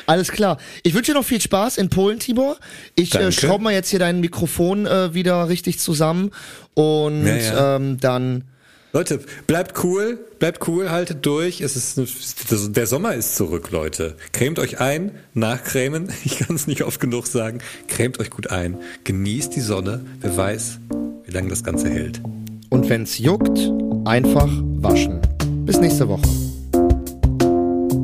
Alles 0.06 0.30
klar. 0.30 0.58
Ich 0.82 0.94
wünsche 0.94 1.12
dir 1.12 1.18
noch 1.18 1.24
viel 1.24 1.40
Spaß 1.40 1.78
in 1.78 1.88
Polen, 1.88 2.18
Tibor. 2.18 2.56
Ich 2.94 3.14
äh, 3.14 3.32
schraube 3.32 3.64
mal 3.64 3.72
jetzt 3.72 3.90
hier 3.90 3.98
dein 3.98 4.20
Mikrofon 4.20 4.86
äh, 4.86 5.14
wieder 5.14 5.48
richtig 5.48 5.78
zusammen. 5.78 6.30
Und 6.74 7.26
Ja, 7.26 7.36
ja. 7.36 7.76
Ähm, 7.76 7.98
dann 8.00 8.44
Leute, 8.92 9.20
bleibt 9.46 9.82
cool, 9.84 10.18
bleibt 10.40 10.66
cool, 10.66 10.90
haltet 10.90 11.24
durch. 11.24 11.60
Es 11.60 11.76
ist 11.76 12.76
der 12.76 12.86
Sommer 12.86 13.14
ist 13.14 13.36
zurück, 13.36 13.70
Leute. 13.70 14.16
Cremt 14.32 14.58
euch 14.58 14.80
ein, 14.80 15.12
nachcremen. 15.34 16.08
Ich 16.24 16.38
kann 16.38 16.56
es 16.56 16.66
nicht 16.66 16.82
oft 16.82 17.00
genug 17.00 17.26
sagen. 17.26 17.60
Cremt 17.86 18.18
euch 18.18 18.30
gut 18.30 18.50
ein. 18.50 18.76
Genießt 19.04 19.54
die 19.54 19.60
Sonne. 19.60 20.04
Wer 20.20 20.36
weiß, 20.36 20.78
wie 21.24 21.30
lange 21.30 21.48
das 21.48 21.62
Ganze 21.62 21.88
hält. 21.88 22.20
Und 22.70 22.88
wenn's 22.88 23.18
juckt, 23.18 23.58
einfach 24.04 24.48
waschen. 24.76 25.20
Bis 25.64 25.78
nächste 25.78 26.08
Woche. 26.08 26.22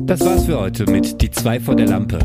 Das 0.05 0.21
war's 0.21 0.45
für 0.45 0.59
heute 0.59 0.85
mit 0.89 1.21
Die 1.21 1.31
zwei 1.31 1.59
vor 1.59 1.75
der 1.75 1.87
Lampe. 1.87 2.19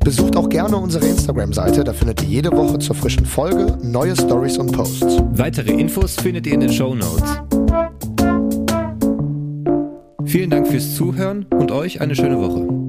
Besucht 0.00 0.36
auch 0.36 0.48
gerne 0.48 0.76
unsere 0.76 1.06
Instagram-Seite, 1.06 1.84
da 1.84 1.92
findet 1.92 2.22
ihr 2.22 2.28
jede 2.28 2.52
Woche 2.52 2.78
zur 2.78 2.96
frischen 2.96 3.26
Folge 3.26 3.76
neue 3.82 4.14
Stories 4.14 4.56
und 4.56 4.72
Posts. 4.72 5.22
Weitere 5.32 5.72
Infos 5.72 6.14
findet 6.14 6.46
ihr 6.46 6.54
in 6.54 6.60
den 6.60 6.72
Show 6.72 6.94
Notes. 6.94 7.47
Vielen 10.28 10.50
Dank 10.50 10.68
fürs 10.68 10.94
Zuhören 10.94 11.46
und 11.50 11.72
euch 11.72 12.02
eine 12.02 12.14
schöne 12.14 12.38
Woche. 12.38 12.87